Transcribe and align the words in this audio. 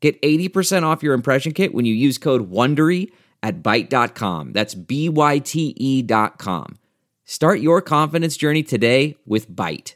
Get 0.00 0.20
80% 0.22 0.84
off 0.84 1.02
your 1.02 1.14
impression 1.14 1.52
kit 1.52 1.74
when 1.74 1.84
you 1.84 1.94
use 1.94 2.18
code 2.18 2.50
WONDERY 2.50 3.10
at 3.42 3.62
Byte.com. 3.62 4.52
That's 4.52 4.74
B-Y-T-E 4.74 6.02
dot 6.02 6.38
com. 6.38 6.78
Start 7.24 7.60
your 7.60 7.82
confidence 7.82 8.36
journey 8.36 8.62
today 8.62 9.16
with 9.26 9.50
Byte. 9.50 9.94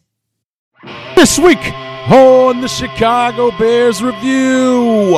This 1.16 1.38
week 1.38 1.73
on 2.11 2.61
the 2.61 2.69
Chicago 2.69 3.51
Bears 3.56 4.02
Review. 4.02 5.16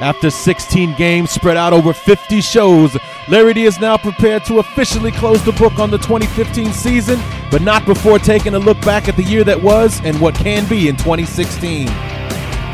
After 0.00 0.30
16 0.30 0.94
games 0.94 1.30
spread 1.30 1.56
out 1.56 1.72
over 1.72 1.92
50 1.92 2.40
shows, 2.40 2.96
Larry 3.28 3.54
D 3.54 3.64
is 3.64 3.80
now 3.80 3.96
prepared 3.96 4.44
to 4.44 4.60
officially 4.60 5.10
close 5.10 5.42
the 5.44 5.52
book 5.52 5.80
on 5.80 5.90
the 5.90 5.98
2015 5.98 6.72
season, 6.72 7.18
but 7.50 7.62
not 7.62 7.84
before 7.84 8.20
taking 8.20 8.54
a 8.54 8.58
look 8.58 8.80
back 8.82 9.08
at 9.08 9.16
the 9.16 9.24
year 9.24 9.42
that 9.42 9.60
was 9.60 10.00
and 10.04 10.20
what 10.20 10.36
can 10.36 10.68
be 10.68 10.88
in 10.88 10.96
2016. 10.96 11.88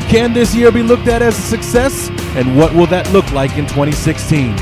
Can 0.09 0.33
this 0.33 0.55
year 0.55 0.71
be 0.71 0.83
looked 0.83 1.07
at 1.07 1.21
as 1.21 1.37
a 1.37 1.41
success? 1.41 2.09
And 2.35 2.55
what 2.57 2.73
will 2.73 2.87
that 2.87 3.11
look 3.11 3.29
like 3.31 3.57
in 3.57 3.65
2016? 3.65 4.55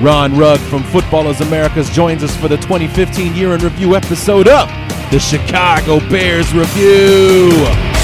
Ron 0.00 0.36
Rugg 0.36 0.60
from 0.60 0.82
Footballers 0.84 1.40
Americas 1.40 1.90
joins 1.90 2.22
us 2.22 2.36
for 2.36 2.48
the 2.48 2.56
2015 2.56 3.34
Year 3.34 3.54
in 3.54 3.60
Review 3.60 3.96
episode 3.96 4.48
of 4.48 4.68
the 5.10 5.18
Chicago 5.18 5.98
Bears 6.08 6.52
Review. 6.54 8.03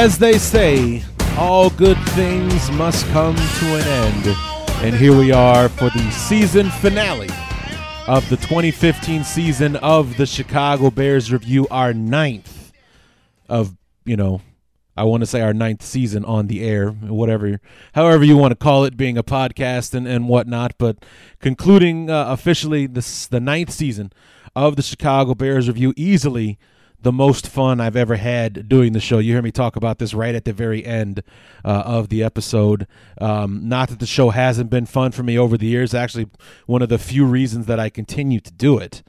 As 0.00 0.16
they 0.16 0.38
say, 0.38 1.02
all 1.36 1.68
good 1.68 1.98
things 2.14 2.70
must 2.70 3.06
come 3.08 3.36
to 3.36 3.66
an 3.66 3.86
end. 3.86 4.36
And 4.82 4.94
here 4.96 5.14
we 5.14 5.30
are 5.30 5.68
for 5.68 5.90
the 5.90 6.10
season 6.10 6.70
finale 6.70 7.28
of 8.08 8.26
the 8.30 8.38
2015 8.38 9.24
season 9.24 9.76
of 9.76 10.16
the 10.16 10.24
Chicago 10.24 10.90
Bears 10.90 11.30
Review, 11.30 11.68
our 11.70 11.92
ninth 11.92 12.72
of, 13.46 13.76
you 14.06 14.16
know, 14.16 14.40
I 14.96 15.04
want 15.04 15.20
to 15.20 15.26
say 15.26 15.42
our 15.42 15.52
ninth 15.52 15.82
season 15.82 16.24
on 16.24 16.46
the 16.46 16.62
air, 16.62 16.92
whatever, 16.92 17.60
however 17.92 18.24
you 18.24 18.38
want 18.38 18.52
to 18.52 18.56
call 18.56 18.86
it, 18.86 18.96
being 18.96 19.18
a 19.18 19.22
podcast 19.22 19.92
and, 19.92 20.08
and 20.08 20.30
whatnot. 20.30 20.78
But 20.78 21.04
concluding 21.40 22.08
uh, 22.08 22.24
officially 22.28 22.86
this, 22.86 23.26
the 23.26 23.38
ninth 23.38 23.70
season 23.70 24.14
of 24.56 24.76
the 24.76 24.82
Chicago 24.82 25.34
Bears 25.34 25.68
Review, 25.68 25.92
easily 25.94 26.58
the 27.02 27.12
most 27.12 27.48
fun 27.48 27.80
I've 27.80 27.96
ever 27.96 28.16
had 28.16 28.68
doing 28.68 28.92
the 28.92 29.00
show. 29.00 29.18
You 29.18 29.32
hear 29.32 29.42
me 29.42 29.50
talk 29.50 29.76
about 29.76 29.98
this 29.98 30.12
right 30.14 30.34
at 30.34 30.44
the 30.44 30.52
very 30.52 30.84
end 30.84 31.22
uh, 31.64 31.82
of 31.86 32.08
the 32.08 32.22
episode. 32.22 32.86
Um, 33.20 33.68
not 33.68 33.88
that 33.88 34.00
the 34.00 34.06
show 34.06 34.30
hasn't 34.30 34.70
been 34.70 34.86
fun 34.86 35.12
for 35.12 35.22
me 35.22 35.38
over 35.38 35.56
the 35.56 35.66
years. 35.66 35.94
Actually, 35.94 36.28
one 36.66 36.82
of 36.82 36.88
the 36.88 36.98
few 36.98 37.24
reasons 37.24 37.66
that 37.66 37.80
I 37.80 37.88
continue 37.88 38.40
to 38.40 38.52
do 38.52 38.78
it. 38.78 39.02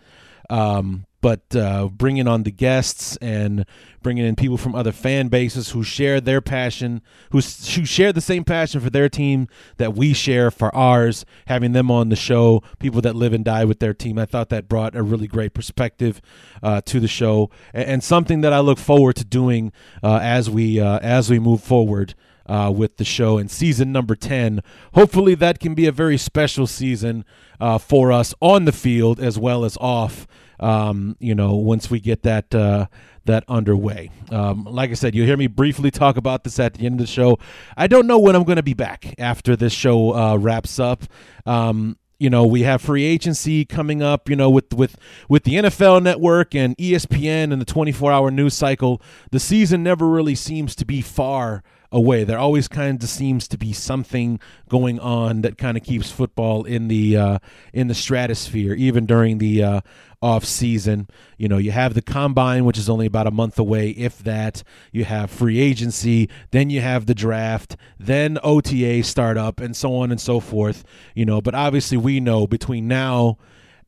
Um, 0.50 1.06
but 1.22 1.56
uh, 1.56 1.88
bringing 1.88 2.28
on 2.28 2.44
the 2.44 2.52
guests 2.52 3.16
and 3.18 3.66
bringing 4.02 4.26
in 4.26 4.36
people 4.36 4.58
from 4.58 4.74
other 4.74 4.92
fan 4.92 5.28
bases 5.28 5.70
who 5.70 5.84
share 5.84 6.20
their 6.20 6.42
passion, 6.42 7.02
who, 7.32 7.38
who 7.38 7.86
share 7.86 8.12
the 8.12 8.22
same 8.22 8.44
passion 8.44 8.82
for 8.82 8.90
their 8.90 9.08
team 9.08 9.48
that 9.78 9.96
we 9.96 10.14
share 10.14 10.50
for 10.50 10.76
ours, 10.76 11.24
having 11.46 11.74
them 11.74 11.92
on 11.92 12.10
the 12.10 12.16
show, 12.16 12.64
people 12.80 13.02
that 13.02 13.16
live 13.16 13.34
and 13.34 13.46
die 13.46 13.64
with 13.64 13.80
their 13.80 13.94
team. 13.94 14.18
I 14.18 14.26
thought 14.26 14.50
that 14.50 14.68
brought 14.68 14.96
a 14.96 15.04
really 15.04 15.28
great 15.28 15.54
perspective 15.54 16.22
uh, 16.64 16.82
to 16.82 17.00
the 17.00 17.08
show 17.08 17.50
and, 17.74 17.88
and, 17.88 18.04
something 18.04 18.42
that 18.42 18.52
I 18.52 18.60
look 18.60 18.80
forward 18.80 19.16
to 19.18 19.24
doing 19.24 19.72
uh, 20.02 20.20
as 20.22 20.50
we 20.50 20.80
uh, 20.80 20.98
as 21.00 21.30
we 21.30 21.38
move 21.38 21.62
forward. 21.62 22.16
Uh, 22.52 22.70
with 22.70 22.98
the 22.98 23.06
show 23.06 23.38
in 23.38 23.48
season 23.48 23.94
number 23.94 24.14
10. 24.14 24.62
Hopefully, 24.94 25.36
that 25.36 25.58
can 25.62 25.74
be 25.74 25.88
a 25.88 25.92
very 25.92 26.18
special 26.18 26.68
season 26.68 27.24
uh, 27.62 27.78
for 27.78 28.12
us 28.12 28.34
on 28.42 28.66
the 28.66 28.74
field 28.74 29.22
as 29.22 29.40
well 29.40 29.64
as 29.64 29.78
off 29.80 30.28
um, 30.62 31.18
you 31.20 31.34
know, 31.34 31.56
once 31.56 31.90
we 31.90 32.00
get 32.00 32.24
that 32.24 32.54
uh, 32.54 32.86
that 33.26 33.44
underway. 33.48 34.12
Um, 34.30 34.64
like 34.66 34.92
I 34.92 34.94
said, 34.94 35.16
you'll 35.16 35.26
hear 35.26 35.38
me 35.38 35.48
briefly 35.48 35.92
talk 35.92 36.18
about 36.18 36.44
this 36.44 36.60
at 36.60 36.76
the 36.76 36.86
end 36.86 36.96
of 36.96 37.08
the 37.08 37.12
show. 37.12 37.40
I 37.76 37.88
don't 37.88 38.08
know 38.08 38.20
when 38.20 38.36
I'm 38.36 38.44
going 38.44 38.58
to 38.58 38.64
be 38.64 38.76
back 38.76 39.16
after 39.18 39.56
this 39.56 39.74
show 39.74 40.16
uh, 40.16 40.38
wraps 40.38 40.80
up. 40.80 41.04
Um, 41.46 41.98
you 42.20 42.30
know, 42.30 42.46
we 42.46 42.62
have 42.62 42.84
free 42.84 43.04
agency 43.04 43.66
coming 43.66 44.04
up. 44.04 44.30
You 44.30 44.36
know, 44.36 44.52
with 44.52 44.72
with 44.74 44.96
with 45.28 45.44
the 45.44 45.56
NFL 45.56 46.04
Network 46.04 46.54
and 46.54 46.78
ESPN 46.78 47.52
and 47.52 47.60
the 47.60 47.66
24-hour 47.66 48.30
news 48.30 48.54
cycle, 48.54 49.02
the 49.32 49.40
season 49.40 49.82
never 49.82 50.08
really 50.08 50.36
seems 50.36 50.76
to 50.76 50.86
be 50.86 51.02
far 51.02 51.64
away. 51.92 52.24
There 52.24 52.38
always 52.38 52.68
kind 52.68 53.02
of 53.02 53.10
seems 53.10 53.48
to 53.50 53.58
be 53.58 53.74
something 53.74 54.40
going 54.70 55.00
on 55.00 55.42
that 55.42 55.58
kind 55.58 55.78
of 55.78 55.84
keeps 55.84 56.12
football 56.12 56.64
in 56.64 56.88
the 56.88 57.18
uh, 57.18 57.40
in 57.74 57.88
the 57.88 57.94
stratosphere, 57.94 58.74
even 58.74 59.06
during 59.06 59.38
the 59.40 59.64
uh, 59.64 59.82
off 60.22 60.46
season. 60.46 61.08
You 61.38 61.48
know, 61.48 61.58
you 61.58 61.72
have 61.72 61.94
the 61.94 62.02
combine, 62.02 62.66
which 62.66 62.78
is 62.78 62.90
only 62.90 63.06
about 63.06 63.28
a 63.28 63.32
month 63.32 63.60
away, 63.60 63.90
if 63.92 64.20
that. 64.20 64.64
You 64.92 65.06
have 65.06 65.30
free 65.30 65.60
agency, 65.60 66.30
then 66.52 66.70
you 66.70 66.82
have 66.82 67.06
the 67.06 67.16
draft, 67.16 67.76
then 68.00 68.38
OTA 68.44 69.04
start 69.04 69.38
up, 69.38 69.60
and 69.60 69.76
so 69.76 69.96
on 69.96 70.12
and 70.12 70.22
so 70.22 70.40
forth. 70.40 70.84
You 71.16 71.26
know, 71.26 71.42
but 71.42 71.56
obviously 71.56 71.98
we 71.98 72.20
know 72.20 72.48
between 72.48 72.88
now 72.88 73.38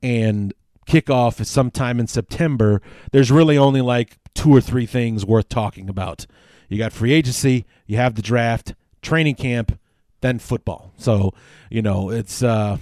and 0.01 0.53
kickoff 0.87 1.39
is 1.39 1.49
sometime 1.49 1.99
in 1.99 2.07
September, 2.07 2.81
there's 3.11 3.31
really 3.31 3.57
only 3.57 3.81
like 3.81 4.17
two 4.33 4.53
or 4.53 4.61
three 4.61 4.85
things 4.85 5.25
worth 5.25 5.47
talking 5.47 5.89
about. 5.89 6.25
You 6.69 6.77
got 6.77 6.91
free 6.91 7.13
agency, 7.13 7.65
you 7.93 7.99
have 7.99 8.15
the 8.15 8.21
draft, 8.21 8.73
training 9.01 9.35
camp, 9.35 9.79
then 10.21 10.39
football. 10.39 10.91
So, 10.97 11.33
you 11.69 11.81
know, 11.81 12.09
it's 12.09 12.43
uh 12.43 12.77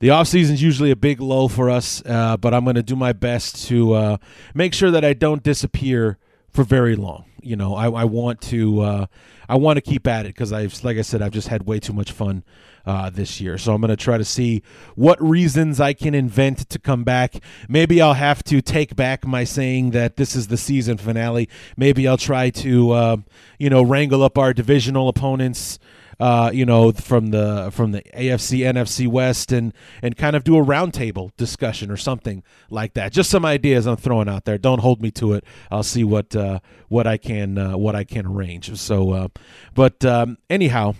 the 0.00 0.10
off 0.10 0.26
season 0.26 0.54
is 0.54 0.62
usually 0.62 0.90
a 0.90 0.96
big 0.96 1.20
lull 1.20 1.48
for 1.48 1.70
us, 1.70 2.02
uh, 2.06 2.36
but 2.36 2.52
I'm 2.52 2.64
going 2.64 2.74
to 2.74 2.82
do 2.82 2.96
my 2.96 3.12
best 3.12 3.68
to 3.68 3.92
uh, 3.92 4.16
make 4.52 4.74
sure 4.74 4.90
that 4.90 5.04
I 5.04 5.12
don't 5.12 5.44
disappear 5.44 6.18
for 6.50 6.64
very 6.64 6.96
long. 6.96 7.26
You 7.40 7.54
know, 7.54 7.76
I, 7.76 7.88
I 7.88 8.04
want 8.04 8.40
to 8.42 8.80
uh, 8.80 9.06
I 9.48 9.54
want 9.54 9.76
to 9.76 9.80
keep 9.80 10.08
at 10.08 10.26
it 10.26 10.30
because 10.30 10.52
I've 10.52 10.82
like 10.82 10.96
I 10.96 11.02
said 11.02 11.22
I've 11.22 11.30
just 11.30 11.48
had 11.48 11.66
way 11.66 11.78
too 11.78 11.92
much 11.92 12.10
fun 12.10 12.42
uh, 12.86 13.10
this 13.10 13.40
year. 13.40 13.58
So 13.58 13.74
I'm 13.74 13.80
going 13.80 13.90
to 13.90 13.96
try 13.96 14.18
to 14.18 14.24
see 14.24 14.62
what 14.94 15.22
reasons 15.22 15.80
I 15.80 15.92
can 15.92 16.14
invent 16.14 16.68
to 16.70 16.78
come 16.78 17.04
back. 17.04 17.36
Maybe 17.68 18.00
I'll 18.00 18.14
have 18.14 18.42
to 18.44 18.60
take 18.60 18.96
back 18.96 19.26
my 19.26 19.44
saying 19.44 19.90
that 19.90 20.16
this 20.16 20.34
is 20.34 20.48
the 20.48 20.56
season 20.56 20.98
finale. 20.98 21.48
Maybe 21.76 22.06
I'll 22.06 22.16
try 22.16 22.50
to 22.50 22.90
uh, 22.92 23.16
you 23.58 23.70
know 23.70 23.82
wrangle 23.82 24.22
up 24.22 24.38
our 24.38 24.52
divisional 24.52 25.08
opponents 25.08 25.78
uh, 26.22 26.52
you 26.54 26.64
know, 26.64 26.92
from 26.92 27.32
the 27.32 27.70
from 27.72 27.90
the 27.90 28.00
AFC, 28.14 28.60
NFC 28.60 29.08
West, 29.08 29.50
and 29.50 29.72
and 30.02 30.16
kind 30.16 30.36
of 30.36 30.44
do 30.44 30.56
a 30.56 30.64
roundtable 30.64 31.36
discussion 31.36 31.90
or 31.90 31.96
something 31.96 32.44
like 32.70 32.94
that. 32.94 33.12
Just 33.12 33.28
some 33.28 33.44
ideas 33.44 33.86
I'm 33.86 33.96
throwing 33.96 34.28
out 34.28 34.44
there. 34.44 34.56
Don't 34.56 34.78
hold 34.78 35.02
me 35.02 35.10
to 35.12 35.32
it. 35.32 35.44
I'll 35.68 35.82
see 35.82 36.04
what 36.04 36.36
uh, 36.36 36.60
what 36.88 37.08
I 37.08 37.16
can 37.16 37.58
uh, 37.58 37.76
what 37.76 37.96
I 37.96 38.04
can 38.04 38.26
arrange. 38.26 38.78
So, 38.78 39.10
uh, 39.10 39.28
but 39.74 40.04
um, 40.04 40.38
anyhow. 40.48 40.94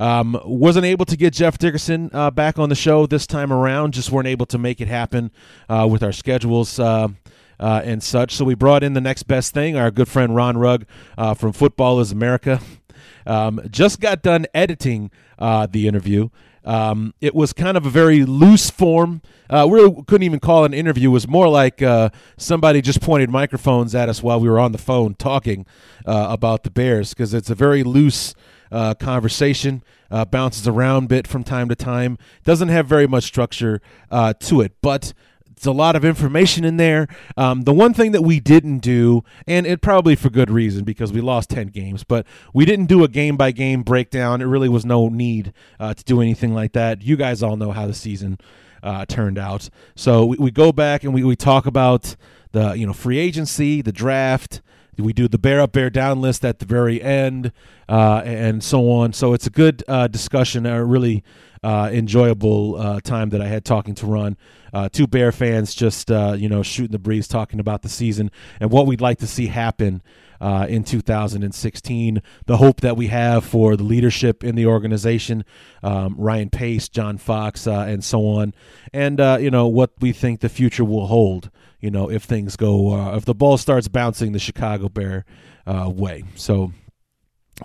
Um, 0.00 0.40
wasn't 0.44 0.86
able 0.86 1.04
to 1.06 1.16
get 1.16 1.32
Jeff 1.32 1.58
Dickerson 1.58 2.10
uh, 2.12 2.30
back 2.30 2.58
on 2.58 2.68
the 2.68 2.74
show 2.74 3.06
this 3.06 3.26
time 3.26 3.52
around. 3.52 3.94
Just 3.94 4.10
weren't 4.10 4.28
able 4.28 4.46
to 4.46 4.58
make 4.58 4.80
it 4.80 4.88
happen 4.88 5.30
uh, 5.68 5.88
with 5.90 6.02
our 6.02 6.12
schedules. 6.12 6.78
Uh, 6.78 7.08
uh, 7.60 7.82
and 7.84 8.02
such. 8.02 8.36
So 8.36 8.44
we 8.44 8.54
brought 8.54 8.84
in 8.84 8.92
the 8.92 9.00
next 9.00 9.24
best 9.24 9.52
thing, 9.52 9.76
our 9.76 9.90
good 9.90 10.06
friend 10.06 10.32
Ron 10.32 10.56
Rugg 10.56 10.86
uh, 11.16 11.34
from 11.34 11.52
Footballers 11.52 12.12
America. 12.12 12.60
Um, 13.26 13.60
just 13.70 14.00
got 14.00 14.22
done 14.22 14.46
editing 14.54 15.10
uh, 15.38 15.66
the 15.66 15.88
interview. 15.88 16.28
Um, 16.64 17.14
it 17.20 17.34
was 17.34 17.52
kind 17.52 17.76
of 17.76 17.86
a 17.86 17.90
very 17.90 18.24
loose 18.24 18.70
form. 18.70 19.22
Uh, 19.48 19.66
we 19.70 19.80
really 19.80 20.02
couldn't 20.06 20.24
even 20.24 20.40
call 20.40 20.64
an 20.64 20.74
interview. 20.74 21.08
It 21.10 21.12
was 21.12 21.28
more 21.28 21.48
like 21.48 21.80
uh, 21.80 22.10
somebody 22.36 22.82
just 22.82 23.00
pointed 23.00 23.30
microphones 23.30 23.94
at 23.94 24.08
us 24.08 24.22
while 24.22 24.38
we 24.38 24.48
were 24.48 24.58
on 24.58 24.72
the 24.72 24.78
phone 24.78 25.14
talking 25.14 25.64
uh, 26.04 26.26
about 26.30 26.64
the 26.64 26.70
Bears 26.70 27.14
because 27.14 27.32
it's 27.32 27.48
a 27.48 27.54
very 27.54 27.82
loose 27.82 28.34
uh, 28.70 28.94
conversation. 28.94 29.82
Uh, 30.10 30.24
bounces 30.24 30.66
around 30.66 31.04
a 31.04 31.08
bit 31.08 31.26
from 31.26 31.44
time 31.44 31.68
to 31.68 31.74
time. 31.74 32.16
Doesn't 32.42 32.68
have 32.68 32.86
very 32.86 33.06
much 33.06 33.24
structure 33.24 33.82
uh, 34.10 34.32
to 34.40 34.62
it, 34.62 34.72
but 34.80 35.12
it's 35.58 35.66
a 35.66 35.72
lot 35.72 35.96
of 35.96 36.04
information 36.04 36.64
in 36.64 36.76
there. 36.76 37.08
Um, 37.36 37.62
the 37.62 37.74
one 37.74 37.92
thing 37.92 38.12
that 38.12 38.22
we 38.22 38.38
didn't 38.38 38.78
do, 38.78 39.24
and 39.44 39.66
it 39.66 39.82
probably 39.82 40.14
for 40.14 40.30
good 40.30 40.50
reason 40.50 40.84
because 40.84 41.12
we 41.12 41.20
lost 41.20 41.50
10 41.50 41.68
games, 41.68 42.04
but 42.04 42.24
we 42.54 42.64
didn't 42.64 42.86
do 42.86 43.02
a 43.02 43.08
game 43.08 43.36
by 43.36 43.50
game 43.50 43.82
breakdown. 43.82 44.40
It 44.40 44.44
really 44.44 44.68
was 44.68 44.86
no 44.86 45.08
need 45.08 45.52
uh, 45.80 45.94
to 45.94 46.04
do 46.04 46.20
anything 46.22 46.54
like 46.54 46.74
that. 46.74 47.02
You 47.02 47.16
guys 47.16 47.42
all 47.42 47.56
know 47.56 47.72
how 47.72 47.88
the 47.88 47.92
season 47.92 48.38
uh, 48.84 49.04
turned 49.06 49.36
out. 49.36 49.68
So 49.96 50.24
we, 50.26 50.36
we 50.36 50.50
go 50.52 50.70
back 50.70 51.02
and 51.02 51.12
we, 51.12 51.24
we 51.24 51.34
talk 51.34 51.66
about 51.66 52.14
the 52.52 52.74
you 52.74 52.86
know 52.86 52.92
free 52.92 53.18
agency, 53.18 53.82
the 53.82 53.92
draft. 53.92 54.62
We 54.98 55.12
do 55.12 55.28
the 55.28 55.38
bear 55.38 55.60
up, 55.60 55.72
bear 55.72 55.90
down 55.90 56.20
list 56.20 56.44
at 56.44 56.58
the 56.58 56.66
very 56.66 57.00
end, 57.00 57.52
uh, 57.88 58.22
and 58.24 58.62
so 58.62 58.90
on. 58.90 59.12
So 59.12 59.32
it's 59.32 59.46
a 59.46 59.50
good 59.50 59.84
uh, 59.86 60.08
discussion, 60.08 60.66
a 60.66 60.84
really 60.84 61.22
uh, 61.62 61.90
enjoyable 61.92 62.76
uh, 62.76 63.00
time 63.00 63.30
that 63.30 63.40
I 63.40 63.46
had 63.46 63.64
talking 63.64 63.94
to 63.96 64.06
Ron. 64.06 64.36
Uh, 64.72 64.88
two 64.90 65.06
Bear 65.06 65.32
fans 65.32 65.74
just 65.74 66.10
uh, 66.10 66.34
you 66.36 66.48
know 66.48 66.62
shooting 66.62 66.92
the 66.92 66.98
breeze, 66.98 67.26
talking 67.28 67.60
about 67.60 67.82
the 67.82 67.88
season 67.88 68.30
and 68.60 68.70
what 68.70 68.86
we'd 68.86 69.00
like 69.00 69.18
to 69.18 69.26
see 69.26 69.46
happen 69.46 70.02
uh, 70.40 70.66
in 70.68 70.84
2016. 70.84 72.22
The 72.46 72.56
hope 72.56 72.80
that 72.82 72.96
we 72.96 73.08
have 73.08 73.44
for 73.44 73.76
the 73.76 73.84
leadership 73.84 74.44
in 74.44 74.54
the 74.54 74.66
organization, 74.66 75.44
um, 75.82 76.14
Ryan 76.18 76.50
Pace, 76.50 76.88
John 76.88 77.18
Fox, 77.18 77.66
uh, 77.66 77.86
and 77.88 78.04
so 78.04 78.26
on, 78.26 78.54
and 78.92 79.18
you 79.42 79.50
know 79.50 79.66
what 79.66 79.92
we 80.00 80.12
think 80.12 80.40
the 80.40 80.48
future 80.48 80.84
will 80.84 81.06
hold 81.06 81.50
you 81.80 81.92
know, 81.92 82.10
if 82.10 82.24
things 82.24 82.56
go, 82.56 83.14
if 83.14 83.24
the 83.24 83.36
ball 83.36 83.56
starts 83.56 83.86
bouncing 83.86 84.32
the 84.32 84.40
Chicago 84.40 84.88
Bear 84.88 85.24
way. 85.64 86.24
So, 86.34 86.72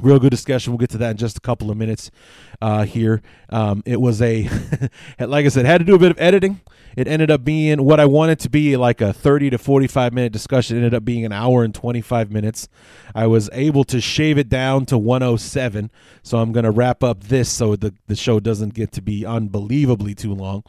real 0.01 0.19
good 0.19 0.31
discussion. 0.31 0.73
We'll 0.73 0.79
get 0.79 0.89
to 0.91 0.97
that 0.99 1.11
in 1.11 1.17
just 1.17 1.37
a 1.37 1.41
couple 1.41 1.69
of 1.69 1.77
minutes 1.77 2.11
uh, 2.61 2.83
here. 2.85 3.21
Um, 3.49 3.83
it 3.85 3.99
was 4.01 4.21
a, 4.21 4.49
like 5.19 5.45
I 5.45 5.49
said, 5.49 5.65
had 5.65 5.79
to 5.79 5.85
do 5.85 5.95
a 5.95 5.99
bit 5.99 6.11
of 6.11 6.19
editing. 6.19 6.61
It 6.95 7.07
ended 7.07 7.31
up 7.31 7.43
being 7.43 7.83
what 7.83 7.99
I 7.99 8.05
wanted 8.05 8.39
to 8.41 8.49
be 8.49 8.77
like 8.77 9.01
a 9.01 9.13
30 9.13 9.51
to 9.51 9.57
45 9.57 10.13
minute 10.13 10.31
discussion. 10.31 10.77
It 10.77 10.79
ended 10.79 10.93
up 10.93 11.05
being 11.05 11.25
an 11.25 11.31
hour 11.31 11.63
and 11.63 11.73
25 11.73 12.31
minutes. 12.31 12.67
I 13.15 13.27
was 13.27 13.49
able 13.51 13.83
to 13.85 13.99
shave 13.99 14.37
it 14.37 14.49
down 14.49 14.85
to 14.87 14.97
107. 14.97 15.91
So 16.21 16.37
I'm 16.37 16.51
going 16.51 16.65
to 16.65 16.71
wrap 16.71 17.03
up 17.03 17.23
this 17.23 17.49
so 17.49 17.75
the, 17.75 17.93
the 18.07 18.15
show 18.15 18.39
doesn't 18.39 18.73
get 18.73 18.91
to 18.93 19.01
be 19.01 19.25
unbelievably 19.25 20.15
too 20.15 20.33
long. 20.33 20.63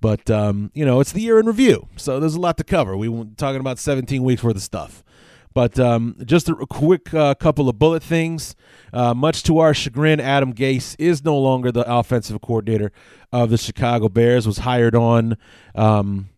But 0.00 0.30
um, 0.30 0.70
you 0.74 0.84
know, 0.84 1.00
it's 1.00 1.12
the 1.12 1.22
year 1.22 1.38
in 1.38 1.46
review, 1.46 1.88
so 1.96 2.20
there's 2.20 2.34
a 2.34 2.40
lot 2.40 2.58
to 2.58 2.64
cover. 2.64 2.96
We 2.96 3.08
were 3.08 3.24
talking 3.36 3.60
about 3.60 3.78
17 3.78 4.22
weeks 4.22 4.42
worth 4.42 4.56
of 4.56 4.62
stuff. 4.62 5.02
But 5.56 5.78
um, 5.80 6.16
just 6.26 6.50
a 6.50 6.66
quick 6.66 7.14
uh, 7.14 7.34
couple 7.34 7.70
of 7.70 7.78
bullet 7.78 8.02
things. 8.02 8.54
Uh, 8.92 9.14
much 9.14 9.42
to 9.44 9.58
our 9.60 9.72
chagrin, 9.72 10.20
Adam 10.20 10.52
Gase 10.52 10.94
is 10.98 11.24
no 11.24 11.38
longer 11.38 11.72
the 11.72 11.90
offensive 11.90 12.38
coordinator 12.42 12.92
of 13.32 13.48
the 13.48 13.56
Chicago 13.56 14.10
Bears. 14.10 14.46
Was 14.46 14.58
hired 14.58 14.94
on 14.94 15.38
um, 15.74 16.28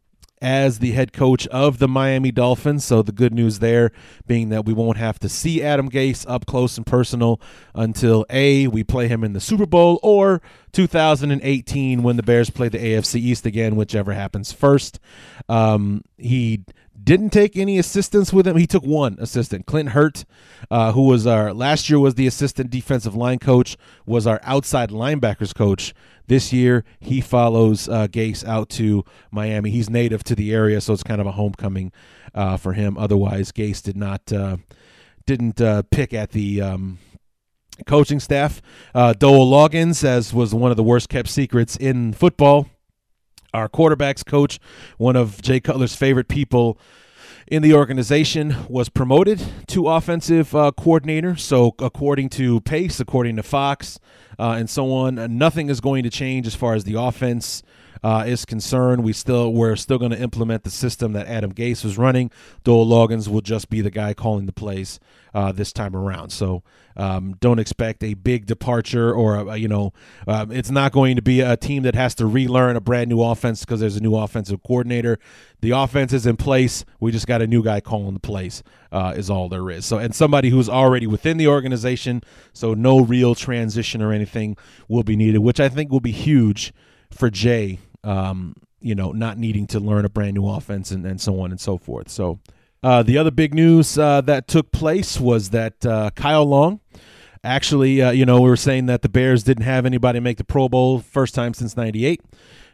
as 0.41 0.79
the 0.79 0.93
head 0.93 1.13
coach 1.13 1.49
of 1.49 1.81
the 1.81 1.89
Miami 1.89 2.31
Dolphins. 2.31 2.85
So 2.85 3.03
the 3.03 3.11
good 3.11 3.35
news 3.35 3.59
there 3.59 3.91
being 4.29 4.51
that 4.51 4.65
we 4.65 4.73
won't 4.73 4.99
have 4.99 5.19
to 5.19 5.29
see 5.29 5.65
Adam 5.65 5.91
Gase 5.91 6.25
up 6.29 6.47
close 6.47 6.77
and 6.77 6.87
personal 6.87 7.41
until 7.75 8.25
A, 8.31 8.69
we 8.69 8.85
play 8.85 9.09
him 9.09 9.25
in 9.25 9.33
the 9.33 9.41
Super 9.41 9.67
Bowl, 9.67 9.99
or 10.05 10.41
2018 10.75 12.05
when 12.05 12.17
the 12.17 12.23
Bears 12.23 12.51
play 12.51 12.69
the 12.69 12.79
AFC 12.79 13.17
East 13.17 13.47
again, 13.47 13.75
whichever 13.75 14.13
happens 14.13 14.53
first. 14.53 15.01
Um, 15.49 16.03
he 16.17 16.63
didn't 17.03 17.31
take 17.31 17.57
any 17.57 17.79
assistance 17.79 18.33
with 18.33 18.47
him. 18.47 18.57
He 18.57 18.67
took 18.67 18.85
one 18.85 19.17
assistant, 19.19 19.67
Clint 19.67 19.91
Hurtt, 19.91 20.25
uh, 20.71 20.93
who 20.93 21.03
was 21.03 21.27
our 21.27 21.53
last 21.53 21.89
year 21.89 21.99
was 21.99 22.15
the 22.15 22.27
assistant 22.27 22.71
defensive 22.71 23.15
line 23.15 23.39
coach, 23.39 23.77
was 24.07 24.27
our 24.27 24.41
outside 24.43 24.91
linebackers 24.91 25.55
coach. 25.55 25.95
This 26.27 26.53
year, 26.53 26.85
he 27.01 27.21
follows 27.21 27.89
uh, 27.89 28.07
Gase 28.07 28.47
out 28.47 28.69
to 28.71 29.05
Miami. 29.31 29.71
He's 29.71 29.89
native 29.89 30.23
to 30.25 30.35
the 30.35 30.53
area, 30.53 30.81
so 30.81 30.93
it's 30.93 31.03
kind 31.03 31.21
of 31.21 31.27
a 31.27 31.33
homecoming 31.33 31.93
uh, 32.35 32.57
for 32.59 32.75
him. 32.75 32.99
Otherwise, 32.99 33.53
Gase 33.53 33.83
did 33.83 33.97
not 33.97 34.31
uh, 34.33 34.59
didn't 35.27 35.61
uh, 35.61 35.83
pick 35.91 36.13
at 36.13 36.31
the. 36.31 36.61
Um, 36.61 36.99
coaching 37.87 38.19
staff, 38.19 38.61
uh, 38.93 39.13
Dowell 39.13 39.49
Loggains, 39.49 40.03
as 40.03 40.35
was 40.35 40.53
one 40.53 40.73
of 40.73 40.77
the 40.77 40.83
worst 40.83 41.09
kept 41.09 41.29
secrets 41.29 41.77
in 41.77 42.13
football, 42.13 42.67
our 43.59 43.69
quarterbacks 43.69 44.25
coach, 44.25 44.59
one 44.97 45.17
of 45.17 45.43
Jay 45.43 45.61
Cutler's 45.61 45.95
favorite 45.95 46.29
people 46.29 46.79
in 47.47 47.63
the 47.63 47.75
organization, 47.75 48.55
was 48.69 48.89
promoted 48.89 49.43
to 49.69 49.89
offensive 49.89 50.55
uh, 50.55 50.71
coordinator. 50.77 51.37
So, 51.37 51.75
according 51.79 52.29
to 52.31 52.61
Pace, 52.61 53.01
according 53.01 53.37
to 53.37 53.43
Fox, 53.43 53.99
uh, 54.39 54.57
and 54.59 54.71
so 54.71 54.93
on. 54.93 55.19
Uh, 55.19 55.27
nothing 55.27 55.69
is 55.69 55.81
going 55.81 56.05
to 56.05 56.11
change 56.11 56.47
as 56.47 56.55
far 56.55 56.75
as 56.75 56.85
the 56.85 56.95
offense 56.95 57.63
uh, 58.03 58.25
is 58.27 58.45
concerned. 58.45 59.05
We 59.05 59.13
still 59.13 59.53
we're 59.53 59.77
still 59.77 59.99
going 59.99 60.13
to 60.13 60.21
implement 60.21 60.65
the 60.65 60.71
system 60.71 61.13
that 61.13 61.27
Adam 61.27 61.53
Gase 61.53 61.85
was 61.85 61.99
running. 61.99 62.31
Dowell 62.65 62.87
Loggains 62.87 63.29
will 63.29 63.41
just 63.41 63.69
be 63.71 63.81
the 63.81 63.91
guy 63.91 64.15
calling 64.15 64.47
the 64.47 64.53
plays 64.53 65.01
uh, 65.35 65.53
this 65.53 65.73
time 65.73 65.95
around. 65.95 66.31
So 66.31 66.63
um, 66.97 67.37
don't 67.41 67.59
expect 67.59 68.03
a 68.03 68.15
big 68.15 68.47
departure 68.47 69.13
or 69.13 69.37
a, 69.37 69.57
you 69.57 69.69
know 69.69 69.93
um, 70.27 70.51
it's 70.51 70.71
not 70.71 70.93
going 70.93 71.17
to 71.17 71.23
be 71.23 71.41
a 71.41 71.57
team 71.57 71.83
that 71.85 71.95
has 71.95 72.15
to 72.17 72.27
relearn 72.27 72.77
a 72.77 72.81
brand 72.81 73.09
new 73.09 73.23
offense 73.23 73.65
because 73.65 73.81
there's 73.81 73.97
a 73.97 74.03
new 74.03 74.17
offensive 74.17 74.63
coordinator. 74.63 75.19
The 75.61 75.73
offense 75.73 76.13
is 76.13 76.27
in 76.27 76.37
place. 76.37 76.85
We 77.01 77.13
just 77.13 77.27
got 77.27 77.43
a 77.43 77.47
new 77.47 77.63
guy 77.63 77.81
calling 77.81 78.15
the 78.15 78.21
plays. 78.21 78.63
Uh, 78.91 79.13
is 79.15 79.29
all 79.29 79.51
there 79.51 79.71
is. 79.71 79.85
So 79.85 79.99
and 79.99 80.15
somebody 80.15 80.49
who's 80.49 80.69
already 80.69 81.07
within 81.07 81.37
the 81.37 81.47
organization. 81.47 82.23
So 82.55 82.73
no 82.73 83.01
real 83.01 83.35
transition 83.35 84.01
or 84.01 84.13
anything 84.13 84.57
will 84.89 85.03
be 85.03 85.15
needed, 85.15 85.41
which 85.41 85.61
I 85.61 85.69
think 85.69 85.91
will 85.93 86.01
be 86.01 86.11
huge 86.11 86.73
for 87.11 87.29
Jay 87.31 87.81
um, 88.05 88.55
you 88.81 88.95
know, 88.95 89.13
not 89.13 89.39
needing 89.39 89.67
to 89.69 89.81
learn 89.81 90.05
a 90.05 90.09
brand 90.09 90.35
new 90.35 90.49
offense 90.49 90.91
and, 90.91 91.05
and 91.05 91.21
so 91.21 91.41
on 91.41 91.51
and 91.51 91.61
so 91.61 91.77
forth. 91.77 92.09
So 92.09 92.39
uh, 92.83 93.03
the 93.03 93.19
other 93.19 93.31
big 93.31 93.55
news 93.55 93.99
uh, 93.99 94.21
that 94.23 94.47
took 94.47 94.71
place 94.71 95.19
was 95.19 95.51
that 95.51 95.85
uh, 95.85 96.11
Kyle 96.15 96.45
Long, 96.45 96.81
actually, 97.43 98.01
uh, 98.01 98.11
you 98.13 98.25
know, 98.25 98.41
we 98.41 98.49
were 98.49 98.57
saying 98.57 98.87
that 98.87 99.03
the 99.03 99.09
Bears 99.09 99.43
didn't 99.43 99.65
have 99.65 99.85
anybody 99.85 100.21
make 100.21 100.39
the 100.39 100.45
Pro 100.45 100.69
Bowl 100.69 101.01
first 101.01 101.35
time 101.35 101.55
since 101.55 101.77
'98. 101.77 102.21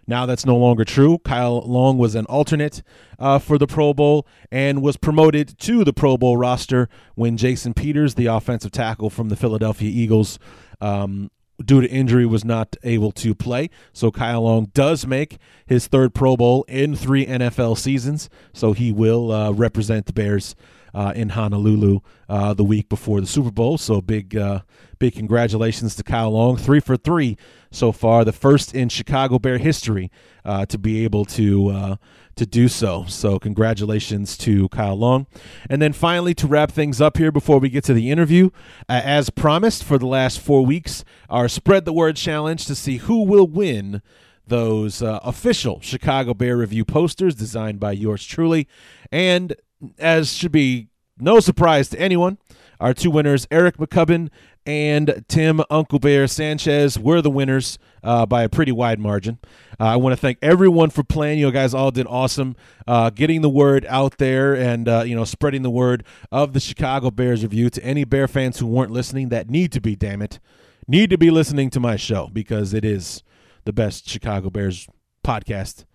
Now 0.06 0.26
that's 0.26 0.44
no 0.44 0.56
longer 0.56 0.85
true. 0.85 1.19
Kyle 1.19 1.61
Long 1.61 1.97
was 1.97 2.15
an 2.15 2.27
alternate 2.27 2.82
uh, 3.19 3.38
for 3.38 3.56
the 3.56 3.67
Pro 3.67 3.94
Bowl 3.94 4.27
and 4.53 4.82
was 4.82 4.97
promoted 4.97 5.59
to 5.61 5.85
the 5.85 5.93
Pro 5.93 6.17
Bowl 6.19 6.37
roster 6.37 6.88
when 7.15 7.37
Jason 7.37 7.73
Peters, 7.73 8.15
the 8.15 8.27
offensive 8.27 8.70
tackle 8.70 9.09
from 9.09 9.31
the 9.31 9.37
Philadelphia 9.37 9.91
Eagles, 9.91 10.38
um, 10.81 11.31
due 11.62 11.81
to 11.81 11.89
injury 11.89 12.27
was 12.27 12.45
not 12.45 12.77
able 12.83 13.12
to 13.12 13.35
play. 13.35 13.71
So 13.93 14.11
Kyle 14.11 14.43
Long 14.43 14.71
does 14.75 15.06
make 15.06 15.39
his 15.67 15.87
third 15.87 16.15
Pro 16.15 16.37
Bowl 16.37 16.65
in 16.69 16.97
three 16.97 17.27
NFL 17.27 17.79
seasons. 17.79 18.29
So 18.53 18.73
he 18.73 18.93
will 18.93 19.31
uh, 19.31 19.53
represent 19.53 20.06
the 20.06 20.12
Bears 20.12 20.55
uh, 20.95 21.12
in 21.15 21.31
Honolulu 21.31 22.01
uh, 22.29 22.55
the 22.55 22.65
week 22.65 22.89
before 22.89 23.21
the 23.21 23.27
Super 23.27 23.51
Bowl. 23.51 23.79
So 23.79 24.01
big, 24.01 24.37
uh, 24.37 24.61
big 24.99 25.15
congratulations 25.15 25.97
to 25.97 26.05
Kyle 26.05 26.31
Long, 26.31 26.56
three 26.56 26.81
for 26.81 26.97
three 26.97 27.37
so 27.71 27.91
far, 27.91 28.25
the 28.25 28.33
first 28.33 28.75
in 28.75 28.89
Chicago 28.89 29.39
Bear 29.39 29.58
history 29.58 30.11
uh, 30.44 30.67
to 30.67 30.79
be 30.79 31.05
able 31.05 31.25
to 31.25 31.69
uh, 31.70 31.96
to 32.36 32.46
do 32.46 32.69
so. 32.69 33.05
So 33.08 33.38
congratulations 33.38 34.36
to 34.38 34.69
Kyle 34.70 34.96
Long, 34.96 35.26
and 35.69 35.81
then 35.81 35.93
finally 35.93 36.34
to 36.34 36.46
wrap 36.46 36.70
things 36.70 37.00
up 37.00 37.17
here 37.17 37.32
before 37.32 37.58
we 37.58 37.69
get 37.69 37.84
to 37.84 37.94
the 37.94 38.10
interview, 38.10 38.50
uh, 38.88 39.00
as 39.05 39.31
promised 39.31 39.84
for 39.84 39.98
the 39.98 40.06
last 40.06 40.41
four 40.41 40.64
weeks, 40.64 41.05
our 41.29 41.48
spread 41.48 41.84
the 41.84 41.93
word 41.93 42.17
challenge 42.17 42.67
to 42.67 42.74
see 42.74 42.98
who 42.98 43.24
will 43.24 43.46
win 43.46 44.03
those 44.46 45.03
uh, 45.03 45.20
official 45.22 45.81
Chicago 45.81 46.34
Bear 46.34 46.56
Review 46.56 46.84
posters 46.84 47.34
designed 47.34 47.81
by 47.81 47.93
yours 47.93 48.24
truly. 48.24 48.69
And 49.10 49.55
as 49.98 50.32
should 50.32 50.53
be 50.53 50.88
no 51.19 51.41
surprise 51.41 51.88
to 51.91 52.00
anyone, 52.00 52.38
our 52.84 52.93
two 52.93 53.10
winners, 53.10 53.46
Eric 53.50 53.79
McCubbin 53.79 54.29
and 54.67 55.24
Tim 55.26 55.62
Uncle 55.70 55.98
Bear 55.98 56.26
Sanchez, 56.26 56.98
were 56.98 57.22
the 57.22 57.31
winners 57.31 57.79
uh, 58.03 58.26
by 58.26 58.43
a 58.43 58.48
pretty 58.50 58.72
wide 58.72 58.98
margin. 58.98 59.38
Uh, 59.81 59.84
I 59.84 59.96
want 59.96 60.12
to 60.12 60.19
thank 60.19 60.36
everyone 60.43 60.91
for 60.91 61.03
playing. 61.03 61.38
You 61.38 61.50
guys 61.50 61.72
all 61.72 61.91
did 61.91 62.06
awesome, 62.06 62.56
uh, 62.86 63.08
getting 63.08 63.41
the 63.41 63.48
word 63.48 63.86
out 63.88 64.19
there 64.19 64.55
and 64.55 64.86
uh, 64.86 65.03
you 65.06 65.17
know 65.17 65.24
spreading 65.24 65.62
the 65.62 65.70
word 65.70 66.05
of 66.31 66.53
the 66.53 66.60
Chicago 66.60 67.10
Bears 67.10 67.43
review 67.43 67.70
to 67.70 67.82
any 67.82 68.05
Bear 68.05 68.29
fans 68.29 68.58
who 68.58 68.67
weren't 68.67 68.91
listening. 68.91 69.31
That 69.31 69.48
need 69.48 69.72
to 69.72 69.81
be, 69.81 69.96
damn 69.96 70.20
it, 70.20 70.38
need 70.86 71.08
to 71.08 71.17
be 71.17 71.31
listening 71.31 71.70
to 71.70 71.81
my 71.81 71.96
show 71.96 72.29
because 72.34 72.74
it 72.74 72.84
is 72.84 73.22
the 73.64 73.72
best 73.72 74.06
Chicago 74.06 74.50
Bears 74.50 74.86
podcast 75.24 75.86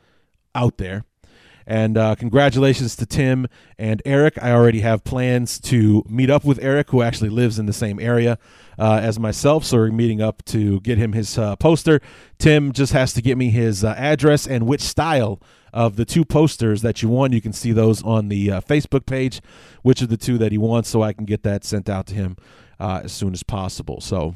out 0.55 0.79
there. 0.79 1.05
And 1.69 1.99
uh, 1.99 2.15
congratulations 2.15 2.95
to 2.95 3.05
Tim 3.05 3.45
and 3.77 4.01
Eric. 4.03 4.41
I 4.41 4.51
already 4.51 4.79
have 4.79 5.03
plans 5.03 5.59
to 5.59 6.03
meet 6.09 6.31
up 6.31 6.43
with 6.43 6.57
Eric, 6.63 6.89
who 6.89 7.03
actually 7.03 7.29
lives 7.29 7.59
in 7.59 7.67
the 7.67 7.73
same 7.73 7.99
area 7.99 8.39
uh, 8.79 8.99
as 9.03 9.19
myself. 9.19 9.63
So 9.63 9.77
we're 9.77 9.91
meeting 9.91 10.19
up 10.19 10.43
to 10.45 10.79
get 10.81 10.97
him 10.97 11.13
his 11.13 11.37
uh, 11.37 11.55
poster. 11.57 12.01
Tim 12.39 12.71
just 12.71 12.91
has 12.93 13.13
to 13.13 13.21
get 13.21 13.37
me 13.37 13.51
his 13.51 13.83
uh, 13.83 13.93
address 13.99 14.47
and 14.47 14.65
which 14.65 14.81
style 14.81 15.39
of 15.71 15.95
the 15.95 16.05
two 16.05 16.25
posters 16.25 16.81
that 16.81 17.03
you 17.03 17.09
want. 17.09 17.33
You 17.33 17.41
can 17.41 17.53
see 17.53 17.71
those 17.71 18.01
on 18.01 18.29
the 18.29 18.51
uh, 18.51 18.61
Facebook 18.61 19.05
page, 19.05 19.39
which 19.83 20.01
are 20.01 20.07
the 20.07 20.17
two 20.17 20.39
that 20.39 20.51
he 20.51 20.57
wants, 20.57 20.89
so 20.89 21.03
I 21.03 21.13
can 21.13 21.25
get 21.25 21.43
that 21.43 21.63
sent 21.63 21.87
out 21.87 22.07
to 22.07 22.15
him 22.15 22.35
uh, 22.79 23.01
as 23.03 23.11
soon 23.11 23.33
as 23.33 23.43
possible. 23.43 24.01
So 24.01 24.33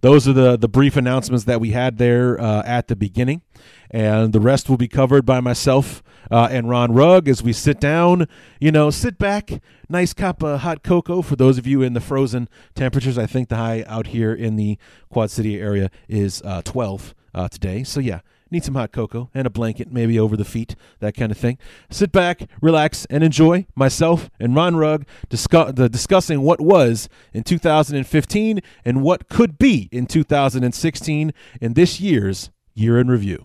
those 0.00 0.26
are 0.26 0.32
the 0.32 0.56
the 0.56 0.68
brief 0.68 0.96
announcements 0.96 1.44
that 1.44 1.60
we 1.60 1.70
had 1.70 1.98
there 1.98 2.40
uh, 2.40 2.62
at 2.64 2.88
the 2.88 2.96
beginning, 2.96 3.42
and 3.90 4.32
the 4.32 4.40
rest 4.40 4.68
will 4.68 4.76
be 4.76 4.88
covered 4.88 5.24
by 5.24 5.40
myself 5.40 6.02
uh, 6.30 6.48
and 6.50 6.68
Ron 6.68 6.92
Rugg 6.92 7.28
as 7.28 7.42
we 7.42 7.52
sit 7.52 7.80
down. 7.80 8.26
You 8.60 8.72
know, 8.72 8.90
sit 8.90 9.18
back, 9.18 9.62
nice 9.88 10.12
cup 10.12 10.42
of 10.42 10.60
hot 10.60 10.82
cocoa 10.82 11.22
for 11.22 11.36
those 11.36 11.58
of 11.58 11.66
you 11.66 11.82
in 11.82 11.92
the 11.92 12.00
frozen 12.00 12.48
temperatures. 12.74 13.18
I 13.18 13.26
think 13.26 13.48
the 13.48 13.56
high 13.56 13.84
out 13.86 14.08
here 14.08 14.34
in 14.34 14.56
the 14.56 14.78
Quad 15.10 15.30
City 15.30 15.60
area 15.60 15.90
is 16.08 16.42
uh, 16.44 16.62
12 16.62 17.14
uh, 17.34 17.48
today. 17.48 17.84
So 17.84 18.00
yeah, 18.00 18.20
need 18.52 18.64
some 18.64 18.74
hot 18.74 18.92
cocoa 18.92 19.30
and 19.34 19.46
a 19.46 19.50
blanket, 19.50 19.92
maybe 19.92 20.18
over 20.18 20.36
the 20.36 20.44
feet, 20.44 20.76
that 21.00 21.16
kind 21.16 21.32
of 21.32 21.38
thing. 21.38 21.58
Sit 21.90 22.12
back, 22.12 22.48
relax, 22.60 23.06
and 23.06 23.24
enjoy 23.24 23.66
myself 23.74 24.30
and 24.38 24.54
Ron 24.54 24.76
Rugg 24.76 25.06
discuss, 25.28 25.72
the, 25.74 25.88
discussing 25.88 26.42
what 26.42 26.60
was 26.60 27.08
in 27.32 27.42
2015 27.42 28.60
and 28.84 29.02
what 29.02 29.28
could 29.28 29.58
be 29.58 29.88
in 29.90 30.06
2016 30.06 31.32
in 31.60 31.72
this 31.74 32.00
year's 32.00 32.50
year 32.74 32.98
in 32.98 33.08
review. 33.08 33.44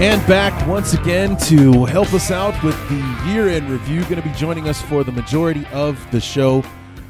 And 0.00 0.24
back 0.28 0.64
once 0.68 0.94
again 0.94 1.36
to 1.48 1.84
help 1.84 2.14
us 2.14 2.30
out 2.30 2.62
with 2.62 2.76
the 2.88 3.26
year 3.26 3.48
in 3.48 3.68
review. 3.68 4.02
Going 4.02 4.22
to 4.22 4.22
be 4.22 4.32
joining 4.34 4.68
us 4.68 4.80
for 4.80 5.02
the 5.02 5.10
majority 5.10 5.66
of 5.72 5.98
the 6.12 6.20
show 6.20 6.62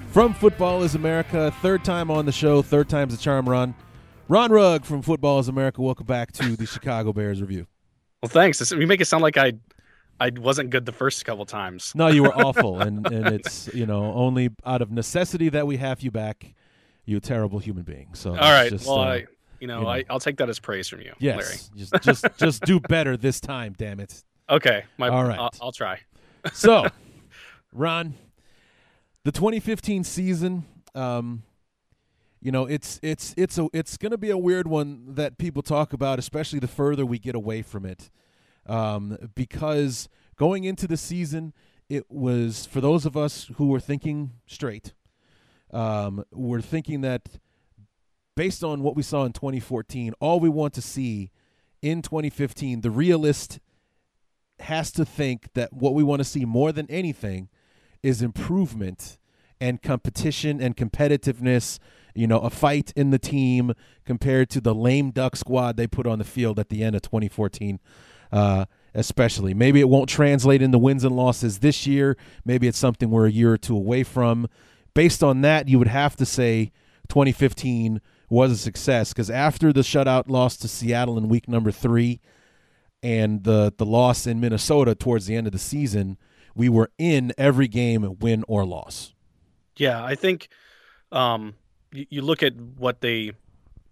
from 0.06 0.32
Football 0.32 0.82
is 0.82 0.94
America. 0.94 1.54
Third 1.60 1.84
time 1.84 2.10
on 2.10 2.24
the 2.24 2.32
show, 2.32 2.62
third 2.62 2.88
time's 2.88 3.14
the 3.14 3.22
charm, 3.22 3.46
Ron. 3.46 3.74
Ron 4.28 4.50
Rugg 4.50 4.86
from 4.86 5.02
Football 5.02 5.38
is 5.38 5.48
America. 5.48 5.82
Welcome 5.82 6.06
back 6.06 6.32
to 6.32 6.56
the 6.56 6.64
Chicago 6.64 7.12
Bears 7.12 7.42
review. 7.42 7.66
Well, 8.22 8.30
thanks. 8.30 8.70
You 8.70 8.86
make 8.86 9.02
it 9.02 9.04
sound 9.04 9.22
like 9.22 9.36
I 9.36 9.52
I 10.18 10.30
wasn't 10.34 10.70
good 10.70 10.86
the 10.86 10.92
first 10.92 11.22
couple 11.26 11.44
times. 11.44 11.92
No, 11.94 12.06
you 12.08 12.22
were 12.22 12.34
awful, 12.34 12.80
and 12.80 13.06
and 13.06 13.26
it's 13.26 13.68
you 13.74 13.84
know 13.84 14.14
only 14.14 14.48
out 14.64 14.80
of 14.80 14.90
necessity 14.90 15.50
that 15.50 15.66
we 15.66 15.76
have 15.76 16.00
you 16.00 16.10
back. 16.10 16.54
You 17.04 17.18
a 17.18 17.20
terrible 17.20 17.58
human 17.58 17.82
being. 17.82 18.14
So 18.14 18.30
all 18.30 18.36
right. 18.36 18.70
Just, 18.70 18.86
well, 18.86 18.98
uh, 18.98 19.06
I 19.08 19.26
you 19.60 19.66
know, 19.66 19.78
you 19.78 19.84
know. 19.84 19.90
I, 19.90 20.04
will 20.10 20.20
take 20.20 20.36
that 20.38 20.48
as 20.48 20.58
praise 20.58 20.88
from 20.88 21.00
you, 21.00 21.12
yes, 21.18 21.36
Larry. 21.36 21.56
Just 21.76 22.02
just 22.02 22.38
just 22.38 22.62
do 22.64 22.80
better 22.80 23.16
this 23.16 23.40
time, 23.40 23.74
damn 23.76 24.00
it. 24.00 24.22
Okay. 24.50 24.84
My, 24.96 25.08
All 25.08 25.24
right. 25.24 25.38
I'll, 25.38 25.50
I'll 25.60 25.72
try. 25.72 26.00
so, 26.52 26.86
Ron, 27.72 28.14
the 29.24 29.32
2015 29.32 30.04
season, 30.04 30.64
um, 30.94 31.42
you 32.40 32.52
know, 32.52 32.66
it's 32.66 32.98
it's 33.02 33.34
it's 33.36 33.58
a 33.58 33.68
it's 33.72 33.96
going 33.96 34.12
to 34.12 34.18
be 34.18 34.30
a 34.30 34.38
weird 34.38 34.66
one 34.66 35.14
that 35.14 35.38
people 35.38 35.62
talk 35.62 35.92
about, 35.92 36.18
especially 36.18 36.60
the 36.60 36.68
further 36.68 37.04
we 37.04 37.18
get 37.18 37.34
away 37.34 37.62
from 37.62 37.84
it, 37.84 38.10
um, 38.66 39.18
because 39.34 40.08
going 40.36 40.64
into 40.64 40.86
the 40.86 40.96
season, 40.96 41.52
it 41.88 42.04
was 42.08 42.64
for 42.66 42.80
those 42.80 43.04
of 43.04 43.16
us 43.16 43.50
who 43.56 43.66
were 43.66 43.80
thinking 43.80 44.32
straight. 44.46 44.94
Um, 45.70 46.24
we're 46.32 46.62
thinking 46.62 47.02
that 47.02 47.28
based 48.38 48.62
on 48.62 48.84
what 48.84 48.94
we 48.94 49.02
saw 49.02 49.24
in 49.24 49.32
2014, 49.32 50.14
all 50.20 50.38
we 50.38 50.48
want 50.48 50.72
to 50.72 50.80
see 50.80 51.32
in 51.82 52.00
2015, 52.00 52.82
the 52.82 52.90
realist 52.90 53.58
has 54.60 54.92
to 54.92 55.04
think 55.04 55.52
that 55.54 55.72
what 55.72 55.92
we 55.92 56.04
want 56.04 56.20
to 56.20 56.24
see 56.24 56.44
more 56.44 56.70
than 56.70 56.88
anything 56.88 57.48
is 58.00 58.22
improvement 58.22 59.18
and 59.60 59.82
competition 59.82 60.60
and 60.60 60.76
competitiveness, 60.76 61.80
you 62.14 62.28
know, 62.28 62.38
a 62.38 62.48
fight 62.48 62.92
in 62.94 63.10
the 63.10 63.18
team 63.18 63.72
compared 64.04 64.48
to 64.48 64.60
the 64.60 64.72
lame 64.72 65.10
duck 65.10 65.34
squad 65.34 65.76
they 65.76 65.88
put 65.88 66.06
on 66.06 66.20
the 66.20 66.24
field 66.24 66.60
at 66.60 66.68
the 66.68 66.84
end 66.84 66.94
of 66.94 67.02
2014. 67.02 67.80
Uh, 68.30 68.66
especially. 68.94 69.52
Maybe 69.52 69.80
it 69.80 69.88
won't 69.88 70.08
translate 70.08 70.62
into 70.62 70.78
wins 70.78 71.02
and 71.02 71.14
losses 71.16 71.58
this 71.58 71.86
year. 71.86 72.16
Maybe 72.44 72.68
it's 72.68 72.78
something 72.78 73.10
we're 73.10 73.26
a 73.26 73.32
year 73.32 73.52
or 73.52 73.58
two 73.58 73.76
away 73.76 74.04
from. 74.04 74.48
Based 74.94 75.24
on 75.24 75.40
that, 75.42 75.68
you 75.68 75.78
would 75.78 75.88
have 75.88 76.14
to 76.16 76.26
say 76.26 76.72
2015 77.08 78.00
was 78.30 78.52
a 78.52 78.56
success 78.56 79.12
because 79.12 79.30
after 79.30 79.72
the 79.72 79.80
shutout 79.80 80.28
loss 80.28 80.56
to 80.58 80.68
Seattle 80.68 81.16
in 81.16 81.28
week 81.28 81.48
number 81.48 81.70
three 81.70 82.20
and 83.02 83.44
the 83.44 83.72
the 83.76 83.86
loss 83.86 84.26
in 84.26 84.40
Minnesota 84.40 84.94
towards 84.94 85.26
the 85.26 85.36
end 85.36 85.46
of 85.46 85.52
the 85.52 85.58
season, 85.58 86.18
we 86.54 86.68
were 86.68 86.90
in 86.98 87.32
every 87.38 87.68
game, 87.68 88.16
win 88.20 88.44
or 88.48 88.64
loss. 88.64 89.14
Yeah, 89.76 90.04
I 90.04 90.14
think 90.14 90.48
um, 91.12 91.54
you, 91.92 92.06
you 92.10 92.22
look 92.22 92.42
at 92.42 92.54
what 92.56 93.00
they 93.00 93.32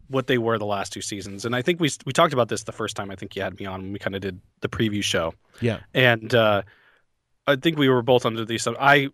what 0.09 0.27
they 0.27 0.39
were 0.39 0.59
the 0.59 0.67
last 0.67 0.93
two 0.93 1.01
seasons, 1.01 1.45
and 1.45 1.55
I 1.55 1.63
think 1.63 1.81
we 1.81 1.91
we 2.05 2.13
talked 2.13 2.33
about 2.33 2.49
this 2.49 2.65
the 2.65 2.73
first 2.73 2.97
time 2.97 3.11
I 3.11 3.17
think 3.17 3.37
you 3.37 3.43
had 3.43 3.59
me 3.59 3.67
on 3.67 3.83
when 3.83 3.93
we 3.93 3.99
kind 3.99 4.15
of 4.15 4.23
did 4.23 4.41
the 4.61 4.69
preview 4.69 5.03
show. 5.03 5.35
Yeah, 5.61 5.79
and 5.95 6.35
uh, 6.35 6.63
I 7.47 7.57
think 7.57 7.79
we 7.79 7.89
were 7.89 8.03
both 8.03 8.27
under 8.27 8.45
the. 8.45 8.59
So 8.59 8.77
I 8.79 9.09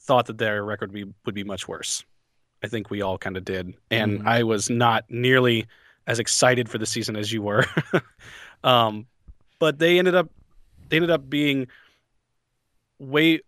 thought 0.00 0.26
that 0.26 0.38
their 0.38 0.64
record 0.64 0.92
would 0.92 1.06
be, 1.06 1.14
would 1.26 1.34
be 1.34 1.44
much 1.44 1.68
worse. 1.68 2.04
I 2.62 2.68
think 2.68 2.90
we 2.90 3.02
all 3.02 3.18
kind 3.18 3.36
of 3.36 3.44
did. 3.44 3.74
And 3.90 4.18
mm-hmm. 4.18 4.28
I 4.28 4.42
was 4.42 4.68
not 4.68 5.04
nearly 5.08 5.66
as 6.06 6.18
excited 6.18 6.68
for 6.68 6.78
the 6.78 6.86
season 6.86 7.16
as 7.16 7.32
you 7.32 7.42
were. 7.42 7.64
um, 8.64 9.06
but 9.58 9.78
they 9.78 9.98
ended 9.98 10.14
up 10.14 10.30
they 10.88 10.96
ended 10.96 11.10
up 11.10 11.28
being 11.28 11.66
way 12.98 13.40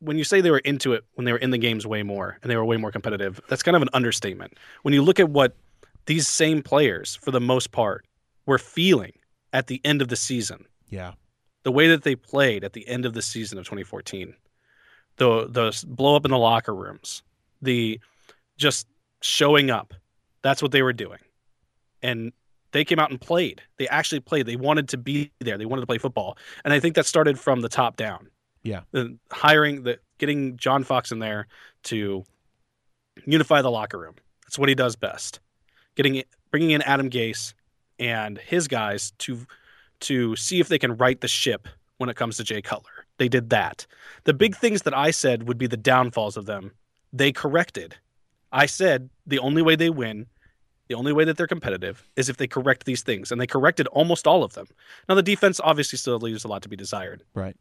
when 0.00 0.16
you 0.16 0.24
say 0.24 0.40
they 0.40 0.50
were 0.50 0.58
into 0.58 0.92
it 0.92 1.04
when 1.14 1.24
they 1.24 1.32
were 1.32 1.38
in 1.38 1.50
the 1.50 1.58
games 1.58 1.86
way 1.86 2.02
more 2.02 2.38
and 2.42 2.50
they 2.50 2.56
were 2.56 2.64
way 2.64 2.76
more 2.76 2.90
competitive 2.90 3.40
that's 3.48 3.62
kind 3.62 3.76
of 3.76 3.82
an 3.82 3.88
understatement 3.92 4.54
when 4.82 4.94
you 4.94 5.02
look 5.02 5.20
at 5.20 5.28
what 5.28 5.54
these 6.06 6.26
same 6.26 6.62
players 6.62 7.16
for 7.16 7.30
the 7.30 7.40
most 7.40 7.72
part 7.72 8.06
were 8.46 8.58
feeling 8.58 9.12
at 9.52 9.66
the 9.66 9.80
end 9.84 10.00
of 10.00 10.08
the 10.08 10.16
season 10.16 10.64
yeah 10.88 11.12
the 11.62 11.72
way 11.72 11.88
that 11.88 12.02
they 12.02 12.16
played 12.16 12.64
at 12.64 12.72
the 12.72 12.86
end 12.88 13.04
of 13.04 13.12
the 13.12 13.22
season 13.22 13.58
of 13.58 13.64
2014 13.64 14.34
the 15.16 15.46
the 15.48 15.84
blow 15.88 16.16
up 16.16 16.24
in 16.24 16.30
the 16.30 16.38
locker 16.38 16.74
rooms 16.74 17.22
the 17.60 18.00
just 18.60 18.86
showing 19.22 19.70
up. 19.70 19.94
That's 20.42 20.62
what 20.62 20.70
they 20.70 20.82
were 20.82 20.92
doing. 20.92 21.18
And 22.02 22.32
they 22.72 22.84
came 22.84 22.98
out 22.98 23.10
and 23.10 23.20
played. 23.20 23.62
They 23.78 23.88
actually 23.88 24.20
played. 24.20 24.46
They 24.46 24.56
wanted 24.56 24.88
to 24.90 24.96
be 24.96 25.32
there. 25.40 25.58
They 25.58 25.66
wanted 25.66 25.80
to 25.80 25.86
play 25.86 25.98
football. 25.98 26.38
And 26.64 26.72
I 26.72 26.78
think 26.78 26.94
that 26.94 27.06
started 27.06 27.38
from 27.38 27.62
the 27.62 27.68
top 27.68 27.96
down. 27.96 28.28
Yeah. 28.62 28.82
The 28.92 29.18
hiring 29.32 29.82
the 29.82 29.98
getting 30.18 30.56
John 30.56 30.84
Fox 30.84 31.10
in 31.10 31.18
there 31.18 31.46
to 31.84 32.24
unify 33.26 33.62
the 33.62 33.70
locker 33.70 33.98
room. 33.98 34.14
That's 34.44 34.58
what 34.58 34.68
he 34.68 34.74
does 34.74 34.94
best. 34.94 35.40
Getting 35.96 36.22
bringing 36.50 36.70
in 36.70 36.82
Adam 36.82 37.10
Gase 37.10 37.54
and 37.98 38.38
his 38.38 38.68
guys 38.68 39.12
to 39.18 39.46
to 40.00 40.36
see 40.36 40.60
if 40.60 40.68
they 40.68 40.78
can 40.78 40.96
right 40.96 41.20
the 41.20 41.28
ship 41.28 41.68
when 41.98 42.08
it 42.08 42.16
comes 42.16 42.36
to 42.36 42.44
Jay 42.44 42.62
Cutler. 42.62 43.06
They 43.18 43.28
did 43.28 43.50
that. 43.50 43.86
The 44.24 44.32
big 44.32 44.56
things 44.56 44.82
that 44.82 44.96
I 44.96 45.10
said 45.10 45.46
would 45.46 45.58
be 45.58 45.66
the 45.66 45.76
downfalls 45.76 46.38
of 46.38 46.46
them, 46.46 46.72
they 47.12 47.32
corrected 47.32 47.96
I 48.52 48.66
said 48.66 49.10
the 49.26 49.38
only 49.38 49.62
way 49.62 49.76
they 49.76 49.90
win, 49.90 50.26
the 50.88 50.94
only 50.94 51.12
way 51.12 51.24
that 51.24 51.36
they're 51.36 51.46
competitive 51.46 52.08
is 52.16 52.28
if 52.28 52.36
they 52.36 52.46
correct 52.46 52.84
these 52.84 53.02
things, 53.02 53.30
and 53.30 53.40
they 53.40 53.46
corrected 53.46 53.86
almost 53.88 54.26
all 54.26 54.42
of 54.42 54.54
them. 54.54 54.66
Now 55.08 55.14
the 55.14 55.22
defense 55.22 55.60
obviously 55.62 55.98
still 55.98 56.18
leaves 56.18 56.44
a 56.44 56.48
lot 56.48 56.62
to 56.62 56.68
be 56.68 56.76
desired. 56.76 57.22
Right. 57.34 57.56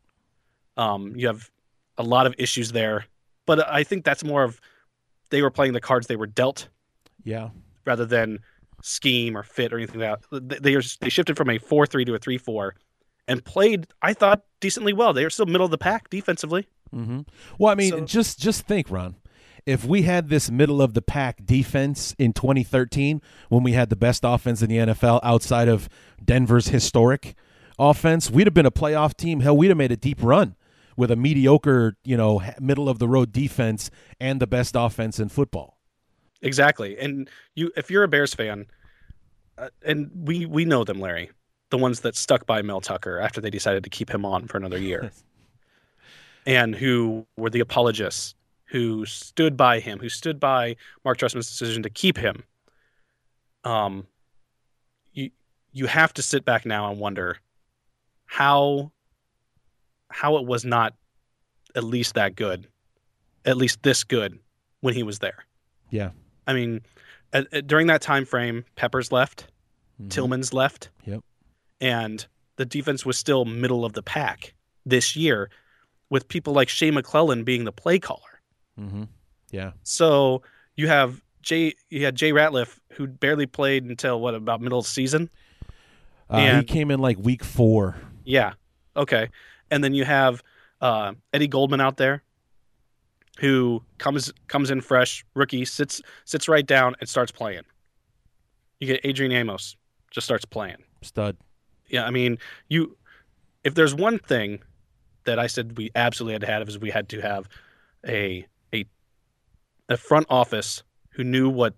Um, 0.77 1.13
you 1.15 1.27
have 1.27 1.50
a 1.98 2.03
lot 2.03 2.25
of 2.25 2.34
issues 2.38 2.72
there, 2.72 3.05
but 3.46 3.67
I 3.69 3.84
think 3.84 4.03
that's 4.03 4.24
more 4.24 4.43
of 4.43 4.60
they 5.29 5.41
were 5.41 5.51
playing 5.51 5.74
the 5.74 5.81
cards 5.81 6.08
they 6.08 6.15
were 6.15 6.27
dealt. 6.27 6.69
Yeah. 7.24 7.50
Rather 7.86 8.05
than 8.05 8.39
scheme 8.81 9.38
or 9.38 9.43
fit 9.43 9.74
or 9.74 9.77
anything 9.77 10.00
like 10.00 10.22
that. 10.31 10.62
They 10.62 10.75
they 10.75 11.10
shifted 11.10 11.38
from 11.38 11.50
a 11.50 11.58
four 11.58 11.86
three 11.86 12.05
to 12.05 12.15
a 12.15 12.19
three 12.19 12.38
four, 12.38 12.75
and 13.27 13.43
played 13.43 13.88
I 14.01 14.13
thought 14.13 14.43
decently 14.60 14.93
well. 14.93 15.13
They 15.13 15.25
are 15.25 15.29
still 15.29 15.46
middle 15.46 15.65
of 15.65 15.72
the 15.72 15.77
pack 15.77 16.10
defensively. 16.10 16.67
Mm-hmm. 16.96 17.22
Well, 17.60 17.72
I 17.72 17.75
mean, 17.75 17.91
so, 17.91 18.00
just 18.01 18.39
just 18.39 18.65
think, 18.65 18.89
Ron 18.89 19.15
if 19.69 19.85
we 19.85 20.01
had 20.01 20.29
this 20.29 20.49
middle 20.49 20.81
of 20.81 20.95
the 20.95 21.01
pack 21.01 21.45
defense 21.45 22.15
in 22.17 22.33
2013 22.33 23.21
when 23.49 23.61
we 23.61 23.73
had 23.73 23.91
the 23.91 23.95
best 23.95 24.23
offense 24.25 24.63
in 24.63 24.69
the 24.69 24.77
NFL 24.77 25.19
outside 25.21 25.67
of 25.67 25.88
Denver's 26.25 26.69
historic 26.69 27.35
offense, 27.77 28.31
we'd 28.31 28.47
have 28.47 28.55
been 28.55 28.65
a 28.65 28.71
playoff 28.71 29.15
team. 29.15 29.41
Hell, 29.41 29.55
we'd 29.55 29.67
have 29.67 29.77
made 29.77 29.91
a 29.91 29.95
deep 29.95 30.23
run 30.23 30.55
with 30.97 31.11
a 31.11 31.15
mediocre, 31.15 31.95
you 32.03 32.17
know, 32.17 32.41
middle 32.59 32.89
of 32.89 32.97
the 32.97 33.07
road 33.07 33.31
defense 33.31 33.91
and 34.19 34.41
the 34.41 34.47
best 34.47 34.75
offense 34.75 35.19
in 35.19 35.29
football. 35.29 35.77
Exactly. 36.41 36.97
And 36.97 37.29
you 37.53 37.71
if 37.77 37.91
you're 37.91 38.03
a 38.03 38.07
Bears 38.07 38.33
fan, 38.33 38.65
uh, 39.59 39.69
and 39.85 40.09
we 40.15 40.47
we 40.47 40.65
know 40.65 40.83
them, 40.83 40.99
Larry, 40.99 41.29
the 41.69 41.77
ones 41.77 41.99
that 41.99 42.15
stuck 42.15 42.47
by 42.47 42.63
Mel 42.63 42.81
Tucker 42.81 43.19
after 43.19 43.39
they 43.39 43.51
decided 43.51 43.83
to 43.83 43.91
keep 43.91 44.09
him 44.09 44.25
on 44.25 44.47
for 44.47 44.57
another 44.57 44.79
year. 44.79 45.11
and 46.47 46.73
who 46.73 47.27
were 47.38 47.51
the 47.51 47.59
apologists 47.59 48.33
who 48.69 49.05
stood 49.05 49.57
by 49.57 49.79
him, 49.79 49.99
who 49.99 50.09
stood 50.09 50.39
by 50.39 50.75
Mark 51.03 51.17
Trestman's 51.17 51.47
decision 51.49 51.83
to 51.83 51.89
keep 51.89 52.17
him. 52.17 52.43
Um, 53.63 54.07
you 55.13 55.31
you 55.73 55.85
have 55.88 56.13
to 56.13 56.21
sit 56.21 56.45
back 56.45 56.65
now 56.65 56.89
and 56.89 56.99
wonder 56.99 57.38
how 58.25 58.91
how 60.09 60.38
it 60.38 60.45
was 60.45 60.65
not 60.65 60.93
at 61.75 61.83
least 61.83 62.13
that 62.15 62.35
good 62.35 62.67
at 63.45 63.57
least 63.57 63.81
this 63.83 64.03
good 64.03 64.38
when 64.81 64.93
he 64.93 65.01
was 65.03 65.19
there. 65.19 65.45
Yeah. 65.91 66.09
I 66.45 66.53
mean, 66.53 66.81
at, 67.33 67.51
at- 67.53 67.67
during 67.67 67.88
that 67.88 68.01
time 68.01 68.25
frame, 68.25 68.65
Peppers 68.75 69.11
left, 69.11 69.47
Mhm. 70.01 70.09
Tillman's 70.09 70.53
left. 70.53 70.89
Yep. 71.05 71.21
And 71.81 72.25
the 72.57 72.65
defense 72.65 73.05
was 73.05 73.17
still 73.17 73.45
middle 73.45 73.85
of 73.85 73.93
the 73.93 74.03
pack 74.03 74.53
this 74.85 75.15
year 75.15 75.49
with 76.09 76.27
people 76.27 76.53
like 76.53 76.67
Shea 76.69 76.91
McClellin 76.91 77.45
being 77.45 77.63
the 77.63 77.71
play 77.71 77.97
caller. 77.99 78.28
Mhm. 78.79 79.07
Yeah. 79.51 79.71
So 79.83 80.41
you 80.75 80.88
have 80.88 81.21
Jay 81.41 81.74
you 81.89 82.05
had 82.05 82.15
Jay 82.15 82.31
Ratliff 82.31 82.79
who 82.93 83.07
barely 83.07 83.45
played 83.45 83.86
until 83.86 84.19
what 84.19 84.36
about 84.36 84.62
middle 84.62 84.79
of 84.79 84.86
the 84.86 84.91
season? 84.91 85.29
Uh, 86.29 86.57
he 86.57 86.63
came 86.63 86.91
in 86.91 87.00
like 87.00 87.17
week 87.17 87.43
four. 87.43 87.98
Yeah. 88.24 88.53
Okay. 88.95 89.29
And 89.71 89.83
then 89.83 89.93
you 89.93 90.05
have 90.05 90.43
uh, 90.81 91.13
Eddie 91.33 91.48
Goldman 91.48 91.81
out 91.81 91.98
there 91.98 92.24
who 93.39 93.83
comes 93.98 94.31
comes 94.48 94.69
in 94.69 94.81
fresh, 94.81 95.25
rookie, 95.33 95.65
sits 95.65 96.01
sits 96.25 96.48
right 96.48 96.65
down 96.65 96.95
and 97.00 97.09
starts 97.09 97.31
playing. 97.31 97.63
You 98.79 98.88
get 98.88 99.01
Adrian 99.03 99.31
Amos 99.31 99.75
just 100.12 100.25
starts 100.25 100.45
playing. 100.45 100.77
Stud. 101.01 101.38
Yeah, 101.88 102.05
I 102.05 102.12
mean, 102.12 102.38
you 102.67 102.98
if 103.63 103.75
there's 103.75 103.95
one 103.95 104.19
thing 104.19 104.59
that 105.25 105.39
I 105.39 105.48
said 105.48 105.77
we 105.77 105.91
absolutely 105.95 106.33
had 106.33 106.41
to 106.41 106.48
have 106.48 106.69
is 106.69 106.79
we 106.79 106.89
had 106.91 107.09
to 107.09 107.21
have 107.21 107.50
a 108.05 108.45
a 109.89 109.98
front 109.98 110.27
office 110.29 110.84
who 111.12 111.24
knew 111.24 111.50
what 111.50 111.75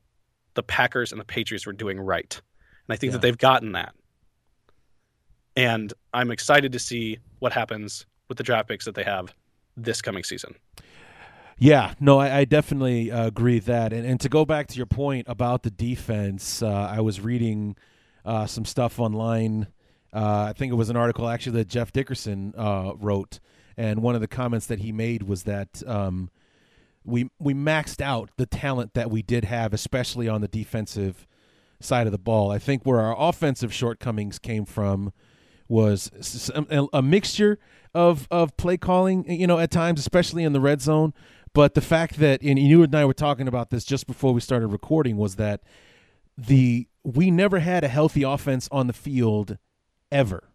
the 0.54 0.64
Packers 0.64 1.12
and 1.12 1.20
the 1.20 1.26
Patriots 1.26 1.66
were 1.66 1.74
doing 1.74 2.00
right. 2.00 2.40
And 2.88 2.94
I 2.94 2.98
think 2.98 3.10
Yeah. 3.10 3.14
that 3.14 3.22
they've 3.22 3.38
gotten 3.38 3.72
that. 3.72 3.96
And 5.56 5.94
I'm 6.14 6.32
excited 6.32 6.72
to 6.74 6.80
see 6.80 7.20
what 7.40 7.52
happens 7.54 8.06
with 8.28 8.38
the 8.38 8.44
draft 8.44 8.70
picks 8.70 8.86
that 8.86 8.96
they 8.96 9.04
have 9.04 9.34
this 9.76 10.02
coming 10.02 10.24
season. 10.24 10.56
Yeah, 11.58 11.94
no, 12.00 12.20
I, 12.20 12.40
I 12.40 12.46
definitely 12.46 13.12
uh, 13.12 13.28
agree 13.28 13.56
with 13.56 13.66
that. 13.66 13.94
And, 13.94 14.06
and 14.06 14.20
to 14.22 14.30
go 14.30 14.46
back 14.46 14.68
to 14.68 14.78
your 14.78 14.86
point 14.86 15.28
about 15.30 15.64
the 15.64 15.70
defense, 15.70 16.62
uh, 16.64 16.68
I 16.70 17.02
was 17.02 17.22
reading 17.22 17.76
uh, 18.26 18.46
some 18.48 18.66
stuff 18.66 19.00
online. 19.00 19.68
Uh, 20.14 20.48
I 20.50 20.54
think 20.54 20.72
it 20.72 20.76
was 20.76 20.90
an 20.90 20.96
article 20.96 21.30
actually 21.30 21.58
that 21.58 21.68
Jeff 21.68 21.92
Dickerson 21.92 22.54
uh, 22.58 22.94
wrote, 22.98 23.40
and 23.78 24.02
one 24.02 24.16
of 24.16 24.22
the 24.22 24.28
comments 24.28 24.66
that 24.68 24.80
he 24.80 24.92
made 24.92 25.24
was 25.24 25.44
that 25.44 25.84
um, 25.88 26.30
we 27.04 27.30
we 27.40 27.54
maxed 27.54 28.02
out 28.02 28.30
the 28.38 28.46
talent 28.46 28.94
that 28.94 29.10
we 29.10 29.22
did 29.22 29.46
have, 29.46 29.74
especially 29.74 30.28
on 30.28 30.42
the 30.42 30.48
defensive 30.48 31.28
side 31.80 32.08
of 32.08 32.12
the 32.12 32.20
ball. 32.20 32.52
I 32.52 32.60
think 32.60 32.84
where 32.84 33.00
our 33.00 33.16
offensive 33.18 33.74
shortcomings 33.74 34.40
came 34.40 34.66
from 34.66 35.12
was 35.68 36.52
um, 36.54 36.90
a 36.94 37.02
mixture 37.02 37.58
of 37.94 38.28
of 38.30 38.56
play 38.58 38.78
calling, 38.78 39.30
you 39.30 39.48
know, 39.48 39.58
at 39.58 39.72
times, 39.72 40.00
especially 40.00 40.44
in 40.44 40.54
the 40.54 40.62
red 40.62 40.82
zone. 40.82 41.14
But 41.54 41.74
the 41.74 41.82
fact 41.82 42.18
that, 42.18 42.42
and 42.42 42.58
you 42.58 42.84
and 42.84 42.96
I 42.96 43.04
were 43.04 43.14
talking 43.14 43.48
about 43.48 43.72
this 43.72 43.84
just 43.84 44.08
before 44.08 44.34
we 44.34 44.40
started 44.40 44.68
recording, 44.68 45.18
was 45.18 45.36
that 45.36 45.62
the 46.38 46.88
we 47.04 47.32
never 47.32 47.60
had 47.60 47.84
a 47.84 47.88
healthy 47.88 48.24
offense 48.24 48.70
on 48.72 48.88
the 48.88 48.94
field 48.94 49.58
ever 50.12 50.51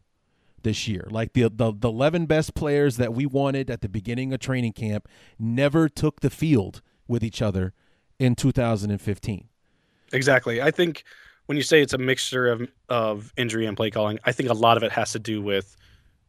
this 0.62 0.86
year. 0.88 1.06
Like 1.10 1.32
the, 1.32 1.48
the 1.48 1.72
the 1.72 1.88
eleven 1.88 2.26
best 2.26 2.54
players 2.54 2.96
that 2.96 3.12
we 3.14 3.26
wanted 3.26 3.70
at 3.70 3.80
the 3.80 3.88
beginning 3.88 4.32
of 4.32 4.40
training 4.40 4.72
camp 4.72 5.08
never 5.38 5.88
took 5.88 6.20
the 6.20 6.30
field 6.30 6.82
with 7.08 7.22
each 7.22 7.40
other 7.42 7.72
in 8.18 8.34
2015. 8.34 9.48
Exactly. 10.12 10.62
I 10.62 10.70
think 10.70 11.04
when 11.46 11.56
you 11.56 11.62
say 11.62 11.80
it's 11.82 11.92
a 11.92 11.98
mixture 11.98 12.48
of 12.48 12.68
of 12.88 13.32
injury 13.36 13.66
and 13.66 13.76
play 13.76 13.90
calling, 13.90 14.18
I 14.24 14.32
think 14.32 14.48
a 14.50 14.54
lot 14.54 14.76
of 14.76 14.82
it 14.82 14.92
has 14.92 15.12
to 15.12 15.18
do 15.18 15.40
with 15.42 15.76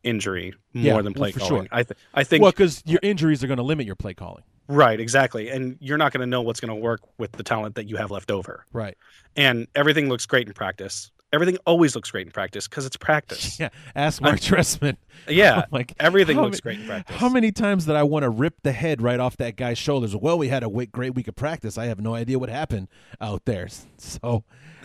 injury 0.03 0.53
more 0.73 0.95
Yeah, 0.97 1.01
than 1.01 1.13
play 1.13 1.31
for 1.31 1.39
calling. 1.39 1.63
sure. 1.63 1.67
I 1.71 1.83
th- 1.83 1.97
I 2.13 2.23
think 2.23 2.41
well, 2.41 2.51
because 2.51 2.83
your 2.85 2.99
injuries 3.03 3.43
are 3.43 3.47
going 3.47 3.57
to 3.57 3.63
limit 3.63 3.85
your 3.85 3.95
play 3.95 4.13
calling. 4.13 4.43
right, 4.67 4.99
exactly. 4.99 5.49
And 5.49 5.77
you're 5.79 5.97
not 5.97 6.11
going 6.13 6.21
to 6.21 6.27
know 6.27 6.41
what's 6.41 6.59
going 6.59 6.69
to 6.69 6.75
work 6.81 7.01
with 7.17 7.31
the 7.33 7.43
talent 7.43 7.75
that 7.75 7.89
you 7.89 7.95
have 7.97 8.11
left 8.11 8.29
over. 8.31 8.65
Right. 8.73 8.97
And 9.35 9.67
everything 9.75 10.07
looks 10.09 10.25
great 10.25 10.47
in 10.47 10.53
practice. 10.53 11.09
Everything 11.33 11.57
always 11.65 11.93
looks 11.93 12.09
great 12.09 12.25
in 12.25 12.31
practice 12.31 12.67
because 12.67 12.85
it's 12.85 12.95
practice. 12.95 13.59
Yeah. 13.59 13.69
Ask 13.95 14.21
Mark 14.21 14.39
Trestman. 14.39 14.95
Yeah. 15.27 15.65
like 15.71 15.93
Everything 15.99 16.39
looks 16.39 16.59
ma- 16.59 16.69
great 16.69 16.79
in 16.79 16.85
practice. 16.85 17.15
How 17.17 17.27
many 17.27 17.51
times 17.51 17.85
did 17.85 17.95
I 17.95 18.03
want 18.03 18.23
to 18.23 18.29
rip 18.29 18.53
the 18.63 18.71
head 18.71 19.01
right 19.01 19.19
off 19.19 19.35
that 19.37 19.55
guy's 19.57 19.77
shoulders? 19.77 20.15
Well, 20.15 20.37
we 20.37 20.47
had 20.47 20.63
a 20.63 20.69
great 20.69 21.15
week 21.15 21.27
of 21.27 21.35
practice. 21.35 21.77
I 21.77 21.85
have 21.87 21.99
no 21.99 22.13
idea 22.15 22.39
what 22.39 22.49
happened 22.49 22.87
out 23.19 23.43
there. 23.45 23.67
So, 23.97 24.43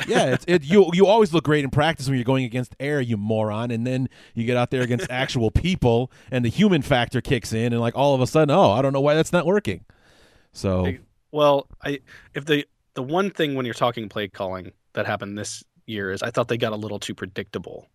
yeah, 0.08 0.32
it's, 0.32 0.44
it 0.48 0.64
you 0.64 0.90
you 0.94 1.06
always 1.06 1.32
look 1.34 1.44
great 1.44 1.62
in 1.64 1.70
practice 1.70 2.08
when 2.08 2.16
you're 2.16 2.24
going 2.24 2.44
against 2.44 2.74
air, 2.80 3.00
you 3.00 3.16
moron, 3.16 3.70
and 3.70 3.86
then 3.86 4.08
you 4.34 4.44
get 4.44 4.56
out 4.56 4.70
there 4.70 4.82
against 4.82 5.08
actual 5.10 5.50
people, 5.50 6.10
and 6.30 6.44
the 6.44 6.48
human 6.48 6.80
factor 6.82 7.20
kicks 7.20 7.52
in, 7.52 7.72
and 7.72 7.80
like 7.80 7.94
all 7.94 8.14
of 8.14 8.20
a 8.20 8.26
sudden, 8.26 8.50
oh, 8.54 8.70
I 8.70 8.82
don't 8.82 8.92
know 8.94 9.00
why 9.02 9.14
that's 9.14 9.32
not 9.32 9.44
working. 9.46 9.84
So, 10.52 10.92
Well, 11.30 11.68
I 11.84 12.00
if 12.34 12.46
the 12.46 12.66
the 12.94 13.02
one 13.02 13.30
thing 13.30 13.54
when 13.54 13.64
you're 13.66 13.74
talking 13.74 14.08
play 14.08 14.28
calling 14.28 14.72
that 14.94 15.06
happened 15.06 15.38
this 15.38 15.62
year 15.86 16.10
is 16.10 16.22
I 16.22 16.30
thought 16.30 16.48
they 16.48 16.56
got 16.56 16.72
a 16.72 16.76
little 16.76 16.98
too 16.98 17.14
predictable 17.14 17.88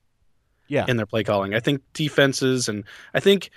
yeah, 0.67 0.85
in 0.87 0.97
their 0.97 1.05
play 1.05 1.23
calling. 1.23 1.53
I 1.53 1.59
think 1.59 1.81
defenses 1.93 2.67
and 2.67 2.83
I 3.13 3.19
think 3.19 3.49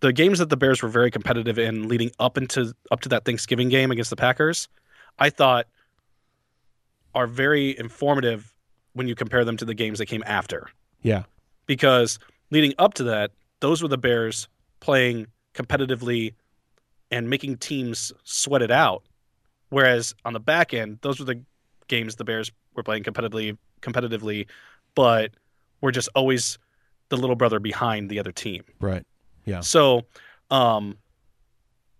the 0.00 0.12
games 0.12 0.38
that 0.38 0.48
the 0.48 0.56
Bears 0.56 0.82
were 0.82 0.88
very 0.88 1.10
competitive 1.10 1.58
in 1.58 1.88
leading 1.88 2.10
up 2.18 2.38
into 2.38 2.74
up 2.90 3.00
to 3.00 3.08
that 3.10 3.24
Thanksgiving 3.24 3.68
game 3.68 3.90
against 3.90 4.10
the 4.10 4.16
Packers, 4.16 4.68
I 5.18 5.30
thought 5.30 5.66
are 7.14 7.26
very 7.26 7.78
informative 7.78 8.52
when 8.92 9.08
you 9.08 9.14
compare 9.14 9.44
them 9.44 9.56
to 9.56 9.64
the 9.64 9.74
games 9.74 9.98
that 9.98 10.06
came 10.06 10.22
after. 10.26 10.68
yeah, 11.02 11.24
Because 11.66 12.18
leading 12.50 12.74
up 12.78 12.94
to 12.94 13.04
that, 13.04 13.30
those 13.60 13.82
were 13.82 13.88
the 13.88 13.98
Bears 13.98 14.48
playing 14.80 15.26
competitively 15.54 16.34
and 17.10 17.28
making 17.28 17.56
teams 17.58 18.12
sweat 18.24 18.62
it 18.62 18.70
out. 18.70 19.02
Whereas 19.68 20.14
on 20.24 20.32
the 20.32 20.40
back 20.40 20.74
end, 20.74 20.98
those 21.02 21.18
were 21.18 21.24
the 21.24 21.42
games 21.90 22.16
the 22.16 22.24
Bears 22.24 22.50
were 22.74 22.82
playing 22.82 23.02
competitively 23.02 23.58
competitively, 23.82 24.46
but 24.94 25.32
were 25.82 25.92
just 25.92 26.08
always 26.14 26.58
the 27.10 27.16
little 27.16 27.36
brother 27.36 27.58
behind 27.58 28.08
the 28.08 28.18
other 28.18 28.32
team. 28.32 28.64
right, 28.80 29.04
Yeah. 29.44 29.60
So, 29.60 30.06
um, 30.50 30.96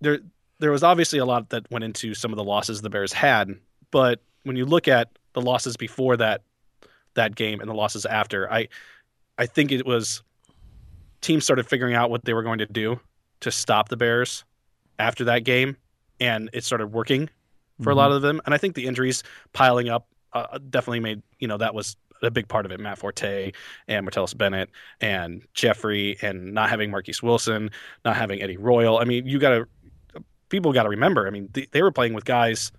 there 0.00 0.20
there 0.60 0.70
was 0.70 0.82
obviously 0.82 1.18
a 1.18 1.24
lot 1.24 1.50
that 1.50 1.70
went 1.70 1.84
into 1.84 2.14
some 2.14 2.32
of 2.32 2.36
the 2.36 2.44
losses 2.44 2.80
the 2.80 2.90
Bears 2.90 3.12
had, 3.12 3.54
but 3.90 4.20
when 4.44 4.56
you 4.56 4.64
look 4.64 4.88
at 4.88 5.10
the 5.34 5.42
losses 5.42 5.76
before 5.76 6.16
that 6.16 6.42
that 7.14 7.34
game 7.34 7.60
and 7.60 7.68
the 7.68 7.74
losses 7.74 8.06
after, 8.06 8.50
I 8.50 8.68
I 9.36 9.46
think 9.46 9.72
it 9.72 9.84
was 9.84 10.22
teams 11.20 11.44
started 11.44 11.66
figuring 11.66 11.94
out 11.94 12.10
what 12.10 12.24
they 12.24 12.32
were 12.32 12.42
going 12.42 12.58
to 12.58 12.66
do 12.66 13.00
to 13.40 13.50
stop 13.50 13.88
the 13.88 13.96
Bears 13.96 14.44
after 14.98 15.24
that 15.24 15.44
game, 15.44 15.76
and 16.20 16.48
it 16.52 16.64
started 16.64 16.88
working 16.88 17.28
for 17.82 17.90
a 17.90 17.94
lot 17.94 18.12
of 18.12 18.22
them. 18.22 18.40
And 18.44 18.54
I 18.54 18.58
think 18.58 18.74
the 18.74 18.86
injuries 18.86 19.22
piling 19.52 19.88
up 19.88 20.06
uh, 20.32 20.58
definitely 20.70 21.00
made 21.00 21.22
you 21.38 21.48
know 21.48 21.56
that 21.58 21.74
was 21.74 21.96
a 22.22 22.30
big 22.30 22.48
part 22.48 22.66
of 22.66 22.72
it. 22.72 22.80
Matt 22.80 22.98
Forte 22.98 23.52
and 23.88 24.06
Martellus 24.06 24.36
Bennett 24.36 24.70
and 25.00 25.42
Jeffery 25.54 26.18
and 26.22 26.52
not 26.52 26.68
having 26.68 26.90
Marquess 26.90 27.22
Wilson, 27.22 27.70
not 28.04 28.16
having 28.16 28.42
Eddie 28.42 28.56
Royal. 28.56 28.98
I 28.98 29.04
mean, 29.04 29.26
you 29.26 29.38
got 29.38 29.50
to 29.50 29.68
people 30.48 30.72
got 30.72 30.82
to 30.84 30.88
remember. 30.88 31.26
I 31.26 31.30
mean, 31.30 31.48
they, 31.52 31.66
they 31.70 31.82
were 31.82 31.92
playing 31.92 32.12
with 32.12 32.24
guys 32.24 32.72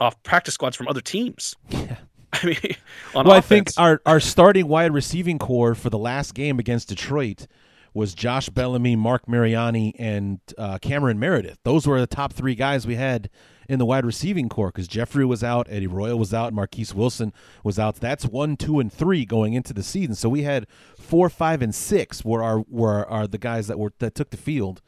off 0.00 0.20
practice 0.22 0.54
squads 0.54 0.76
from 0.76 0.88
other 0.88 1.00
teams. 1.00 1.56
Yeah. 1.68 1.96
I 2.32 2.46
mean, 2.46 2.76
on 3.14 3.26
well, 3.26 3.36
I 3.36 3.40
think 3.40 3.70
our 3.76 4.00
our 4.06 4.18
starting 4.18 4.66
wide 4.66 4.92
receiving 4.92 5.38
core 5.38 5.74
for 5.74 5.88
the 5.88 5.98
last 5.98 6.34
game 6.34 6.58
against 6.58 6.88
Detroit 6.88 7.46
was 7.94 8.12
Josh 8.12 8.48
Bellamy, 8.48 8.96
Marc 8.96 9.28
Mariani, 9.28 9.94
and 10.00 10.40
uh, 10.58 10.78
Cameron 10.78 11.20
Meredith. 11.20 11.58
Those 11.62 11.86
were 11.86 12.00
the 12.00 12.08
top 12.08 12.32
three 12.32 12.56
guys 12.56 12.88
we 12.88 12.96
had 12.96 13.30
in 13.68 13.78
the 13.78 13.86
wide 13.86 14.04
receiving 14.04 14.48
core 14.48 14.68
because 14.68 14.88
Jeffery 14.88 15.24
was 15.24 15.42
out, 15.42 15.66
Eddie 15.70 15.86
Royal 15.86 16.18
was 16.18 16.34
out, 16.34 16.52
Marquess 16.52 16.94
Wilson 16.94 17.32
was 17.62 17.78
out. 17.78 17.96
That's 17.96 18.24
one, 18.24 18.56
two, 18.56 18.80
and 18.80 18.92
three 18.92 19.24
going 19.24 19.54
into 19.54 19.72
the 19.72 19.82
season. 19.82 20.14
So 20.14 20.28
we 20.28 20.42
had 20.42 20.66
four, 20.98 21.28
five, 21.28 21.62
and 21.62 21.74
six 21.74 22.24
were 22.24 22.42
our 22.42 22.64
were 22.68 23.06
are 23.06 23.26
the 23.26 23.38
guys 23.38 23.66
that 23.68 23.78
were 23.78 23.92
that 23.98 24.14
took 24.14 24.30
the 24.30 24.36
field 24.36 24.80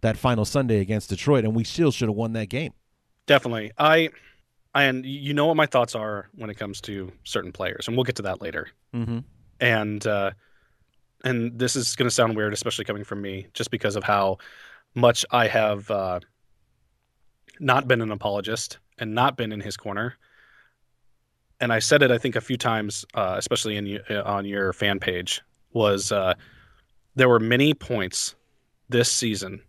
that 0.00 0.16
final 0.16 0.44
Sunday 0.44 0.80
against 0.80 1.08
Detroit, 1.10 1.44
and 1.44 1.54
we 1.54 1.64
still 1.64 1.90
should 1.90 2.08
have 2.08 2.16
won 2.16 2.32
that 2.34 2.48
game. 2.48 2.72
definitely. 3.26 3.72
I 3.78 4.10
and 4.74 5.06
you 5.06 5.34
know 5.34 5.46
what 5.46 5.56
my 5.56 5.66
thoughts 5.66 5.94
are 5.94 6.28
when 6.34 6.50
it 6.50 6.54
comes 6.56 6.80
to 6.82 7.12
certain 7.24 7.52
players, 7.52 7.86
and 7.88 7.96
we'll 7.96 8.04
get 8.04 8.16
to 8.16 8.22
that 8.22 8.42
later. 8.42 8.68
Mm-hmm. 8.94 9.18
and 9.60 10.06
uh, 10.06 10.32
and 11.24 11.58
this 11.58 11.74
is 11.74 11.96
going 11.96 12.08
to 12.08 12.14
sound 12.14 12.36
weird, 12.36 12.52
especially 12.52 12.84
coming 12.84 13.04
from 13.04 13.22
me, 13.22 13.46
just 13.54 13.70
because 13.70 13.96
of 13.96 14.04
how 14.04 14.38
much 14.94 15.24
I 15.30 15.48
have 15.48 15.90
uh, 15.90 16.20
not 17.60 17.86
been 17.88 18.00
an 18.00 18.10
apologist 18.10 18.78
and 18.98 19.14
not 19.14 19.36
been 19.36 19.52
in 19.52 19.60
his 19.60 19.76
corner. 19.76 20.14
And 21.60 21.72
I 21.72 21.78
said 21.78 22.02
it, 22.02 22.10
I 22.10 22.18
think, 22.18 22.36
a 22.36 22.40
few 22.40 22.56
times, 22.56 23.04
uh, 23.14 23.36
especially 23.38 23.76
in 23.76 23.98
on 24.24 24.44
your 24.44 24.72
fan 24.72 24.98
page, 24.98 25.40
was 25.72 26.12
uh, 26.12 26.34
there 27.14 27.28
were 27.28 27.40
many 27.40 27.74
points 27.74 28.34
this 28.88 29.10
season 29.10 29.60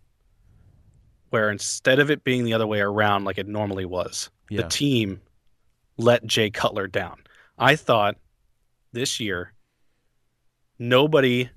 where 1.30 1.50
instead 1.50 1.98
of 1.98 2.10
it 2.10 2.22
being 2.24 2.44
the 2.44 2.52
other 2.54 2.66
way 2.66 2.80
around 2.80 3.24
like 3.24 3.38
it 3.38 3.46
normally 3.48 3.84
was, 3.84 4.30
Yeah. 4.50 4.62
the 4.62 4.68
team 4.68 5.20
let 5.96 6.24
Jay 6.26 6.50
Cutler 6.50 6.86
down. 6.86 7.18
I 7.58 7.76
thought 7.76 8.16
this 8.92 9.18
year 9.18 9.52
nobody 10.78 11.48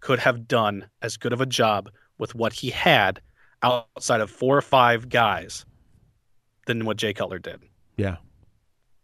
could 0.00 0.18
have 0.20 0.46
done 0.48 0.88
as 1.02 1.16
good 1.16 1.32
of 1.32 1.40
a 1.40 1.46
job 1.46 1.90
with 2.18 2.34
what 2.34 2.52
he 2.52 2.70
had 2.70 3.20
outside 3.62 4.20
of 4.20 4.30
four 4.30 4.56
or 4.56 4.62
five 4.62 5.08
guys 5.08 5.64
than 6.66 6.84
what 6.84 6.96
Jay 6.96 7.12
Cutler 7.12 7.38
did. 7.38 7.60
Yeah. 7.96 8.16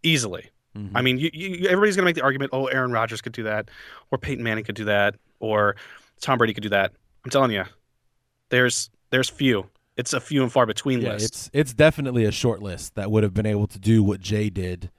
Easily. 0.03 0.51
Mm-hmm. 0.77 0.97
I 0.97 1.03
mean, 1.03 1.19
you, 1.19 1.31
you, 1.33 1.69
everybody's 1.69 1.97
going 1.97 2.05
to 2.05 2.09
make 2.09 2.16
the 2.16 2.23
argument, 2.23 2.51
oh, 2.53 2.66
Aaron 2.66 2.92
Rodgers 2.92 3.23
could 3.23 3.33
do 3.33 3.45
that, 3.45 3.71
or 4.11 4.19
Peyton 4.19 4.45
Manning 4.45 4.64
could 4.64 4.75
do 4.75 4.85
that, 4.85 5.16
or 5.40 5.77
Tom 6.21 6.38
Brady 6.38 6.55
could 6.55 6.62
do 6.62 6.69
that. 6.71 6.92
I'm 7.25 7.31
telling 7.31 7.51
you, 7.51 7.64
there's 8.51 8.90
there's 9.11 9.29
few. 9.29 9.69
It's 9.97 10.12
a 10.12 10.21
few 10.21 10.42
and 10.42 10.53
far 10.53 10.66
between 10.66 11.01
yeah, 11.01 11.14
list. 11.14 11.25
it's 11.25 11.51
it's 11.53 11.75
definitely 11.75 12.25
a 12.25 12.31
short 12.31 12.62
list 12.62 12.95
that 12.95 13.11
would 13.11 13.23
have 13.23 13.35
been 13.35 13.47
able 13.47 13.66
to 13.69 13.79
do 13.79 14.03
what 14.03 14.21
Jay 14.21 14.51
did 14.51 14.90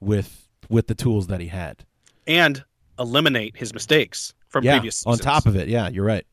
with 0.00 0.48
with 0.68 0.86
the 0.86 0.94
tools 0.94 1.26
that 1.28 1.40
he 1.40 1.48
had. 1.48 1.84
And 2.26 2.64
eliminate 2.98 3.56
his 3.56 3.74
mistakes 3.74 4.34
from 4.48 4.64
yeah, 4.64 4.78
previous 4.78 5.06
on 5.06 5.18
top 5.18 5.46
of 5.46 5.54
it, 5.54 5.68
yeah, 5.68 5.88
you're 5.88 6.04
right. 6.04 6.26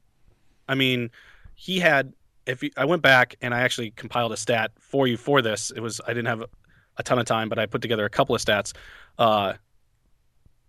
I 0.67 0.75
mean, 0.75 1.11
he 1.55 1.79
had. 1.79 2.13
If 2.45 2.61
you, 2.63 2.71
I 2.75 2.85
went 2.85 3.01
back 3.01 3.35
and 3.41 3.53
I 3.53 3.61
actually 3.61 3.91
compiled 3.91 4.31
a 4.33 4.37
stat 4.37 4.71
for 4.79 5.07
you 5.07 5.17
for 5.17 5.41
this, 5.41 5.71
it 5.71 5.79
was 5.79 6.01
I 6.05 6.09
didn't 6.13 6.27
have 6.27 6.43
a 6.97 7.03
ton 7.03 7.17
of 7.19 7.25
time, 7.25 7.49
but 7.49 7.57
I 7.57 7.65
put 7.65 7.81
together 7.81 8.05
a 8.05 8.09
couple 8.09 8.35
of 8.35 8.41
stats 8.41 8.73
uh, 9.17 9.53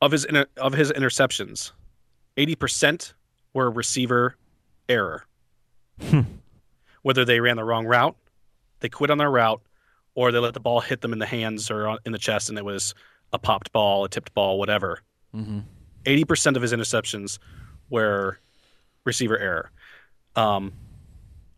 of 0.01 0.13
his 0.13 0.25
inter, 0.25 0.47
of 0.57 0.73
his 0.73 0.93
interceptions. 0.93 1.73
Eighty 2.37 2.55
percent 2.55 3.15
were 3.53 3.71
receiver 3.71 4.37
error, 4.89 5.25
Hmm. 6.01 6.23
whether 7.03 7.25
they 7.25 7.41
ran 7.41 7.57
the 7.57 7.65
wrong 7.65 7.87
route, 7.87 8.17
they 8.81 8.89
quit 8.89 9.11
on 9.11 9.19
their 9.19 9.31
route, 9.31 9.63
or 10.15 10.33
they 10.33 10.39
let 10.39 10.55
the 10.55 10.61
ball 10.61 10.81
hit 10.81 11.01
them 11.01 11.13
in 11.13 11.19
the 11.19 11.27
hands 11.27 11.71
or 11.71 11.99
in 12.05 12.13
the 12.13 12.19
chest, 12.19 12.49
and 12.49 12.59
it 12.59 12.65
was 12.65 12.95
a 13.33 13.39
popped 13.39 13.73
ball, 13.73 14.05
a 14.05 14.09
tipped 14.09 14.35
ball, 14.35 14.59
whatever. 14.59 15.01
Mm-hmm. 15.35 15.61
80% 16.05 16.57
of 16.57 16.63
his 16.63 16.73
interceptions 16.73 17.39
were 17.91 18.39
receiver 19.05 19.39
error. 19.39 19.71
Um, 20.37 20.73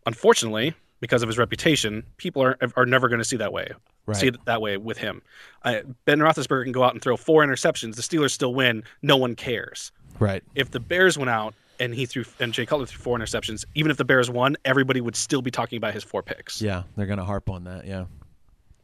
unfortunately, 0.07 0.73
because 0.99 1.21
of 1.21 1.29
his 1.29 1.37
reputation, 1.37 2.03
people 2.17 2.41
are 2.41 2.57
are 2.75 2.87
never 2.87 3.07
going 3.07 3.19
to 3.19 3.25
see 3.25 3.37
that 3.37 3.53
way. 3.53 3.71
Right. 4.07 4.17
See 4.17 4.27
it 4.27 4.45
that 4.45 4.61
way 4.61 4.77
with 4.77 4.97
him. 4.97 5.21
Uh, 5.63 5.81
ben 6.05 6.19
Roethlisberger 6.19 6.63
can 6.63 6.71
go 6.71 6.83
out 6.83 6.93
and 6.93 7.01
throw 7.01 7.17
four 7.17 7.45
interceptions. 7.45 7.95
The 7.95 8.01
Steelers 8.01 8.31
still 8.31 8.53
win. 8.53 8.83
No 9.01 9.17
one 9.17 9.35
cares. 9.35 9.91
Right. 10.17 10.43
If 10.55 10.71
the 10.71 10.79
Bears 10.79 11.17
went 11.17 11.29
out 11.29 11.53
and 11.77 11.93
he 11.93 12.05
threw 12.05 12.23
and 12.39 12.53
Jay 12.53 12.65
Cutler 12.65 12.85
threw 12.85 12.99
four 12.99 13.19
interceptions, 13.19 13.65
even 13.75 13.91
if 13.91 13.97
the 13.97 14.05
Bears 14.05 14.31
won, 14.31 14.55
everybody 14.65 15.01
would 15.01 15.15
still 15.15 15.41
be 15.41 15.51
talking 15.51 15.77
about 15.77 15.93
his 15.93 16.03
four 16.03 16.23
picks. 16.23 16.61
Yeah, 16.61 16.83
they're 16.95 17.05
gonna 17.05 17.25
harp 17.25 17.49
on 17.49 17.65
that. 17.65 17.85
Yeah. 17.85 18.05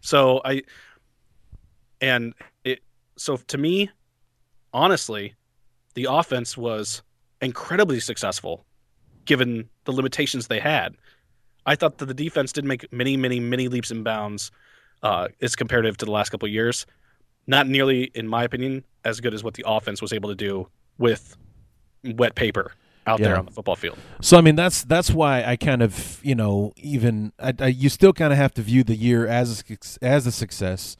So 0.01 0.41
I 0.43 0.63
and 2.01 2.33
it 2.65 2.81
so 3.15 3.37
to 3.37 3.57
me, 3.57 3.89
honestly, 4.73 5.35
the 5.93 6.07
offense 6.09 6.57
was 6.57 7.01
incredibly 7.41 8.01
successful 8.01 8.65
given 9.25 9.69
the 9.85 9.91
limitations 9.93 10.47
they 10.47 10.59
had. 10.59 10.95
I 11.65 11.75
thought 11.75 11.97
that 11.99 12.05
the 12.05 12.13
defense 12.13 12.51
did 12.51 12.65
make 12.65 12.91
many, 12.91 13.17
many, 13.17 13.39
many 13.39 13.67
leaps 13.67 13.91
and 13.91 14.03
bounds 14.03 14.51
uh, 15.01 15.29
as 15.41 15.55
comparative 15.55 15.97
to 15.97 16.05
the 16.05 16.11
last 16.11 16.29
couple 16.29 16.47
of 16.47 16.51
years. 16.51 16.85
Not 17.45 17.67
nearly, 17.67 18.03
in 18.15 18.27
my 18.27 18.43
opinion, 18.43 18.83
as 19.03 19.19
good 19.19 19.33
as 19.33 19.43
what 19.43 19.53
the 19.53 19.63
offense 19.67 20.01
was 20.01 20.13
able 20.13 20.29
to 20.29 20.35
do 20.35 20.67
with 20.97 21.37
wet 22.03 22.35
paper 22.35 22.73
out 23.05 23.19
there 23.19 23.37
on 23.37 23.45
the 23.45 23.51
football 23.51 23.75
field. 23.75 23.97
So 24.21 24.37
I 24.37 24.41
mean 24.41 24.55
that's 24.55 24.83
that's 24.83 25.11
why 25.11 25.43
I 25.43 25.55
kind 25.55 25.81
of 25.81 26.19
you 26.23 26.35
know 26.35 26.73
even 26.77 27.33
I, 27.39 27.53
I, 27.59 27.67
you 27.67 27.89
still 27.89 28.13
kind 28.13 28.31
of 28.31 28.37
have 28.37 28.53
to 28.55 28.61
view 28.61 28.83
the 28.83 28.95
year 28.95 29.27
as 29.27 29.63
a, 29.69 30.05
as 30.05 30.25
a 30.27 30.31
success. 30.31 30.95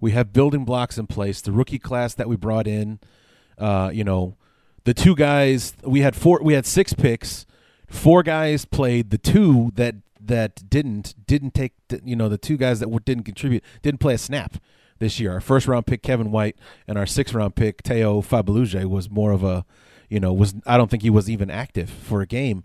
We 0.00 0.12
have 0.12 0.32
building 0.32 0.64
blocks 0.64 0.98
in 0.98 1.06
place. 1.06 1.40
The 1.40 1.52
rookie 1.52 1.78
class 1.78 2.14
that 2.14 2.28
we 2.28 2.36
brought 2.36 2.66
in, 2.66 2.98
uh, 3.56 3.90
you 3.92 4.04
know, 4.04 4.36
the 4.84 4.94
two 4.94 5.14
guys 5.14 5.74
we 5.84 6.00
had 6.00 6.16
four 6.16 6.40
we 6.42 6.54
had 6.54 6.66
six 6.66 6.92
picks. 6.92 7.46
Four 7.86 8.22
guys 8.22 8.64
played. 8.64 9.10
The 9.10 9.18
two 9.18 9.72
that 9.74 9.96
that 10.20 10.68
didn't 10.68 11.14
didn't 11.26 11.54
take 11.54 11.74
you 12.04 12.16
know 12.16 12.28
the 12.28 12.38
two 12.38 12.56
guys 12.56 12.80
that 12.80 13.04
didn't 13.04 13.24
contribute 13.24 13.62
didn't 13.82 14.00
play 14.00 14.14
a 14.14 14.18
snap 14.18 14.56
this 14.98 15.20
year. 15.20 15.32
Our 15.32 15.40
first 15.40 15.66
round 15.68 15.86
pick 15.86 16.02
Kevin 16.02 16.30
White 16.30 16.56
and 16.88 16.98
our 16.98 17.06
sixth 17.06 17.34
round 17.34 17.54
pick 17.54 17.82
Tayo 17.82 18.24
Fabuluje 18.24 18.84
was 18.86 19.10
more 19.10 19.32
of 19.32 19.44
a 19.44 19.64
you 20.08 20.20
know 20.20 20.32
was 20.32 20.54
I 20.66 20.76
don't 20.76 20.90
think 20.90 21.02
he 21.02 21.10
was 21.10 21.28
even 21.28 21.50
active 21.50 21.90
for 21.90 22.20
a 22.20 22.26
game 22.26 22.64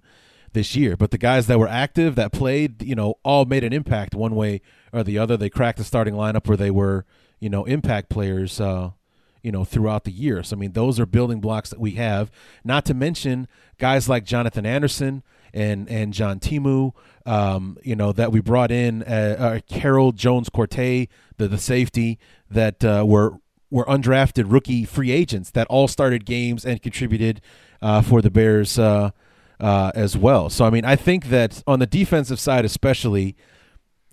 this 0.54 0.76
year. 0.76 0.96
But 0.98 1.12
the 1.12 1.18
guys 1.18 1.48
that 1.48 1.60
were 1.60 1.68
active 1.68 2.16
that 2.16 2.32
played, 2.32 2.82
you 2.82 2.96
know, 2.96 3.16
all 3.24 3.46
made 3.46 3.64
an 3.64 3.74
impact 3.74 4.16
one 4.16 4.36
way 4.36 4.62
or 4.92 5.04
the 5.04 5.18
other. 5.18 5.38
They 5.38 5.50
cracked 5.50 5.78
the 5.78 5.84
starting 5.84 6.14
lineup 6.14 6.48
where 6.48 6.58
they 6.58 6.72
were, 6.72 7.06
you 7.40 7.50
know, 7.50 7.66
impact 7.66 8.10
players, 8.10 8.60
uh, 8.60 8.92
you 9.42 9.52
know, 9.52 9.64
throughout 9.64 10.04
the 10.04 10.12
year. 10.12 10.44
So 10.44 10.56
I 10.56 10.60
mean, 10.60 10.74
those 10.74 11.00
are 11.00 11.06
building 11.06 11.40
blocks 11.40 11.70
that 11.70 11.80
we 11.80 11.92
have. 11.92 12.32
Not 12.64 12.86
to 12.86 12.94
mention 12.94 13.48
guys 13.78 14.10
like 14.10 14.26
Jonathan 14.26 14.66
Anderson 14.66 15.24
and 15.54 15.90
and 15.90 16.14
John 16.14 16.40
Timu, 16.40 16.94
um, 17.26 17.78
you 17.84 17.96
know, 17.96 18.12
that 18.12 18.32
we 18.32 18.40
brought 18.42 18.72
in, 18.72 19.04
uh, 19.04 19.62
uh, 19.72 19.76
Harold 19.76 20.18
Jones-Quartey, 20.18 21.08
the 21.38 21.48
the 21.48 21.58
safety 21.58 22.20
that 22.50 22.84
uh, 22.84 23.04
were 23.08 23.38
were 23.72 23.86
undrafted 23.86 24.52
rookie 24.52 24.86
free 24.86 25.12
agents 25.12 25.52
that 25.52 25.68
all 25.68 25.88
started 25.88 26.26
games 26.26 26.66
and 26.66 26.82
contributed 26.82 27.42
uh, 27.82 28.02
for 28.02 28.22
the 28.22 28.32
Bears 28.32 28.80
uh, 28.80 29.12
uh, 29.60 29.92
as 29.96 30.18
well. 30.18 30.50
So 30.50 30.66
I 30.66 30.70
mean, 30.70 30.86
I 30.86 30.96
think 30.96 31.26
that 31.26 31.64
on 31.68 31.80
the 31.80 31.88
defensive 31.88 32.40
side, 32.40 32.66
especially, 32.66 33.36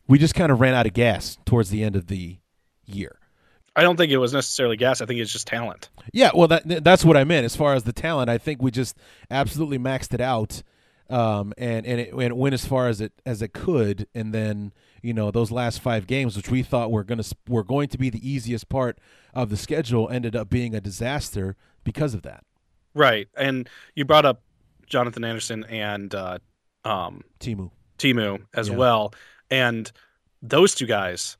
we 0.06 0.18
just 0.18 0.34
kind 0.34 0.52
of 0.52 0.60
ran 0.60 0.74
out 0.74 0.86
of 0.86 0.92
gas 0.92 1.38
towards 1.44 1.70
the 1.70 1.82
end 1.82 1.96
of 1.96 2.06
the 2.06 2.38
year. 2.84 3.18
I 3.76 3.82
don't 3.82 3.96
think 3.96 4.10
it 4.10 4.16
was 4.16 4.32
necessarily 4.32 4.76
gas. 4.76 5.00
I 5.00 5.06
think 5.06 5.20
it's 5.20 5.30
just 5.32 5.46
talent. 5.46 5.90
Yeah, 6.12 6.30
well, 6.34 6.48
that 6.48 6.82
that's 6.82 7.04
what 7.04 7.16
I 7.16 7.24
meant 7.24 7.44
as 7.44 7.54
far 7.54 7.74
as 7.74 7.84
the 7.84 7.92
talent. 7.92 8.30
I 8.30 8.38
think 8.38 8.62
we 8.62 8.70
just 8.70 8.96
absolutely 9.30 9.78
maxed 9.78 10.14
it 10.14 10.20
out, 10.20 10.62
um, 11.10 11.52
and 11.58 11.86
and 11.86 12.00
it, 12.00 12.12
and 12.12 12.22
it 12.22 12.36
went 12.36 12.54
as 12.54 12.64
far 12.64 12.88
as 12.88 13.00
it 13.00 13.12
as 13.26 13.42
it 13.42 13.52
could, 13.52 14.06
and 14.14 14.32
then 14.32 14.72
you 15.02 15.12
know 15.12 15.30
those 15.30 15.50
last 15.50 15.80
five 15.80 16.06
games, 16.06 16.36
which 16.36 16.50
we 16.50 16.62
thought 16.62 16.90
were 16.90 17.04
gonna 17.04 17.22
were 17.48 17.62
going 17.64 17.88
to 17.88 17.98
be 17.98 18.08
the 18.10 18.26
easiest 18.28 18.68
part 18.68 18.98
of 19.34 19.50
the 19.50 19.56
schedule, 19.56 20.08
ended 20.08 20.34
up 20.34 20.48
being 20.48 20.74
a 20.74 20.80
disaster 20.80 21.54
because 21.84 22.14
of 22.14 22.22
that. 22.22 22.42
Right. 22.94 23.28
And 23.36 23.68
you 23.94 24.06
brought 24.06 24.24
up 24.24 24.40
Jonathan 24.86 25.22
Anderson 25.22 25.64
and 25.64 26.14
uh, 26.14 26.38
um, 26.84 27.22
Timu, 27.40 27.70
Timu 27.98 28.40
as 28.54 28.70
Yeah. 28.70 28.76
well. 28.76 29.12
And 29.50 29.92
those 30.40 30.74
two 30.74 30.86
guys, 30.86 31.36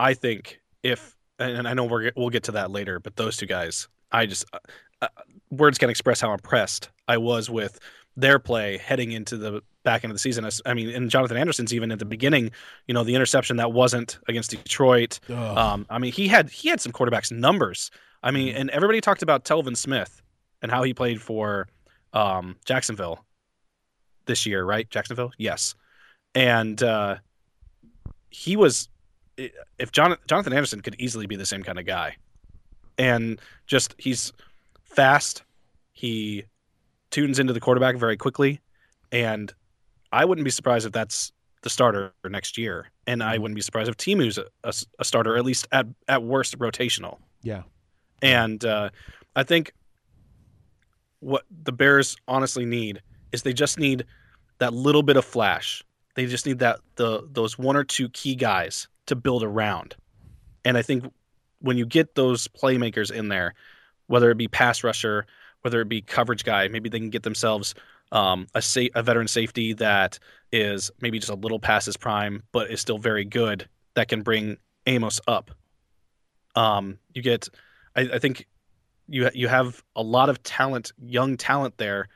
I 0.00 0.14
think, 0.14 0.60
if, 0.82 1.16
and 1.38 1.66
I 1.68 1.74
know 1.74 1.84
we're, 1.84 2.12
we'll 2.16 2.30
get 2.30 2.44
to 2.44 2.52
that 2.52 2.70
later, 2.70 3.00
but 3.00 3.16
those 3.16 3.36
two 3.36 3.46
guys, 3.46 3.88
I 4.12 4.26
just, 4.26 4.44
uh, 4.52 4.58
uh, 5.02 5.08
words 5.50 5.78
can't 5.78 5.90
express 5.90 6.20
how 6.20 6.32
impressed 6.32 6.90
I 7.08 7.18
was 7.18 7.50
with 7.50 7.78
their 8.16 8.38
play 8.38 8.78
heading 8.78 9.12
into 9.12 9.36
the 9.36 9.60
back 9.82 10.04
end 10.04 10.10
of 10.10 10.14
the 10.14 10.20
season. 10.20 10.48
I 10.64 10.74
mean, 10.74 10.88
and 10.90 11.10
Jonathan 11.10 11.36
Anderson's 11.36 11.74
even 11.74 11.90
at 11.92 11.98
the 11.98 12.04
beginning, 12.04 12.50
you 12.86 12.94
know, 12.94 13.04
the 13.04 13.14
interception 13.14 13.56
that 13.56 13.72
wasn't 13.72 14.18
against 14.28 14.50
Detroit. 14.50 15.18
Um, 15.56 15.86
I 15.90 15.98
mean, 15.98 16.12
he 16.12 16.28
had 16.28 16.48
he 16.48 16.68
had 16.68 16.80
some 16.80 16.92
quarterbacks 16.92 17.32
numbers. 17.32 17.90
I 18.22 18.30
mean, 18.30 18.54
and 18.54 18.70
everybody 18.70 19.00
talked 19.00 19.22
about 19.22 19.44
Telvin 19.44 19.76
Smith 19.76 20.22
and 20.62 20.70
how 20.70 20.82
he 20.82 20.94
played 20.94 21.20
for 21.20 21.68
um, 22.14 22.56
Jacksonville 22.64 23.24
this 24.26 24.46
year, 24.46 24.64
right? 24.64 24.88
Jacksonville, 24.88 25.32
yes. 25.36 25.74
And 26.34 26.82
uh, 26.82 27.16
he 28.30 28.56
was, 28.56 28.88
if 29.36 29.92
John, 29.92 30.16
Jonathan 30.26 30.52
Anderson 30.52 30.80
could 30.80 30.96
easily 30.98 31.26
be 31.26 31.36
the 31.36 31.46
same 31.46 31.62
kind 31.62 31.78
of 31.78 31.86
guy, 31.86 32.16
and 32.98 33.40
just 33.66 33.94
he's 33.98 34.32
fast. 34.84 35.42
He 35.92 36.44
tunes 37.10 37.38
into 37.38 37.52
the 37.52 37.60
quarterback 37.60 37.96
very 37.96 38.16
quickly, 38.16 38.60
and 39.12 39.52
I 40.12 40.24
wouldn't 40.24 40.44
be 40.44 40.50
surprised 40.50 40.86
if 40.86 40.92
that's 40.92 41.32
the 41.62 41.70
starter 41.70 42.12
next 42.28 42.58
year. 42.58 42.90
And 43.06 43.22
I 43.22 43.38
wouldn't 43.38 43.56
be 43.56 43.62
surprised 43.62 43.88
if 43.88 43.96
Timu's 43.96 44.38
a, 44.38 44.46
a, 44.64 44.72
a 44.98 45.04
starter, 45.04 45.36
at 45.36 45.44
least 45.44 45.66
at 45.72 45.86
at 46.08 46.22
worst 46.22 46.58
rotational. 46.58 47.18
yeah, 47.42 47.62
And 48.22 48.64
uh, 48.64 48.90
I 49.36 49.42
think 49.42 49.72
what 51.20 51.44
the 51.64 51.72
Bears 51.72 52.16
honestly 52.28 52.66
need 52.66 53.00
is 53.32 53.42
they 53.42 53.52
just 53.52 53.78
need 53.78 54.04
that 54.58 54.72
little 54.72 55.02
bit 55.02 55.16
of 55.16 55.24
flash. 55.24 55.82
They 56.14 56.26
just 56.26 56.46
need 56.46 56.60
that 56.60 56.80
the 56.96 57.26
those 57.32 57.58
one 57.58 57.76
or 57.76 57.84
two 57.84 58.08
key 58.10 58.34
guys 58.36 58.88
to 59.06 59.16
build 59.16 59.42
around. 59.42 59.96
And 60.64 60.78
I 60.78 60.82
think 60.82 61.12
when 61.60 61.76
you 61.76 61.86
get 61.86 62.14
those 62.14 62.48
playmakers 62.48 63.10
in 63.10 63.28
there, 63.28 63.54
whether 64.06 64.30
it 64.30 64.36
be 64.36 64.48
pass 64.48 64.84
rusher, 64.84 65.26
whether 65.62 65.80
it 65.80 65.88
be 65.88 66.02
coverage 66.02 66.44
guy, 66.44 66.68
maybe 66.68 66.88
they 66.88 66.98
can 66.98 67.10
get 67.10 67.22
themselves 67.22 67.74
um, 68.12 68.46
a 68.54 68.62
sa- 68.62 68.92
a 68.94 69.02
veteran 69.02 69.28
safety 69.28 69.72
that 69.74 70.18
is 70.52 70.90
maybe 71.00 71.18
just 71.18 71.30
a 71.30 71.34
little 71.34 71.58
past 71.58 71.86
his 71.86 71.96
prime, 71.96 72.42
but 72.52 72.70
is 72.70 72.80
still 72.80 72.98
very 72.98 73.24
good. 73.24 73.68
That 73.94 74.08
can 74.08 74.22
bring 74.22 74.58
Amos 74.86 75.20
up. 75.26 75.50
Um, 76.54 76.98
you 77.14 77.22
get, 77.22 77.48
I, 77.96 78.02
I 78.02 78.18
think, 78.18 78.46
you 79.08 79.28
you 79.34 79.48
have 79.48 79.82
a 79.96 80.02
lot 80.02 80.28
of 80.28 80.42
talent, 80.42 80.92
young 80.98 81.36
talent 81.36 81.76
there, 81.78 82.08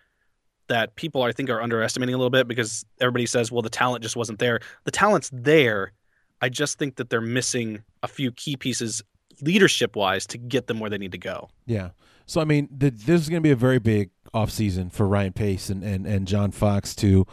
that 0.68 0.94
people 0.94 1.22
I 1.22 1.32
think 1.32 1.50
are 1.50 1.60
underestimating 1.62 2.14
a 2.14 2.18
little 2.18 2.30
bit 2.30 2.46
because 2.46 2.84
everybody 3.00 3.26
says, 3.26 3.50
well, 3.50 3.62
the 3.62 3.70
talent 3.70 4.02
just 4.02 4.16
wasn't 4.16 4.38
there. 4.38 4.60
The 4.84 4.90
talent's 4.90 5.30
there. 5.32 5.92
I 6.40 6.48
just 6.48 6.78
think 6.78 6.96
that 6.96 7.10
they're 7.10 7.20
missing 7.20 7.82
a 8.02 8.08
few 8.08 8.32
key 8.32 8.56
pieces 8.56 9.02
leadership 9.40 9.96
wise 9.96 10.26
to 10.26 10.38
get 10.38 10.66
them 10.66 10.80
where 10.80 10.90
they 10.90 10.98
need 10.98 11.12
to 11.12 11.18
go. 11.18 11.48
yeah. 11.66 11.90
So 12.26 12.42
I 12.42 12.44
mean, 12.44 12.68
the, 12.70 12.90
this 12.90 13.22
is 13.22 13.28
going 13.30 13.40
to 13.42 13.46
be 13.46 13.52
a 13.52 13.56
very 13.56 13.78
big 13.78 14.10
offseason 14.34 14.92
for 14.92 15.08
Ryan 15.08 15.32
Pace 15.32 15.70
and, 15.70 15.82
and, 15.82 16.06
and 16.06 16.28
John 16.28 16.50
Fox 16.50 16.94
to 16.96 17.26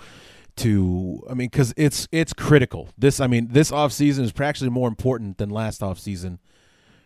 to 0.57 1.21
I 1.29 1.33
mean 1.33 1.49
cuz 1.49 1.73
it's 1.75 2.07
it's 2.13 2.31
critical. 2.31 2.89
This 2.97 3.19
I 3.19 3.27
mean 3.27 3.49
this 3.51 3.71
offseason 3.71 4.21
is 4.21 4.33
actually 4.39 4.69
more 4.69 4.87
important 4.87 5.37
than 5.37 5.49
last 5.49 5.81
offseason 5.81 6.39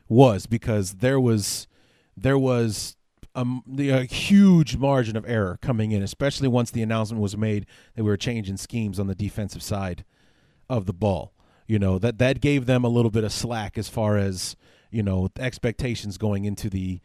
was 0.07 0.45
because 0.45 0.95
there 0.95 1.19
was 1.19 1.67
there 2.15 2.37
was 2.37 2.95
um, 3.35 3.63
a, 3.77 3.89
a, 3.89 4.03
huge 4.03 4.75
margin 4.75 5.15
of 5.15 5.27
error 5.27 5.57
coming 5.61 5.91
in, 5.91 6.01
especially 6.01 6.47
once 6.47 6.71
the 6.71 6.81
announcement 6.81 7.21
was 7.21 7.37
made 7.37 7.65
that 7.95 8.03
we 8.03 8.09
were 8.09 8.17
changing 8.17 8.57
schemes 8.57 8.99
on 8.99 9.07
the 9.07 9.15
defensive 9.15 9.63
side 9.63 10.03
of 10.69 10.85
the 10.85 10.93
ball. 10.93 11.31
You 11.69 11.77
know 11.77 11.99
that 11.99 12.17
that 12.17 12.41
gave 12.41 12.65
them 12.65 12.83
a 12.83 12.87
little 12.89 13.11
bit 13.11 13.23
of 13.23 13.31
slack 13.31 13.77
as 13.77 13.87
far 13.87 14.17
as 14.17 14.55
you 14.89 15.03
know 15.03 15.29
expectations 15.37 16.17
going 16.17 16.45
into 16.45 16.67
the 16.67 16.99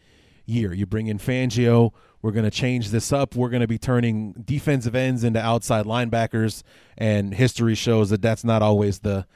year. 0.47 0.73
You 0.73 0.87
bring 0.87 1.07
in 1.07 1.19
Fangio, 1.19 1.93
we're 2.23 2.31
going 2.31 2.47
to 2.47 2.51
change 2.51 2.89
this 2.89 3.13
up. 3.13 3.35
We're 3.35 3.51
going 3.51 3.61
to 3.61 3.69
be 3.69 3.77
turning 3.77 4.33
defensive 4.33 4.95
ends 4.95 5.23
into 5.23 5.39
outside 5.39 5.85
linebackers, 5.85 6.63
and 6.97 7.35
history 7.35 7.75
shows 7.75 8.09
that 8.09 8.23
that's 8.23 8.43
not 8.43 8.63
always 8.63 9.01
the 9.01 9.27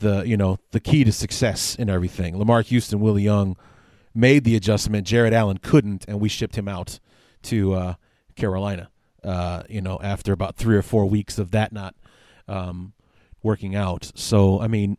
the 0.00 0.24
you 0.26 0.36
know 0.36 0.58
the 0.72 0.80
key 0.80 1.04
to 1.04 1.12
success 1.12 1.76
in 1.76 1.88
everything. 1.88 2.34
Lamarr 2.34 2.64
Houston, 2.64 2.98
Willie 2.98 3.22
Young 3.22 3.56
made 4.16 4.42
the 4.42 4.56
adjustment. 4.56 5.06
Jared 5.06 5.32
Allen 5.32 5.58
couldn't, 5.58 6.04
and 6.08 6.18
we 6.18 6.28
shipped 6.28 6.58
him 6.58 6.66
out 6.66 6.98
to 7.44 7.72
uh, 7.74 7.94
Carolina. 8.34 8.90
Uh, 9.22 9.62
you 9.68 9.80
know, 9.80 10.00
after 10.02 10.32
about 10.32 10.56
three 10.56 10.76
or 10.76 10.82
four 10.82 11.06
weeks 11.06 11.38
of 11.38 11.52
that 11.52 11.72
not 11.72 11.94
um, 12.48 12.94
working 13.46 13.74
out. 13.74 14.12
So, 14.14 14.60
I 14.60 14.66
mean, 14.66 14.98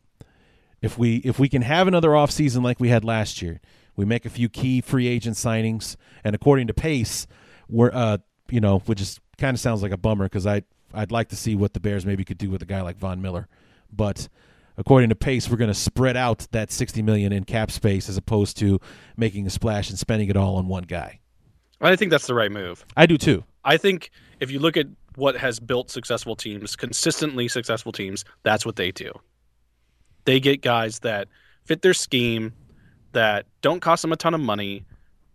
if 0.81 0.97
we 0.97 1.17
if 1.17 1.38
we 1.38 1.49
can 1.49 1.62
have 1.62 1.88
another 1.88 2.10
offseason 2.10 2.63
like 2.63 2.79
we 2.79 2.89
had 2.89 3.03
last 3.03 3.41
year, 3.41 3.60
we 3.95 4.05
make 4.05 4.25
a 4.25 4.29
few 4.29 4.49
key 4.49 4.81
free 4.81 5.07
agent 5.07 5.36
signings, 5.36 5.95
and 6.23 6.33
according 6.33 6.67
to 6.67 6.73
Pace, 6.73 7.27
we're 7.69 7.91
uh, 7.93 8.17
you 8.49 8.62
know, 8.62 8.79
which 8.79 9.01
is 9.01 9.19
kind 9.38 9.53
of 9.53 9.60
sounds 9.60 9.83
like 9.83 9.91
a 9.91 9.97
bummer 9.97 10.25
because 10.25 10.47
I 10.47 10.63
I'd 10.93 11.12
like 11.12 11.29
to 11.29 11.36
see 11.36 11.55
what 11.55 11.73
the 11.73 11.79
Bears 11.79 12.05
maybe 12.05 12.23
could 12.23 12.38
do 12.38 12.49
with 12.49 12.62
a 12.62 12.65
guy 12.65 12.81
like 12.81 12.97
Von 12.97 13.21
Miller, 13.21 13.47
but 13.91 14.29
according 14.77 15.10
to 15.10 15.15
Pace, 15.15 15.49
we're 15.49 15.57
going 15.57 15.69
to 15.69 15.73
spread 15.73 16.15
out 16.15 16.47
that 16.51 16.71
60 16.71 17.01
million 17.01 17.33
in 17.33 17.43
cap 17.43 17.71
space 17.71 18.07
as 18.07 18.15
opposed 18.15 18.57
to 18.57 18.79
making 19.17 19.45
a 19.45 19.49
splash 19.49 19.89
and 19.89 19.99
spending 19.99 20.29
it 20.29 20.38
all 20.38 20.55
on 20.55 20.67
one 20.67 20.83
guy. 20.83 21.19
I 21.81 21.95
think 21.95 22.12
that's 22.12 22.27
the 22.27 22.33
right 22.33 22.51
move. 22.51 22.86
I 22.95 23.05
do 23.05 23.17
too. 23.17 23.43
I 23.63 23.77
think 23.77 24.12
if 24.39 24.49
you 24.51 24.60
look 24.60 24.77
at 24.77 24.88
what 25.17 25.36
has 25.36 25.60
built 25.60 25.89
successful 25.89 26.36
teams, 26.36 26.75
consistently 26.75 27.47
successful 27.47 27.91
teams, 27.91 28.23
that's 28.43 28.65
what 28.65 28.75
they 28.75 28.91
do. 28.91 29.12
They 30.25 30.39
get 30.39 30.62
guys 30.62 30.99
that 30.99 31.27
fit 31.65 31.82
their 31.82 31.93
scheme, 31.93 32.53
that 33.13 33.47
don't 33.62 33.80
cost 33.80 34.03
them 34.03 34.12
a 34.12 34.15
ton 34.15 34.34
of 34.34 34.41
money, 34.41 34.86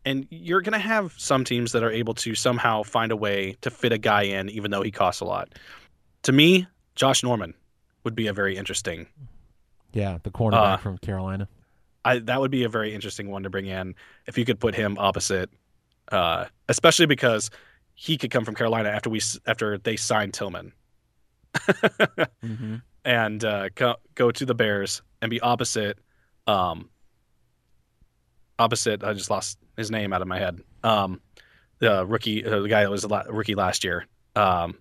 and 0.05 0.27
you're 0.31 0.61
going 0.61 0.73
to 0.73 0.79
have 0.79 1.15
some 1.17 1.45
teams 1.45 1.73
that 1.73 1.83
are 1.83 1.91
able 1.91 2.15
to 2.15 2.35
somehow 2.35 2.85
find 2.85 3.11
a 3.11 3.17
way 3.17 3.57
to 3.61 3.71
fit 3.71 3.93
a 3.93 3.99
guy 3.99 4.23
in 4.23 4.49
even 4.51 4.71
though 4.71 4.83
he 4.83 4.91
costs 4.91 5.21
a 5.21 5.25
lot. 5.25 5.49
To 6.23 6.33
me, 6.33 6.67
Josh 6.95 7.23
Norman 7.23 7.55
would 8.05 8.15
be 8.15 8.29
a 8.29 8.33
very 8.33 8.57
interesting 8.57 9.07
yeah, 9.93 10.19
the 10.23 10.31
cornerback 10.31 10.75
uh, 10.75 10.77
from 10.79 10.99
Carolina. 10.99 11.49
I 12.05 12.19
that 12.21 12.41
would 12.41 12.51
be 12.51 12.65
a 12.65 12.69
very 12.69 12.95
interesting 12.95 13.31
one 13.31 13.43
to 13.43 13.51
bring 13.51 13.67
in 13.67 13.95
if 14.27 14.39
you 14.39 14.45
could 14.45 14.59
put 14.59 14.75
him 14.75 14.97
opposite, 14.99 15.51
uh, 16.11 16.47
especially 16.69 17.07
because 17.07 17.51
he 17.95 18.17
could 18.17 18.31
come 18.31 18.45
from 18.45 18.55
Carolina 18.55 18.89
after 18.89 19.11
we 19.11 19.21
after 19.47 19.79
they 19.79 19.97
signed 19.97 20.35
Tillman, 20.35 20.73
mm-hmm. 21.55 22.77
and 23.05 23.45
uh, 23.45 23.69
go, 23.75 23.97
go 24.15 24.31
to 24.31 24.47
the 24.47 24.55
Bears 24.55 25.03
and 25.21 25.31
be 25.31 25.41
opposite. 25.41 25.99
Um, 26.47 26.89
opposite. 28.59 29.05
I 29.05 29.13
just 29.13 29.31
lost 29.31 29.59
his 29.77 29.91
name 29.91 30.13
out 30.13 30.23
of 30.23 30.29
my 30.29 30.39
head. 30.39 30.61
Um, 30.83 31.21
the 31.79 32.07
rookie, 32.07 32.45
uh, 32.45 32.61
the 32.61 32.69
guy 32.69 32.83
that 32.83 32.91
was 32.91 33.05
a 33.05 33.09
la- 33.09 33.25
rookie 33.29 33.55
last 33.55 33.85
year, 33.85 34.07
um, 34.37 34.79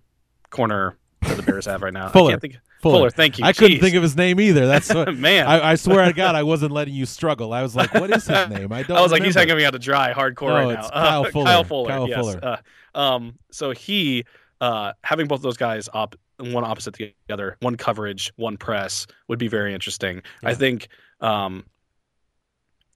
corner 0.49 0.97
that 1.21 1.37
the 1.37 1.43
Bears 1.43 1.65
have 1.65 1.81
right 1.81 1.93
now. 1.93 2.09
Fuller. 2.09 2.29
I 2.29 2.31
can't 2.33 2.41
think. 2.41 2.57
Fuller. 2.81 2.97
Fuller 2.97 3.09
thank 3.09 3.39
you. 3.39 3.45
I 3.45 3.51
Jeez. 3.51 3.57
couldn't 3.57 3.79
think 3.79 3.95
of 3.95 4.03
his 4.03 4.15
name 4.15 4.39
either. 4.39 4.67
That's 4.67 4.93
what, 4.93 5.15
man. 5.15 5.47
I, 5.47 5.71
I, 5.71 5.75
swear 5.75 6.05
to 6.05 6.13
God, 6.13 6.35
I 6.35 6.43
wasn't 6.43 6.71
letting 6.71 6.93
you 6.93 7.05
struggle. 7.05 7.53
I 7.53 7.61
was 7.61 7.75
like, 7.75 7.93
"What 7.93 8.09
is 8.09 8.25
his 8.25 8.49
name?" 8.49 8.71
I 8.71 8.83
don't. 8.83 8.91
I 8.97 9.01
was 9.01 9.11
remember. 9.11 9.13
like, 9.13 9.23
"He's 9.23 9.35
hanging 9.35 9.57
me 9.57 9.65
out 9.65 9.71
to 9.71 9.79
dry, 9.79 10.13
hardcore 10.13 10.49
no, 10.49 10.55
right 10.55 10.79
now." 10.79 10.89
Kyle 10.89 11.25
uh, 11.25 11.31
Fuller. 11.31 11.45
Kyle 11.45 11.63
Fuller. 11.63 11.89
Kyle 11.89 12.09
yes. 12.09 12.19
Fuller. 12.19 12.59
Uh, 12.93 12.97
um. 12.97 13.39
So 13.51 13.71
he, 13.71 14.25
uh, 14.59 14.93
having 15.03 15.27
both 15.27 15.41
those 15.41 15.57
guys 15.57 15.89
up, 15.93 16.15
one 16.37 16.63
opposite 16.63 16.93
the 16.93 17.13
other, 17.29 17.57
one 17.59 17.75
coverage, 17.75 18.31
one 18.35 18.57
press, 18.57 19.07
would 19.27 19.39
be 19.39 19.47
very 19.47 19.73
interesting. 19.73 20.21
Yeah. 20.43 20.49
I 20.49 20.53
think, 20.55 20.87
um, 21.19 21.65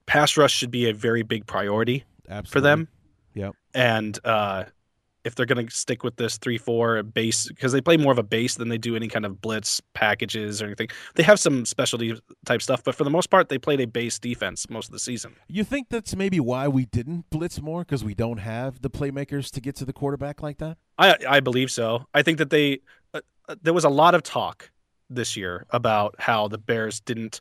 pass 0.06 0.36
rush 0.36 0.52
should 0.54 0.70
be 0.70 0.88
a 0.88 0.94
very 0.94 1.22
big 1.22 1.46
priority 1.46 2.04
Absolutely. 2.28 2.50
for 2.50 2.60
them. 2.60 2.88
Yep. 3.34 3.54
And 3.74 4.18
uh, 4.24 4.64
if 5.26 5.34
they're 5.34 5.44
going 5.44 5.66
to 5.66 5.74
stick 5.74 6.04
with 6.04 6.16
this 6.16 6.38
three 6.38 6.56
four 6.56 7.02
base 7.02 7.48
because 7.48 7.72
they 7.72 7.80
play 7.80 7.96
more 7.96 8.12
of 8.12 8.18
a 8.18 8.22
base 8.22 8.54
than 8.54 8.68
they 8.68 8.78
do 8.78 8.94
any 8.96 9.08
kind 9.08 9.26
of 9.26 9.40
blitz 9.40 9.82
packages 9.92 10.62
or 10.62 10.66
anything. 10.66 10.88
They 11.16 11.24
have 11.24 11.40
some 11.40 11.66
specialty 11.66 12.18
type 12.46 12.62
stuff, 12.62 12.84
but 12.84 12.94
for 12.94 13.04
the 13.04 13.10
most 13.10 13.28
part, 13.28 13.48
they 13.48 13.58
played 13.58 13.80
a 13.80 13.86
base 13.86 14.18
defense 14.18 14.70
most 14.70 14.86
of 14.86 14.92
the 14.92 14.98
season. 14.98 15.34
You 15.48 15.64
think 15.64 15.88
that's 15.90 16.14
maybe 16.14 16.38
why 16.40 16.68
we 16.68 16.86
didn't 16.86 17.28
blitz 17.28 17.60
more 17.60 17.80
because 17.80 18.04
we 18.04 18.14
don't 18.14 18.38
have 18.38 18.80
the 18.80 18.90
playmakers 18.90 19.50
to 19.52 19.60
get 19.60 19.74
to 19.76 19.84
the 19.84 19.92
quarterback 19.92 20.42
like 20.42 20.58
that? 20.58 20.78
I 20.96 21.16
I 21.28 21.40
believe 21.40 21.70
so. 21.70 22.06
I 22.14 22.22
think 22.22 22.38
that 22.38 22.50
they 22.50 22.80
uh, 23.12 23.20
uh 23.48 23.56
there 23.60 23.74
was 23.74 23.84
a 23.84 23.90
lot 23.90 24.14
of 24.14 24.22
talk 24.22 24.70
this 25.10 25.36
year 25.36 25.66
about 25.70 26.14
how 26.18 26.48
the 26.48 26.58
Bears 26.58 27.00
didn't 27.00 27.40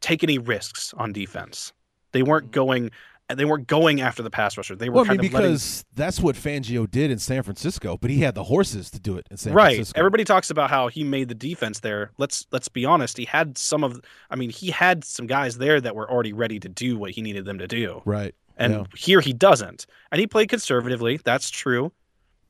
take 0.00 0.22
any 0.22 0.38
risks 0.38 0.94
on 0.96 1.12
defense. 1.12 1.72
They 2.12 2.22
weren't 2.22 2.46
mm-hmm. 2.46 2.52
going 2.52 2.90
and 3.28 3.38
they 3.38 3.44
weren't 3.44 3.66
going 3.66 4.00
after 4.00 4.22
the 4.22 4.30
pass 4.30 4.56
rusher. 4.56 4.74
They 4.74 4.88
were 4.88 4.96
well, 4.96 5.04
kind 5.04 5.18
I 5.18 5.22
mean, 5.22 5.26
of 5.26 5.32
because 5.32 5.84
letting... 5.84 5.86
that's 5.94 6.20
what 6.20 6.34
Fangio 6.34 6.90
did 6.90 7.10
in 7.10 7.18
San 7.18 7.42
Francisco, 7.42 7.98
but 8.00 8.10
he 8.10 8.20
had 8.20 8.34
the 8.34 8.44
horses 8.44 8.90
to 8.92 9.00
do 9.00 9.16
it 9.16 9.26
in 9.30 9.36
San 9.36 9.52
Francisco. 9.52 9.56
right. 9.56 9.74
Francisco. 9.74 9.98
Everybody 9.98 10.24
talks 10.24 10.50
about 10.50 10.70
how 10.70 10.88
he 10.88 11.04
made 11.04 11.28
the 11.28 11.34
defense 11.34 11.80
there. 11.80 12.10
Let's 12.18 12.46
let's 12.52 12.68
be 12.68 12.84
honest. 12.84 13.16
He 13.16 13.26
had 13.26 13.58
some 13.58 13.84
of. 13.84 14.00
I 14.30 14.36
mean, 14.36 14.50
he 14.50 14.70
had 14.70 15.04
some 15.04 15.26
guys 15.26 15.58
there 15.58 15.80
that 15.80 15.94
were 15.94 16.10
already 16.10 16.32
ready 16.32 16.58
to 16.60 16.68
do 16.68 16.96
what 16.96 17.10
he 17.10 17.22
needed 17.22 17.44
them 17.44 17.58
to 17.58 17.68
do. 17.68 18.02
Right. 18.04 18.34
And 18.56 18.72
yeah. 18.72 18.84
here 18.96 19.20
he 19.20 19.32
doesn't. 19.32 19.86
And 20.10 20.20
he 20.20 20.26
played 20.26 20.48
conservatively. 20.48 21.20
That's 21.22 21.50
true. 21.50 21.92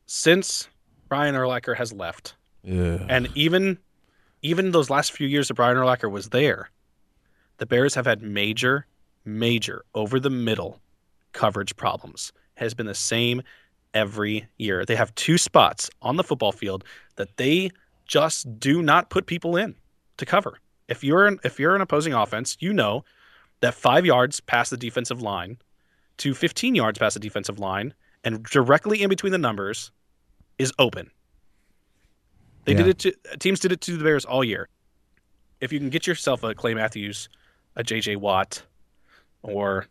Since 0.06 0.68
Brian 1.08 1.34
Urlacher 1.34 1.76
has 1.76 1.92
left, 1.92 2.34
yeah. 2.62 3.04
and 3.08 3.28
even 3.34 3.78
even 4.42 4.70
those 4.70 4.88
last 4.88 5.12
few 5.12 5.26
years 5.26 5.48
that 5.48 5.54
Brian 5.54 5.76
Urlacher 5.76 6.10
was 6.10 6.28
there, 6.28 6.70
the 7.58 7.66
Bears 7.66 7.94
have 7.94 8.06
had 8.06 8.22
major 8.22 8.86
major 9.28 9.84
over 9.94 10.18
the 10.18 10.30
middle 10.30 10.80
coverage 11.32 11.76
problems. 11.76 12.32
has 12.54 12.74
been 12.74 12.86
the 12.86 12.94
same 12.94 13.42
every 13.94 14.48
year. 14.56 14.84
They 14.84 14.96
have 14.96 15.14
two 15.14 15.38
spots 15.38 15.90
on 16.02 16.16
the 16.16 16.24
football 16.24 16.50
field 16.50 16.82
that 17.16 17.36
they 17.36 17.70
just 18.06 18.58
do 18.58 18.82
not 18.82 19.10
put 19.10 19.26
people 19.26 19.56
in 19.56 19.76
to 20.16 20.26
cover. 20.26 20.58
If 20.88 21.04
you're 21.04 21.26
an, 21.26 21.38
if 21.44 21.60
you're 21.60 21.76
an 21.76 21.80
opposing 21.80 22.14
offense, 22.14 22.56
you 22.58 22.72
know 22.72 23.04
that 23.60 23.74
5 23.74 24.06
yards 24.06 24.40
past 24.40 24.70
the 24.70 24.76
defensive 24.76 25.22
line 25.22 25.58
to 26.18 26.34
15 26.34 26.74
yards 26.74 26.98
past 26.98 27.14
the 27.14 27.20
defensive 27.20 27.58
line 27.58 27.94
and 28.24 28.42
directly 28.44 29.02
in 29.02 29.08
between 29.08 29.32
the 29.32 29.38
numbers 29.38 29.92
is 30.58 30.72
open. 30.78 31.10
They 32.64 32.72
yeah. 32.72 32.78
did 32.78 32.88
it 32.88 32.98
to 32.98 33.36
teams 33.38 33.60
did 33.60 33.72
it 33.72 33.80
to 33.82 33.96
the 33.96 34.04
Bears 34.04 34.24
all 34.24 34.42
year. 34.42 34.68
If 35.60 35.72
you 35.72 35.78
can 35.78 35.90
get 35.90 36.06
yourself 36.06 36.42
a 36.42 36.54
Clay 36.54 36.74
Matthews, 36.74 37.28
a 37.76 37.82
JJ 37.82 38.16
Watt, 38.16 38.62
or 39.42 39.87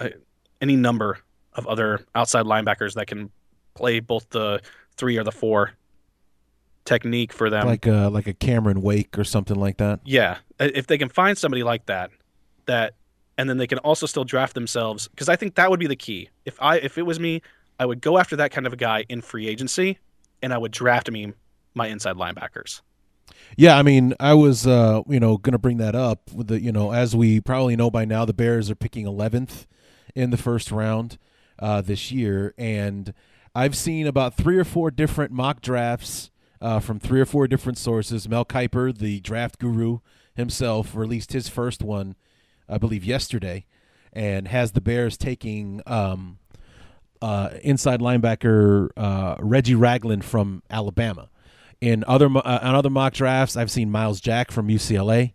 a, 0.00 0.12
any 0.60 0.76
number 0.76 1.18
of 1.54 1.66
other 1.66 2.04
outside 2.14 2.46
linebackers 2.46 2.94
that 2.94 3.06
can 3.06 3.30
play 3.74 4.00
both 4.00 4.28
the 4.30 4.60
three 4.96 5.16
or 5.16 5.24
the 5.24 5.32
four 5.32 5.72
technique 6.84 7.32
for 7.32 7.50
them. 7.50 7.66
Like 7.66 7.86
a 7.86 8.08
like 8.08 8.26
a 8.26 8.32
Cameron 8.32 8.82
Wake 8.82 9.18
or 9.18 9.24
something 9.24 9.58
like 9.58 9.76
that. 9.78 10.00
Yeah, 10.04 10.38
if 10.58 10.86
they 10.86 10.98
can 10.98 11.08
find 11.08 11.36
somebody 11.36 11.62
like 11.62 11.86
that, 11.86 12.10
that, 12.66 12.94
and 13.36 13.48
then 13.48 13.58
they 13.58 13.66
can 13.66 13.78
also 13.78 14.06
still 14.06 14.24
draft 14.24 14.54
themselves 14.54 15.08
because 15.08 15.28
I 15.28 15.36
think 15.36 15.54
that 15.56 15.70
would 15.70 15.80
be 15.80 15.86
the 15.86 15.96
key. 15.96 16.30
If 16.44 16.60
I 16.60 16.78
if 16.78 16.98
it 16.98 17.02
was 17.02 17.20
me, 17.20 17.42
I 17.78 17.86
would 17.86 18.00
go 18.00 18.18
after 18.18 18.36
that 18.36 18.50
kind 18.50 18.66
of 18.66 18.72
a 18.72 18.76
guy 18.76 19.04
in 19.08 19.20
free 19.20 19.46
agency, 19.46 19.98
and 20.42 20.52
I 20.52 20.58
would 20.58 20.72
draft 20.72 21.10
me 21.10 21.32
my 21.74 21.86
inside 21.86 22.16
linebackers. 22.16 22.80
Yeah, 23.56 23.76
I 23.76 23.82
mean, 23.82 24.14
I 24.20 24.34
was, 24.34 24.66
uh, 24.66 25.02
you 25.08 25.18
know, 25.18 25.36
going 25.36 25.52
to 25.52 25.58
bring 25.58 25.78
that 25.78 25.94
up. 25.94 26.30
With 26.32 26.48
the, 26.48 26.60
you 26.60 26.72
know, 26.72 26.92
as 26.92 27.16
we 27.16 27.40
probably 27.40 27.76
know 27.76 27.90
by 27.90 28.04
now, 28.04 28.24
the 28.24 28.32
Bears 28.32 28.70
are 28.70 28.74
picking 28.74 29.06
11th 29.06 29.66
in 30.14 30.30
the 30.30 30.36
first 30.36 30.70
round 30.70 31.18
uh, 31.58 31.80
this 31.80 32.12
year, 32.12 32.54
and 32.56 33.12
I've 33.54 33.76
seen 33.76 34.06
about 34.06 34.36
three 34.36 34.58
or 34.58 34.64
four 34.64 34.90
different 34.90 35.32
mock 35.32 35.60
drafts 35.60 36.30
uh, 36.60 36.80
from 36.80 36.98
three 36.98 37.20
or 37.20 37.26
four 37.26 37.48
different 37.48 37.78
sources. 37.78 38.28
Mel 38.28 38.44
Kiper, 38.44 38.96
the 38.96 39.20
draft 39.20 39.58
guru 39.58 39.98
himself, 40.34 40.94
released 40.94 41.32
his 41.32 41.48
first 41.48 41.82
one, 41.82 42.14
I 42.68 42.78
believe, 42.78 43.04
yesterday, 43.04 43.66
and 44.12 44.48
has 44.48 44.72
the 44.72 44.80
Bears 44.80 45.16
taking 45.16 45.82
um, 45.86 46.38
uh, 47.20 47.50
inside 47.62 48.00
linebacker 48.00 48.90
uh, 48.96 49.36
Reggie 49.40 49.74
Ragland 49.74 50.24
from 50.24 50.62
Alabama. 50.70 51.28
In 51.80 52.04
other 52.06 52.26
uh, 52.26 52.58
on 52.62 52.74
other 52.74 52.90
mock 52.90 53.14
drafts, 53.14 53.56
I've 53.56 53.70
seen 53.70 53.90
Myles 53.90 54.20
Jack 54.20 54.50
from 54.50 54.68
UCLA, 54.68 55.32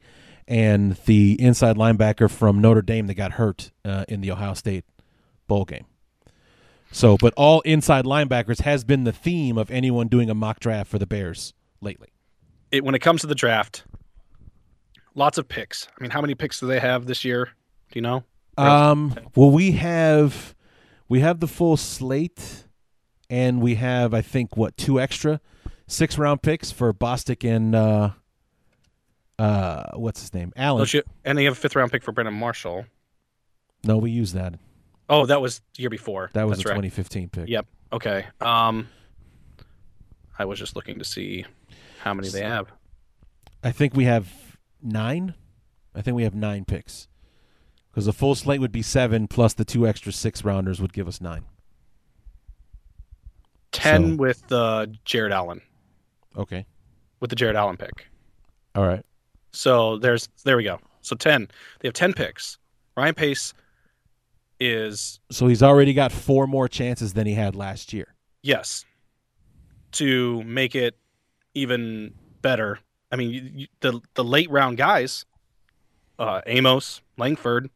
and 0.47 0.93
the 1.05 1.41
inside 1.41 1.77
linebacker 1.77 2.29
from 2.29 2.59
Notre 2.59 2.81
Dame 2.81 3.07
that 3.07 3.13
got 3.13 3.33
hurt 3.33 3.71
uh, 3.85 4.05
in 4.09 4.21
the 4.21 4.31
Ohio 4.31 4.53
State 4.53 4.83
bowl 5.47 5.63
game. 5.65 5.85
So, 6.91 7.17
but 7.17 7.33
all 7.35 7.61
inside 7.61 8.05
linebackers 8.05 8.61
has 8.61 8.83
been 8.83 9.03
the 9.03 9.11
theme 9.11 9.57
of 9.57 9.71
anyone 9.71 10.07
doing 10.09 10.29
a 10.29 10.35
mock 10.35 10.59
draft 10.59 10.91
for 10.91 10.99
the 10.99 11.07
Bears 11.07 11.53
lately. 11.81 12.09
It, 12.71 12.83
when 12.83 12.93
it 12.93 12.99
comes 12.99 13.21
to 13.21 13.27
the 13.27 13.35
draft, 13.35 13.85
lots 15.15 15.37
of 15.37 15.47
picks. 15.47 15.87
I 15.97 16.01
mean, 16.01 16.11
how 16.11 16.21
many 16.21 16.35
picks 16.35 16.59
do 16.59 16.67
they 16.67 16.79
have 16.79 17.05
this 17.05 17.23
year? 17.23 17.45
Do 17.91 17.97
you 17.99 18.01
know? 18.01 18.23
Um, 18.57 19.15
well, 19.35 19.49
we 19.49 19.71
have 19.71 20.53
we 21.07 21.21
have 21.21 21.39
the 21.39 21.47
full 21.47 21.77
slate, 21.77 22.65
and 23.29 23.61
we 23.61 23.75
have 23.75 24.13
I 24.13 24.21
think 24.21 24.57
what 24.57 24.77
two 24.77 24.99
extra 24.99 25.39
six 25.87 26.17
round 26.17 26.41
picks 26.41 26.71
for 26.71 26.93
Bostic 26.93 27.47
and 27.47 27.75
uh, 27.75 28.09
uh, 29.39 29.83
what's 29.95 30.21
his 30.21 30.33
name, 30.33 30.53
Allen. 30.55 30.85
You- 30.91 31.03
and 31.25 31.37
they 31.37 31.43
have 31.45 31.53
a 31.53 31.55
fifth 31.55 31.75
round 31.75 31.91
pick 31.91 32.03
for 32.03 32.11
Brandon 32.11 32.33
Marshall. 32.33 32.85
No, 33.83 33.97
we 33.97 34.11
used 34.11 34.33
that. 34.35 34.55
Oh, 35.09 35.25
that 35.25 35.41
was 35.41 35.59
the 35.75 35.81
year 35.81 35.89
before. 35.89 36.29
That 36.33 36.47
was 36.47 36.57
That's 36.59 36.63
the 36.63 36.69
right. 36.69 36.75
2015 36.75 37.29
pick. 37.29 37.49
Yep. 37.49 37.65
Okay. 37.91 38.25
Um, 38.39 38.87
I 40.39 40.45
was 40.45 40.57
just 40.57 40.75
looking 40.75 40.97
to 40.99 41.05
see 41.05 41.45
how 41.99 42.13
many 42.13 42.29
they 42.29 42.43
have. 42.43 42.71
I 43.63 43.71
think 43.71 43.93
we 43.95 44.05
have 44.05 44.57
nine. 44.81 45.35
I 45.93 46.01
think 46.01 46.15
we 46.15 46.23
have 46.23 46.33
nine 46.33 46.65
picks 46.65 47.07
because 47.91 48.05
the 48.05 48.13
full 48.13 48.33
slate 48.35 48.59
would 48.61 48.71
be 48.71 48.81
seven 48.81 49.27
plus 49.27 49.53
the 49.53 49.65
two 49.65 49.85
extra 49.85 50.11
six 50.11 50.43
rounders 50.43 50.81
would 50.81 50.93
give 50.93 51.07
us 51.07 51.19
nine. 51.21 51.43
Ten 53.71 54.11
So- 54.11 54.15
with 54.21 54.51
uh, 54.51 54.87
Jared 55.05 55.31
Allen, 55.33 55.61
Okay. 56.37 56.65
with 57.19 57.29
the 57.29 57.35
Jared 57.35 57.55
Allen 57.55 57.77
pick. 57.77 58.07
All 58.75 58.85
right. 58.85 59.05
So 59.51 59.97
there's 59.99 60.27
there 60.43 60.57
we 60.57 60.63
go. 60.63 60.79
So 61.01 61.15
ten. 61.15 61.47
They 61.79 61.87
have 61.87 61.93
ten 61.93 62.13
picks. 62.13 62.57
Ryan 62.97 63.13
Pace 63.15 63.53
is 64.59 65.19
So 65.31 65.47
he's 65.47 65.63
already 65.63 65.93
got 65.93 66.11
four 66.11 66.47
more 66.47 66.67
chances 66.67 67.13
than 67.13 67.27
he 67.27 67.33
had 67.33 67.55
last 67.55 67.93
year. 67.93 68.15
yes 68.41 68.85
to 69.93 70.41
make 70.43 70.73
it 70.73 70.95
even 71.53 72.11
better. 72.41 72.79
I 73.11 73.15
mean, 73.15 73.29
you, 73.29 73.51
you, 73.53 73.67
the 73.81 74.01
the 74.15 74.23
late 74.23 74.49
round 74.49 74.77
guys, 74.77 75.25
uh, 76.17 76.41
Amos, 76.47 77.01
Langford, 77.17 77.69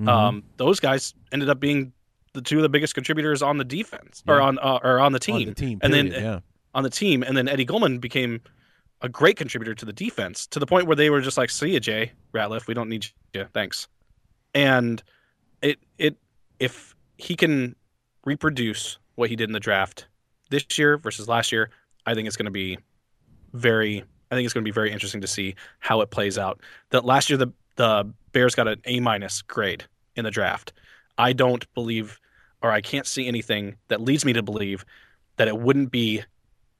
Mhm. 0.00 0.08
um, 0.08 0.42
those 0.56 0.80
guys 0.80 1.14
ended 1.30 1.48
up 1.48 1.60
being 1.60 1.92
the 2.34 2.42
two 2.42 2.56
of 2.56 2.62
the 2.62 2.68
biggest 2.68 2.94
contributors 2.94 3.40
on 3.40 3.56
the 3.58 3.64
defense 3.64 4.22
or 4.26 4.40
on 4.40 4.58
uh, 4.58 4.80
or 4.82 4.98
on 4.98 5.12
the 5.12 5.16
On 5.18 5.20
team. 5.20 5.48
the 5.48 5.54
team, 5.54 5.78
and 5.80 5.92
then 5.94 6.08
yeah. 6.08 6.40
On 6.74 6.82
the 6.82 6.90
team, 6.90 7.22
and 7.22 7.36
then 7.36 7.48
Eddie 7.48 7.64
Goldman 7.64 7.98
became 7.98 8.40
a 9.00 9.08
great 9.08 9.36
contributor 9.36 9.74
to 9.74 9.84
the 9.84 9.92
defense 9.92 10.46
to 10.48 10.58
the 10.58 10.66
point 10.66 10.86
where 10.86 10.96
they 10.96 11.10
were 11.10 11.20
just 11.20 11.38
like, 11.38 11.50
"See 11.50 11.72
you, 11.72 11.80
Jay 11.80 12.12
Ratliff. 12.34 12.66
We 12.66 12.74
don't 12.74 12.88
need 12.88 13.06
you. 13.34 13.46
Thanks." 13.52 13.88
And 14.54 15.02
it 15.62 15.78
it 15.98 16.16
if 16.58 16.94
he 17.16 17.36
can 17.36 17.76
reproduce 18.24 18.98
what 19.14 19.30
he 19.30 19.36
did 19.36 19.48
in 19.48 19.52
the 19.52 19.60
draft 19.60 20.06
this 20.50 20.78
year 20.78 20.98
versus 20.98 21.28
last 21.28 21.52
year, 21.52 21.70
I 22.06 22.14
think 22.14 22.26
it's 22.26 22.36
going 22.36 22.46
to 22.46 22.50
be 22.50 22.78
very. 23.52 24.04
I 24.30 24.34
think 24.34 24.44
it's 24.44 24.52
going 24.52 24.62
to 24.62 24.68
be 24.68 24.74
very 24.74 24.92
interesting 24.92 25.22
to 25.22 25.26
see 25.26 25.54
how 25.78 26.02
it 26.02 26.10
plays 26.10 26.36
out. 26.36 26.60
That 26.90 27.04
last 27.04 27.30
year 27.30 27.36
the 27.36 27.52
the 27.76 28.12
Bears 28.32 28.54
got 28.54 28.68
an 28.68 28.80
A 28.84 29.00
minus 29.00 29.42
grade 29.42 29.84
in 30.16 30.24
the 30.24 30.30
draft. 30.30 30.72
I 31.16 31.32
don't 31.32 31.72
believe, 31.74 32.20
or 32.62 32.70
I 32.70 32.80
can't 32.80 33.06
see 33.06 33.26
anything 33.26 33.76
that 33.88 34.00
leads 34.00 34.24
me 34.24 34.32
to 34.34 34.42
believe 34.42 34.84
that 35.36 35.48
it 35.48 35.58
wouldn't 35.58 35.90
be 35.90 36.22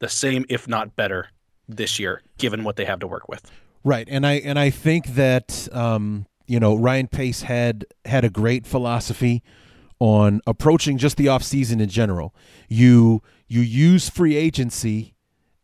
the 0.01 0.09
same, 0.09 0.45
if 0.49 0.69
not 0.69 0.97
better, 0.97 1.29
this 1.69 1.99
year, 1.99 2.23
given 2.39 2.65
what 2.65 2.77
they 2.77 2.85
have 2.85 3.01
to 3.01 3.07
work 3.07 3.29
with. 3.29 3.51
Right, 3.85 4.09
and 4.11 4.27
I 4.27 4.35
and 4.35 4.59
I 4.59 4.71
think 4.71 5.15
that 5.15 5.69
um, 5.73 6.27
you 6.47 6.59
know 6.61 6.75
Ryan 6.75 7.09
Pace 7.09 7.43
had 7.43 7.87
had 8.05 8.25
a 8.25 8.31
great 8.31 8.67
philosophy 8.67 9.43
on 10.01 10.41
approaching 10.47 10.99
just 10.99 11.17
the 11.17 11.27
offseason 11.27 11.81
in 11.81 11.89
general. 11.89 12.35
You 12.69 13.23
you 13.47 13.61
use 13.61 14.09
free 14.09 14.37
agency 14.37 15.15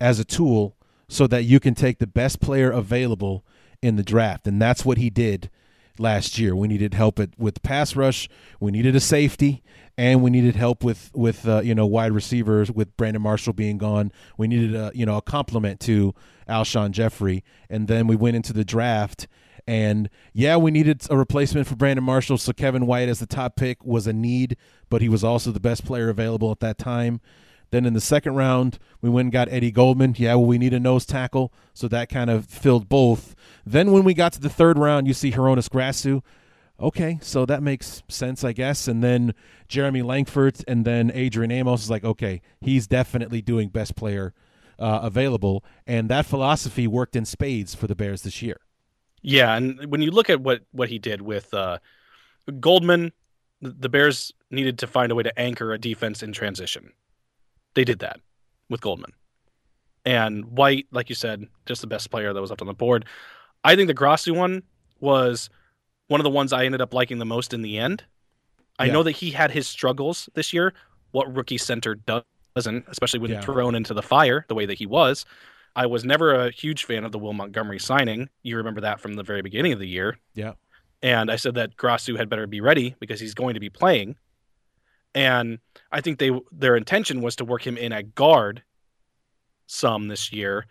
as 0.00 0.18
a 0.18 0.24
tool 0.24 0.76
so 1.08 1.26
that 1.26 1.44
you 1.44 1.60
can 1.60 1.74
take 1.74 1.98
the 1.98 2.06
best 2.06 2.40
player 2.40 2.70
available 2.70 3.44
in 3.82 3.96
the 3.96 4.02
draft, 4.02 4.46
and 4.46 4.60
that's 4.60 4.84
what 4.84 4.98
he 4.98 5.10
did 5.10 5.50
last 5.98 6.38
year. 6.38 6.54
We 6.54 6.68
needed 6.68 6.94
help 6.94 7.18
at, 7.18 7.30
with 7.38 7.62
pass 7.62 7.96
rush, 7.96 8.28
we 8.60 8.70
needed 8.70 8.96
a 8.96 9.00
safety, 9.00 9.62
and 9.96 10.22
we 10.22 10.30
needed 10.30 10.56
help 10.56 10.82
with 10.82 11.10
with 11.14 11.46
uh, 11.46 11.60
you 11.60 11.74
know 11.74 11.86
wide 11.86 12.12
receivers 12.12 12.70
with 12.70 12.96
Brandon 12.96 13.22
Marshall 13.22 13.52
being 13.52 13.78
gone. 13.78 14.12
We 14.36 14.48
needed 14.48 14.74
a 14.74 14.90
you 14.94 15.06
know 15.06 15.16
a 15.16 15.22
complement 15.22 15.80
to 15.80 16.14
Alshon 16.48 16.90
Jeffery, 16.90 17.44
and 17.68 17.88
then 17.88 18.06
we 18.06 18.16
went 18.16 18.36
into 18.36 18.52
the 18.52 18.64
draft. 18.64 19.28
And 19.66 20.10
yeah, 20.34 20.56
we 20.58 20.70
needed 20.70 21.06
a 21.08 21.16
replacement 21.16 21.66
for 21.66 21.74
Brandon 21.74 22.04
Marshall, 22.04 22.36
so 22.36 22.52
Kevin 22.52 22.86
White 22.86 23.08
as 23.08 23.18
the 23.18 23.26
top 23.26 23.56
pick 23.56 23.82
was 23.82 24.06
a 24.06 24.12
need, 24.12 24.58
but 24.90 25.00
he 25.00 25.08
was 25.08 25.24
also 25.24 25.52
the 25.52 25.60
best 25.60 25.86
player 25.86 26.10
available 26.10 26.50
at 26.50 26.60
that 26.60 26.76
time. 26.76 27.20
Then 27.74 27.86
in 27.86 27.92
the 27.92 28.00
second 28.00 28.36
round, 28.36 28.78
we 29.00 29.10
went 29.10 29.26
and 29.26 29.32
got 29.32 29.48
Eddie 29.48 29.72
Goldman. 29.72 30.14
Yeah, 30.16 30.36
well, 30.36 30.46
we 30.46 30.58
need 30.58 30.72
a 30.72 30.78
nose 30.78 31.04
tackle, 31.04 31.52
so 31.72 31.88
that 31.88 32.08
kind 32.08 32.30
of 32.30 32.46
filled 32.46 32.88
both. 32.88 33.34
Then 33.66 33.90
when 33.90 34.04
we 34.04 34.14
got 34.14 34.32
to 34.34 34.40
the 34.40 34.48
third 34.48 34.78
round, 34.78 35.08
you 35.08 35.12
see 35.12 35.32
Hroniss 35.32 35.68
Grasu. 35.68 36.22
Okay, 36.78 37.18
so 37.20 37.44
that 37.46 37.64
makes 37.64 38.04
sense, 38.06 38.44
I 38.44 38.52
guess. 38.52 38.86
And 38.86 39.02
then 39.02 39.34
Jeremy 39.66 40.02
Langford 40.02 40.62
and 40.68 40.84
then 40.84 41.10
Adrian 41.12 41.50
Amos 41.50 41.82
is 41.82 41.90
like, 41.90 42.04
okay, 42.04 42.42
he's 42.60 42.86
definitely 42.86 43.42
doing 43.42 43.70
best 43.70 43.96
player 43.96 44.34
uh, 44.78 45.00
available. 45.02 45.64
And 45.84 46.08
that 46.10 46.26
philosophy 46.26 46.86
worked 46.86 47.16
in 47.16 47.24
spades 47.24 47.74
for 47.74 47.88
the 47.88 47.96
Bears 47.96 48.22
this 48.22 48.40
year. 48.40 48.60
Yeah, 49.20 49.56
and 49.56 49.86
when 49.86 50.00
you 50.00 50.12
look 50.12 50.30
at 50.30 50.40
what 50.40 50.60
what 50.70 50.90
he 50.90 51.00
did 51.00 51.22
with 51.22 51.52
uh, 51.52 51.80
Goldman, 52.60 53.10
the 53.60 53.88
Bears 53.88 54.32
needed 54.52 54.78
to 54.78 54.86
find 54.86 55.10
a 55.10 55.16
way 55.16 55.24
to 55.24 55.36
anchor 55.36 55.72
a 55.72 55.78
defense 55.78 56.22
in 56.22 56.32
transition. 56.32 56.92
They 57.74 57.84
did 57.84 57.98
that 58.00 58.20
with 58.68 58.80
Goldman. 58.80 59.12
And 60.04 60.44
White, 60.44 60.86
like 60.90 61.08
you 61.08 61.14
said, 61.14 61.46
just 61.66 61.80
the 61.80 61.86
best 61.86 62.10
player 62.10 62.32
that 62.32 62.40
was 62.40 62.50
left 62.50 62.60
on 62.62 62.66
the 62.68 62.74
board. 62.74 63.06
I 63.64 63.74
think 63.74 63.88
the 63.88 63.94
Grasu 63.94 64.36
one 64.36 64.62
was 65.00 65.48
one 66.08 66.20
of 66.20 66.24
the 66.24 66.30
ones 66.30 66.52
I 66.52 66.64
ended 66.66 66.80
up 66.80 66.92
liking 66.92 67.18
the 67.18 67.24
most 67.24 67.54
in 67.54 67.62
the 67.62 67.78
end. 67.78 68.04
I 68.78 68.86
Yeah. 68.86 68.92
know 68.92 69.02
that 69.04 69.12
he 69.12 69.30
had 69.30 69.50
his 69.50 69.66
struggles 69.66 70.28
this 70.34 70.52
year. 70.52 70.74
What 71.12 71.34
rookie 71.34 71.58
center 71.58 71.94
doesn't, 71.94 72.84
especially 72.88 73.20
when 73.20 73.30
Yeah. 73.30 73.40
thrown 73.40 73.74
into 73.74 73.94
the 73.94 74.02
fire 74.02 74.44
the 74.48 74.54
way 74.54 74.66
that 74.66 74.78
he 74.78 74.86
was. 74.86 75.24
I 75.76 75.86
was 75.86 76.04
never 76.04 76.34
a 76.34 76.50
huge 76.50 76.84
fan 76.84 77.04
of 77.04 77.12
the 77.12 77.18
Will 77.18 77.32
Montgomery 77.32 77.78
signing. 77.78 78.28
You 78.42 78.56
remember 78.58 78.80
that 78.82 79.00
from 79.00 79.14
the 79.14 79.22
very 79.22 79.42
beginning 79.42 79.72
of 79.72 79.78
the 79.78 79.88
year. 79.88 80.18
Yeah. 80.34 80.52
And 81.02 81.30
I 81.30 81.36
said 81.36 81.54
that 81.54 81.76
Grasu 81.76 82.16
had 82.16 82.28
better 82.28 82.46
be 82.46 82.60
ready 82.60 82.94
because 83.00 83.20
he's 83.20 83.34
going 83.34 83.54
to 83.54 83.60
be 83.60 83.70
playing. 83.70 84.16
And 85.14 85.58
I 85.92 86.00
think 86.00 86.18
they 86.18 86.30
their 86.50 86.76
intention 86.76 87.22
was 87.22 87.36
to 87.36 87.44
work 87.44 87.66
him 87.66 87.76
in 87.76 87.92
at 87.92 88.14
guard 88.14 88.62
some 89.66 90.08
this 90.08 90.32
year, 90.32 90.66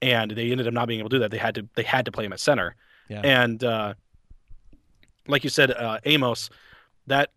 and 0.00 0.30
they 0.30 0.50
ended 0.50 0.66
up 0.66 0.74
not 0.74 0.86
being 0.86 1.00
able 1.00 1.10
to 1.10 1.16
do 1.16 1.20
that. 1.20 1.30
They 1.30 1.38
had 1.38 1.54
to 1.56 1.68
they 1.74 1.82
had 1.82 2.04
to 2.04 2.12
play 2.12 2.24
him 2.24 2.32
at 2.32 2.40
center. 2.40 2.76
Yeah. 3.08 3.20
And 3.24 3.62
uh, 3.64 3.94
like 5.26 5.44
you 5.44 5.50
said, 5.50 5.70
uh, 5.70 5.98
Amos, 6.04 6.50
that 7.06 7.30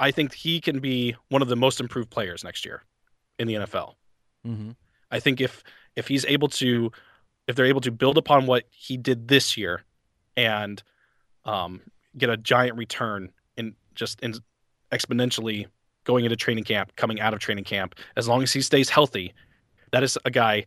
I 0.00 0.10
think 0.10 0.34
he 0.34 0.60
can 0.60 0.80
be 0.80 1.16
one 1.28 1.42
of 1.42 1.48
the 1.48 1.56
most 1.56 1.80
improved 1.80 2.10
players 2.10 2.44
next 2.44 2.64
year 2.64 2.82
in 3.38 3.48
the 3.48 3.54
NFL. 3.54 3.94
Mm-hmm. 4.46 4.70
I 5.10 5.20
think 5.20 5.40
if 5.40 5.62
if 5.96 6.08
he's 6.08 6.24
able 6.26 6.48
to 6.48 6.92
if 7.46 7.56
they're 7.56 7.66
able 7.66 7.80
to 7.80 7.90
build 7.90 8.18
upon 8.18 8.46
what 8.46 8.64
he 8.70 8.96
did 8.96 9.28
this 9.28 9.56
year 9.56 9.82
and 10.36 10.82
um, 11.44 11.80
get 12.16 12.28
a 12.28 12.36
giant 12.36 12.76
return 12.76 13.32
in 13.56 13.74
just 13.94 14.20
in 14.20 14.34
exponentially 14.92 15.66
going 16.08 16.24
into 16.24 16.34
training 16.36 16.64
camp, 16.64 16.90
coming 16.96 17.20
out 17.20 17.34
of 17.34 17.38
training 17.38 17.64
camp, 17.64 17.94
as 18.16 18.26
long 18.26 18.42
as 18.42 18.50
he 18.52 18.62
stays 18.62 18.88
healthy, 18.88 19.32
that 19.92 20.02
is 20.02 20.18
a 20.24 20.30
guy 20.30 20.64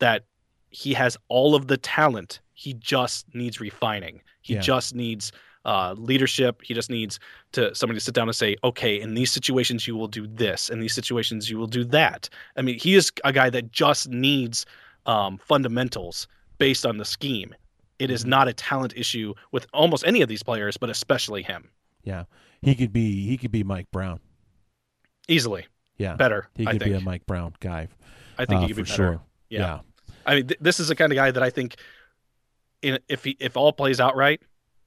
that 0.00 0.24
he 0.70 0.92
has 0.92 1.16
all 1.28 1.54
of 1.54 1.68
the 1.68 1.76
talent. 1.76 2.40
He 2.54 2.74
just 2.74 3.32
needs 3.34 3.60
refining. 3.60 4.20
He 4.42 4.54
Yeah. 4.54 4.60
just 4.60 4.94
needs 4.94 5.32
uh, 5.66 5.94
leadership. 5.98 6.62
He 6.64 6.72
just 6.72 6.88
needs 6.88 7.20
to 7.52 7.74
somebody 7.74 7.98
to 7.98 8.04
sit 8.04 8.14
down 8.14 8.28
and 8.28 8.34
say, 8.34 8.56
okay, 8.64 8.98
in 8.98 9.12
these 9.12 9.30
situations 9.30 9.86
you 9.86 9.94
will 9.94 10.08
do 10.08 10.26
this, 10.26 10.70
in 10.70 10.80
these 10.80 10.94
situations 10.94 11.50
you 11.50 11.58
will 11.58 11.66
do 11.66 11.84
that. 11.84 12.30
I 12.56 12.62
mean, 12.62 12.78
he 12.78 12.94
is 12.94 13.12
a 13.24 13.32
guy 13.32 13.50
that 13.50 13.70
just 13.70 14.08
needs 14.08 14.64
um, 15.06 15.36
fundamentals 15.36 16.26
based 16.58 16.86
on 16.86 16.96
the 16.96 17.04
scheme. 17.04 17.54
It 17.98 18.10
is 18.10 18.24
Mhm. 18.24 18.28
not 18.28 18.48
a 18.48 18.54
talent 18.54 18.94
issue 18.96 19.34
with 19.52 19.66
almost 19.74 20.02
any 20.06 20.22
of 20.22 20.28
these 20.30 20.42
players, 20.42 20.78
but 20.78 20.88
especially 20.88 21.42
him. 21.42 21.68
Yeah. 22.04 22.24
He 22.62 22.74
could 22.74 22.92
be 22.92 23.26
he 23.26 23.36
could 23.36 23.52
be 23.52 23.62
Mike 23.62 23.90
Brown. 23.92 24.20
Easily 25.30 25.66
Yeah. 25.98 26.16
better. 26.16 26.48
He 26.54 26.66
I 26.66 26.72
could 26.72 26.82
think. 26.82 26.92
be 26.92 26.98
a 26.98 27.00
Mike 27.00 27.24
Brown 27.26 27.54
guy. 27.60 27.88
I 28.38 28.44
think 28.44 28.58
uh, 28.58 28.60
he 28.62 28.66
could 28.68 28.76
be 28.76 28.82
better. 28.82 28.94
sure. 28.94 29.20
Yeah. 29.48 29.60
yeah. 29.60 29.78
I 30.26 30.34
mean, 30.36 30.46
th- 30.48 30.60
this 30.60 30.80
is 30.80 30.88
the 30.88 30.94
kind 30.96 31.12
of 31.12 31.16
guy 31.16 31.30
that 31.30 31.42
I 31.42 31.50
think, 31.50 31.76
in, 32.82 32.98
if 33.08 33.24
he, 33.24 33.36
if 33.40 33.56
all 33.56 33.72
plays 33.72 34.00
out 34.00 34.16
right, 34.16 34.40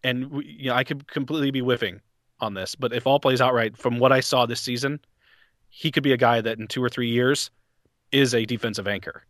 and 0.04 0.30
we- 0.32 0.46
you 0.46 0.70
know, 0.70 0.76
I 0.76 0.84
could 0.84 1.08
completely 1.08 1.52
be 1.52 1.60
whiffing 1.62 2.02
on 2.39 2.54
this, 2.54 2.76
but 2.76 2.94
if 2.94 3.08
all 3.08 3.20
plays 3.20 3.41
out 3.41 3.54
right, 3.54 3.76
from 3.78 4.00
what 4.00 4.12
I 4.12 4.20
saw 4.20 4.46
this 4.46 4.60
season, 4.62 5.00
he 5.70 5.91
could 5.91 6.04
be 6.04 6.12
a 6.14 6.18
guy 6.18 6.41
that 6.41 6.60
in 6.60 6.68
two 6.68 6.84
or 6.84 6.89
three 6.89 7.10
years 7.10 7.50
is 8.12 8.34
a 8.36 8.46
defensive 8.46 8.88
anchor. 8.88 9.24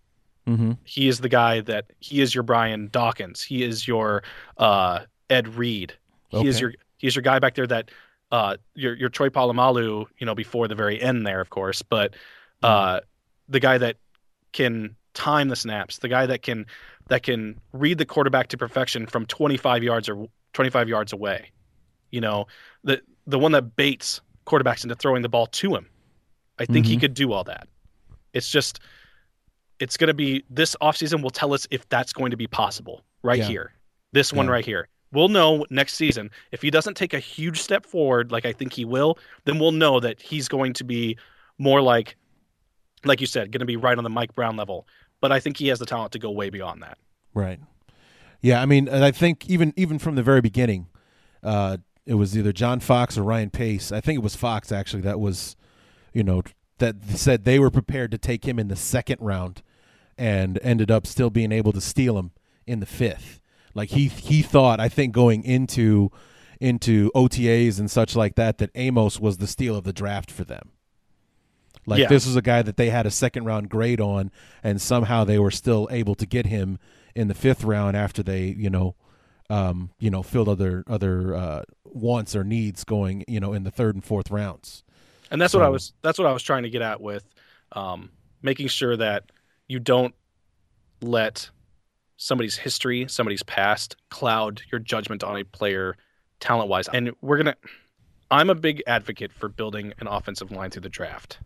Mm-hmm. 0.48 0.74
He 0.84 1.08
is 1.08 1.20
the 1.20 1.30
guy 1.30 1.62
that 1.62 1.86
he 2.00 2.20
is 2.22 2.36
your 2.36 2.44
Brian 2.44 2.90
Dawkins. 2.92 3.42
He 3.42 3.64
is 3.64 3.88
your 3.88 4.24
uh, 4.58 5.02
Ed 5.30 5.48
Reed. 5.56 5.94
He 6.30 6.48
is 6.48 6.60
your 6.60 6.74
he 6.98 7.08
is 7.08 7.16
your 7.16 7.22
guy 7.22 7.40
back 7.40 7.54
there 7.56 7.68
that 7.68 7.92
uh, 8.34 8.58
your 8.74 8.96
your 8.96 9.10
Troy 9.10 9.30
Polamalu. 9.30 10.06
You 10.18 10.26
know, 10.26 10.36
before 10.36 10.68
the 10.68 10.76
very 10.76 11.02
end 11.02 11.26
there, 11.26 11.40
of 11.40 11.50
course, 11.52 11.82
but 11.84 12.16
uh, 12.64 13.00
the 13.48 13.60
guy 13.60 13.78
that 13.78 13.98
can 14.52 14.96
time 15.14 15.48
the 15.50 15.56
snaps, 15.56 16.00
the 16.00 16.08
guy 16.10 16.26
that 16.26 16.42
can 16.42 16.66
that 17.08 17.22
can 17.24 17.60
read 17.72 17.98
the 18.00 18.06
quarterback 18.06 18.48
to 18.48 18.58
perfection 18.58 19.06
from 19.06 19.26
25 19.28 19.84
yards 19.84 20.10
or 20.10 20.28
25 20.54 20.90
yards 20.90 21.14
away. 21.14 21.52
You 22.12 22.22
know, 22.22 22.48
the 22.84 23.02
the 23.28 23.38
one 23.40 23.52
that 23.54 23.76
baits 23.76 24.20
quarterbacks 24.48 24.84
into 24.84 24.96
throwing 24.96 25.22
the 25.22 25.30
ball 25.30 25.48
to 25.48 25.76
him. 25.76 25.88
I 26.60 26.66
think 26.66 26.86
he 26.86 26.98
Mhm. 26.98 27.02
could 27.02 27.14
do 27.14 27.32
all 27.32 27.44
that. 27.46 27.68
It's 28.34 28.50
just 28.50 28.80
it's 29.80 29.98
going 29.98 30.08
to 30.08 30.14
be 30.14 30.44
this 30.50 30.76
offseason 30.82 31.22
will 31.22 31.30
tell 31.32 31.54
us 31.54 31.68
if 31.72 31.88
that's 31.90 32.14
going 32.14 32.32
to 32.32 32.38
be 32.38 32.48
possible 32.48 33.04
right 33.22 33.40
Yeah. 33.40 33.48
here. 33.48 33.74
This 34.12 34.32
one 34.34 34.46
Yeah. 34.48 34.52
right 34.54 34.66
here. 34.66 34.88
We'll 35.14 35.30
know 35.30 35.66
next 35.70 35.94
season 35.94 36.32
if 36.52 36.62
he 36.62 36.70
doesn't 36.70 36.96
take 36.96 37.14
a 37.14 37.20
huge 37.20 37.62
step 37.62 37.86
forward 37.86 38.32
like 38.32 38.46
I 38.46 38.52
think 38.52 38.74
he 38.74 38.84
will, 38.84 39.18
then 39.46 39.60
we'll 39.60 39.72
know 39.72 40.00
that 40.00 40.22
he's 40.22 40.48
going 40.48 40.74
to 40.74 40.84
be 40.84 41.18
more 41.58 41.82
like 41.82 42.16
like 43.06 43.22
you 43.22 43.28
said, 43.28 43.52
going 43.52 43.60
to 43.60 43.66
be 43.66 43.76
right 43.76 43.98
on 43.98 44.04
the 44.04 44.10
Mike 44.10 44.34
Brown 44.34 44.56
level. 44.56 44.88
But 45.22 45.32
I 45.32 45.40
think 45.40 45.58
he 45.58 45.68
has 45.68 45.80
the 45.80 45.86
talent 45.86 46.12
to 46.14 46.20
go 46.20 46.32
way 46.32 46.50
beyond 46.50 46.82
that. 46.84 46.98
Right. 47.34 47.60
Yeah, 48.42 48.62
I 48.62 48.66
mean, 48.66 48.88
and 48.88 49.06
I 49.06 49.12
think 49.12 49.50
even 49.50 49.74
even 49.78 50.00
from 50.00 50.16
the 50.16 50.24
very 50.24 50.42
beginning, 50.42 50.88
uh, 51.42 51.78
it 52.06 52.16
was 52.16 52.38
either 52.38 52.52
John 52.52 52.80
Fox 52.80 53.18
or 53.18 53.24
Ryan 53.24 53.50
Pace. 53.50 53.92
I 53.92 54.02
think 54.02 54.18
it 54.18 54.24
was 54.24 54.36
Fox 54.36 54.72
actually 54.72 55.02
that 55.04 55.20
was, 55.20 55.56
you 56.12 56.24
know, 56.24 56.44
that 56.80 56.96
said 57.10 57.46
they 57.46 57.60
were 57.60 57.72
prepared 57.72 58.12
to 58.12 58.18
take 58.18 58.46
him 58.46 58.60
in 58.60 58.68
the 58.68 58.76
second 58.76 59.20
round, 59.22 59.62
and 60.18 60.60
ended 60.62 60.92
up 60.92 61.08
still 61.08 61.30
being 61.30 61.52
able 61.52 61.72
to 61.72 61.82
steal 61.82 62.18
him 62.18 62.32
in 62.68 62.82
the 62.82 62.86
fifth. 62.86 63.40
Like 63.74 63.90
he 63.90 64.08
he 64.08 64.42
thought, 64.42 64.80
I 64.80 64.90
think 64.90 65.14
going 65.14 65.44
into 65.44 66.12
into 66.60 67.12
OTAs 67.14 67.80
and 67.80 67.90
such 67.92 68.16
like 68.16 68.36
that, 68.36 68.58
that 68.60 68.70
Amos 68.76 69.20
was 69.20 69.38
the 69.38 69.48
steal 69.48 69.76
of 69.76 69.84
the 69.84 69.94
draft 69.94 70.32
for 70.32 70.44
them. 70.44 70.70
Like 71.86 72.00
Yeah. 72.00 72.08
this 72.08 72.26
was 72.26 72.36
a 72.36 72.42
guy 72.42 72.62
that 72.62 72.78
they 72.78 72.90
had 72.90 73.06
a 73.06 73.12
second 73.12 73.46
round 73.46 73.70
grade 73.70 74.00
on, 74.00 74.32
and 74.64 74.82
somehow 74.82 75.24
they 75.26 75.40
were 75.40 75.52
still 75.52 75.88
able 75.92 76.16
to 76.16 76.26
get 76.26 76.46
him 76.46 76.80
in 77.16 77.28
the 77.28 77.34
fifth 77.34 77.64
round 77.64 77.98
after 77.98 78.24
they, 78.24 78.46
you 78.46 78.70
know, 78.70 78.96
um, 79.50 79.90
you 80.00 80.10
know, 80.10 80.24
filled 80.24 80.48
other 80.48 80.84
other 80.88 81.36
uh, 81.36 81.64
wants 81.84 82.36
or 82.36 82.44
needs 82.44 82.84
going, 82.84 83.26
you 83.28 83.40
know, 83.40 83.54
in 83.54 83.64
the 83.64 83.72
third 83.72 83.96
and 83.96 84.04
fourth 84.04 84.32
rounds. 84.32 84.84
And 85.30 85.42
that's 85.42 85.54
what 85.54 85.64
I 85.64 85.70
was 85.70 85.94
that's 86.02 86.18
what 86.18 86.28
I 86.28 86.32
was 86.32 86.44
trying 86.44 86.64
to 86.64 86.70
get 86.70 86.82
at 86.82 87.02
with 87.02 87.26
um, 87.74 88.12
making 88.42 88.68
sure 88.68 88.96
that 88.96 89.32
you 89.68 89.80
don't 89.80 90.14
let 91.02 91.50
somebody's 92.24 92.56
history, 92.56 93.06
somebody's 93.10 93.44
past 93.44 93.98
cloud 94.10 94.62
your 94.72 94.80
judgment 94.80 95.26
on 95.26 95.38
a 95.38 95.44
player 95.44 95.98
talent 96.40 96.70
wise. 96.70 96.88
And 96.94 97.12
we're 97.22 97.38
gonna 97.38 97.56
I'm 98.32 98.50
a 98.50 98.56
big 98.56 98.82
advocate 98.88 99.34
for 99.34 99.50
building 99.50 99.94
an 100.00 100.08
offensive 100.08 100.50
line 100.50 100.70
through 100.70 100.84
the 100.84 100.90
draft. 100.90 101.40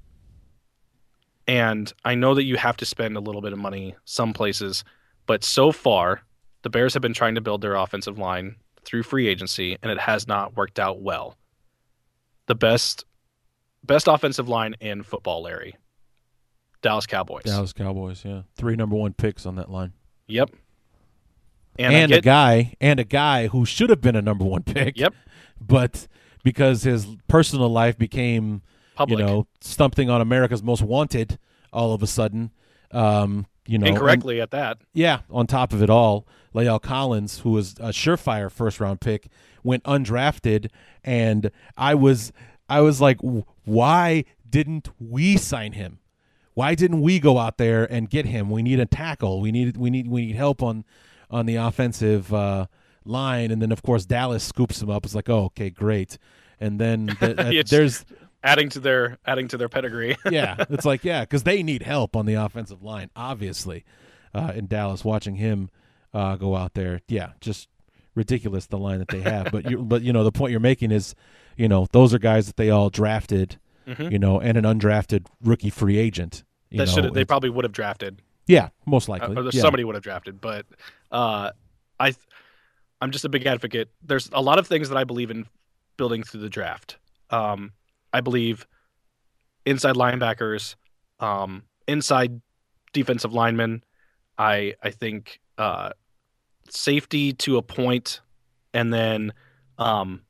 And 1.47 1.91
I 2.05 2.13
know 2.13 2.35
that 2.35 2.43
you 2.43 2.57
have 2.57 2.77
to 2.77 2.85
spend 2.85 3.17
a 3.17 3.19
little 3.19 3.41
bit 3.41 3.53
of 3.53 3.59
money 3.59 3.95
some 4.05 4.33
places, 4.33 4.83
but 5.25 5.43
so 5.43 5.71
far 5.71 6.21
the 6.61 6.69
Bears 6.69 6.93
have 6.93 7.01
been 7.01 7.13
trying 7.13 7.35
to 7.35 7.41
build 7.41 7.61
their 7.61 7.75
offensive 7.75 8.19
line 8.19 8.55
through 8.85 9.03
free 9.03 9.27
agency 9.27 9.77
and 9.81 9.91
it 9.91 9.99
has 9.99 10.27
not 10.27 10.55
worked 10.55 10.79
out 10.79 11.01
well. 11.01 11.37
The 12.45 12.55
best 12.55 13.03
best 13.83 14.07
offensive 14.07 14.47
line 14.47 14.75
in 14.79 15.01
football, 15.01 15.41
Larry. 15.41 15.75
Dallas 16.83 17.07
Cowboys. 17.07 17.45
Dallas 17.45 17.73
Cowboys, 17.73 18.23
yeah, 18.23 18.43
three 18.55 18.75
number 18.75 18.95
one 18.95 19.13
picks 19.13 19.47
on 19.47 19.55
that 19.55 19.71
line, 19.71 19.93
Yep. 20.27 20.51
And, 21.79 21.95
I 21.95 21.99
a 21.99 22.07
get- 22.07 22.23
guy 22.23 22.75
and 22.81 22.99
a 22.99 23.03
guy 23.03 23.47
who 23.47 23.65
should 23.65 23.89
have 23.89 24.01
been 24.01 24.15
a 24.15 24.21
number 24.21 24.45
one 24.45 24.63
pick. 24.63 24.97
Yep. 24.97 25.13
but 25.59 26.07
because 26.43 26.83
his 26.83 27.07
personal 27.27 27.69
life 27.69 27.97
became 27.97 28.61
public 28.95 29.19
you 29.19 29.25
know 29.25 29.47
something 29.61 30.09
on 30.09 30.21
America's 30.21 30.63
Most 30.63 30.81
Wanted 30.81 31.37
all 31.73 31.93
of 31.93 32.01
a 32.01 32.07
sudden, 32.07 32.51
um, 32.91 33.45
you 33.67 33.77
know, 33.77 33.85
and- 33.85 33.95
incorrectly 33.95 34.39
at 34.41 34.51
that. 34.51 34.77
Yeah, 34.93 35.19
on 35.29 35.45
top 35.47 35.73
of 35.73 35.81
it 35.83 35.89
all, 35.89 36.25
La'el 36.55 36.81
Collins, 36.81 37.39
who 37.39 37.51
was 37.51 37.73
a 37.79 37.89
surefire 37.89 38.49
first 38.51 38.79
round 38.79 39.01
pick, 39.01 39.27
went 39.63 39.83
undrafted, 39.83 40.69
and 41.03 41.51
I 41.77 41.93
was, 41.95 42.31
I 42.69 42.81
was 42.81 43.01
like, 43.01 43.19
why 43.65 44.23
didn't 44.49 44.89
we 44.99 45.37
sign 45.37 45.73
him? 45.73 45.99
Why 46.53 46.73
didn't 46.73 47.01
we 47.01 47.19
go 47.19 47.37
out 47.37 47.57
there 47.57 47.83
and 47.91 48.09
get 48.09 48.25
him? 48.25 48.49
We 48.49 48.63
need 48.63 48.79
a 48.79 48.85
tackle. 48.85 49.41
We 49.41 49.51
need, 49.51 49.77
we 49.77 49.89
need, 49.89 50.07
we 50.07 50.25
need 50.27 50.35
help 50.35 50.63
on, 50.63 50.85
on 51.29 51.45
the 51.45 51.55
offensive 51.55 52.33
uh, 52.33 52.67
line. 53.05 53.51
And 53.51 53.61
then 53.61 53.71
of 53.71 53.81
course 53.83 54.05
Dallas 54.05 54.43
scoops 54.43 54.81
him 54.81 54.89
up. 54.89 55.05
It's 55.05 55.15
like, 55.15 55.29
oh, 55.29 55.45
okay, 55.45 55.69
great. 55.69 56.17
And 56.59 56.79
then 56.79 57.07
th- 57.19 57.37
th- 57.37 57.69
there's 57.69 58.05
Adding 58.43 58.69
to 58.69 58.79
their 58.79 59.17
adding 59.25 59.47
to 59.49 59.57
their 59.57 59.67
pedigree. 59.67 60.15
yeah, 60.31 60.55
it's 60.69 60.85
like 60.85 61.03
yeah, 61.03 61.21
because 61.21 61.43
they 61.43 61.63
need 61.63 61.81
help 61.81 62.15
on 62.15 62.25
the 62.27 62.35
offensive 62.35 62.83
line, 62.83 63.09
obviously. 63.15 63.83
Uh, 64.33 64.51
in 64.55 64.67
Dallas, 64.67 65.03
watching 65.03 65.35
him 65.35 65.69
uh, 66.13 66.35
go 66.35 66.55
out 66.55 66.75
there, 66.75 67.01
yeah, 67.07 67.31
just 67.41 67.67
ridiculous 68.13 68.67
the 68.67 68.77
line 68.77 68.99
that 68.99 69.07
they 69.07 69.21
have. 69.21 69.51
but 69.51 69.69
you, 69.69 69.79
but 69.79 70.03
you 70.03 70.13
know, 70.13 70.23
the 70.23 70.31
point 70.31 70.51
you're 70.51 70.59
making 70.59 70.91
is, 70.91 71.15
you 71.57 71.67
know, 71.67 71.87
those 71.91 72.13
are 72.13 72.19
guys 72.19 72.45
that 72.45 72.57
they 72.57 72.69
all 72.69 72.89
drafted, 72.91 73.57
Mhm. 73.87 74.11
you 74.11 74.19
know, 74.19 74.39
and 74.39 74.55
an 74.57 74.63
undrafted 74.65 75.25
rookie 75.43 75.71
free 75.71 75.97
agent. 75.97 76.43
You 76.69 76.77
that 76.79 76.89
should 76.89 77.13
they 77.15 77.25
probably 77.25 77.49
would 77.49 77.65
have 77.65 77.71
drafted. 77.73 78.21
Yeah, 78.47 78.69
most 78.85 79.09
Uh, 79.09 79.13
likely. 79.13 79.35
or 79.37 79.43
yeah. 79.51 79.61
somebody 79.61 79.83
would 79.83 79.95
have 79.95 80.03
drafted, 80.03 80.39
but 80.41 80.65
uh, 81.11 81.51
I, 81.99 82.13
I'm 83.01 83.11
just 83.11 83.25
a 83.25 83.29
big 83.29 83.45
advocate. 83.45 83.89
There's 84.01 84.29
a 84.33 84.41
lot 84.41 84.59
of 84.59 84.67
things 84.67 84.89
that 84.89 84.97
I 84.97 85.03
believe 85.03 85.31
in 85.31 85.45
building 85.97 86.23
through 86.23 86.41
the 86.41 86.49
draft. 86.49 86.97
Um, 87.29 87.73
I 88.13 88.21
believe 88.21 88.65
inside 89.65 89.95
linebackers, 89.95 90.75
um, 91.19 91.63
inside 91.87 92.41
defensive 92.93 93.33
linemen. 93.33 93.83
I 94.37 94.75
I 94.81 94.91
think 94.91 95.39
uh, 95.57 95.91
safety 96.69 97.33
to 97.33 97.57
a 97.57 97.61
point, 97.61 98.21
and 98.73 98.93
then 98.93 99.33
um, 99.77 100.21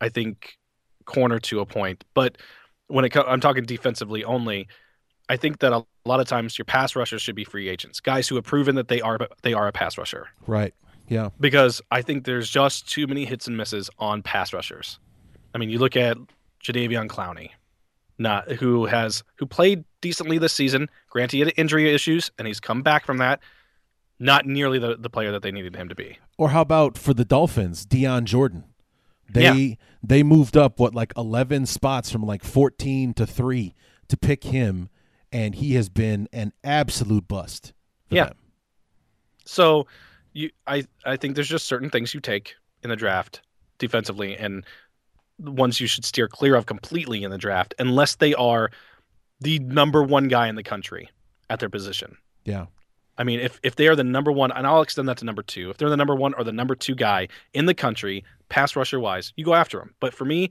I 0.00 0.08
think 0.08 0.58
corner 1.04 1.38
to 1.40 1.60
a 1.60 1.66
point. 1.66 2.04
But 2.14 2.38
when 2.88 3.04
it 3.04 3.10
co- 3.10 3.24
I'm 3.26 3.40
talking 3.40 3.64
defensively 3.64 4.24
only, 4.24 4.68
I 5.28 5.36
think 5.36 5.58
that 5.60 5.72
a 5.72 5.84
lot 6.06 6.20
of 6.20 6.26
times 6.26 6.58
your 6.58 6.64
pass 6.64 6.94
rushers 6.96 7.22
should 7.22 7.34
be 7.36 7.44
free 7.44 7.68
agents, 7.68 8.00
guys 8.00 8.28
who 8.28 8.34
have 8.36 8.44
proven 8.44 8.74
that 8.76 8.88
they 8.88 9.00
are 9.00 9.18
they 9.42 9.52
are 9.54 9.66
a 9.68 9.72
pass 9.72 9.98
rusher. 9.98 10.28
right. 10.46 10.74
Yeah, 11.08 11.28
Because 11.38 11.80
I 11.92 12.02
think 12.02 12.24
there's 12.24 12.50
just 12.50 12.90
too 12.90 13.06
many 13.06 13.24
hits 13.26 13.46
and 13.46 13.56
misses 13.56 13.88
on 14.00 14.22
pass 14.22 14.52
rushers. 14.52 14.98
I 15.54 15.58
mean, 15.58 15.70
you 15.70 15.78
look 15.78 15.96
at 15.96 16.16
Jadeveon 16.64 17.06
Clowney, 17.06 17.50
not 18.18 18.50
who 18.50 18.86
has 18.86 19.22
who 19.36 19.46
played 19.46 19.84
decently 20.00 20.38
this 20.38 20.52
season. 20.52 20.88
Granted, 21.08 21.36
he 21.36 21.40
had 21.40 21.52
injury 21.56 21.94
issues, 21.94 22.32
and 22.38 22.48
he's 22.48 22.58
come 22.58 22.82
back 22.82 23.06
from 23.06 23.18
that. 23.18 23.38
Not 24.18 24.46
nearly 24.46 24.80
the, 24.80 24.96
the 24.96 25.08
player 25.08 25.30
that 25.30 25.42
they 25.42 25.52
needed 25.52 25.76
him 25.76 25.88
to 25.90 25.94
be. 25.94 26.18
or 26.38 26.48
how 26.48 26.62
about 26.62 26.98
for 26.98 27.14
the 27.14 27.24
Dolphins, 27.24 27.86
Dion 27.86 28.26
Jordan? 28.26 28.64
They 29.30 29.78
they 30.02 30.22
moved 30.24 30.56
up 30.56 30.80
what 30.80 30.92
like 30.92 31.12
eleven 31.16 31.66
spots 31.66 32.10
from 32.10 32.22
like 32.22 32.42
fourteen 32.42 33.14
to 33.14 33.26
three 33.26 33.74
to 34.08 34.16
pick 34.16 34.42
him, 34.42 34.88
and 35.32 35.54
he 35.54 35.74
has 35.74 35.88
been 35.88 36.28
an 36.32 36.52
absolute 36.64 37.26
bust. 37.28 37.72
for 38.08 38.14
Yeah. 38.14 38.24
them. 38.26 38.36
So 39.44 39.86
you 40.32 40.50
I 40.66 40.84
I 41.04 41.16
think 41.16 41.34
there's 41.34 41.48
just 41.48 41.66
certain 41.66 41.90
things 41.90 42.12
you 42.14 42.20
take 42.20 42.54
in 42.82 42.90
the 42.90 42.96
draft 42.96 43.42
defensively 43.78 44.36
and 44.36 44.64
ones 45.38 45.80
you 45.80 45.86
should 45.86 46.04
steer 46.04 46.28
clear 46.28 46.54
of 46.54 46.66
completely 46.66 47.22
in 47.22 47.30
the 47.30 47.38
draft 47.38 47.74
unless 47.78 48.16
they 48.16 48.34
are 48.34 48.70
the 49.40 49.58
number 49.60 50.02
one 50.02 50.28
guy 50.28 50.48
in 50.48 50.54
the 50.54 50.62
country 50.62 51.10
at 51.50 51.60
their 51.60 51.68
position. 51.68 52.16
yeah, 52.44 52.66
I 53.18 53.24
mean, 53.24 53.40
if 53.40 53.60
if 53.62 53.76
they 53.76 53.86
are 53.88 53.94
the 53.96 54.04
number 54.04 54.32
one, 54.32 54.50
and 54.52 54.66
I'll 54.66 54.80
extend 54.82 55.08
that 55.08 55.18
to 55.18 55.24
number 55.24 55.42
two. 55.42 55.70
If 55.70 55.76
they're 55.76 55.90
the 55.90 55.96
number 55.96 56.14
one 56.14 56.32
or 56.34 56.44
the 56.44 56.52
number 56.52 56.74
two 56.74 56.94
guy 56.94 57.28
in 57.54 57.66
the 57.66 57.74
country, 57.74 58.24
pass 58.48 58.74
rusher 58.76 58.98
wise, 59.00 59.32
you 59.36 59.44
go 59.44 59.54
after 59.54 59.78
them. 59.78 59.94
But 60.00 60.14
for 60.14 60.24
me, 60.24 60.50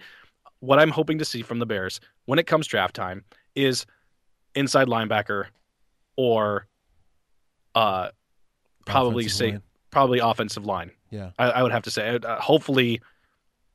what 0.60 0.80
I'm 0.80 0.92
hoping 0.92 1.18
to 1.20 1.26
see 1.26 1.42
from 1.42 1.60
the 1.60 1.66
Bears 1.66 2.00
when 2.26 2.38
it 2.40 2.48
comes 2.48 2.68
draft 2.68 2.96
time 2.96 3.24
is 3.56 3.86
inside 4.56 4.88
linebacker 4.88 5.46
or 6.16 6.68
uh 7.76 8.10
probably 8.86 9.26
Offensive 9.26 9.38
say 9.38 9.52
line. 9.52 9.62
probably 9.92 10.20
offensive 10.20 10.66
line. 10.66 10.92
Yeah, 11.12 11.32
I, 11.38 11.52
I 11.52 11.64
would 11.64 11.72
have 11.72 11.84
to 11.84 11.92
say, 11.92 12.18
uh, 12.18 12.40
hopefully, 12.40 13.02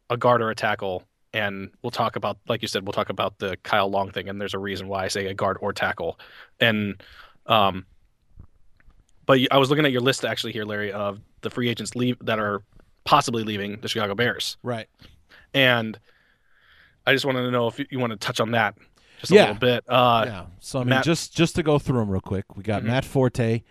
a 0.08 0.16
guard 0.16 0.42
or 0.42 0.50
a 0.50 0.54
tackle. 0.54 1.04
And 1.32 1.70
we'll 1.82 1.92
talk 1.92 2.16
about, 2.16 2.38
like 2.48 2.60
you 2.60 2.66
said, 2.66 2.84
we'll 2.84 2.92
talk 2.92 3.08
about 3.08 3.38
the 3.38 3.56
Kyle 3.62 3.88
Long 3.88 4.10
thing. 4.10 4.28
And 4.28 4.40
there's 4.40 4.52
a 4.52 4.58
reason 4.58 4.88
why 4.88 5.04
I 5.04 5.08
say 5.08 5.26
a 5.26 5.34
guard 5.34 5.58
or 5.60 5.72
tackle. 5.72 6.18
And, 6.58 7.00
um, 7.46 7.86
but 9.26 9.38
I 9.52 9.58
was 9.58 9.70
looking 9.70 9.84
at 9.86 9.92
your 9.92 10.00
list 10.00 10.24
actually 10.24 10.52
here, 10.52 10.64
Larry, 10.64 10.90
of 10.90 11.20
the 11.42 11.50
free 11.50 11.68
agents 11.68 11.94
leave 11.94 12.16
that 12.22 12.40
are 12.40 12.64
possibly 13.04 13.44
leaving 13.44 13.80
the 13.80 13.86
Chicago 13.86 14.16
Bears. 14.16 14.56
right. 14.64 14.88
And 15.54 15.98
I 17.06 17.12
just 17.12 17.24
wanted 17.24 17.42
to 17.42 17.50
know 17.52 17.68
if 17.68 17.78
you, 17.78 17.86
you 17.90 17.98
want 18.00 18.10
to 18.10 18.16
touch 18.16 18.40
on 18.40 18.50
that 18.50 18.74
just 19.20 19.32
a 19.32 19.34
Yeah. 19.34 19.40
little 19.42 19.54
bit. 19.56 19.84
Uh, 19.88 20.24
yeah. 20.26 20.44
So 20.58 20.80
I 20.80 20.82
mean, 20.82 20.90
Matt- 20.90 21.04
just 21.04 21.34
just 21.36 21.54
to 21.56 21.62
go 21.62 21.78
through 21.78 22.00
them 22.00 22.10
real 22.10 22.20
quick, 22.20 22.56
we 22.56 22.62
got 22.62 22.82
Mhm. 22.82 22.86
Matt 22.86 23.04
Forte, 23.04 23.62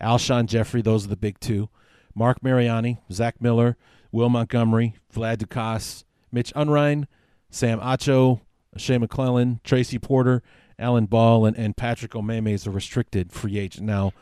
Alshon 0.00 0.46
Jeffery. 0.46 0.82
Those 0.82 1.06
are 1.06 1.08
the 1.08 1.16
big 1.16 1.40
two. 1.40 1.68
Marc 2.14 2.42
Mariani, 2.42 2.98
Zach 3.12 3.40
Miller, 3.40 3.76
Will 4.12 4.28
Montgomery, 4.28 4.94
Vlad 5.14 5.36
Ducasse, 5.38 6.04
Mitch 6.32 6.52
Unrein, 6.56 7.06
Sam 7.50 7.78
Acho, 7.80 8.40
Shea 8.76 8.98
McClellin, 8.98 9.62
Tracy 9.64 9.98
Porter, 9.98 10.42
Alan 10.78 11.06
Ball, 11.06 11.46
and, 11.46 11.56
and 11.56 11.76
Patrick 11.76 12.12
Omameh 12.12 12.52
is 12.52 12.66
a 12.66 12.70
restricted 12.70 13.32
free 13.32 13.58
agent. 13.58 13.86
Now, 13.86 14.12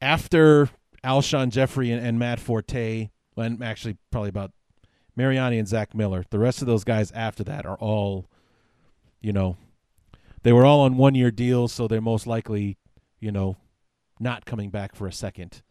after 0.00 0.70
Alshon 1.04 1.50
Jeffery 1.50 1.90
and, 1.90 2.04
and 2.04 2.18
Matt 2.18 2.40
Forte, 2.40 3.10
and 3.36 3.62
actually 3.62 3.96
probably 4.10 4.28
about 4.28 4.52
Mariani 5.16 5.58
and 5.58 5.66
Zach 5.68 5.94
Miller, 5.94 6.24
the 6.30 6.38
rest 6.38 6.60
of 6.60 6.66
those 6.66 6.84
guys 6.84 7.10
after 7.12 7.42
that 7.44 7.64
are 7.66 7.76
all, 7.76 8.26
you 9.20 9.32
know, 9.32 9.56
they 10.42 10.52
were 10.52 10.64
all 10.64 10.80
on 10.80 10.96
one 10.96 11.14
year 11.14 11.30
deals, 11.30 11.72
so 11.72 11.86
they're 11.86 12.00
most 12.00 12.26
likely, 12.26 12.78
you 13.18 13.32
know, 13.32 13.56
not 14.18 14.44
coming 14.44 14.70
back 14.70 14.94
for 14.94 15.06
a 15.06 15.12
second. 15.12 15.62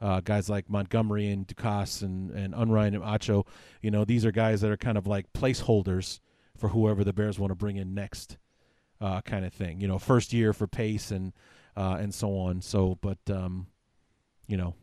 Uh, 0.00 0.20
guys 0.20 0.50
like 0.50 0.68
Montgomery 0.68 1.28
and 1.30 1.46
Ducasse 1.46 2.02
and, 2.02 2.30
and 2.30 2.52
Unrein 2.54 2.94
and 2.94 3.02
Acho, 3.02 3.46
you 3.80 3.90
know, 3.90 4.04
these 4.04 4.24
are 4.24 4.32
guys 4.32 4.60
that 4.60 4.70
are 4.70 4.76
kind 4.76 4.98
of 4.98 5.06
like 5.06 5.32
placeholders 5.32 6.20
for 6.58 6.68
whoever 6.68 7.04
the 7.04 7.12
Bears 7.12 7.38
want 7.38 7.50
to 7.50 7.54
bring 7.54 7.76
in 7.76 7.94
next, 7.94 8.36
uh, 9.00 9.20
kind 9.22 9.44
of 9.44 9.52
thing. 9.52 9.80
You 9.80 9.88
know, 9.88 9.98
first 9.98 10.32
year 10.32 10.52
for 10.52 10.66
Pace 10.66 11.10
and 11.10 11.32
uh, 11.76 11.96
and 11.98 12.14
so 12.14 12.36
on. 12.36 12.60
So, 12.60 12.98
but 13.00 13.18
um, 13.30 13.66
you 14.46 14.56
know, 14.56 14.74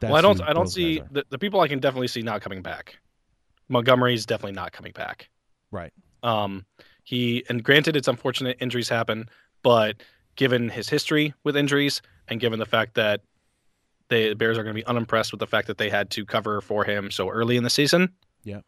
well, 0.00 0.16
I 0.16 0.20
don't, 0.20 0.40
I 0.42 0.52
don't 0.52 0.68
see 0.68 1.02
the, 1.10 1.24
the 1.28 1.38
people 1.38 1.60
I 1.60 1.68
can 1.68 1.78
definitely 1.78 2.08
see 2.08 2.22
not 2.22 2.40
coming 2.40 2.62
back. 2.62 2.98
Montgomery's 3.68 4.26
definitely 4.26 4.52
not 4.52 4.72
coming 4.72 4.92
back. 4.92 5.28
Right. 5.70 5.92
Um, 6.22 6.64
he 7.02 7.44
and 7.48 7.62
granted, 7.62 7.96
it's 7.96 8.08
unfortunate 8.08 8.56
injuries 8.60 8.88
happen, 8.88 9.28
but 9.62 10.02
given 10.36 10.68
his 10.68 10.88
history 10.88 11.34
with 11.44 11.56
injuries 11.56 12.00
and 12.28 12.40
given 12.40 12.58
the 12.58 12.66
fact 12.66 12.94
that 12.94 13.20
the 14.08 14.34
Bears 14.34 14.58
are 14.58 14.62
going 14.62 14.74
to 14.74 14.80
be 14.80 14.86
unimpressed 14.86 15.32
with 15.32 15.40
the 15.40 15.46
fact 15.46 15.66
that 15.66 15.78
they 15.78 15.88
had 15.88 16.10
to 16.10 16.24
cover 16.24 16.60
for 16.60 16.84
him 16.84 17.10
so 17.10 17.28
early 17.28 17.56
in 17.56 17.64
the 17.64 17.70
season. 17.70 18.10
Yeah. 18.44 18.60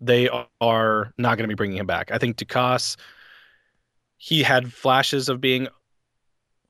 They 0.00 0.28
are 0.60 1.12
not 1.16 1.36
going 1.36 1.44
to 1.44 1.48
be 1.48 1.54
bringing 1.54 1.78
him 1.78 1.86
back. 1.86 2.10
I 2.10 2.18
think 2.18 2.36
Ducasse, 2.36 2.96
he 4.16 4.42
had 4.42 4.72
flashes 4.72 5.28
of 5.28 5.40
being 5.40 5.68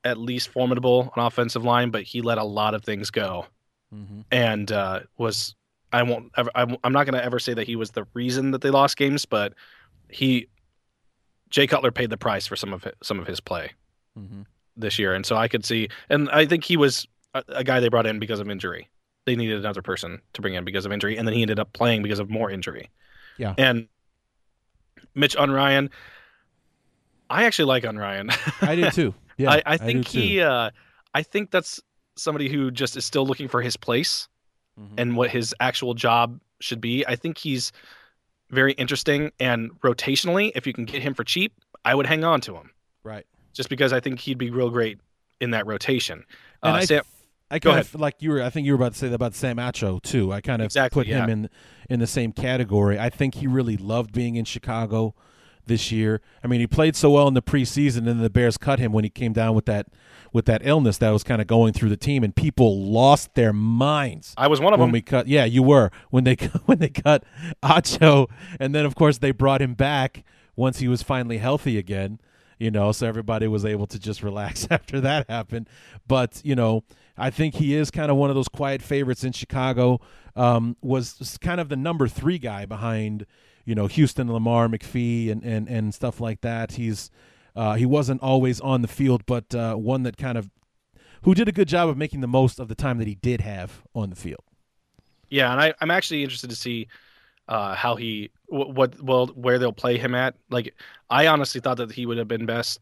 at 0.05 0.19
least 0.19 0.49
formidable 0.49 1.13
on 1.17 1.27
offensive 1.27 1.65
line, 1.65 1.91
but 1.91 2.03
he 2.03 2.21
let 2.21 2.39
a 2.39 2.45
lot 2.45 2.75
of 2.75 2.85
things 2.85 3.11
go, 3.11 3.47
mm-hmm. 3.93 4.21
and 4.31 4.71
uh, 4.71 5.01
was 5.17 5.55
I 5.93 6.03
won't 6.03 6.31
ever 6.37 6.51
I'm, 6.55 6.77
I'm 6.85 6.93
not 6.93 7.05
going 7.05 7.15
to 7.15 7.25
ever 7.25 7.39
say 7.39 7.55
that 7.55 7.67
he 7.67 7.77
was 7.77 7.93
the 7.93 8.07
reason 8.13 8.51
that 8.51 8.61
they 8.61 8.71
lost 8.71 8.97
games, 8.97 9.25
but 9.25 9.55
he 10.11 10.49
Jay 11.55 11.69
Cutler 11.69 11.93
paid 11.93 12.11
the 12.11 12.17
price 12.17 12.49
for 12.49 12.57
some 12.57 12.73
of 12.73 12.83
his, 12.83 12.93
some 13.01 13.21
of 13.21 13.29
his 13.29 13.39
play 13.39 13.71
mm-hmm. 14.19 14.43
this 14.77 14.99
year, 14.99 15.15
and 15.15 15.25
so 15.25 15.37
I 15.37 15.47
could 15.47 15.65
see, 15.65 15.89
and 16.11 16.29
I 16.31 16.47
think 16.47 16.65
he 16.65 16.77
was 16.77 17.07
a, 17.33 17.45
a 17.47 17.63
guy 17.63 17.79
they 17.79 17.89
brought 17.89 18.07
in 18.09 18.19
because 18.19 18.41
of 18.41 18.51
injury. 18.51 18.89
They 19.25 19.37
needed 19.37 19.61
another 19.61 19.81
person 19.81 20.21
to 20.33 20.43
bring 20.43 20.55
in 20.55 20.65
because 20.65 20.85
of 20.85 20.91
injury, 20.91 21.17
and 21.17 21.29
then 21.29 21.33
he 21.33 21.43
ended 21.43 21.61
up 21.61 21.73
playing 21.73 22.03
because 22.03 22.19
of 22.19 22.29
more 22.29 22.51
injury. 22.51 22.91
Yeah, 23.39 23.55
and 23.57 23.87
Mitch 25.15 25.37
Unrein, 25.37 25.91
I 27.31 27.45
actually 27.45 27.67
like 27.67 27.85
Unrein. 27.85 28.37
I 28.61 28.75
do 28.75 28.91
too. 28.91 29.15
Yeah, 29.37 29.51
I, 29.51 29.63
I 29.67 29.77
think 29.79 30.07
I 30.07 30.11
he. 30.11 30.41
Uh, 30.41 30.71
I 31.13 31.25
think 31.25 31.51
that's 31.51 31.83
somebody 32.15 32.49
who 32.49 32.71
just 32.71 32.97
is 32.97 33.05
still 33.05 33.27
looking 33.27 33.49
for 33.49 33.61
his 33.63 33.77
place 33.77 34.29
mm-hmm. 34.79 34.95
and 34.97 35.17
what 35.17 35.29
his 35.29 35.53
actual 35.59 35.95
job 35.95 36.39
should 36.61 36.81
be. 36.81 37.05
I 37.05 37.17
think 37.17 37.39
he's 37.39 37.73
very 38.51 38.73
interesting 38.73 39.33
and 39.41 39.71
rotationally. 39.81 40.53
If 40.55 40.67
you 40.67 40.73
can 40.73 40.85
get 40.85 41.03
him 41.03 41.15
for 41.15 41.25
cheap, 41.25 41.53
I 41.85 41.95
would 41.95 42.07
hang 42.07 42.25
on 42.25 42.41
to 42.43 42.55
him. 42.55 42.71
Right. 43.03 43.27
Just 43.53 43.69
because 43.69 43.93
I 43.93 44.01
think 44.01 44.21
he'd 44.21 44.39
be 44.39 44.51
real 44.51 44.71
great 44.71 44.99
in 45.41 45.51
that 45.51 45.67
rotation. 45.67 46.25
And 46.63 46.77
uh, 46.77 46.79
I, 46.79 46.85
Sam, 46.85 47.03
I 47.51 47.59
kind 47.59 47.79
of 47.79 47.95
like 47.95 48.17
you 48.21 48.31
were. 48.31 48.43
I 48.43 48.51
think 48.51 48.67
you 48.67 48.73
were 48.73 48.77
about 48.83 48.93
to 48.95 48.99
say 48.99 49.09
that 49.09 49.15
about 49.15 49.35
Sam 49.35 49.57
Acho 49.59 50.03
too. 50.03 50.33
I 50.33 50.41
kind 50.41 50.63
of 50.63 50.67
exactly, 50.67 51.05
put 51.05 51.07
yeah. 51.09 51.25
him 51.25 51.31
in 51.31 51.51
in 51.91 52.01
the 52.01 52.07
same 52.07 52.33
category. 52.33 52.99
I 52.99 53.11
think 53.11 53.37
he 53.37 53.47
really 53.47 53.77
loved 53.77 54.13
being 54.13 54.37
in 54.37 54.45
Chicago 54.45 55.15
this 55.67 55.91
year. 55.93 56.21
I 56.43 56.47
mean, 56.47 56.61
he 56.61 56.67
played 56.67 56.97
so 56.97 57.11
well 57.11 57.29
in 57.29 57.35
the 57.35 57.43
preseason, 57.43 58.09
and 58.09 58.21
the 58.21 58.31
Bears 58.31 58.57
cut 58.57 58.79
him 58.79 58.93
when 58.93 59.05
he 59.05 59.11
came 59.11 59.33
down 59.33 59.55
with 59.55 59.67
that 59.67 59.87
with 60.33 60.47
that 60.47 60.63
illness 60.65 60.99
that 60.99 61.11
was 61.11 61.23
kind 61.23 61.41
of 61.41 61.47
going 61.47 61.73
through 61.73 61.89
the 61.89 61.97
team, 61.97 62.25
and 62.25 62.35
people 62.35 62.83
lost 62.83 63.35
their 63.35 63.53
minds. 63.53 64.35
I 64.37 64.49
was 64.49 64.61
one 64.61 64.75
of 64.75 64.81
when 64.81 64.89
them. 64.89 64.93
we 64.93 65.01
cut. 65.03 65.29
Yeah, 65.29 65.45
you 65.45 65.63
were 65.63 65.91
when 66.11 66.25
they 66.25 66.35
when 66.67 66.79
they 66.79 66.89
cut 66.89 67.25
Acho, 67.63 68.29
and 68.59 68.75
then 68.75 68.85
of 68.85 68.95
course 68.95 69.19
they 69.19 69.31
brought 69.31 69.63
him 69.63 69.75
back 69.75 70.25
once 70.57 70.79
he 70.79 70.89
was 70.89 71.03
finally 71.03 71.39
healthy 71.39 71.79
again. 71.79 72.21
You 72.59 72.71
know, 72.71 72.93
so 72.93 73.07
everybody 73.07 73.47
was 73.49 73.65
able 73.65 73.87
to 73.89 73.99
just 73.99 74.23
relax 74.25 74.67
after 74.71 75.01
that 75.01 75.29
happened. 75.31 75.69
But 76.07 76.41
you 76.45 76.55
know, 76.55 76.85
I 77.17 77.31
think 77.31 77.55
he 77.55 77.75
is 77.75 77.91
kind 77.91 78.11
of 78.11 78.17
one 78.17 78.31
of 78.31 78.37
those 78.37 78.49
quiet 78.49 78.83
favorites 78.83 79.25
in 79.25 79.33
Chicago. 79.33 80.01
Um, 80.37 80.77
was 80.83 81.39
kind 81.41 81.61
of 81.61 81.69
the 81.69 81.77
number 81.77 82.09
three 82.09 82.39
guy 82.39 82.67
behind 82.67 83.25
you 83.65 83.75
know 83.75 83.87
Houston, 83.87 84.29
Lamarr, 84.29 84.75
McPhee, 84.75 85.31
and 85.31 85.43
and 85.43 85.69
and 85.69 85.95
stuff 85.95 86.21
like 86.21 86.41
that. 86.43 86.73
He's 86.73 87.11
uh, 87.57 87.75
he 87.75 87.87
wasn't 87.87 88.23
always 88.23 88.61
on 88.61 88.83
the 88.83 88.89
field, 88.89 89.25
but 89.27 89.55
uh, 89.55 89.75
one 89.75 90.03
that 90.03 90.17
kind 90.17 90.37
of 90.37 90.51
who 91.23 91.35
did 91.35 91.49
a 91.49 91.53
good 91.53 91.69
job 91.69 91.89
of 91.89 91.97
making 91.97 92.21
the 92.21 92.27
most 92.27 92.61
of 92.61 92.69
the 92.69 92.75
time 92.75 92.99
that 92.99 93.07
he 93.07 93.15
did 93.15 93.41
have 93.41 93.83
on 93.95 94.11
the 94.11 94.17
field. 94.17 94.43
Yeah, 95.31 95.51
and 95.53 95.61
I, 95.61 95.75
I'm 95.81 95.91
actually 95.91 96.23
interested 96.23 96.51
to 96.51 96.57
see 96.57 96.89
uh, 97.49 97.75
how 97.75 97.97
he 97.97 98.31
what 98.47 99.01
well 99.03 99.27
where 99.29 99.59
they'll 99.59 99.73
play 99.73 99.99
him 99.99 100.15
at. 100.15 100.35
Like 100.51 100.75
I 101.11 101.27
honestly 101.27 101.61
thought 101.61 101.79
that 101.79 101.93
he 101.93 102.07
would 102.07 102.19
have 102.19 102.29
been 102.29 102.47
best 102.47 102.81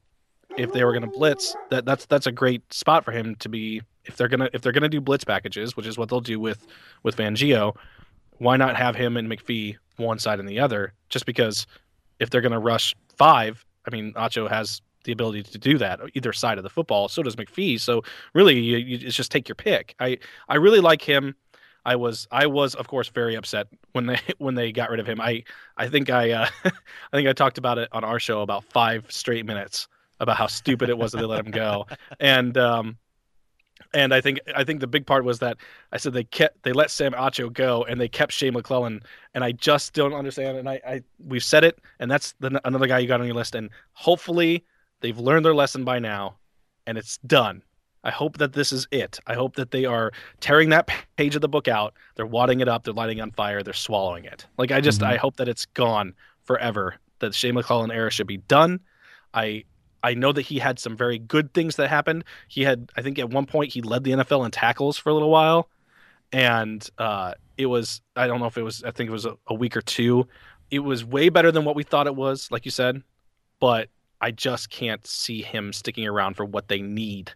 if 0.56 0.72
they 0.72 0.84
were 0.84 0.92
going 0.92 1.10
to 1.10 1.18
blitz. 1.18 1.54
That 1.70 1.84
that's 1.84 2.06
that's 2.06 2.26
a 2.26 2.32
great 2.32 2.72
spot 2.72 3.04
for 3.04 3.12
him 3.12 3.36
to 3.36 3.48
be 3.48 3.82
if 4.04 4.16
they're 4.16 4.28
gonna 4.28 4.48
if 4.52 4.62
they're 4.62 4.72
gonna 4.72 4.88
do 4.88 5.00
blitz 5.00 5.24
packages, 5.24 5.76
which 5.76 5.86
is 5.86 5.96
what 5.96 6.08
they'll 6.08 6.20
do 6.20 6.40
with 6.40 6.66
with 7.02 7.16
Fangio. 7.16 7.76
Why 8.38 8.56
not 8.56 8.76
have 8.76 8.96
him 8.96 9.16
and 9.16 9.30
McPhee 9.30 9.76
one 9.96 10.18
side 10.18 10.38
and 10.40 10.48
the 10.48 10.60
other, 10.60 10.92
just 11.08 11.26
because 11.26 11.66
if 12.18 12.30
they're 12.30 12.40
going 12.40 12.52
to 12.52 12.58
rush 12.58 12.94
five, 13.16 13.64
I 13.86 13.90
mean, 13.90 14.12
Acho 14.14 14.48
has 14.48 14.80
the 15.04 15.12
ability 15.12 15.42
to 15.42 15.58
do 15.58 15.78
that 15.78 16.00
either 16.14 16.32
side 16.32 16.58
of 16.58 16.64
the 16.64 16.70
football. 16.70 17.08
So 17.08 17.22
does 17.22 17.36
McPhee. 17.36 17.80
So 17.80 18.02
really, 18.34 18.58
you, 18.58 18.76
you 18.76 18.98
just 18.98 19.32
take 19.32 19.48
your 19.48 19.56
pick. 19.56 19.94
I 19.98 20.18
I 20.48 20.56
really 20.56 20.80
like 20.80 21.02
him. 21.02 21.34
I 21.84 21.96
was 21.96 22.28
I 22.30 22.46
was 22.46 22.74
of 22.74 22.88
course 22.88 23.08
very 23.08 23.34
upset 23.34 23.66
when 23.92 24.06
they 24.06 24.20
when 24.38 24.54
they 24.54 24.72
got 24.72 24.90
rid 24.90 25.00
of 25.00 25.06
him. 25.06 25.20
I 25.20 25.44
I 25.76 25.88
think 25.88 26.10
I 26.10 26.30
uh, 26.30 26.48
I 26.64 27.16
think 27.16 27.28
I 27.28 27.32
talked 27.32 27.58
about 27.58 27.78
it 27.78 27.88
on 27.92 28.04
our 28.04 28.20
show 28.20 28.42
about 28.42 28.64
five 28.64 29.10
straight 29.10 29.46
minutes 29.46 29.88
about 30.20 30.36
how 30.36 30.46
stupid 30.46 30.88
it 30.88 30.96
was 30.96 31.12
that 31.12 31.18
they 31.18 31.24
let 31.24 31.44
him 31.44 31.50
go. 31.50 31.86
And 32.20 32.56
um, 32.56 32.96
and 33.94 34.14
I 34.14 34.20
think 34.20 34.40
I 34.54 34.64
think 34.64 34.80
the 34.80 34.86
big 34.86 35.06
part 35.06 35.24
was 35.24 35.38
that 35.40 35.56
I 35.92 35.96
said 35.96 36.12
they 36.12 36.24
kept 36.24 36.62
they 36.62 36.72
let 36.72 36.90
Sam 36.90 37.12
Acho 37.12 37.52
go 37.52 37.84
and 37.84 38.00
they 38.00 38.08
kept 38.08 38.32
Shea 38.32 38.50
McClellin 38.50 39.02
and 39.34 39.44
I 39.44 39.52
just 39.52 39.92
don't 39.92 40.14
understand 40.14 40.58
and 40.58 40.68
I, 40.68 40.80
I 40.86 41.02
we've 41.24 41.44
said 41.44 41.64
it 41.64 41.78
and 41.98 42.10
that's 42.10 42.34
the, 42.40 42.60
another 42.64 42.86
guy 42.86 42.98
you 42.98 43.08
got 43.08 43.20
on 43.20 43.26
your 43.26 43.36
list 43.36 43.54
and 43.54 43.70
hopefully 43.92 44.64
they've 45.00 45.18
learned 45.18 45.44
their 45.44 45.54
lesson 45.54 45.84
by 45.84 45.98
now 45.98 46.36
and 46.86 46.98
it's 46.98 47.18
done. 47.18 47.62
I 48.04 48.10
hope 48.10 48.38
that 48.38 48.52
this 48.52 48.72
is 48.72 48.88
it. 48.90 49.20
I 49.28 49.34
hope 49.34 49.54
that 49.56 49.70
they 49.70 49.84
are 49.84 50.10
tearing 50.40 50.70
that 50.70 50.90
page 51.16 51.36
of 51.36 51.40
the 51.40 51.48
book 51.48 51.68
out. 51.68 51.94
They're 52.16 52.26
wadding 52.26 52.60
it 52.60 52.68
up. 52.68 52.82
They're 52.82 52.94
lighting 52.94 53.20
on 53.20 53.30
fire. 53.30 53.62
They're 53.62 53.72
swallowing 53.74 54.24
it. 54.24 54.46
Like 54.58 54.72
I 54.72 54.80
just 54.80 55.00
mm-hmm. 55.00 55.12
I 55.12 55.16
hope 55.16 55.36
that 55.36 55.48
it's 55.48 55.66
gone 55.66 56.14
forever. 56.42 56.96
That 57.20 57.34
Shea 57.34 57.52
McClellin 57.52 57.94
era 57.94 58.10
should 58.10 58.26
be 58.26 58.38
done. 58.38 58.80
I 59.34 59.64
I 60.02 60.14
know 60.14 60.32
that 60.32 60.42
he 60.42 60.58
had 60.58 60.78
some 60.78 60.96
very 60.96 61.18
good 61.18 61.54
things 61.54 61.76
that 61.76 61.88
happened. 61.88 62.24
He 62.48 62.62
had, 62.62 62.90
I 62.96 63.02
think, 63.02 63.18
at 63.18 63.30
one 63.30 63.46
point 63.46 63.72
he 63.72 63.82
led 63.82 64.04
the 64.04 64.12
NFL 64.12 64.44
in 64.44 64.50
tackles 64.50 64.98
for 64.98 65.10
a 65.10 65.14
little 65.14 65.30
while, 65.30 65.68
and 66.32 66.86
uh, 66.98 67.34
it 67.56 67.66
was 67.66 68.00
I 68.16 68.26
don't 68.26 68.40
know 68.40 68.46
if 68.46 68.58
it 68.58 68.62
was 68.62 68.82
I 68.84 68.90
think 68.90 69.08
it 69.08 69.12
was 69.12 69.26
a, 69.26 69.36
a 69.46 69.54
week 69.54 69.76
or 69.76 69.82
two. 69.82 70.26
It 70.70 70.80
was 70.80 71.04
way 71.04 71.28
better 71.28 71.52
than 71.52 71.64
what 71.64 71.76
we 71.76 71.82
thought 71.82 72.06
it 72.06 72.16
was, 72.16 72.50
like 72.50 72.64
you 72.64 72.70
said, 72.70 73.02
but 73.60 73.88
I 74.20 74.30
just 74.30 74.70
can't 74.70 75.06
see 75.06 75.42
him 75.42 75.72
sticking 75.72 76.06
around 76.06 76.34
for 76.34 76.44
what 76.44 76.68
they 76.68 76.80
need 76.80 77.32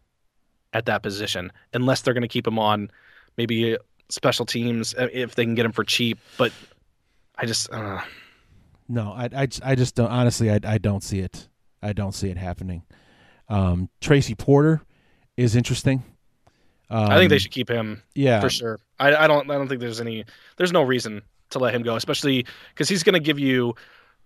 at 0.73 0.87
that 0.87 1.03
position 1.03 1.53
unless 1.75 2.01
they're 2.01 2.15
going 2.15 2.23
to 2.23 2.29
keep 2.29 2.47
him 2.47 2.59
on 2.59 2.91
maybe 3.37 3.77
special 4.09 4.47
teams 4.47 4.95
uh, 4.95 5.09
if 5.13 5.35
they 5.35 5.45
can 5.45 5.55
get 5.55 5.67
him 5.67 5.73
for 5.73 5.85
cheap. 5.85 6.19
But 6.39 6.53
I 7.37 7.47
just 7.47 7.71
uh... 7.73 8.01
no, 8.89 9.13
I, 9.13 9.29
I, 9.37 9.49
I 9.63 9.75
just 9.75 9.95
don't 9.95 10.11
honestly 10.11 10.51
I, 10.51 10.61
I 10.65 10.79
don't 10.79 11.03
see 11.03 11.21
it. 11.21 11.49
I 11.83 11.93
don't 11.93 12.13
see 12.13 12.31
it 12.31 12.37
happening. 12.37 12.83
Um, 13.49 13.89
Tracy 14.01 14.35
Porter 14.35 14.83
is 15.37 15.57
interesting. 15.57 16.03
Um, 16.89 17.11
I 17.11 17.19
think 17.19 17.31
they 17.31 17.37
um, 17.37 17.41
should 17.41 17.51
keep 17.51 17.69
him. 17.69 18.03
Yeah, 18.15 18.41
for 18.41 18.51
sure. 18.51 18.81
I, 18.99 19.15
I 19.15 19.27
don't. 19.27 19.51
I 19.51 19.55
don't 19.55 19.69
think 19.69 19.81
there's 19.81 20.01
any. 20.01 20.25
There's 20.57 20.73
no 20.73 20.83
reason 20.83 21.23
to 21.51 21.59
let 21.59 21.75
him 21.75 21.83
go, 21.83 21.97
especially 21.97 22.47
because 22.71 22.89
he's 22.89 23.03
going 23.03 23.15
to 23.15 23.21
give 23.21 23.39
you 23.39 23.75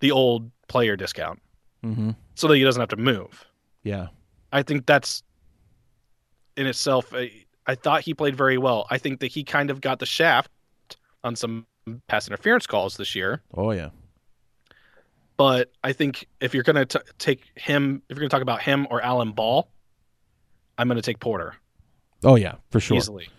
the 0.00 0.10
old 0.10 0.50
player 0.68 0.96
discount, 0.96 1.40
mm-hmm. 1.84 2.10
so 2.34 2.48
that 2.48 2.56
he 2.56 2.62
doesn't 2.62 2.80
have 2.80 2.90
to 2.90 2.96
move. 2.96 3.46
Yeah, 3.82 4.08
I 4.52 4.62
think 4.62 4.86
that's 4.86 5.22
in 6.56 6.66
itself. 6.66 7.12
I, 7.14 7.30
I 7.66 7.74
thought 7.74 8.02
he 8.02 8.14
played 8.14 8.36
very 8.36 8.58
well. 8.58 8.86
I 8.90 8.98
think 8.98 9.20
that 9.20 9.28
he 9.28 9.42
kind 9.44 9.70
of 9.70 9.80
got 9.80 9.98
the 9.98 10.06
shaft 10.06 10.50
on 11.24 11.36
some 11.36 11.66
pass 12.08 12.26
interference 12.26 12.66
calls 12.66 12.96
this 12.96 13.14
year. 13.14 13.42
Oh 13.54 13.70
yeah. 13.70 13.90
But 15.40 15.72
I 15.82 15.94
think 15.94 16.28
if 16.42 16.52
you're 16.52 16.64
going 16.64 16.86
to 16.86 17.02
take 17.18 17.40
him, 17.54 18.02
if 18.10 18.14
you're 18.14 18.20
going 18.20 18.28
to 18.28 18.34
talk 18.36 18.42
about 18.42 18.60
him 18.60 18.86
or 18.90 19.00
Alan 19.00 19.32
Ball, 19.32 19.70
I'm 20.76 20.86
going 20.86 20.96
to 20.96 21.02
take 21.02 21.18
Porter. 21.18 21.54
Oh 22.22 22.34
yeah, 22.34 22.56
for 22.70 22.78
sure. 22.78 22.98
Easily. 22.98 23.30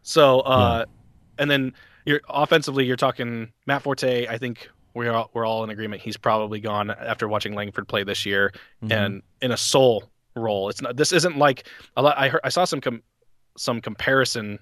So, 0.00 0.40
uh, 0.40 0.86
yeah. 0.86 1.42
and 1.42 1.50
then 1.50 1.74
you're 2.06 2.22
offensively, 2.30 2.86
you're 2.86 2.96
talking 2.96 3.52
Matt 3.66 3.82
Forte. 3.82 4.26
I 4.26 4.38
think 4.38 4.70
we're 4.94 5.12
all, 5.12 5.30
we're 5.34 5.44
all 5.44 5.64
in 5.64 5.68
agreement. 5.68 6.00
He's 6.00 6.16
probably 6.16 6.60
gone 6.60 6.90
after 6.92 7.28
watching 7.28 7.54
Langford 7.54 7.86
play 7.88 8.04
this 8.04 8.24
year, 8.24 8.50
mm-hmm. 8.82 8.90
and 8.90 9.22
in 9.42 9.52
a 9.52 9.56
sole 9.58 10.10
role. 10.34 10.70
It's 10.70 10.80
not. 10.80 10.96
This 10.96 11.12
isn't 11.12 11.36
like 11.36 11.68
a 11.94 12.00
lot. 12.00 12.16
I 12.16 12.30
heard. 12.30 12.40
I 12.42 12.48
saw 12.48 12.64
some 12.64 12.80
com, 12.80 13.02
some 13.58 13.82
comparison 13.82 14.60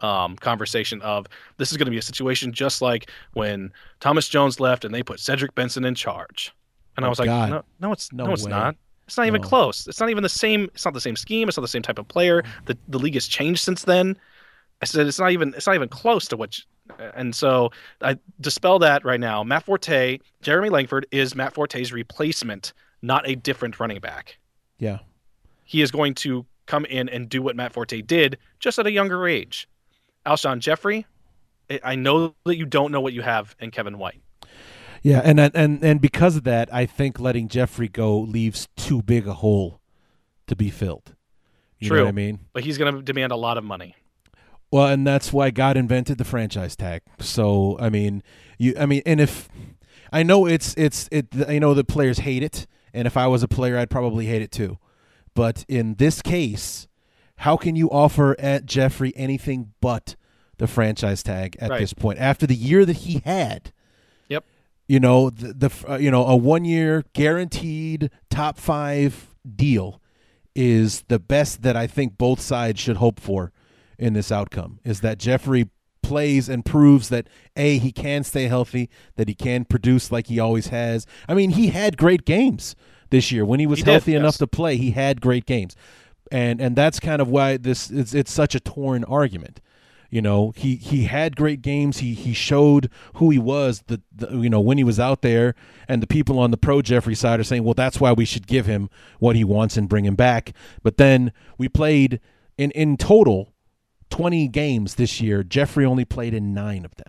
um, 0.00 0.36
conversation 0.36 1.00
of 1.02 1.26
this 1.56 1.70
is 1.70 1.76
going 1.78 1.86
to 1.86 1.90
be 1.90 1.98
a 1.98 2.02
situation 2.02 2.52
just 2.52 2.82
like 2.82 3.10
when 3.32 3.72
Thomas 4.00 4.28
Jones 4.28 4.60
left 4.60 4.84
and 4.84 4.94
they 4.94 5.02
put 5.02 5.20
Cedric 5.20 5.54
Benson 5.54 5.84
in 5.84 5.94
charge. 5.94 6.54
And 6.96 7.04
I 7.04 7.08
Oh, 7.08 7.10
was 7.10 7.18
like, 7.18 7.26
God. 7.26 7.50
no, 7.50 7.64
no, 7.80 7.92
it's 7.92 8.12
no, 8.12 8.26
No 8.26 8.32
it's 8.32 8.44
way. 8.44 8.50
not. 8.50 8.76
It's 9.06 9.16
not 9.18 9.26
even 9.26 9.42
close. 9.42 9.86
It's 9.86 10.00
not 10.00 10.08
even 10.10 10.22
the 10.22 10.28
same. 10.28 10.64
It's 10.74 10.84
not 10.84 10.94
the 10.94 11.00
same 11.00 11.16
scheme. 11.16 11.48
It's 11.48 11.58
not 11.58 11.62
the 11.62 11.68
same 11.68 11.82
type 11.82 11.98
of 11.98 12.08
player. 12.08 12.42
The 12.66 12.76
the 12.88 12.98
league 12.98 13.14
has 13.14 13.26
changed 13.26 13.60
since 13.60 13.84
then. 13.84 14.16
I 14.80 14.86
said 14.86 15.06
it's 15.06 15.18
not 15.18 15.30
even 15.30 15.52
it's 15.54 15.66
not 15.66 15.74
even 15.74 15.88
close 15.88 16.26
to 16.28 16.36
what. 16.36 16.58
you- 16.58 16.64
and 17.14 17.34
so 17.34 17.70
I 18.02 18.18
dispel 18.40 18.78
that 18.80 19.04
right 19.06 19.20
now. 19.20 19.42
Matt 19.42 19.64
Forte, 19.64 20.18
Jeremy 20.42 20.68
Langford 20.68 21.06
is 21.10 21.34
Matt 21.34 21.54
Forte's 21.54 21.92
replacement, 21.92 22.72
not 23.00 23.26
a 23.28 23.34
different 23.36 23.80
running 23.80 24.00
back. 24.00 24.36
Yeah. 24.78 24.98
He 25.64 25.80
is 25.80 25.90
going 25.90 26.14
to 26.16 26.44
come 26.66 26.84
in 26.84 27.08
and 27.08 27.28
do 27.28 27.40
what 27.42 27.56
Matt 27.56 27.72
Forte 27.72 28.02
did, 28.02 28.36
just 28.58 28.78
at 28.78 28.86
a 28.86 28.90
younger 28.90 29.26
age. 29.26 29.66
Alshon 30.26 30.58
Jeffery, 30.58 31.06
I- 31.70 31.80
I 31.82 31.94
know 31.94 32.34
that 32.44 32.56
you 32.56 32.66
don't 32.66 32.92
know 32.92 33.00
what 33.00 33.12
you 33.12 33.22
have 33.22 33.54
in 33.58 33.70
Kevin 33.70 33.98
White. 33.98 34.20
Yeah, 35.02 35.20
and 35.22 35.38
and 35.38 35.84
and 35.84 36.00
because 36.00 36.34
of 36.36 36.44
that, 36.44 36.72
I 36.72 36.86
think 36.86 37.20
letting 37.20 37.48
Jeffery 37.48 37.88
go 37.88 38.18
leaves 38.18 38.68
too 38.76 39.02
big 39.02 39.26
a 39.26 39.34
hole 39.34 39.80
to 40.46 40.56
be 40.56 40.70
filled. 40.70 41.14
You 41.78 41.90
know 41.90 41.96
True. 41.96 42.04
what 42.04 42.08
I 42.08 42.12
mean? 42.12 42.38
But 42.54 42.64
he's 42.64 42.78
going 42.78 42.94
to 42.94 43.02
demand 43.02 43.30
a 43.30 43.36
lot 43.36 43.58
of 43.58 43.64
money. 43.64 43.96
Well, 44.72 44.86
and 44.86 45.06
that's 45.06 45.32
why 45.32 45.50
God 45.50 45.76
invented 45.76 46.16
the 46.16 46.24
franchise 46.24 46.74
tag. 46.74 47.02
So, 47.20 47.76
I 47.78 47.90
mean, 47.90 48.22
you 48.58 48.74
I 48.78 48.86
mean, 48.86 49.02
and 49.04 49.20
if 49.20 49.48
I 50.10 50.22
know 50.22 50.46
it's 50.46 50.74
it's 50.78 51.08
it 51.12 51.28
I 51.46 51.58
know 51.58 51.74
the 51.74 51.84
players 51.84 52.20
hate 52.20 52.42
it, 52.42 52.66
and 52.94 53.06
if 53.06 53.16
I 53.16 53.26
was 53.26 53.42
a 53.42 53.48
player, 53.48 53.76
I'd 53.76 53.90
probably 53.90 54.26
hate 54.26 54.42
it 54.42 54.50
too. 54.50 54.78
But 55.34 55.64
in 55.68 55.96
this 55.96 56.22
case, 56.22 56.88
how 57.44 57.56
can 57.58 57.76
you 57.76 57.90
offer 57.90 58.34
at 58.38 58.64
Jeffery 58.64 59.12
anything 59.16 59.72
but 59.82 60.16
the 60.56 60.66
franchise 60.66 61.22
tag 61.22 61.56
at 61.60 61.70
Right. 61.70 61.80
this 61.80 61.92
point 61.92 62.18
after 62.18 62.46
the 62.46 62.54
year 62.54 62.84
that 62.86 62.96
he 62.96 63.20
had? 63.24 63.70
Yep. 64.30 64.44
You 64.88 64.98
know, 64.98 65.28
the, 65.28 65.52
the 65.52 65.70
uh, 65.92 65.96
you 65.96 66.10
know, 66.10 66.24
a 66.26 66.36
one 66.36 66.64
year 66.64 67.04
guaranteed 67.12 68.10
top 68.30 68.56
5 68.58 69.34
deal 69.56 70.00
is 70.54 71.02
the 71.08 71.18
best 71.18 71.62
that 71.62 71.76
I 71.76 71.86
think 71.86 72.16
both 72.16 72.40
sides 72.40 72.80
should 72.80 72.96
hope 72.96 73.20
for 73.20 73.52
in 73.98 74.14
this 74.14 74.32
outcome 74.32 74.80
is 74.84 75.00
that 75.00 75.18
Jeffery 75.18 75.68
plays 76.02 76.48
and 76.48 76.64
proves 76.64 77.08
that 77.10 77.26
a 77.56 77.78
he 77.78 77.92
can 77.92 78.24
stay 78.24 78.44
healthy, 78.46 78.88
that 79.16 79.28
he 79.28 79.34
can 79.34 79.64
produce 79.64 80.10
like 80.12 80.28
he 80.28 80.38
always 80.38 80.68
has. 80.68 81.06
I 81.28 81.34
mean, 81.34 81.50
he 81.50 81.68
had 81.68 81.96
great 81.96 82.24
games 82.24 82.74
this 83.10 83.30
year 83.32 83.44
when 83.44 83.60
he 83.60 83.66
was 83.66 83.80
He 83.80 83.84
did, 83.84 83.90
healthy 83.92 84.12
yes. 84.12 84.18
enough 84.20 84.36
to 84.38 84.46
play. 84.46 84.76
He 84.76 84.92
had 84.92 85.20
great 85.20 85.44
games, 85.46 85.76
and 86.30 86.60
and 86.60 86.76
that's 86.76 87.00
kind 87.00 87.20
of 87.20 87.28
why 87.28 87.56
this 87.56 87.90
it's 87.90 88.14
it's 88.14 88.32
such 88.32 88.54
a 88.54 88.60
torn 88.60 89.04
argument. 89.04 89.60
You 90.10 90.22
know, 90.22 90.52
he 90.54 90.76
he 90.76 91.04
had 91.04 91.34
great 91.34 91.60
games. 91.60 91.98
He 91.98 92.14
he 92.14 92.34
showed 92.34 92.88
who 93.14 93.30
he 93.30 93.38
was. 93.38 93.82
The, 93.88 94.00
the 94.14 94.30
you 94.38 94.48
know 94.48 94.60
when 94.60 94.78
he 94.78 94.84
was 94.84 95.00
out 95.00 95.22
there, 95.22 95.56
and 95.88 96.00
the 96.00 96.06
people 96.06 96.38
on 96.38 96.52
the 96.52 96.56
pro 96.56 96.82
Jeffery 96.82 97.16
side 97.16 97.40
are 97.40 97.44
saying, 97.44 97.64
well, 97.64 97.74
that's 97.74 98.00
why 98.00 98.12
we 98.12 98.24
should 98.24 98.46
give 98.46 98.66
him 98.66 98.88
what 99.18 99.34
he 99.34 99.42
wants 99.42 99.76
and 99.76 99.88
bring 99.88 100.04
him 100.04 100.14
back. 100.14 100.52
But 100.84 100.98
then 100.98 101.32
we 101.58 101.68
played 101.68 102.20
in 102.56 102.70
in 102.72 102.96
total 102.96 103.54
twenty 104.08 104.46
games 104.46 104.94
this 104.94 105.20
year. 105.20 105.42
Jeffery 105.42 105.84
only 105.84 106.04
played 106.04 106.32
in 106.32 106.54
nine 106.54 106.84
of 106.84 106.94
them. 106.94 107.08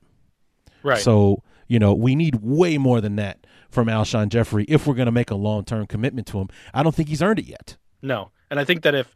Right. 0.82 0.98
So 0.98 1.44
you 1.68 1.78
know 1.78 1.94
we 1.94 2.16
need 2.16 2.38
way 2.42 2.80
more 2.80 3.02
than 3.02 3.18
that 3.18 3.46
from 3.70 3.88
Alshon 3.88 4.30
Jeffery 4.30 4.66
if 4.68 4.88
we're 4.88 4.96
going 4.96 5.06
to 5.06 5.12
make 5.12 5.30
a 5.30 5.36
long 5.36 5.64
term 5.64 5.86
commitment 5.86 6.26
to 6.28 6.40
him. 6.40 6.48
I 6.74 6.82
don't 6.82 6.96
think 6.96 7.10
he's 7.10 7.22
earned 7.22 7.38
it 7.38 7.46
yet. 7.46 7.78
No, 8.02 8.32
and 8.50 8.60
I 8.60 8.64
think 8.66 8.84
that 8.84 8.96
if 8.96 9.08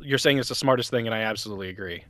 you're 0.00 0.18
saying 0.18 0.38
it's 0.38 0.48
the 0.48 0.54
smartest 0.54 0.90
thing, 0.90 1.06
and 1.06 1.14
I 1.14 1.20
absolutely 1.20 1.68
agree. 1.68 2.04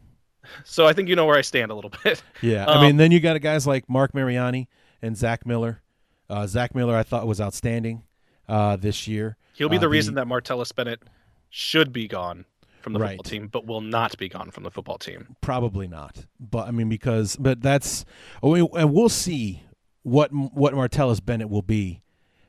So 0.65 0.87
I 0.87 0.93
think 0.93 1.09
you 1.09 1.17
know 1.17 1.27
where 1.27 1.37
I 1.37 1.43
stand 1.43 1.71
a 1.71 1.75
little 1.75 1.93
bit. 2.05 2.23
Yeah, 2.41 2.65
Um, 2.65 2.79
I 2.79 2.87
mean, 2.87 2.97
then 2.97 3.11
you 3.13 3.21
got 3.21 3.39
guys 3.41 3.67
like 3.67 3.89
Marc 3.89 4.15
Mariani 4.15 4.69
and 5.03 5.17
Zach 5.17 5.45
Miller. 5.47 5.83
Uh, 6.31 6.47
Zach 6.47 6.75
Miller, 6.75 6.97
I 6.97 7.03
thought 7.03 7.27
was 7.27 7.41
outstanding 7.41 8.03
uh, 8.49 8.77
this 8.77 9.07
year. 9.07 9.37
He'll 9.55 9.69
be 9.69 9.77
Uh, 9.77 9.81
the 9.81 9.89
reason 9.89 10.15
that 10.15 10.27
Martellus 10.27 10.75
Bennett 10.75 11.03
should 11.51 11.93
be 11.93 12.07
gone 12.09 12.45
from 12.83 12.93
the 12.95 12.99
Right. 13.01 13.17
football 13.17 13.31
team, 13.31 13.49
but 13.49 13.67
will 13.67 13.81
not 13.81 14.17
be 14.19 14.29
gone 14.29 14.51
from 14.51 14.63
the 14.63 14.71
football 14.71 14.99
team. 14.99 15.37
Probably 15.41 15.89
not, 15.89 16.27
but 16.41 16.67
I 16.69 16.71
mean, 16.71 16.89
because 16.89 17.37
but 17.37 17.61
that's 17.61 18.05
oh, 18.43 18.51
we- 18.53 18.81
and 18.81 18.93
we'll 18.93 19.09
see 19.09 19.63
what 20.03 20.31
what 20.33 20.73
Martellus 20.75 21.23
Bennett 21.25 21.51
will 21.51 21.63
be 21.63 22.01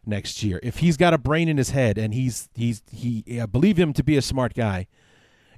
next 0.10 0.44
year 0.44 0.60
if 0.64 0.78
he's 0.78 0.98
got 0.98 1.14
a 1.14 1.18
brain 1.18 1.48
in 1.48 1.58
his 1.58 1.70
head 1.70 1.98
and 1.98 2.14
he's 2.14 2.50
he's 2.56 2.82
he 2.92 3.24
I 3.42 3.46
believe 3.46 3.78
him 3.78 3.94
to 3.94 4.04
be 4.04 4.18
a 4.18 4.22
smart 4.22 4.54
guy. 4.54 4.88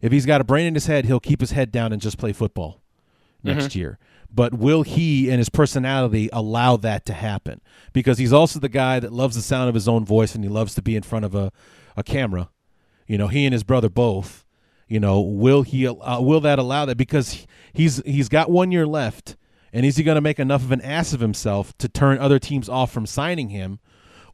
If 0.01 0.11
he's 0.11 0.25
got 0.25 0.41
a 0.41 0.43
brain 0.43 0.65
in 0.65 0.73
his 0.73 0.87
head, 0.87 1.05
he'll 1.05 1.19
keep 1.19 1.41
his 1.41 1.51
head 1.51 1.71
down 1.71 1.93
and 1.93 2.01
just 2.01 2.17
play 2.17 2.33
football 2.33 2.81
next 3.43 3.75
year. 3.75 3.99
But 4.33 4.53
will 4.53 4.83
he 4.83 5.29
and 5.29 5.37
his 5.39 5.49
personality 5.49 6.29
allow 6.31 6.77
that 6.77 7.05
to 7.05 7.13
happen? 7.13 7.61
Because 7.93 8.17
he's 8.17 8.33
also 8.33 8.59
the 8.59 8.69
guy 8.69 8.99
that 8.99 9.11
loves 9.11 9.35
the 9.35 9.41
sound 9.41 9.69
of 9.69 9.75
his 9.75 9.87
own 9.87 10.05
voice 10.05 10.33
and 10.33 10.43
he 10.43 10.49
loves 10.49 10.73
to 10.75 10.81
be 10.81 10.95
in 10.95 11.03
front 11.03 11.25
of 11.25 11.35
a, 11.35 11.51
a 11.97 12.03
camera. 12.03 12.49
You 13.07 13.17
know, 13.17 13.27
he 13.27 13.45
and 13.45 13.53
his 13.53 13.63
brother 13.63 13.89
both. 13.89 14.45
You 14.87 14.99
know, 14.99 15.21
will 15.21 15.61
he 15.61 15.87
uh, 15.87 16.19
will 16.21 16.41
that 16.41 16.59
allow 16.59 16.85
that? 16.85 16.97
Because 16.97 17.45
he's 17.73 18.01
he's 18.05 18.27
got 18.27 18.51
one 18.51 18.71
year 18.71 18.85
left, 18.85 19.37
and 19.71 19.85
is 19.85 19.95
he 19.95 20.03
going 20.03 20.15
to 20.15 20.21
make 20.21 20.39
enough 20.39 20.63
of 20.63 20.71
an 20.71 20.81
ass 20.81 21.13
of 21.13 21.21
himself 21.21 21.77
to 21.77 21.87
turn 21.87 22.17
other 22.17 22.39
teams 22.39 22.67
off 22.67 22.91
from 22.91 23.05
signing 23.05 23.49
him, 23.49 23.79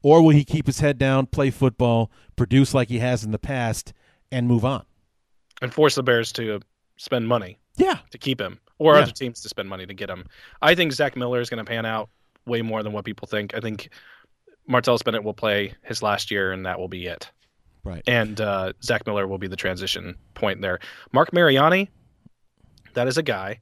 or 0.02 0.22
will 0.22 0.30
he 0.32 0.44
keep 0.46 0.66
his 0.68 0.80
head 0.80 0.98
down, 0.98 1.26
play 1.28 1.50
football, 1.52 2.12
produce 2.36 2.74
like 2.74 2.90
he 2.90 3.00
has 3.00 3.24
in 3.24 3.32
the 3.32 3.40
past, 3.40 3.94
and 4.32 4.48
move 4.48 4.64
on? 4.66 4.86
and 5.62 5.74
force 5.74 5.96
the 5.96 6.04
Bears 6.04 6.32
to 6.34 6.60
spend 6.98 7.28
money 7.28 7.58
Yeah, 7.78 7.98
to 8.12 8.18
keep 8.20 8.40
him, 8.40 8.60
or 8.78 8.94
Yeah. 8.96 9.02
other 9.02 9.12
teams 9.12 9.42
to 9.42 9.50
spend 9.50 9.68
money 9.68 9.88
to 9.88 9.94
get 9.96 10.08
him. 10.08 10.26
I 10.62 10.76
think 10.76 10.92
Zach 10.94 11.16
Miller 11.16 11.42
is 11.42 11.50
going 11.50 11.58
to 11.58 11.68
pan 11.68 11.84
out 11.86 12.10
way 12.46 12.62
more 12.62 12.84
than 12.84 12.94
what 12.94 13.06
people 13.06 13.28
think. 13.28 13.56
I 13.56 13.60
think 13.60 13.90
Martellus 14.70 15.04
Bennett 15.04 15.24
will 15.24 15.34
play 15.34 15.74
his 15.84 16.04
last 16.04 16.30
year, 16.30 16.52
and 16.52 16.66
that 16.68 16.78
will 16.80 16.88
be 16.90 17.08
it. 17.08 17.32
right. 17.84 18.04
And 18.06 18.40
uh, 18.40 18.74
Zach 18.84 19.08
Miller 19.08 19.26
will 19.28 19.38
be 19.40 19.48
the 19.48 19.56
transition 19.56 20.16
point 20.36 20.62
there. 20.62 20.78
Marc 21.12 21.34
Mariani, 21.34 21.90
that 22.94 23.08
is 23.08 23.18
a 23.18 23.24
guy 23.24 23.62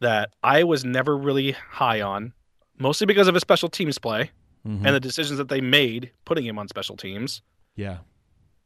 that 0.00 0.30
I 0.44 0.62
was 0.64 0.84
never 0.84 1.16
really 1.16 1.50
high 1.52 2.00
on, 2.02 2.32
mostly 2.78 3.06
because 3.06 3.26
of 3.26 3.34
his 3.34 3.40
special 3.40 3.68
teams 3.68 3.98
play 3.98 4.30
Mhm. 4.68 4.84
and 4.84 4.94
the 4.94 5.00
decisions 5.00 5.38
that 5.38 5.48
they 5.48 5.60
made 5.60 6.10
putting 6.24 6.44
him 6.44 6.58
on 6.58 6.68
special 6.68 6.96
teams. 6.96 7.42
yeah, 7.76 7.98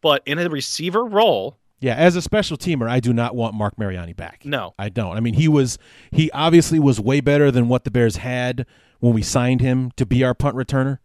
But 0.01 0.23
in 0.27 0.39
a 0.39 0.49
receiver 0.49 1.05
role, 1.05 1.59
yeah. 1.81 1.95
As 1.97 2.15
a 2.17 2.23
special 2.23 2.57
teamer, 2.57 2.89
I 2.89 3.01
do 3.01 3.13
not 3.13 3.35
want 3.35 3.55
Marc 3.55 3.77
Mariani 3.79 4.13
back. 4.13 4.43
no. 4.45 4.73
I 4.79 4.89
don't. 4.89 5.17
I 5.17 5.21
mean, 5.21 5.35
he 5.35 5.49
was 5.49 5.79
he 6.13 6.31
obviously 6.33 6.79
was 6.79 7.01
way 7.01 7.21
better 7.21 7.51
than 7.51 7.69
what 7.69 7.85
the 7.85 7.91
Bears 7.91 8.17
had 8.17 8.67
when 9.01 9.13
we 9.15 9.23
signed 9.23 9.61
him 9.61 9.91
to 9.97 10.07
be 10.07 10.23
our 10.25 10.33
punt 10.35 10.55
returner. 10.57 10.99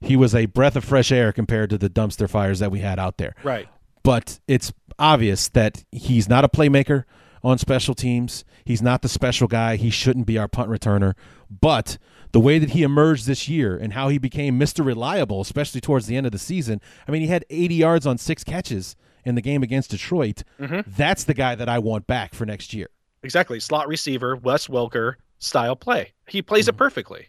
He 0.00 0.14
was 0.16 0.34
a 0.34 0.46
breath 0.46 0.76
of 0.76 0.84
fresh 0.84 1.10
air 1.12 1.32
compared 1.32 1.68
to 1.70 1.78
the 1.78 1.90
dumpster 1.90 2.28
fires 2.30 2.60
that 2.60 2.70
we 2.70 2.78
had 2.78 2.98
out 2.98 3.18
there. 3.18 3.34
Right. 3.42 3.68
But 4.04 4.38
it's 4.48 4.72
obvious 5.00 5.48
that 5.48 5.84
he's 5.92 6.28
not 6.28 6.44
a 6.44 6.48
playmaker 6.48 7.04
on 7.42 7.58
special 7.58 7.94
teams. 7.94 8.44
He's 8.64 8.80
not 8.82 9.02
the 9.02 9.08
special 9.08 9.48
guy. 9.48 9.76
He 9.76 9.90
shouldn't 9.90 10.26
be 10.26 10.38
our 10.38 10.48
punt 10.48 10.70
returner. 10.70 11.14
But 11.50 11.98
the 12.32 12.40
way 12.40 12.58
that 12.58 12.70
he 12.70 12.82
emerged 12.82 13.26
this 13.26 13.48
year 13.48 13.76
and 13.76 13.92
how 13.92 14.08
he 14.08 14.18
became 14.18 14.58
Mr. 14.58 14.84
Reliable, 14.84 15.40
especially 15.40 15.80
towards 15.80 16.06
the 16.06 16.16
end 16.16 16.26
of 16.26 16.32
the 16.32 16.38
season, 16.38 16.80
I 17.06 17.10
mean, 17.10 17.22
he 17.22 17.28
had 17.28 17.44
80 17.50 17.74
yards 17.74 18.06
on 18.06 18.18
six 18.18 18.44
catches 18.44 18.96
in 19.24 19.34
the 19.34 19.40
game 19.40 19.62
against 19.62 19.90
Detroit. 19.90 20.44
Mm-hmm. 20.58 20.90
That's 20.96 21.24
the 21.24 21.34
guy 21.34 21.54
that 21.54 21.68
I 21.68 21.78
want 21.78 22.06
back 22.06 22.34
for 22.34 22.46
next 22.46 22.72
year. 22.72 22.88
Exactly. 23.22 23.60
Slot 23.60 23.88
receiver, 23.88 24.36
Wes 24.36 24.68
Welker 24.68 25.14
style 25.38 25.76
play. 25.76 26.12
He 26.26 26.42
plays 26.42 26.68
it 26.68 26.72
mm-hmm. 26.72 26.78
perfectly. 26.78 27.28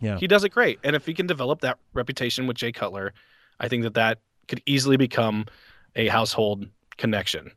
Yeah. 0.00 0.18
He 0.18 0.26
does 0.26 0.44
it 0.44 0.50
great. 0.50 0.78
And 0.84 0.94
if 0.94 1.06
he 1.06 1.14
can 1.14 1.26
develop 1.26 1.60
that 1.62 1.78
reputation 1.92 2.46
with 2.46 2.56
Jay 2.56 2.70
Cutler, 2.70 3.14
I 3.58 3.68
think 3.68 3.82
that 3.82 3.94
that 3.94 4.20
could 4.46 4.62
easily 4.66 4.96
become 4.96 5.46
a 5.96 6.08
household 6.08 6.68
connection. 6.96 7.50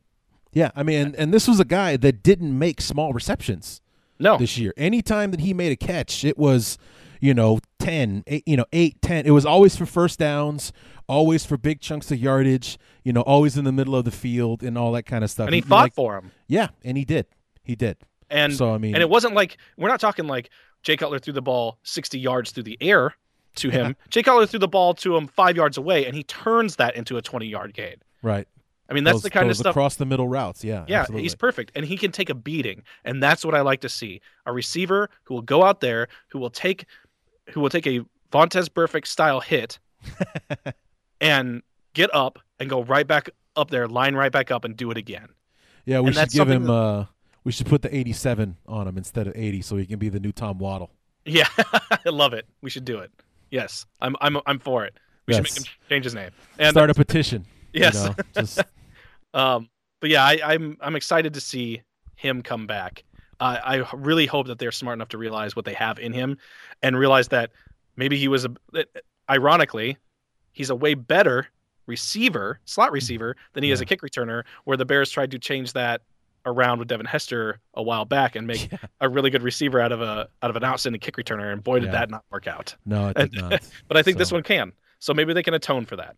Yeah, 0.52 0.70
I 0.76 0.82
mean, 0.82 1.06
and, 1.06 1.16
and 1.16 1.34
this 1.34 1.48
was 1.48 1.60
a 1.60 1.64
guy 1.64 1.96
that 1.96 2.22
didn't 2.22 2.58
make 2.58 2.80
small 2.80 3.12
receptions 3.12 3.80
No. 4.22 4.36
this 4.38 4.56
year. 4.58 4.72
Anytime 4.76 5.30
that 5.32 5.40
he 5.40 5.52
made 5.52 5.72
a 5.72 5.76
catch, 5.76 6.24
it 6.24 6.38
was, 6.38 6.78
you 7.20 7.34
know, 7.34 7.58
10, 7.80 8.24
eight, 8.26 8.44
you 8.46 8.56
know, 8.56 8.64
8, 8.72 9.02
10. 9.02 9.26
It 9.26 9.30
was 9.32 9.44
always 9.44 9.76
for 9.76 9.84
first 9.86 10.18
downs, 10.18 10.72
always 11.08 11.44
for 11.44 11.56
big 11.58 11.80
chunks 11.80 12.10
of 12.10 12.18
yardage, 12.18 12.78
you 13.04 13.12
know, 13.12 13.22
always 13.22 13.56
in 13.58 13.64
the 13.64 13.72
middle 13.72 13.96
of 13.96 14.04
the 14.04 14.10
field 14.10 14.62
and 14.62 14.78
all 14.78 14.92
that 14.92 15.02
kind 15.04 15.24
of 15.24 15.30
stuff. 15.30 15.46
and 15.46 15.54
he 15.54 15.60
fought 15.60 15.82
like- 15.84 15.94
for 15.94 16.16
him. 16.16 16.30
Yeah, 16.46 16.68
and 16.84 16.96
he 16.96 17.04
did. 17.04 17.26
He 17.64 17.74
did. 17.76 17.96
And 18.30 18.54
So, 18.54 18.72
I 18.72 18.78
mean- 18.78 18.94
and 18.94 19.02
it 19.02 19.10
wasn't 19.10 19.34
like 19.34 19.58
we're 19.76 19.88
not 19.88 20.00
talking 20.00 20.26
like 20.26 20.48
Jay 20.82 20.96
Cutler 20.96 21.18
threw 21.18 21.32
the 21.34 21.42
ball 21.42 21.78
60 21.82 22.18
yards 22.18 22.50
through 22.50 22.62
the 22.64 22.78
air 22.80 23.14
to 23.56 23.68
him. 23.70 23.94
Jay 24.08 24.22
Cutler 24.22 24.46
threw 24.46 24.58
the 24.58 24.66
ball 24.68 24.94
to 24.94 25.14
him 25.16 25.26
5 25.28 25.54
yards 25.56 25.76
away 25.76 26.06
and 26.06 26.14
he 26.14 26.22
turns 26.22 26.76
that 26.76 26.96
into 26.96 27.18
a 27.18 27.22
20-yard 27.22 27.74
gain. 27.74 27.96
Right. 28.22 28.48
I 28.92 28.94
mean, 28.94 29.04
that's 29.04 29.16
Those- 29.16 29.22
the 29.22 29.30
kind 29.30 29.50
of 29.50 29.56
stuff 29.56 29.70
across 29.70 29.96
the 29.96 30.04
middle 30.04 30.28
routes. 30.28 30.62
Yeah. 30.62 30.84
Yeah, 30.86 31.00
absolutely. 31.00 31.22
he's 31.22 31.34
perfect, 31.34 31.72
and 31.74 31.84
he 31.86 31.96
can 31.96 32.12
take 32.12 32.28
a 32.28 32.34
beating, 32.34 32.82
and 33.04 33.22
that's 33.22 33.44
what 33.44 33.54
I 33.54 33.62
like 33.62 33.80
to 33.80 33.88
see. 33.88 34.20
A 34.46 34.52
receiver 34.52 35.08
who 35.24 35.34
will 35.34 35.42
go 35.42 35.62
out 35.64 35.80
there, 35.80 36.08
who 36.28 36.38
will 36.38 36.50
take, 36.50 36.84
who 37.52 37.60
will 37.60 37.70
take 37.70 37.86
a 37.86 38.00
Vontaze 38.30 38.68
Burfict 38.68 39.06
style 39.06 39.40
hit, 39.40 39.78
and 41.20 41.62
get 41.94 42.14
up 42.14 42.38
and 42.58 42.68
go 42.68 42.82
right 42.84 43.06
back 43.06 43.30
up 43.56 43.70
there, 43.70 43.88
line 43.88 44.14
right 44.14 44.32
back 44.32 44.50
up, 44.50 44.64
and 44.64 44.76
do 44.76 44.90
it 44.90 44.96
again. 44.96 45.28
Yeah, 45.84 46.00
we 46.00 46.08
And 46.08 46.16
should 46.16 46.30
give 46.30 46.48
him. 46.48 46.66
something 46.66 46.70
Uh, 46.74 47.06
we 47.44 47.52
should 47.52 47.66
put 47.66 47.82
the 47.82 47.94
87 47.94 48.56
on 48.68 48.86
him 48.88 48.96
instead 48.96 49.26
of 49.26 49.36
80, 49.36 49.62
so 49.62 49.76
he 49.76 49.86
can 49.86 49.98
be 49.98 50.08
the 50.08 50.20
new 50.20 50.32
Tom 50.32 50.58
Waddle. 50.58 50.90
Yeah, 51.24 51.48
I 51.90 52.08
love 52.08 52.32
it. 52.34 52.46
We 52.62 52.70
should 52.70 52.84
do 52.84 52.98
it. 52.98 53.10
Yes, 53.50 53.84
I'm 54.00 54.16
I'm 54.20 54.38
I'm 54.46 54.58
for 54.58 54.84
it. 54.84 54.94
We 55.26 55.34
should 55.34 55.42
make 55.44 55.56
him 55.56 55.64
change 55.88 56.04
his 56.04 56.14
name. 56.14 56.30
And 56.58 56.72
Start 56.72 56.90
a 56.90 56.94
petition. 56.94 57.46
you 57.72 57.80
yes, 57.82 57.94
know, 57.94 58.14
just 58.34 58.60
um, 59.34 59.68
but 60.00 60.10
yeah, 60.10 60.24
I, 60.24 60.40
I'm 60.44 60.76
I'm 60.80 60.96
excited 60.96 61.34
to 61.34 61.40
see 61.40 61.82
him 62.16 62.42
come 62.42 62.66
back. 62.66 63.04
Uh, 63.40 63.58
I 63.64 63.76
really 63.96 64.26
hope 64.26 64.46
that 64.46 64.58
they're 64.58 64.72
smart 64.72 64.96
enough 64.96 65.08
to 65.08 65.18
realize 65.18 65.56
what 65.56 65.64
they 65.64 65.74
have 65.74 65.98
in 65.98 66.12
him, 66.12 66.38
and 66.82 66.96
realize 66.98 67.28
that 67.28 67.50
maybe 67.96 68.16
he 68.18 68.28
was 68.28 68.44
a. 68.44 68.54
that- 68.72 68.88
Ironically, 69.30 69.96
he's 70.52 70.68
a 70.68 70.74
way 70.76 70.94
better 70.94 71.46
receiver, 71.86 72.60
slot 72.64 72.92
receiver, 72.92 73.36
than 73.54 73.62
he 73.64 73.70
is 73.70 73.80
a 73.80 73.84
kick 73.86 74.02
returner. 74.02 74.42
Where 74.64 74.76
the 74.76 74.84
Bears 74.84 75.10
tried 75.10 75.30
to 75.30 75.38
change 75.38 75.72
that 75.74 76.02
around 76.44 76.80
with 76.80 76.88
Devin 76.88 77.06
Hester 77.06 77.60
a 77.74 77.82
while 77.82 78.04
back 78.04 78.34
and 78.36 78.46
make 78.46 78.70
Yeah. 78.72 78.78
a 79.00 79.08
really 79.08 79.30
good 79.30 79.42
receiver 79.42 79.80
out 79.80 79.92
of 79.92 80.02
a 80.02 80.28
out 80.42 80.50
of 80.50 80.56
an 80.56 80.64
outstanding 80.64 81.00
kick 81.00 81.16
returner, 81.16 81.52
and 81.52 81.62
boy 81.62 81.78
did 81.78 81.86
Yeah. 81.86 81.92
that 81.92 82.10
not 82.10 82.24
work 82.30 82.46
out. 82.48 82.74
no, 82.84 83.08
it 83.10 83.16
did 83.16 83.34
not. 83.40 83.62
But 83.88 83.96
I 83.96 84.02
think 84.02 84.18
this 84.18 84.32
one 84.32 84.42
can. 84.42 84.72
So 84.98 85.14
maybe 85.14 85.32
they 85.32 85.42
can 85.44 85.54
atone 85.54 85.86
for 85.86 85.96
that. 85.96 86.16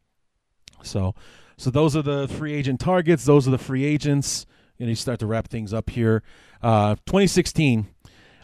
So, 0.82 1.14
so 1.56 1.70
those 1.70 1.96
are 1.96 2.02
the 2.02 2.28
free 2.28 2.52
agent 2.52 2.80
targets. 2.80 3.24
Those 3.24 3.46
are 3.48 3.50
the 3.50 3.58
free 3.58 3.84
agents. 3.84 4.46
And 4.78 4.88
you 4.88 4.96
start 4.96 5.20
to 5.20 5.26
wrap 5.26 5.48
things 5.48 5.72
up 5.72 5.90
here. 5.90 6.22
Uh, 6.62 6.96
2016 7.06 7.86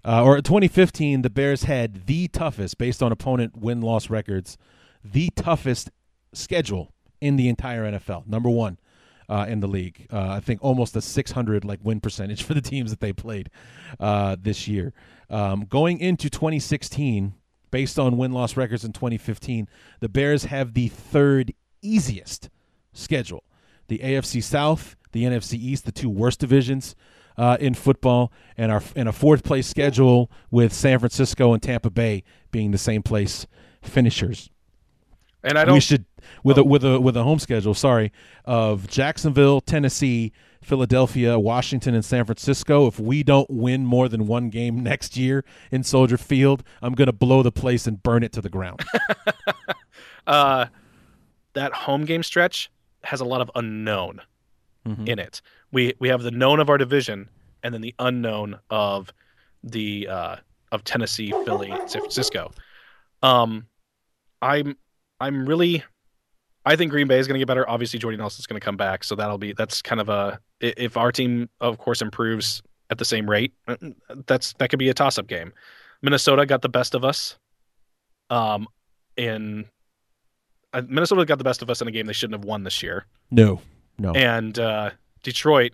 uh, 0.05 0.25
or 0.25 0.37
2015, 0.41 1.23
the 1.23 1.31
Bears 1.31 1.65
had 1.65 2.07
the 2.07 2.29
toughest, 2.29 2.79
based 2.79 3.03
on 3.03 3.13
opponent 3.13 3.57
win 3.57 3.81
loss 3.81 4.09
records, 4.11 4.57
the 5.05 5.31
toughest 5.31 5.91
schedule 6.33 6.93
in 7.21 7.37
the 7.37 7.49
entire 7.49 7.91
NFL. 7.91 8.27
Number 8.27 8.49
one 8.49 8.79
uh, 9.29 9.47
in 9.49 9.61
the 9.61 9.69
league. 9.69 10.07
Uh, 10.13 10.29
I 10.29 10.41
think 10.41 10.63
almost 10.63 10.97
a 10.97 11.01
600 11.01 11.65
like 11.65 11.81
win 11.83 12.01
percentage 12.01 12.43
for 12.45 12.55
the 12.55 12.61
teams 12.61 12.91
that 12.91 13.01
they 13.01 13.13
played 13.13 13.51
uh, 13.99 14.37
this 14.41 14.67
year. 14.69 14.93
Um, 15.31 15.65
going 15.69 16.01
into 16.01 16.29
2016, 16.29 17.35
based 17.71 17.99
on 17.99 18.17
win 18.17 18.33
loss 18.33 18.57
records 18.57 18.85
in 18.85 18.93
2015, 18.93 19.69
the 20.01 20.09
Bears 20.09 20.45
have 20.45 20.75
the 20.75 20.89
third 20.89 21.55
easiest 21.83 22.51
schedule. 22.93 23.45
The 23.89 23.99
AFC 23.99 24.43
South, 24.43 24.97
the 25.13 25.25
NFC 25.25 25.55
East, 25.55 25.85
the 25.85 25.93
two 25.93 26.09
worst 26.09 26.41
divisions 26.41 26.95
uh, 27.37 27.57
in 27.59 27.75
football, 27.75 28.33
and 28.57 28.71
our 28.71 28.83
and 28.95 29.09
a 29.09 29.13
fourth 29.13 29.43
place 29.43 29.67
schedule 29.67 30.31
with 30.51 30.73
San 30.73 30.99
Francisco 30.99 31.53
and 31.53 31.63
Tampa 31.63 31.91
Bay 31.91 32.23
being 32.51 32.71
the 32.71 32.79
same 32.79 33.03
place 33.03 33.47
finishers 33.83 34.51
And 35.43 35.59
I 35.59 35.65
don't. 35.65 35.75
we 35.75 35.81
should 35.81 36.05
with 36.45 36.59
a 36.59 36.65
with 36.65 36.85
a 36.85 37.01
with 37.01 37.17
a 37.17 37.23
home 37.23 37.39
schedule. 37.39 37.75
Sorry, 37.75 38.13
of 38.45 38.89
Jacksonville, 38.89 39.61
Tennessee, 39.63 40.33
Philadelphia, 40.63 41.39
Washington, 41.39 41.95
and 41.95 42.05
San 42.05 42.27
Francisco. 42.27 42.87
If 42.87 43.01
we 43.01 43.23
don't 43.23 43.49
win 43.49 43.87
more 43.87 44.09
than 44.09 44.27
one 44.27 44.51
game 44.51 44.83
next 44.83 45.17
year 45.17 45.45
in 45.71 45.83
Soldier 45.83 46.19
Field, 46.19 46.63
I'm 46.83 46.93
gonna 46.93 47.13
blow 47.13 47.43
the 47.43 47.53
place 47.53 47.87
and 47.87 48.03
burn 48.03 48.23
it 48.23 48.33
to 48.33 48.43
the 48.43 48.51
ground. 48.51 48.81
uh, 50.27 50.67
that 51.55 51.73
home 51.73 52.05
game 52.05 52.23
stretch 52.23 52.71
has 53.05 53.21
a 53.21 53.25
lot 53.25 53.41
of 53.41 53.51
unknown 53.55 54.21
Mhm. 54.87 55.09
in 55.09 55.19
it. 55.19 55.43
We 55.73 55.95
we 55.99 56.09
have 56.09 56.23
the 56.23 56.31
known 56.31 56.59
of 56.61 56.69
our 56.71 56.79
division, 56.79 57.29
and 57.63 57.75
then 57.75 57.81
the 57.83 57.95
unknown 57.99 58.59
of 58.71 59.13
the 59.63 60.09
uh, 60.09 60.37
of 60.73 60.85
Tennessee, 60.85 61.31
Philly, 61.45 61.69
San 61.87 62.01
Francisco. 62.01 62.51
Um, 63.23 63.67
I'm 64.43 64.77
I'm 65.21 65.47
really. 65.47 65.85
I 66.67 66.77
think 66.77 66.91
Green 66.91 67.09
Bay 67.09 67.19
is 67.19 67.27
going 67.27 67.35
to 67.35 67.39
get 67.39 67.47
better. 67.49 67.69
Obviously, 67.69 67.99
Jordy 67.99 68.17
Nelson's 68.19 68.47
going 68.47 68.61
to 68.61 68.65
come 68.65 68.77
back, 68.77 69.03
so 69.05 69.15
that'll 69.15 69.39
be 69.39 69.53
that's 69.55 69.81
kind 69.83 70.01
of 70.01 70.09
a 70.09 70.39
if 70.61 70.97
our 70.97 71.11
team, 71.13 71.49
of 71.61 71.79
course, 71.79 72.03
improves 72.03 72.63
at 72.91 72.99
the 72.99 73.05
same 73.05 73.29
rate, 73.29 73.53
uh, 73.69 73.77
that's 74.27 74.53
that 74.55 74.69
could 74.69 74.79
be 74.79 74.89
a 74.91 74.95
toss-up 74.95 75.27
game. 75.27 75.53
Minnesota 76.03 76.45
got 76.47 76.61
the 76.63 76.69
best 76.69 76.95
of 76.95 77.05
us, 77.05 77.39
um, 78.31 78.67
in 79.17 79.67
Minnesota 80.87 81.25
got 81.25 81.39
the 81.39 81.45
best 81.45 81.63
of 81.63 81.71
us 81.71 81.81
in 81.83 81.89
a 81.89 81.91
game 81.91 82.07
they 82.07 82.13
shouldn't 82.13 82.39
have 82.41 82.45
won 82.45 82.63
this 82.65 82.83
year, 82.83 83.07
No, 83.31 83.61
no. 83.99 84.13
and 84.13 84.59
uh, 84.59 84.91
Detroit 85.23 85.73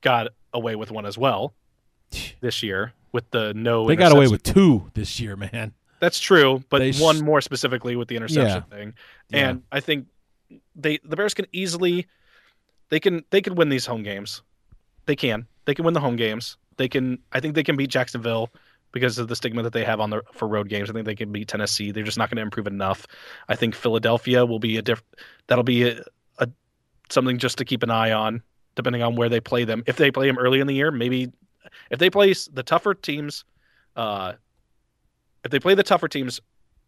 got 0.00 0.28
away 0.52 0.76
with 0.76 0.90
one 0.90 1.06
as 1.06 1.16
well 1.18 1.54
this 2.40 2.62
year 2.62 2.92
with 3.12 3.30
the 3.30 3.52
no. 3.54 3.86
they 3.86 3.96
got 3.96 4.12
away 4.12 4.28
with 4.28 4.42
two 4.42 4.90
this 4.94 5.20
year, 5.20 5.36
man. 5.36 5.72
That's 6.00 6.20
true, 6.20 6.62
but 6.68 6.80
They 6.80 6.92
sh- 6.92 7.00
one 7.00 7.24
more 7.24 7.40
specifically 7.40 7.96
with 7.96 8.08
the 8.08 8.16
interception 8.16 8.62
thing. 8.70 8.94
Yeah. 9.30 9.48
And 9.50 9.62
I 9.72 9.80
think 9.80 10.06
they 10.74 10.98
the 11.04 11.16
Bears 11.16 11.32
can 11.34 11.46
easily 11.52 12.06
they 12.90 13.00
can 13.00 13.24
they 13.30 13.40
can 13.40 13.54
win 13.54 13.70
these 13.70 13.86
home 13.86 14.02
games. 14.02 14.42
They 15.06 15.16
can. 15.16 15.46
They 15.64 15.74
can 15.74 15.84
win 15.84 15.94
the 15.94 16.00
home 16.00 16.16
games. 16.16 16.58
They 16.76 16.88
can 16.88 17.18
I 17.32 17.40
think 17.40 17.54
they 17.54 17.62
can 17.62 17.76
beat 17.76 17.88
Jacksonville 17.90 18.50
because 18.96 19.18
of 19.18 19.28
the 19.28 19.36
stigma 19.36 19.62
that 19.62 19.74
they 19.74 19.84
have 19.84 20.00
on 20.00 20.08
the 20.08 20.22
for 20.32 20.48
road 20.48 20.70
games. 20.70 20.88
I 20.88 20.94
think 20.94 21.04
they 21.04 21.14
can 21.14 21.30
beat 21.30 21.48
Tennessee. 21.48 21.90
They're 21.90 22.02
just 22.02 22.16
not 22.16 22.30
going 22.30 22.36
to 22.36 22.42
improve 22.42 22.66
enough. 22.66 23.06
I 23.48 23.54
think 23.54 23.74
Philadelphia 23.74 24.46
will 24.46 24.58
be 24.58 24.78
a 24.78 24.82
diff 24.82 25.02
that'll 25.46 25.64
be 25.64 25.90
a, 25.90 26.02
a 26.38 26.48
something 27.10 27.38
just 27.38 27.58
to 27.58 27.64
keep 27.64 27.82
an 27.82 27.90
eye 27.90 28.12
on 28.12 28.42
depending 28.74 29.02
on 29.02 29.16
where 29.16 29.28
they 29.28 29.40
play 29.40 29.64
them. 29.64 29.82
If 29.86 29.96
they 29.96 30.10
play 30.10 30.26
them 30.26 30.38
early 30.38 30.60
in 30.60 30.66
the 30.66 30.74
year, 30.74 30.90
maybe 30.90 31.30
if 31.90 31.98
they 31.98 32.08
play 32.08 32.34
the 32.52 32.62
tougher 32.62 32.94
teams 32.94 33.44
uh 33.96 34.32
if 35.44 35.50
they 35.50 35.60
play 35.60 35.74
the 35.74 35.84
tougher 35.84 36.08
teams 36.08 36.40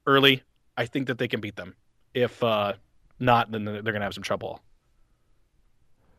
early, 0.07 0.43
I 0.77 0.87
think 0.87 1.07
that 1.07 1.19
they 1.19 1.29
can 1.29 1.41
beat 1.41 1.57
them. 1.57 1.77
If 2.13 2.43
uh, 2.43 2.73
not, 3.21 3.53
then 3.53 3.65
they're 3.65 3.83
going 3.83 4.01
to 4.01 4.03
have 4.03 4.15
some 4.15 4.25
trouble. 4.25 4.61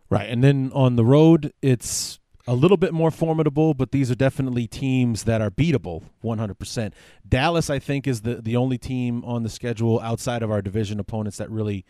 Right. 0.10 0.30
And 0.30 0.44
then 0.44 0.72
on 0.74 0.96
the 0.96 1.04
road, 1.04 1.54
it's 1.62 2.20
a 2.50 2.56
little 2.56 2.78
bit 2.78 2.94
more 2.94 3.12
formidable, 3.12 3.76
but 3.76 3.92
these 3.92 4.10
are 4.10 4.16
definitely 4.16 4.66
teams 4.66 5.26
that 5.26 5.40
are 5.40 5.52
beatable 5.52 6.02
100%. 6.24 6.94
Dallas, 7.28 7.70
I 7.70 7.78
think, 7.78 8.08
is 8.08 8.22
the, 8.22 8.42
the 8.42 8.56
only 8.56 8.80
team 8.80 9.24
on 9.24 9.44
the 9.44 9.50
schedule 9.50 10.00
outside 10.00 10.42
of 10.42 10.50
our 10.50 10.60
division 10.60 11.00
opponents 11.00 11.38
that 11.38 11.52
really 11.52 11.86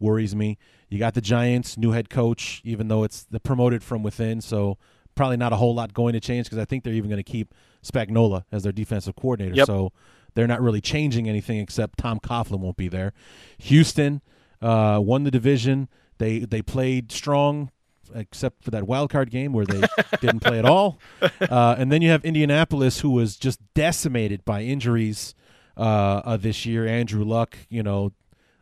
worries 0.00 0.34
me. 0.34 0.58
You 0.88 0.98
got 0.98 1.14
the 1.14 1.20
Giants, 1.20 1.78
new 1.78 1.92
head 1.92 2.10
coach, 2.10 2.60
even 2.64 2.88
though 2.88 3.04
it's 3.04 3.22
the 3.22 3.38
promoted 3.38 3.84
from 3.84 4.02
within, 4.02 4.40
so 4.40 4.78
probably 5.14 5.36
not 5.36 5.52
a 5.52 5.56
whole 5.56 5.76
lot 5.76 5.94
going 5.94 6.14
to 6.14 6.20
change 6.20 6.46
because 6.46 6.58
I 6.58 6.64
think 6.64 6.82
they're 6.82 6.92
even 6.92 7.08
going 7.08 7.22
to 7.22 7.30
keep 7.30 7.54
Spagnuolo 7.84 8.42
as 8.50 8.64
their 8.64 8.72
defensive 8.72 9.14
coordinator. 9.14 9.54
Yep. 9.54 9.66
So 9.68 9.92
they're 10.34 10.48
not 10.48 10.60
really 10.60 10.80
changing 10.80 11.28
anything 11.28 11.60
except 11.60 12.00
Tom 12.00 12.18
Coughlin 12.18 12.58
won't 12.58 12.76
be 12.76 12.88
there. 12.88 13.12
Houston 13.58 14.22
uh, 14.60 14.98
won 15.00 15.22
the 15.22 15.30
division. 15.30 15.88
They 16.18 16.40
they 16.40 16.62
played 16.62 17.12
strong, 17.12 17.70
except 18.14 18.62
for 18.64 18.70
that 18.70 18.86
wild 18.86 19.10
card 19.10 19.30
game 19.30 19.52
where 19.52 19.66
they 19.66 19.80
didn't 20.20 20.40
play 20.40 20.58
at 20.58 20.64
all. 20.64 20.98
Uh, 21.40 21.74
and 21.78 21.90
then 21.92 22.02
you 22.02 22.10
have 22.10 22.24
Indianapolis, 22.24 23.00
who 23.00 23.10
was 23.10 23.36
just 23.36 23.60
decimated 23.74 24.44
by 24.44 24.62
injuries 24.62 25.34
uh, 25.76 25.80
uh, 26.24 26.36
this 26.36 26.66
year. 26.66 26.86
Andrew 26.86 27.24
Luck, 27.24 27.56
you 27.68 27.82
know, 27.82 28.12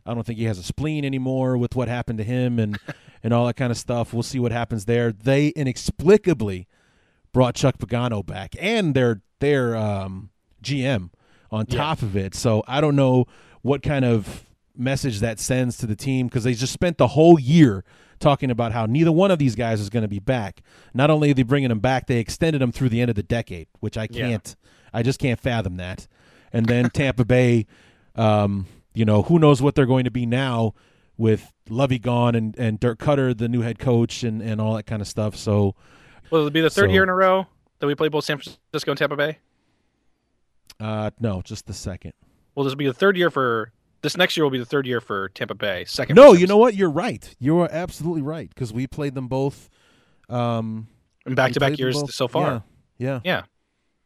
I 0.05 0.13
don't 0.13 0.25
think 0.25 0.39
he 0.39 0.45
has 0.45 0.57
a 0.57 0.63
spleen 0.63 1.05
anymore 1.05 1.57
with 1.57 1.75
what 1.75 1.87
happened 1.87 2.17
to 2.19 2.23
him 2.23 2.57
and 2.59 2.77
and 3.23 3.33
all 3.33 3.45
that 3.47 3.55
kind 3.55 3.71
of 3.71 3.77
stuff. 3.77 4.13
We'll 4.13 4.23
see 4.23 4.39
what 4.39 4.51
happens 4.51 4.85
there. 4.85 5.11
They 5.11 5.47
inexplicably 5.49 6.67
brought 7.33 7.55
Chuck 7.55 7.77
Pagano 7.77 8.25
back 8.25 8.55
and 8.59 8.93
their 8.95 9.21
their 9.39 9.75
um, 9.75 10.29
GM 10.63 11.09
on 11.51 11.65
Yeah. 11.67 11.77
top 11.77 12.01
of 12.01 12.15
it. 12.15 12.33
So 12.35 12.63
I 12.67 12.81
don't 12.81 12.95
know 12.95 13.25
what 13.61 13.81
kind 13.83 14.05
of 14.05 14.45
message 14.75 15.19
that 15.19 15.39
sends 15.39 15.77
to 15.77 15.85
the 15.85 15.95
team 15.95 16.27
because 16.27 16.43
they 16.45 16.53
just 16.53 16.71
spent 16.73 16.97
the 16.97 17.07
whole 17.07 17.37
year 17.39 17.83
talking 18.19 18.51
about 18.51 18.71
how 18.71 18.85
neither 18.85 19.11
one 19.11 19.31
of 19.31 19.39
these 19.39 19.55
guys 19.55 19.79
is 19.79 19.89
going 19.89 20.01
to 20.03 20.07
be 20.09 20.19
back. 20.19 20.61
Not 20.93 21.09
only 21.09 21.31
are 21.31 21.33
they 21.33 21.43
bringing 21.43 21.69
them 21.69 21.79
back, 21.79 22.07
they 22.07 22.19
extended 22.19 22.61
them 22.61 22.71
through 22.71 22.89
the 22.89 23.01
end 23.01 23.09
of 23.09 23.15
the 23.15 23.23
decade, 23.23 23.67
which 23.79 23.97
I 23.97 24.07
can't. 24.07 24.55
I 24.93 25.03
just 25.03 25.19
can't 25.19 25.39
fathom 25.39 25.77
that. 25.77 26.07
And 26.51 26.65
then 26.65 26.89
Tampa 26.93 27.25
Bay, 27.25 27.65
um, 28.15 28.65
you 28.93 29.05
know, 29.05 29.21
who 29.23 29.39
knows 29.39 29.61
what 29.61 29.75
they're 29.75 29.85
going 29.85 30.03
to 30.05 30.11
be 30.11 30.25
now 30.25 30.73
with 31.17 31.51
Lovie 31.69 31.99
gone 31.99 32.33
and, 32.35 32.57
and 32.57 32.79
Dirk 32.79 32.99
Koetter, 32.99 33.37
the 33.37 33.47
new 33.49 33.61
head 33.61 33.77
coach, 33.77 34.23
and, 34.23 34.41
and 34.41 34.59
all 34.61 34.73
that 34.75 34.85
kind 34.85 35.01
of 35.01 35.07
stuff. 35.07 35.35
So, 35.35 35.75
Will 36.31 36.47
it 36.47 36.53
be 36.53 36.61
the 36.61 36.69
third 36.69 36.89
So- 36.89 36.93
year 36.93 37.03
in 37.03 37.09
a 37.09 37.15
row 37.15 37.47
that 37.79 37.87
we 37.87 37.95
play 37.95 38.07
both 38.07 38.23
San 38.25 38.37
Francisco 38.37 38.91
and 38.91 38.97
Tampa 38.97 39.15
Bay? 39.15 39.37
uh, 40.79 41.11
no, 41.19 41.41
just 41.41 41.65
the 41.65 41.73
second. 41.73 42.13
Will 42.55 42.63
this 42.63 42.71
will 42.71 42.77
be 42.77 42.87
the 42.87 42.93
third 42.93 43.17
year 43.17 43.29
for 43.29 43.71
this 44.01 44.15
next 44.17 44.35
year? 44.37 44.43
Will 44.45 44.51
be 44.51 44.59
the 44.59 44.65
third 44.65 44.85
year 44.87 45.01
for 45.01 45.29
Tampa 45.29 45.55
Bay. 45.55 45.85
Second. 45.85 46.15
No, 46.15 46.33
you 46.33 46.47
know 46.47 46.57
what? 46.57 46.75
You're 46.75 46.89
right. 46.89 47.35
You 47.39 47.59
are 47.59 47.69
absolutely 47.71 48.21
right 48.21 48.49
because 48.49 48.71
we 48.73 48.87
played 48.87 49.15
them 49.15 49.27
both. 49.27 49.69
Um, 50.29 50.87
in 51.25 51.35
back 51.35 51.51
to 51.53 51.59
back 51.59 51.77
years 51.77 52.13
so 52.13 52.27
far. 52.27 52.63
Yeah, 52.97 53.19
yeah, 53.21 53.21
Yeah. 53.23 53.41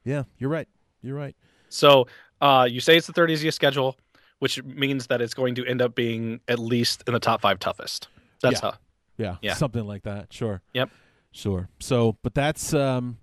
yeah. 0.03 0.23
You're 0.37 0.49
right. 0.49 0.67
You're 1.01 1.15
right. 1.17 1.35
So 1.69 2.07
uh, 2.41 2.67
you 2.69 2.79
say 2.79 2.97
it's 2.97 3.07
the 3.07 3.13
third 3.13 3.29
easiest 3.31 3.55
schedule, 3.55 3.97
which 4.39 4.61
means 4.63 5.07
that 5.07 5.21
it's 5.21 5.33
going 5.33 5.55
to 5.55 5.65
end 5.65 5.81
up 5.81 5.95
being 5.95 6.39
at 6.47 6.59
least 6.59 7.03
in 7.07 7.13
the 7.13 7.19
top 7.19 7.41
five 7.41 7.59
toughest. 7.59 8.07
That's 8.41 8.61
Yeah. 8.61 8.71
how. 8.71 8.77
Yeah, 9.17 9.35
Yeah. 9.41 9.53
something 9.53 9.85
like 9.85 10.03
that. 10.03 10.33
Sure. 10.33 10.61
Yep. 10.73 10.89
Sure. 11.31 11.69
So, 11.79 12.17
but 12.23 12.33
that's 12.33 12.73
um, 12.73 13.17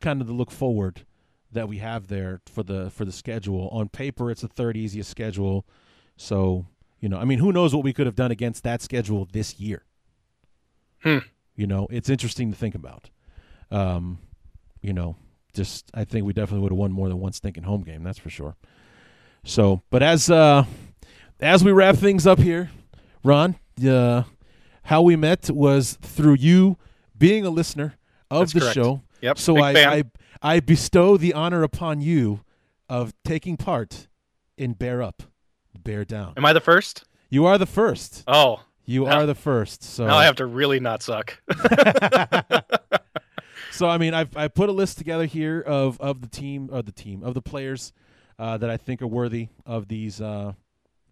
kind 0.00 0.20
of 0.20 0.26
the 0.26 0.32
look 0.32 0.50
forward 0.50 1.06
that 1.52 1.68
we 1.68 1.78
have 1.78 2.08
there 2.08 2.40
for 2.46 2.62
the 2.62 2.90
for 2.90 3.04
the 3.04 3.12
schedule. 3.12 3.68
On 3.72 3.88
paper, 3.88 4.30
it's 4.30 4.42
the 4.42 4.48
third 4.48 4.76
easiest 4.76 5.10
schedule. 5.10 5.66
So, 6.20 6.66
you 7.00 7.08
know, 7.08 7.16
I 7.16 7.24
mean, 7.24 7.38
who 7.38 7.50
knows 7.50 7.74
what 7.74 7.82
we 7.82 7.94
could 7.94 8.04
have 8.04 8.14
done 8.14 8.30
against 8.30 8.62
that 8.64 8.82
schedule 8.82 9.26
this 9.32 9.58
year? 9.58 9.84
Hmm. 11.02 11.20
You 11.56 11.66
know, 11.66 11.88
it's 11.90 12.10
interesting 12.10 12.50
to 12.50 12.56
think 12.56 12.74
about. 12.74 13.08
Um, 13.70 14.18
you 14.82 14.92
know, 14.92 15.16
just 15.54 15.90
I 15.94 16.04
think 16.04 16.26
we 16.26 16.34
definitely 16.34 16.60
would 16.60 16.72
have 16.72 16.78
won 16.78 16.92
more 16.92 17.08
than 17.08 17.18
one 17.18 17.32
stinking 17.32 17.62
home 17.62 17.84
game. 17.84 18.02
That's 18.02 18.18
for 18.18 18.28
sure. 18.28 18.54
So, 19.44 19.80
but 19.88 20.02
as 20.02 20.28
uh, 20.30 20.64
as 21.40 21.64
we 21.64 21.72
wrap 21.72 21.96
things 21.96 22.26
up 22.26 22.38
here, 22.38 22.70
Ron, 23.24 23.56
uh, 23.88 24.24
how 24.82 25.00
we 25.00 25.16
met 25.16 25.48
was 25.48 25.96
through 26.02 26.34
you 26.34 26.76
being 27.16 27.46
a 27.46 27.50
listener 27.50 27.94
of 28.30 28.40
That's 28.40 28.52
the 28.52 28.60
correct. 28.60 28.74
show. 28.74 29.02
Yep. 29.22 29.38
So 29.38 29.54
big 29.54 29.64
I, 29.64 29.72
fan. 29.72 29.88
I 30.42 30.54
I 30.56 30.60
bestow 30.60 31.16
the 31.16 31.32
honor 31.32 31.62
upon 31.62 32.02
you 32.02 32.40
of 32.90 33.14
taking 33.24 33.56
part 33.56 34.08
in 34.58 34.74
Bear 34.74 35.02
Up, 35.02 35.22
Bear 35.84 36.04
Down. 36.04 36.34
Am 36.36 36.44
I 36.44 36.52
the 36.52 36.60
first? 36.60 37.04
You 37.28 37.46
are 37.46 37.58
the 37.58 37.66
first. 37.66 38.24
Oh, 38.26 38.60
You 38.86 39.04
Now- 39.04 39.20
are 39.20 39.26
the 39.26 39.34
first. 39.34 39.82
So 39.84 40.06
now 40.06 40.16
I 40.16 40.24
have 40.24 40.36
to 40.36 40.46
really 40.46 40.80
not 40.80 41.02
suck. 41.02 41.40
so 43.70 43.88
I 43.88 43.98
mean, 43.98 44.14
I've 44.14 44.36
I 44.36 44.48
put 44.48 44.68
a 44.68 44.72
list 44.72 44.98
together 44.98 45.26
here 45.26 45.60
of 45.60 46.00
of 46.00 46.20
the 46.20 46.28
team 46.28 46.68
of 46.72 46.86
the 46.86 46.92
team 46.92 47.22
of 47.22 47.34
the 47.34 47.42
players 47.42 47.92
uh, 48.38 48.56
that 48.58 48.70
I 48.70 48.76
think 48.76 49.02
are 49.02 49.06
worthy 49.06 49.48
of 49.66 49.88
these 49.88 50.20
uh, 50.20 50.52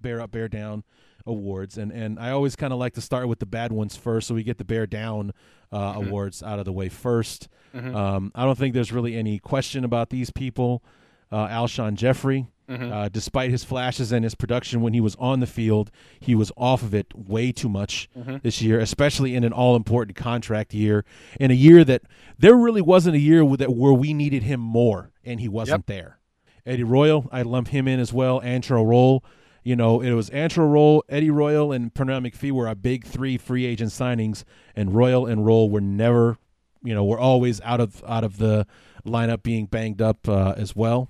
bear 0.00 0.20
up, 0.20 0.30
bear 0.30 0.48
down 0.48 0.84
awards, 1.26 1.78
and 1.78 1.92
and 1.92 2.18
I 2.18 2.30
always 2.30 2.56
kind 2.56 2.72
of 2.72 2.78
like 2.78 2.94
to 2.94 3.00
start 3.00 3.28
with 3.28 3.38
the 3.38 3.46
bad 3.46 3.72
ones 3.72 3.96
first, 3.96 4.28
so 4.28 4.34
we 4.34 4.42
get 4.42 4.58
the 4.58 4.64
bear 4.64 4.86
down 4.86 5.32
uh, 5.70 5.94
Mm-hmm. 5.94 6.08
awards 6.08 6.42
out 6.42 6.58
of 6.58 6.64
the 6.64 6.72
way 6.72 6.88
1st 6.88 7.48
Um, 7.74 8.32
I 8.34 8.44
don't 8.44 8.56
think 8.56 8.74
there's 8.74 8.92
really 8.92 9.16
any 9.16 9.38
question 9.38 9.84
about 9.84 10.10
these 10.10 10.30
people. 10.30 10.82
Uh, 11.30 11.46
Alshon 11.48 11.94
Jeffery, 11.94 12.46
Mm-hmm. 12.68 12.92
uh, 12.92 13.08
despite 13.08 13.50
his 13.50 13.64
flashes 13.64 14.12
and 14.12 14.24
his 14.24 14.34
production 14.34 14.82
when 14.82 14.92
he 14.92 15.00
was 15.00 15.16
on 15.16 15.40
the 15.40 15.46
field, 15.46 15.90
he 16.20 16.34
was 16.34 16.52
off 16.56 16.82
of 16.82 16.94
it 16.94 17.06
way 17.16 17.50
too 17.50 17.68
much 17.68 18.08
Mm-hmm. 18.16 18.36
this 18.42 18.60
year, 18.60 18.78
especially 18.78 19.34
in 19.34 19.42
an 19.44 19.52
all-important 19.52 20.16
contract 20.16 20.74
year, 20.74 21.04
in 21.40 21.50
a 21.50 21.54
year 21.54 21.82
that 21.84 22.02
there 22.38 22.54
really 22.54 22.82
wasn't 22.82 23.16
a 23.16 23.18
year 23.20 23.44
that 23.56 23.72
where 23.72 23.92
we 23.94 24.12
needed 24.12 24.42
him 24.42 24.60
more, 24.60 25.10
and 25.24 25.40
he 25.40 25.48
wasn't 25.48 25.86
there. 25.86 26.18
Eddie 26.66 26.84
Royal, 26.84 27.28
I 27.32 27.42
lump 27.42 27.68
him 27.68 27.88
in 27.88 27.98
as 28.00 28.12
well. 28.12 28.40
Antrel 28.42 28.86
Rolle, 28.86 29.24
you 29.64 29.74
know, 29.74 30.00
it 30.02 30.12
was 30.12 30.28
Antrel 30.30 30.70
Rolle, 30.70 31.04
Eddie 31.08 31.30
Royal, 31.30 31.72
and 31.72 31.92
Pernell 31.94 32.20
McPhee 32.30 32.52
were 32.52 32.68
our 32.68 32.74
big 32.74 33.04
three 33.06 33.38
free 33.38 33.64
agent 33.64 33.90
signings, 33.90 34.44
and 34.76 34.94
Royal 34.94 35.24
and 35.24 35.46
Rolle 35.46 35.70
were 35.70 35.80
never, 35.80 36.36
you 36.84 36.94
know, 36.94 37.04
were 37.04 37.18
always 37.18 37.60
out 37.62 37.80
of 37.80 38.04
out 38.06 38.24
of 38.24 38.36
the 38.36 38.66
lineup, 39.06 39.42
being 39.42 39.64
banged 39.66 40.02
up 40.02 40.28
uh, 40.28 40.52
as 40.56 40.76
well. 40.76 41.08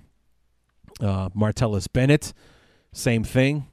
Uh, 0.99 1.29
Martellus 1.29 1.87
Bennett, 1.91 2.33
same 2.91 3.23
thing. 3.23 3.67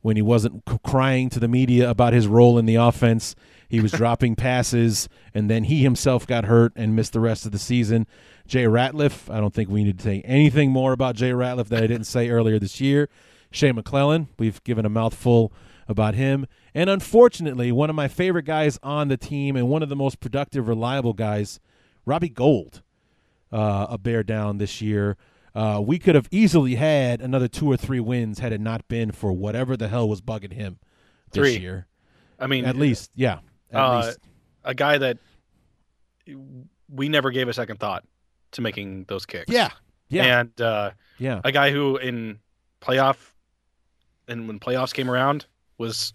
When 0.00 0.14
he 0.14 0.22
wasn't 0.22 0.62
c- 0.68 0.78
crying 0.84 1.28
to 1.30 1.40
the 1.40 1.48
media 1.48 1.90
about 1.90 2.12
his 2.12 2.28
role 2.28 2.56
in 2.56 2.66
the 2.66 2.76
offense, 2.76 3.34
he 3.68 3.80
was 3.80 3.90
dropping 4.00 4.36
passes, 4.36 5.08
and 5.34 5.50
then 5.50 5.64
he 5.64 5.82
himself 5.82 6.26
got 6.26 6.44
hurt 6.44 6.72
and 6.76 6.94
missed 6.94 7.12
the 7.12 7.20
rest 7.20 7.44
of 7.46 7.52
the 7.52 7.58
season. 7.58 8.06
Jay 8.46 8.64
Ratliff, 8.64 9.32
I 9.32 9.40
don't 9.40 9.52
think 9.52 9.68
we 9.68 9.84
need 9.84 9.98
to 9.98 10.04
say 10.04 10.22
anything 10.24 10.70
more 10.70 10.92
about 10.92 11.16
Jay 11.16 11.30
Ratliff 11.30 11.66
that 11.68 11.82
I 11.82 11.86
didn't 11.86 12.04
say 12.04 12.30
earlier 12.30 12.58
this 12.58 12.80
year. 12.80 13.08
Shea 13.50 13.72
McClellin, 13.72 14.28
we've 14.38 14.62
given 14.64 14.86
a 14.86 14.88
mouthful 14.88 15.52
about 15.88 16.14
him. 16.14 16.46
And 16.74 16.88
unfortunately, 16.88 17.72
one 17.72 17.90
of 17.90 17.96
my 17.96 18.08
favorite 18.08 18.44
guys 18.44 18.78
on 18.82 19.08
the 19.08 19.16
team 19.16 19.56
and 19.56 19.68
one 19.68 19.82
of 19.82 19.88
the 19.88 19.96
most 19.96 20.20
productive, 20.20 20.68
reliable 20.68 21.14
guys, 21.14 21.60
Robbie 22.04 22.28
Gould, 22.28 22.82
uh, 23.50 23.86
a 23.90 23.98
bear 23.98 24.22
down 24.22 24.58
this 24.58 24.80
year. 24.80 25.16
Uh, 25.54 25.80
we 25.84 25.98
could 25.98 26.14
have 26.14 26.28
easily 26.30 26.74
had 26.76 27.20
another 27.20 27.48
two 27.48 27.66
or 27.70 27.76
three 27.76 28.00
wins 28.00 28.38
had 28.38 28.52
it 28.52 28.60
not 28.60 28.86
been 28.88 29.10
for 29.10 29.32
whatever 29.32 29.76
the 29.76 29.88
hell 29.88 30.08
was 30.08 30.20
bugging 30.20 30.52
him 30.52 30.78
this 31.32 31.40
Three. 31.54 31.58
year. 31.58 31.86
I 32.38 32.46
mean, 32.46 32.64
At 32.64 32.76
least, 32.76 33.10
yeah. 33.14 33.40
At 33.72 33.80
Uh, 33.80 34.02
least. 34.06 34.18
a 34.64 34.74
guy 34.74 34.98
that 34.98 35.18
we 36.88 37.08
never 37.08 37.30
gave 37.30 37.48
a 37.48 37.52
second 37.52 37.78
thought 37.80 38.04
to 38.52 38.60
making 38.60 39.04
those 39.08 39.26
kicks. 39.26 39.52
Yeah. 39.52 39.70
Yeah. 40.08 40.40
And 40.40 40.60
uh, 40.60 40.90
yeah. 41.18 41.40
a 41.44 41.52
guy 41.52 41.70
who 41.70 41.96
in 41.98 42.38
playoff 42.80 43.16
and 44.26 44.46
when 44.48 44.58
playoffs 44.60 44.92
came 44.92 45.10
around 45.10 45.46
was 45.78 46.12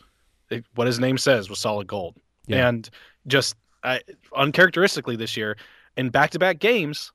what 0.76 0.88
his 0.88 1.00
name 1.00 1.18
says 1.18 1.50
was 1.50 1.60
solid 1.60 1.88
gold. 1.88 2.16
Yeah. 2.48 2.68
And 2.68 2.90
just 3.28 3.56
uh, 3.84 4.00
uncharacteristically 4.36 5.16
this 5.16 5.36
year 5.38 5.58
in 5.98 6.10
back-to-back 6.10 6.60
games 6.60 7.12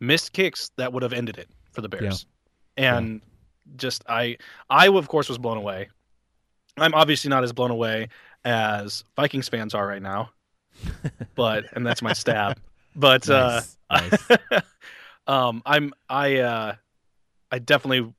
missed 0.00 0.32
kicks 0.32 0.70
that 0.76 0.92
would 0.92 1.02
have 1.02 1.12
ended 1.12 1.38
it 1.38 1.48
for 1.72 1.80
the 1.80 1.88
Bears. 1.88 2.26
And 2.76 3.22
just 3.76 4.04
I 4.08 4.36
I 4.70 4.88
of 4.88 5.08
course 5.08 5.28
was 5.28 5.38
blown 5.38 5.56
away. 5.56 5.88
I'm 6.78 6.94
obviously 6.94 7.30
not 7.30 7.42
as 7.42 7.52
blown 7.52 7.70
away 7.70 8.08
as 8.44 9.02
Vikings 9.16 9.48
fans 9.48 9.74
are 9.74 9.86
right 9.86 10.02
now. 10.02 10.30
But 11.34 11.64
and 11.72 11.86
that's 11.86 12.02
my 12.02 12.12
stab. 12.12 12.58
But 12.94 13.28
uh 13.28 13.60
Nice. 13.90 14.28
Nice. 14.30 14.62
um, 15.26 15.62
I'm 15.64 15.92
I 16.08 16.36
uh, 16.38 16.74
I 17.52 17.58
definitely 17.60 18.12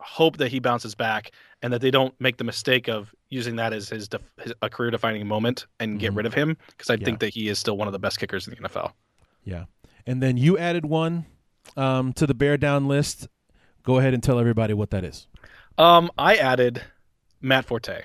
hope 0.00 0.36
that 0.38 0.48
he 0.50 0.58
bounces 0.60 0.94
back 0.94 1.32
and 1.62 1.72
that 1.72 1.80
they 1.80 1.90
don't 1.90 2.14
make 2.20 2.36
the 2.36 2.44
mistake 2.44 2.88
of 2.88 3.14
using 3.30 3.56
that 3.56 3.72
as 3.72 3.88
his, 3.88 4.08
def- 4.08 4.22
his 4.40 4.52
a 4.62 4.68
career 4.70 4.90
defining 4.90 5.26
moment 5.26 5.66
and 5.80 5.98
get 6.00 6.12
Mhm. 6.12 6.16
rid 6.16 6.26
of 6.26 6.34
him 6.34 6.56
because 6.68 6.88
I 6.90 6.94
Yeah. 6.94 7.04
think 7.04 7.20
that 7.20 7.34
he 7.34 7.48
is 7.48 7.58
still 7.58 7.76
one 7.76 7.88
of 7.88 7.92
the 7.92 7.98
best 7.98 8.18
kickers 8.18 8.46
in 8.48 8.54
the 8.54 8.68
NFL. 8.68 8.92
Yeah. 9.44 9.64
And 10.08 10.22
then 10.22 10.38
you 10.38 10.56
added 10.56 10.86
one 10.86 11.26
um, 11.76 12.14
to 12.14 12.26
the 12.26 12.32
bear 12.32 12.56
down 12.56 12.88
list. 12.88 13.28
Go 13.82 13.98
ahead 13.98 14.14
and 14.14 14.22
tell 14.22 14.38
everybody 14.38 14.72
what 14.72 14.88
that 14.90 15.04
is. 15.04 15.26
Um, 15.76 16.10
I 16.16 16.36
added 16.36 16.82
Matt 17.42 17.66
Forte, 17.66 18.04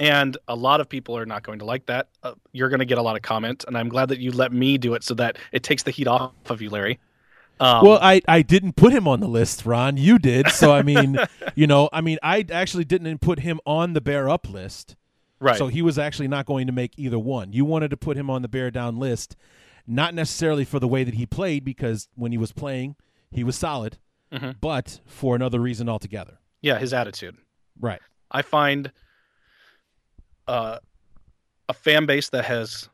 and 0.00 0.36
a 0.48 0.56
lot 0.56 0.80
of 0.80 0.88
people 0.88 1.16
are 1.16 1.24
not 1.24 1.44
going 1.44 1.60
to 1.60 1.64
like 1.64 1.86
that. 1.86 2.08
Uh, 2.24 2.34
you're 2.50 2.68
going 2.68 2.80
to 2.80 2.84
get 2.84 2.98
a 2.98 3.02
lot 3.02 3.14
of 3.14 3.22
comment, 3.22 3.64
and 3.68 3.78
I'm 3.78 3.88
glad 3.88 4.08
that 4.08 4.18
you 4.18 4.32
let 4.32 4.52
me 4.52 4.76
do 4.76 4.94
it 4.94 5.04
so 5.04 5.14
that 5.14 5.38
it 5.52 5.62
takes 5.62 5.84
the 5.84 5.92
heat 5.92 6.08
off 6.08 6.32
of 6.50 6.60
you, 6.60 6.68
Larry. 6.68 6.98
Um, 7.60 7.84
well, 7.84 8.00
I, 8.02 8.20
I 8.26 8.42
didn't 8.42 8.74
put 8.74 8.92
him 8.92 9.06
on 9.06 9.20
the 9.20 9.28
list, 9.28 9.64
Ron. 9.64 9.98
You 9.98 10.18
did. 10.18 10.48
So, 10.48 10.72
I 10.72 10.82
mean, 10.82 11.16
you 11.54 11.68
know, 11.68 11.88
I 11.92 12.00
mean, 12.00 12.18
I 12.24 12.44
actually 12.50 12.84
didn't 12.84 13.18
put 13.18 13.38
him 13.38 13.60
on 13.64 13.92
the 13.92 14.00
bear 14.00 14.28
up 14.28 14.50
list. 14.50 14.96
right. 15.38 15.56
So 15.56 15.68
he 15.68 15.80
was 15.80 15.96
actually 15.96 16.28
not 16.28 16.44
going 16.44 16.66
to 16.66 16.72
make 16.72 16.92
either 16.96 17.20
one. 17.20 17.52
You 17.52 17.64
wanted 17.64 17.90
to 17.92 17.96
put 17.96 18.16
him 18.16 18.28
on 18.30 18.42
the 18.42 18.48
bear 18.48 18.72
down 18.72 18.98
list, 18.98 19.36
not 19.88 20.14
necessarily 20.14 20.64
for 20.64 20.78
the 20.78 20.86
way 20.88 21.02
that 21.02 21.14
he 21.14 21.24
played, 21.26 21.64
because 21.64 22.08
when 22.14 22.30
he 22.30 22.38
was 22.38 22.52
playing, 22.52 22.94
he 23.30 23.42
was 23.42 23.56
solid, 23.56 23.98
Mhm. 24.32 24.56
but 24.60 25.00
for 25.06 25.34
another 25.34 25.58
reason 25.60 25.88
altogether. 25.88 26.38
yeah, 26.60 26.78
his 26.78 26.92
attitude. 26.92 27.36
Right. 27.80 28.00
I 28.30 28.42
find 28.42 28.92
uh, 30.46 30.78
a 31.68 31.74
fan 31.74 32.06
base 32.06 32.30
that 32.30 32.44
has 32.44 32.88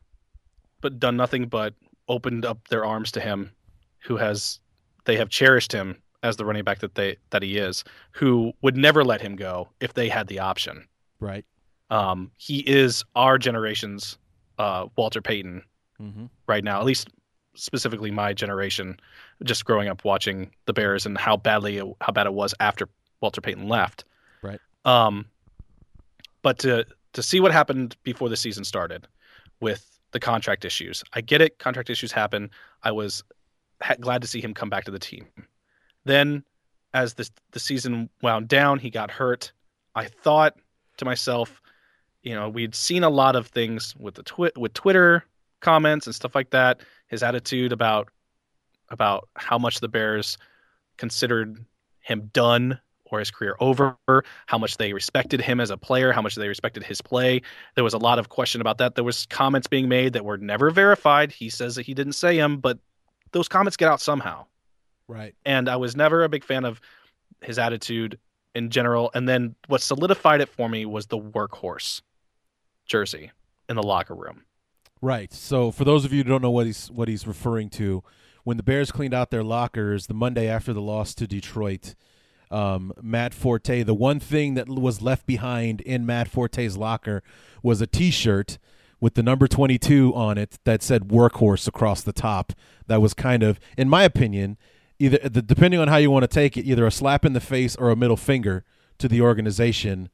but 0.81 0.99
done 0.99 1.15
nothing 1.17 1.47
but 1.47 1.73
opened 2.07 2.45
up 2.45 2.67
their 2.67 2.85
arms 2.85 3.11
to 3.13 3.19
him, 3.21 3.51
who 3.99 4.17
has 4.17 4.59
they 5.05 5.17
have 5.17 5.29
cherished 5.29 5.71
him 5.71 6.01
as 6.23 6.35
the 6.37 6.45
running 6.45 6.63
back 6.63 6.79
that 6.79 6.95
they 6.95 7.17
that 7.31 7.41
he 7.43 7.57
is, 7.57 7.83
who 8.11 8.51
would 8.61 8.75
never 8.77 9.03
let 9.03 9.21
him 9.21 9.35
go 9.35 9.69
if 9.79 9.93
they 9.93 10.09
had 10.09 10.27
the 10.27 10.39
option. 10.39 10.87
Right. 11.19 11.45
Um, 11.89 12.31
he 12.37 12.59
is 12.59 13.03
our 13.15 13.37
generation's 13.37 14.17
uh, 14.57 14.87
Walter 14.97 15.21
Payton 15.21 15.63
Mm-hmm. 16.01 16.25
right 16.47 16.63
now, 16.63 16.79
at 16.79 16.85
least 16.85 17.09
specifically 17.53 18.11
my 18.11 18.33
generation, 18.33 18.99
just 19.43 19.63
growing 19.65 19.87
up 19.87 20.03
watching 20.03 20.51
the 20.65 20.73
Bears 20.73 21.05
and 21.05 21.17
how 21.17 21.37
badly 21.37 21.77
it, 21.77 21.87
how 22.01 22.11
bad 22.11 22.27
it 22.27 22.33
was 22.33 22.53
after 22.59 22.87
Walter 23.21 23.41
Payton 23.41 23.67
left. 23.69 24.03
Right. 24.41 24.59
Um, 24.83 25.25
but 26.41 26.59
to 26.59 26.85
to 27.13 27.23
see 27.23 27.39
what 27.39 27.51
happened 27.51 27.95
before 28.03 28.27
the 28.29 28.35
season 28.35 28.65
started 28.65 29.07
with 29.61 29.99
the 30.11 30.19
contract 30.19 30.65
issues, 30.65 31.03
I 31.13 31.21
get 31.21 31.41
it. 31.41 31.59
Contract 31.59 31.89
issues 31.89 32.11
happen. 32.11 32.51
I 32.83 32.91
was 32.91 33.23
ha- 33.81 33.95
glad 33.99 34.21
to 34.21 34.27
see 34.27 34.41
him 34.41 34.53
come 34.53 34.69
back 34.69 34.83
to 34.85 34.91
the 34.91 34.99
team. 34.99 35.25
Then, 36.03 36.43
as 36.93 37.13
the 37.13 37.29
the 37.51 37.59
season 37.59 38.09
wound 38.21 38.47
down, 38.47 38.79
he 38.79 38.89
got 38.89 39.09
hurt. 39.09 39.51
I 39.95 40.05
thought 40.05 40.57
to 40.97 41.05
myself, 41.05 41.61
you 42.21 42.35
know, 42.35 42.49
we'd 42.49 42.75
seen 42.75 43.03
a 43.03 43.09
lot 43.09 43.35
of 43.35 43.47
things 43.47 43.95
with 43.97 44.15
the 44.15 44.23
twi- 44.23 44.51
with 44.57 44.73
Twitter 44.73 45.23
comments 45.65 46.05
and 46.05 46.15
stuff 46.15 46.35
like 46.35 46.51
that. 46.51 46.81
His 47.07 47.23
attitude 47.23 47.71
about 47.71 48.09
about 48.89 49.27
how 49.35 49.57
much 49.57 49.79
the 49.79 49.87
Bears 49.87 50.37
considered 50.97 51.65
him 52.01 52.29
done 52.33 52.79
or 53.05 53.19
his 53.19 53.31
career 53.31 53.55
over, 53.59 53.97
how 54.45 54.57
much 54.57 54.77
they 54.77 54.93
respected 54.93 55.41
him 55.41 55.59
as 55.59 55.69
a 55.71 55.77
player, 55.77 56.11
how 56.11 56.21
much 56.21 56.35
they 56.35 56.47
respected 56.47 56.83
his 56.83 57.01
play. 57.01 57.41
There 57.75 57.83
was 57.83 57.93
a 57.93 57.99
lot 57.99 58.19
of 58.19 58.29
question 58.29 58.61
about 58.61 58.77
that. 58.77 58.95
There 58.95 59.03
was 59.03 59.25
comments 59.27 59.67
being 59.67 59.89
made 59.89 60.13
that 60.13 60.25
were 60.25 60.37
never 60.37 60.69
verified. 60.69 61.31
He 61.31 61.49
says 61.49 61.75
that 61.75 61.85
he 61.85 61.93
didn't 61.93 62.13
say 62.13 62.37
them, 62.37 62.57
but 62.57 62.79
those 63.31 63.47
comments 63.47 63.77
get 63.77 63.89
out 63.89 64.01
somehow. 64.01 64.45
Right. 65.07 65.35
And 65.45 65.67
I 65.69 65.75
was 65.75 65.95
never 65.95 66.23
a 66.23 66.29
big 66.29 66.43
fan 66.43 66.65
of 66.65 66.79
his 67.41 67.59
attitude 67.59 68.19
in 68.53 68.69
general. 68.69 69.11
And 69.13 69.27
then 69.27 69.55
what 69.67 69.81
solidified 69.81 70.41
it 70.41 70.49
for 70.49 70.69
me 70.69 70.85
was 70.85 71.07
the 71.07 71.19
workhorse 71.19 72.01
jersey 72.85 73.31
in 73.69 73.75
the 73.75 73.83
locker 73.83 74.15
room. 74.15 74.43
Right. 75.01 75.33
So 75.33 75.71
for 75.71 75.83
those 75.83 76.05
of 76.05 76.13
you 76.13 76.23
who 76.23 76.29
don't 76.29 76.41
know 76.41 76.51
what 76.51 76.65
he's 76.65 76.89
what 76.89 77.07
he's 77.07 77.27
referring 77.27 77.69
to, 77.71 78.03
when 78.43 78.57
the 78.57 78.63
Bears 78.63 78.91
cleaned 78.91 79.13
out 79.13 79.31
their 79.31 79.43
lockers 79.43 80.07
the 80.07 80.13
Monday 80.13 80.47
after 80.47 80.73
the 80.73 80.81
loss 80.81 81.13
to 81.15 81.27
Detroit, 81.27 81.95
um, 82.51 82.93
Matt 83.01 83.33
Forte, 83.33 83.83
the 83.83 83.93
one 83.93 84.19
thing 84.19 84.53
that 84.53 84.69
was 84.69 85.01
left 85.01 85.25
behind 85.25 85.81
in 85.81 86.05
Matt 86.05 86.27
Forte's 86.27 86.77
locker 86.77 87.23
was 87.61 87.81
a 87.81 87.87
T-shirt 87.87 88.57
with 88.99 89.15
the 89.15 89.23
number 89.23 89.47
22 89.47 90.13
on 90.15 90.37
it 90.37 90.59
that 90.63 90.81
said 90.81 91.09
workhorse 91.09 91.67
across 91.67 92.01
the 92.01 92.13
top. 92.13 92.53
That 92.87 93.01
was 93.01 93.13
kind 93.13 93.43
of, 93.43 93.59
in 93.77 93.89
my 93.89 94.03
opinion, 94.03 94.57
either 94.99 95.17
the, 95.17 95.41
depending 95.41 95.79
on 95.79 95.87
how 95.87 95.97
you 95.97 96.11
want 96.11 96.23
to 96.23 96.27
take 96.27 96.55
it, 96.55 96.65
either 96.65 96.85
a 96.85 96.91
slap 96.91 97.25
in 97.25 97.33
the 97.33 97.41
face 97.41 97.75
or 97.75 97.89
a 97.89 97.95
middle 97.95 98.17
finger 98.17 98.63
to 98.99 99.07
the 99.07 99.21
organization 99.21 100.09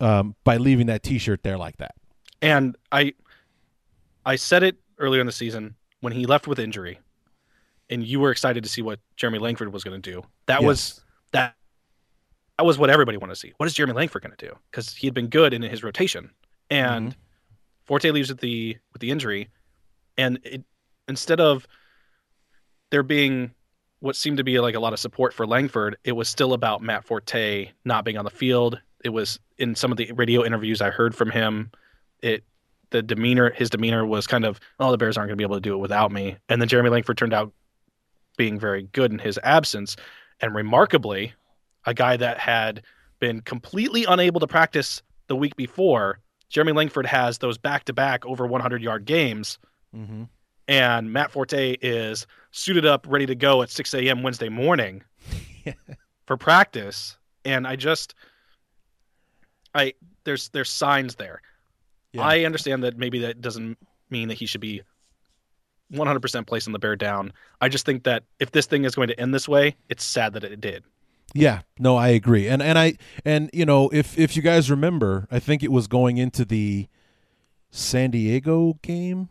um, 0.00 0.34
by 0.44 0.56
leaving 0.56 0.86
that 0.86 1.02
T-shirt 1.02 1.42
there 1.42 1.56
like 1.56 1.78
that. 1.78 1.94
And 2.42 2.76
I, 2.90 3.14
I 4.24 4.36
said 4.36 4.62
it 4.62 4.76
earlier 4.98 5.20
in 5.20 5.26
the 5.26 5.32
season 5.32 5.74
when 6.00 6.12
he 6.12 6.26
left 6.26 6.46
with 6.46 6.58
injury, 6.58 6.98
and 7.90 8.04
you 8.04 8.20
were 8.20 8.30
excited 8.30 8.62
to 8.64 8.70
see 8.70 8.82
what 8.82 9.00
Jeremy 9.16 9.38
Langford 9.38 9.72
was 9.72 9.84
going 9.84 10.00
to 10.00 10.10
do. 10.10 10.22
That 10.46 10.60
Yes. 10.60 10.66
was 10.66 11.04
that. 11.32 11.56
That 12.58 12.64
was 12.66 12.78
what 12.78 12.90
everybody 12.90 13.16
wanted 13.16 13.34
to 13.34 13.40
see. 13.40 13.52
What 13.56 13.66
is 13.66 13.74
Jeremy 13.74 13.94
Langford 13.94 14.22
going 14.22 14.36
to 14.36 14.46
do? 14.46 14.56
Because 14.70 14.94
he 14.94 15.06
had 15.06 15.14
been 15.14 15.28
good 15.28 15.54
in 15.54 15.62
his 15.62 15.82
rotation, 15.82 16.30
and 16.70 17.10
mm-hmm. 17.10 17.20
Forte 17.84 18.10
leaves 18.10 18.28
with 18.28 18.40
the 18.40 18.76
with 18.92 19.00
the 19.00 19.10
injury, 19.10 19.48
and 20.16 20.38
it, 20.44 20.62
instead 21.08 21.40
of 21.40 21.66
there 22.90 23.02
being 23.02 23.50
what 24.00 24.16
seemed 24.16 24.36
to 24.36 24.44
be 24.44 24.58
like 24.60 24.74
a 24.74 24.80
lot 24.80 24.92
of 24.92 24.98
support 24.98 25.32
for 25.32 25.46
Langford, 25.46 25.96
it 26.04 26.12
was 26.12 26.28
still 26.28 26.52
about 26.52 26.82
Matt 26.82 27.04
Forte 27.04 27.70
not 27.84 28.04
being 28.04 28.18
on 28.18 28.24
the 28.24 28.30
field. 28.30 28.80
It 29.04 29.10
was 29.10 29.38
in 29.58 29.74
some 29.74 29.90
of 29.90 29.96
the 29.96 30.10
radio 30.12 30.44
interviews 30.44 30.80
I 30.80 30.90
heard 30.90 31.14
from 31.14 31.30
him. 31.30 31.70
It 32.20 32.44
the 32.92 33.02
demeanor, 33.02 33.50
his 33.50 33.68
demeanor 33.68 34.06
was 34.06 34.26
kind 34.26 34.44
of, 34.44 34.60
oh, 34.78 34.90
the 34.90 34.96
Bears 34.98 35.18
aren't 35.18 35.28
going 35.28 35.36
to 35.36 35.40
be 35.40 35.44
able 35.44 35.56
to 35.56 35.60
do 35.60 35.74
it 35.74 35.78
without 35.78 36.12
me. 36.12 36.36
And 36.48 36.60
then 36.60 36.68
Jeremy 36.68 36.90
Langford 36.90 37.18
turned 37.18 37.34
out 37.34 37.52
being 38.36 38.58
very 38.58 38.84
good 38.92 39.12
in 39.12 39.18
his 39.18 39.38
absence, 39.42 39.96
and 40.40 40.54
remarkably, 40.54 41.34
a 41.84 41.92
guy 41.92 42.16
that 42.16 42.38
had 42.38 42.82
been 43.18 43.40
completely 43.40 44.04
unable 44.04 44.40
to 44.40 44.46
practice 44.46 45.02
the 45.26 45.36
week 45.36 45.56
before. 45.56 46.20
Jeremy 46.48 46.72
Langford 46.72 47.06
has 47.06 47.38
those 47.38 47.58
back-to-back 47.58 48.24
over 48.26 48.46
100-yard 48.48 49.04
games 49.04 49.58
Mm-hmm. 49.94 50.22
and 50.68 51.12
Matt 51.12 51.30
Forte 51.30 51.76
is 51.82 52.26
suited 52.50 52.86
up, 52.86 53.06
ready 53.08 53.26
to 53.26 53.34
go 53.34 53.60
at 53.60 53.68
6 53.68 53.92
a.m. 53.92 54.22
Wednesday 54.22 54.48
morning 54.48 55.02
for 56.26 56.38
practice. 56.38 57.18
And 57.44 57.66
I 57.66 57.76
just, 57.76 58.14
I 59.74 59.92
there's 60.24 60.48
there's 60.50 60.70
signs 60.70 61.16
there. 61.16 61.42
Yeah. 62.12 62.22
I 62.22 62.44
understand 62.44 62.84
that 62.84 62.96
maybe 62.96 63.20
that 63.20 63.40
doesn't 63.40 63.78
mean 64.10 64.28
that 64.28 64.38
he 64.38 64.46
should 64.46 64.60
be 64.60 64.82
100% 65.92 66.46
placing 66.46 66.72
the 66.72 66.78
bear 66.78 66.96
down. 66.96 67.32
I 67.60 67.68
just 67.68 67.86
think 67.86 68.04
that 68.04 68.24
if 68.38 68.50
this 68.50 68.66
thing 68.66 68.84
is 68.84 68.94
going 68.94 69.08
to 69.08 69.18
end 69.20 69.34
this 69.34 69.48
way, 69.48 69.76
it's 69.88 70.04
sad 70.04 70.34
that 70.34 70.44
it 70.44 70.60
did. 70.60 70.84
Yeah, 71.34 71.60
no, 71.78 71.96
I 71.96 72.08
agree, 72.08 72.46
and 72.46 72.62
and 72.62 72.78
I 72.78 72.98
and 73.24 73.48
you 73.54 73.64
know 73.64 73.88
if 73.88 74.18
if 74.18 74.36
you 74.36 74.42
guys 74.42 74.70
remember, 74.70 75.26
I 75.30 75.38
think 75.38 75.62
it 75.62 75.72
was 75.72 75.86
going 75.86 76.18
into 76.18 76.44
the 76.44 76.88
San 77.70 78.10
Diego 78.10 78.78
game. 78.82 79.30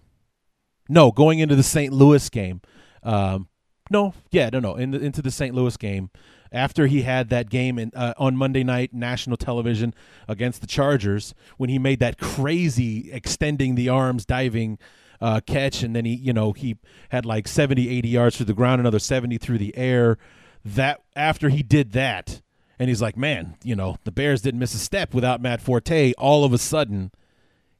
No, 0.89 1.11
going 1.11 1.37
into 1.37 1.55
the 1.55 1.63
St. 1.63 1.93
Louis 1.93 2.27
game. 2.29 2.61
Um, 3.03 3.49
no, 3.91 4.15
yeah, 4.31 4.49
no, 4.51 4.59
no, 4.59 4.75
in 4.75 4.91
the, 4.91 4.99
into 4.99 5.21
the 5.21 5.29
St. 5.29 5.53
Louis 5.53 5.77
game 5.77 6.09
after 6.51 6.87
he 6.87 7.03
had 7.03 7.29
that 7.29 7.49
game 7.49 7.79
in, 7.79 7.91
uh, 7.95 8.13
on 8.17 8.35
Monday 8.35 8.63
night 8.63 8.93
national 8.93 9.37
television 9.37 9.93
against 10.27 10.61
the 10.61 10.67
Chargers 10.67 11.33
when 11.57 11.69
he 11.69 11.79
made 11.79 11.99
that 11.99 12.17
crazy 12.17 13.11
extending 13.11 13.75
the 13.75 13.89
arms 13.89 14.25
diving 14.25 14.77
uh, 15.21 15.39
catch 15.45 15.83
and 15.83 15.95
then 15.95 16.05
he 16.05 16.15
you 16.15 16.33
know 16.33 16.51
he 16.51 16.77
had 17.09 17.25
like 17.25 17.47
70 17.47 17.87
80 17.89 18.09
yards 18.09 18.37
through 18.37 18.47
the 18.47 18.53
ground 18.53 18.81
another 18.81 18.99
70 18.99 19.37
through 19.37 19.59
the 19.59 19.75
air. 19.77 20.17
That 20.63 21.01
after 21.15 21.49
he 21.49 21.63
did 21.63 21.91
that 21.93 22.41
and 22.77 22.89
he's 22.89 23.01
like 23.01 23.17
man 23.17 23.55
you 23.63 23.75
know 23.75 23.97
the 24.03 24.11
bears 24.11 24.41
didn't 24.41 24.59
miss 24.59 24.73
a 24.73 24.79
step 24.79 25.13
without 25.13 25.41
matt 25.41 25.61
forte 25.61 26.13
all 26.13 26.43
of 26.43 26.53
a 26.53 26.57
sudden 26.57 27.11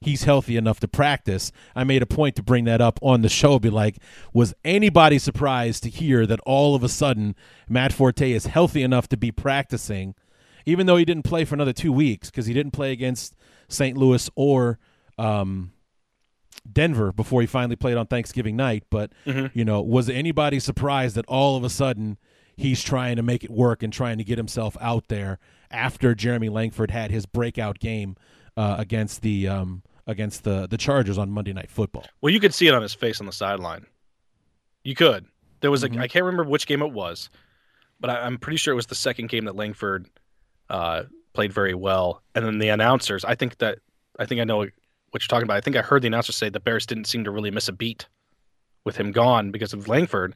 he's 0.04 0.24
healthy 0.24 0.56
enough 0.56 0.80
to 0.80 0.88
practice 0.88 1.52
i 1.74 1.84
made 1.84 2.02
a 2.02 2.06
point 2.06 2.36
to 2.36 2.42
bring 2.42 2.64
that 2.64 2.80
up 2.80 2.98
on 3.02 3.22
the 3.22 3.28
show 3.28 3.58
be 3.58 3.70
like 3.70 3.96
was 4.32 4.54
anybody 4.64 5.18
surprised 5.18 5.82
to 5.82 5.90
hear 5.90 6.26
that 6.26 6.40
all 6.46 6.74
of 6.74 6.82
a 6.82 6.88
sudden 6.88 7.34
matt 7.68 7.92
forte 7.92 8.30
is 8.32 8.46
healthy 8.46 8.82
enough 8.82 9.08
to 9.08 9.16
be 9.16 9.30
practicing 9.30 10.14
even 10.64 10.86
though 10.86 10.96
he 10.96 11.04
didn't 11.04 11.24
play 11.24 11.44
for 11.44 11.54
another 11.54 11.72
two 11.72 11.92
weeks 11.92 12.30
because 12.30 12.46
he 12.46 12.54
didn't 12.54 12.72
play 12.72 12.92
against 12.92 13.34
st 13.68 13.96
louis 13.96 14.30
or 14.34 14.78
um, 15.18 15.72
Denver 16.70 17.12
before 17.12 17.40
he 17.40 17.46
finally 17.46 17.76
played 17.76 17.96
on 17.96 18.06
Thanksgiving 18.06 18.56
night. 18.56 18.84
But 18.90 19.12
you 19.54 19.64
know, 19.64 19.82
was 19.82 20.08
anybody 20.08 20.60
surprised 20.60 21.16
that 21.16 21.24
all 21.26 21.56
of 21.56 21.64
a 21.64 21.70
sudden 21.70 22.18
he's 22.56 22.82
trying 22.82 23.16
to 23.16 23.22
make 23.22 23.44
it 23.44 23.50
work 23.50 23.82
and 23.82 23.92
trying 23.92 24.18
to 24.18 24.24
get 24.24 24.38
himself 24.38 24.76
out 24.80 25.08
there 25.08 25.38
after 25.70 26.14
Jeremy 26.14 26.48
Langford 26.48 26.90
had 26.90 27.10
his 27.10 27.26
breakout 27.26 27.78
game 27.78 28.16
uh, 28.56 28.76
against 28.78 29.22
the 29.22 29.48
um, 29.48 29.82
against 30.06 30.44
the 30.44 30.66
the 30.66 30.76
Chargers 30.76 31.18
on 31.18 31.30
Monday 31.30 31.52
Night 31.52 31.70
Football? 31.70 32.06
Well, 32.20 32.32
you 32.32 32.40
could 32.40 32.54
see 32.54 32.66
it 32.68 32.74
on 32.74 32.82
his 32.82 32.94
face 32.94 33.20
on 33.20 33.26
the 33.26 33.32
sideline. 33.32 33.86
You 34.84 34.94
could. 34.94 35.26
There 35.60 35.70
was 35.70 35.84
Mhm. 35.84 35.98
a 35.98 36.02
I 36.02 36.08
can't 36.08 36.24
remember 36.24 36.44
which 36.44 36.66
game 36.66 36.82
it 36.82 36.92
was, 36.92 37.30
but 38.00 38.10
I, 38.10 38.20
I'm 38.22 38.38
pretty 38.38 38.56
sure 38.56 38.72
it 38.72 38.76
was 38.76 38.86
the 38.86 38.94
second 38.94 39.28
game 39.28 39.44
that 39.44 39.54
Langford 39.56 40.08
uh, 40.70 41.04
played 41.34 41.52
very 41.52 41.74
well. 41.74 42.22
And 42.34 42.44
then 42.44 42.58
the 42.58 42.68
announcers, 42.70 43.24
I 43.24 43.34
think 43.34 43.58
that 43.58 43.78
I 44.18 44.26
think 44.26 44.40
I 44.40 44.44
know 44.44 44.58
what 44.58 44.70
you're 45.22 45.28
talking 45.28 45.44
about. 45.44 45.56
I 45.56 45.60
think 45.60 45.76
I 45.76 45.82
heard 45.82 46.02
the 46.02 46.06
announcers 46.08 46.36
say 46.36 46.48
the 46.48 46.60
Bears 46.60 46.86
didn't 46.86 47.04
seem 47.06 47.24
to 47.24 47.30
really 47.30 47.50
miss 47.50 47.68
a 47.68 47.72
beat 47.72 48.08
with 48.84 48.96
him 48.96 49.12
gone 49.12 49.50
because 49.52 49.72
of 49.72 49.86
Langford. 49.88 50.34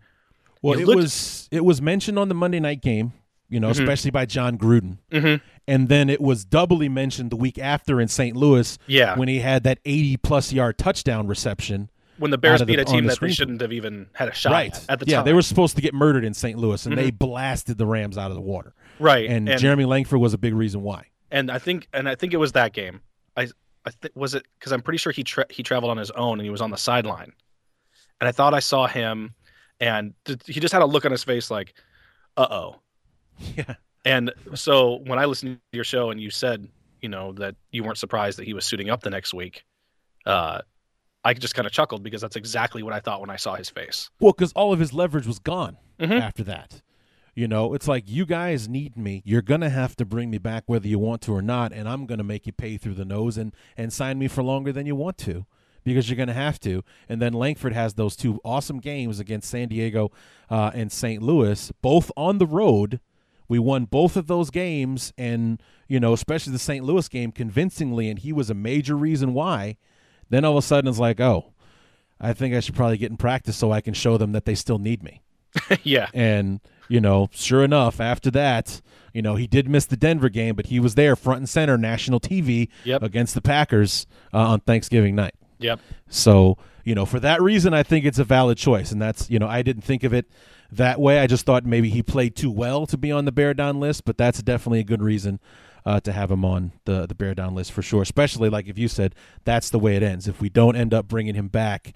Well, 0.62 0.79
it 0.79 0.87
looked- 0.87 0.97
was 0.97 1.49
it 1.51 1.64
was 1.64 1.83
mentioned 1.83 2.19
on 2.19 2.29
the 2.29 2.35
Monday 2.35 2.61
night 2.61 2.81
game, 2.83 3.12
you 3.49 3.61
know, 3.61 3.69
Mhm. 3.69 3.81
especially 3.81 4.11
by 4.11 4.27
Jon 4.27 4.59
Gruden, 4.59 4.99
Mm-hmm. 5.13 5.45
and 5.69 5.89
then 5.89 6.11
it 6.11 6.21
was 6.21 6.45
doubly 6.45 6.89
mentioned 6.89 7.31
the 7.31 7.37
week 7.37 7.59
after 7.59 8.01
in 8.01 8.09
St. 8.09 8.37
Louis 8.37 8.79
Yeah, 8.87 9.17
when 9.17 9.29
he 9.29 9.39
had 9.41 9.63
that 9.65 9.79
80 9.85 10.17
plus 10.17 10.53
yard 10.53 10.79
touchdown 10.79 11.27
reception. 11.27 11.91
when 12.19 12.31
the 12.31 12.39
Bears 12.39 12.61
the- 12.61 12.67
beat 12.67 12.79
a 12.79 12.85
team 12.85 13.05
the 13.05 13.11
that 13.11 13.21
they 13.21 13.31
shouldn't 13.31 13.61
have 13.61 13.73
even 13.75 14.07
had 14.15 14.27
a 14.29 14.33
shot 14.33 14.51
right 14.53 14.75
at, 14.75 14.85
at 14.89 15.01
the 15.01 15.07
yeah, 15.07 15.17
time. 15.17 15.21
Yeah, 15.21 15.23
they 15.25 15.33
were 15.35 15.43
supposed 15.43 15.77
to 15.77 15.83
get 15.83 15.93
murdered 15.93 16.25
in 16.25 16.33
St. 16.33 16.59
Louis, 16.59 16.87
and 16.87 16.97
they 16.97 17.11
blasted 17.11 17.77
the 17.77 17.85
Rams 17.87 18.17
out 18.17 18.31
of 18.31 18.35
the 18.37 18.41
water. 18.41 18.75
right, 18.99 19.29
And, 19.29 19.47
Jeremy 19.59 19.85
Langford 19.85 20.19
was 20.19 20.33
a 20.33 20.39
big 20.39 20.55
reason 20.55 20.81
why. 20.83 21.05
and 21.31 21.51
I 21.51 21.59
think 21.59 21.89
and 21.93 22.09
I 22.09 22.15
think 22.15 22.33
it 22.33 22.39
was 22.39 22.53
that 22.53 22.73
game. 22.73 23.01
I 23.37 23.49
I 23.85 23.91
th- 24.01 24.13
was 24.15 24.35
it 24.35 24.45
because 24.59 24.73
I'm 24.73 24.81
pretty 24.81 24.97
sure 24.99 25.13
he 25.13 25.23
tra- 25.25 25.45
he 25.51 25.63
traveled 25.63 25.91
on 25.91 25.97
his 25.99 26.11
own 26.13 26.39
and 26.41 26.45
he 26.47 26.51
was 26.51 26.61
on 26.63 26.71
the 26.71 26.77
sideline, 26.79 27.33
and 28.21 28.27
I 28.29 28.33
thought 28.33 28.55
I 28.55 28.61
saw 28.61 28.87
him, 28.87 29.35
and 29.79 30.15
th- 30.25 30.41
he 30.47 30.59
just 30.59 30.73
had 30.73 30.81
a 30.83 30.87
look 30.87 31.05
on 31.05 31.11
his 31.13 31.23
face 31.23 31.51
like, 31.51 31.75
uh 32.39 32.47
oh. 32.51 32.77
Yeah. 33.57 33.74
And 34.05 34.32
so 34.55 35.01
when 35.07 35.18
I 35.18 35.24
listened 35.24 35.57
to 35.72 35.76
your 35.76 35.84
show 35.84 36.11
and 36.11 36.20
you 36.20 36.30
said 36.30 36.68
you 37.03 37.09
know 37.09 37.32
that 37.34 37.57
you 37.72 37.82
weren't 37.84 37.99
surprised 37.99 38.39
that 38.39 38.45
he 38.45 38.55
was 38.55 38.64
suiting 38.64 38.89
up 38.89 39.03
the 39.03 39.11
next 39.11 39.34
week, 39.34 39.64
uh, 40.24 40.61
I 41.24 41.34
just 41.34 41.55
kind 41.55 41.66
of 41.66 41.72
chuckled 41.72 42.03
because 42.05 42.20
that's 42.20 42.37
exactly 42.37 42.82
what 42.84 42.93
I 42.93 43.01
thought 43.01 43.20
when 43.20 43.30
I 43.30 43.37
saw 43.37 43.57
his 43.57 43.68
face. 43.68 44.11
Well, 44.20 44.32
because 44.32 44.53
all 44.53 44.72
of 44.72 44.78
his 44.78 44.93
leverage 44.93 45.26
was 45.26 45.39
gone 45.41 45.76
Mhm. 45.99 46.20
after 46.20 46.45
that. 46.45 46.82
You 47.34 47.49
know, 47.49 47.74
it's 47.74 47.87
like 47.89 48.05
you 48.09 48.24
guys 48.24 48.68
need 48.68 48.97
me. 48.97 49.22
You're 49.24 49.43
gonna 49.43 49.68
have 49.70 49.97
to 49.97 50.05
bring 50.07 50.30
me 50.30 50.39
back 50.39 50.64
whether 50.66 50.87
you 50.89 50.99
want 50.99 51.20
to 51.22 51.32
or 51.34 51.43
not, 51.43 51.72
and 51.72 51.89
I'm 51.89 52.07
gonna 52.07 52.22
make 52.24 52.47
you 52.47 52.53
pay 52.53 52.76
through 52.78 52.95
the 52.95 53.05
nose 53.05 53.37
and 53.37 53.53
and 53.76 53.93
sign 53.93 54.18
me 54.18 54.28
for 54.28 54.43
longer 54.43 54.72
than 54.72 54.87
you 54.87 54.95
want 54.95 55.18
to, 55.18 55.45
because 55.84 56.09
you're 56.09 56.16
gonna 56.16 56.32
have 56.32 56.59
to. 56.61 56.82
And 57.09 57.20
then 57.20 57.32
Langford 57.34 57.72
has 57.74 57.95
those 57.95 58.14
two 58.16 58.41
awesome 58.45 58.78
games 58.78 59.18
against 59.20 59.51
San 59.51 59.68
Diego 59.68 60.12
uh, 60.49 60.70
and 60.74 60.91
St. 60.93 61.22
Louis, 61.22 61.72
both 61.82 62.11
on 62.16 62.39
the 62.39 62.47
road. 62.47 63.01
We 63.49 63.59
won 63.59 63.85
both 63.85 64.17
of 64.17 64.27
those 64.27 64.51
games, 64.51 65.13
and 65.17 65.63
you 65.89 66.01
know, 66.01 66.13
especially 66.13 66.53
the 66.53 66.59
St. 66.59 66.85
Louis 66.85 67.09
game, 67.09 67.33
convincingly, 67.33 68.09
and 68.11 68.19
he 68.19 68.33
was 68.33 68.51
a 68.51 68.55
major 68.55 68.97
reason 68.97 69.35
why. 69.35 69.77
Then 70.29 70.45
all 70.45 70.53
of 70.59 70.65
a 70.65 70.67
sudden, 70.67 70.89
it's 70.89 70.99
like, 70.99 71.21
oh, 71.21 71.53
I 72.21 72.33
think 72.33 72.55
I 72.55 72.61
should 72.61 72.75
probably 72.75 72.99
get 72.99 73.11
in 73.11 73.17
practice 73.17 73.57
so 73.57 73.71
I 73.71 73.81
can 73.81 73.95
show 73.95 74.17
them 74.19 74.33
that 74.33 74.45
they 74.45 74.55
still 74.57 74.79
need 74.79 75.03
me. 75.03 75.23
yeah, 75.85 76.09
And, 76.13 76.61
you 76.89 77.01
know, 77.01 77.29
sure 77.33 77.63
enough, 77.65 78.01
after 78.01 78.31
that, 78.33 78.83
you 79.15 79.23
know, 79.23 79.37
he 79.37 79.47
did 79.47 79.69
miss 79.69 79.87
the 79.87 79.97
Denver 79.97 80.29
game, 80.29 80.55
but 80.55 80.67
he 80.67 80.81
was 80.81 80.97
there 80.97 81.17
front 81.17 81.39
and 81.39 81.49
center, 81.49 81.79
national 81.79 82.21
TV 82.21 82.69
Yep. 82.85 83.03
against 83.03 83.35
the 83.35 83.41
Packers 83.41 84.07
uh, 84.35 84.39
on 84.39 84.61
Thanksgiving 84.61 85.15
night. 85.15 85.35
yep. 85.59 85.81
So, 86.09 86.59
you 86.85 86.95
know, 86.95 87.07
for 87.07 87.21
that 87.21 87.41
reason, 87.41 87.73
I 87.73 87.83
think 87.85 88.05
it's 88.05 88.19
a 88.19 88.25
valid 88.25 88.59
choice. 88.59 88.93
And 88.93 89.01
that's, 89.01 89.31
you 89.31 89.39
know, 89.39 89.49
I 89.49 89.63
didn't 89.63 89.83
think 89.83 90.05
of 90.05 90.13
it 90.13 90.27
that 90.73 91.01
way. 91.01 91.19
I 91.19 91.27
just 91.27 91.47
thought 91.47 91.64
maybe 91.64 91.91
he 91.91 92.03
played 92.03 92.37
too 92.37 92.51
well 92.51 92.87
to 92.87 92.97
be 92.97 93.12
on 93.12 93.25
the 93.25 93.33
bear 93.33 93.55
down 93.55 93.81
list, 93.81 94.05
but 94.05 94.19
that's 94.19 94.43
definitely 94.43 94.81
a 94.81 94.85
good 94.85 95.03
reason 95.03 95.41
uh, 95.85 96.01
to 96.01 96.12
have 96.12 96.31
him 96.31 96.45
on 96.45 96.73
the, 96.85 97.07
the 97.07 97.14
bear 97.14 97.35
down 97.35 97.55
list 97.55 97.73
for 97.73 97.83
sure. 97.83 98.03
Especially 98.03 98.49
like 98.51 98.67
if 98.67 98.79
you 98.79 98.89
said 98.89 99.14
that's 99.45 99.71
the 99.71 99.79
way 99.79 99.97
it 99.97 100.03
ends. 100.03 100.27
If 100.29 100.41
we 100.41 100.49
don't 100.49 100.77
end 100.77 100.93
up 100.93 101.09
bringing 101.09 101.35
him 101.35 101.49
back 101.49 101.93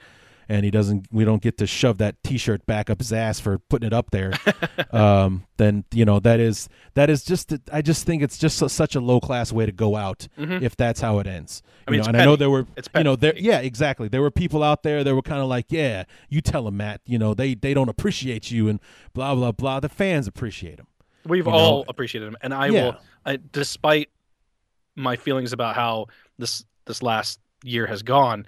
and 0.50 0.64
he 0.64 0.70
doesn't, 0.70 1.06
we 1.12 1.24
don't 1.24 1.40
get 1.40 1.56
to 1.58 1.66
shove 1.66 1.98
that 1.98 2.22
t 2.24 2.36
shirt 2.36 2.66
back 2.66 2.90
up 2.90 2.98
his 2.98 3.12
ass 3.12 3.38
for 3.40 3.58
putting 3.58 3.86
it 3.86 3.92
up 3.92 4.10
there, 4.10 4.32
um, 4.90 5.46
then, 5.56 5.84
you 5.92 6.04
know, 6.04 6.18
that 6.20 6.40
is, 6.40 6.68
that 6.94 7.08
is 7.08 7.24
just, 7.24 7.54
I 7.72 7.80
just 7.82 8.04
think 8.04 8.22
it's 8.22 8.36
just 8.36 8.58
su- 8.58 8.68
such 8.68 8.94
a 8.96 9.00
low 9.00 9.20
class 9.20 9.52
way 9.52 9.64
to 9.64 9.72
go 9.72 9.96
out 9.96 10.26
if 10.36 10.76
that's 10.76 11.00
how 11.00 11.18
it 11.20 11.26
ends. 11.26 11.62
Mm-hmm. 11.62 11.84
I 11.86 11.90
mean, 11.92 12.00
know, 12.00 12.06
and 12.08 12.16
I 12.16 12.24
know 12.24 12.36
there 12.36 12.50
were, 12.50 12.66
It's 12.76 12.88
you 12.94 13.04
know, 13.04 13.16
there, 13.16 13.32
petty. 13.32 13.44
yeah, 13.44 13.60
exactly. 13.60 14.08
There 14.08 14.20
were 14.20 14.30
people 14.30 14.62
out 14.62 14.82
there 14.82 15.02
that 15.04 15.14
were 15.14 15.22
kind 15.22 15.40
of 15.40 15.48
like, 15.48 15.66
yeah, 15.70 16.04
you 16.28 16.40
tell 16.40 16.64
them, 16.64 16.76
Matt, 16.76 17.00
you 17.06 17.18
know, 17.18 17.32
they 17.32 17.54
they 17.54 17.72
don't 17.72 17.88
appreciate 17.88 18.50
you 18.50 18.68
and 18.68 18.80
blah 19.14 19.34
blah 19.34 19.52
blah. 19.52 19.80
The 19.80 19.88
fans 19.88 20.26
appreciate 20.26 20.78
him. 20.78 20.86
We've 21.24 21.46
you 21.46 21.52
know. 21.52 21.58
all 21.58 21.84
appreciated 21.88 22.26
him, 22.26 22.36
and 22.42 22.52
I 22.52 22.66
Yeah. 22.68 22.84
will, 22.84 22.96
I, 23.24 23.38
despite 23.52 24.10
my 24.96 25.16
feelings 25.16 25.52
about 25.52 25.74
how 25.76 26.06
this 26.38 26.64
this 26.86 27.02
last 27.02 27.38
year 27.64 27.86
has 27.86 28.02
gone. 28.02 28.46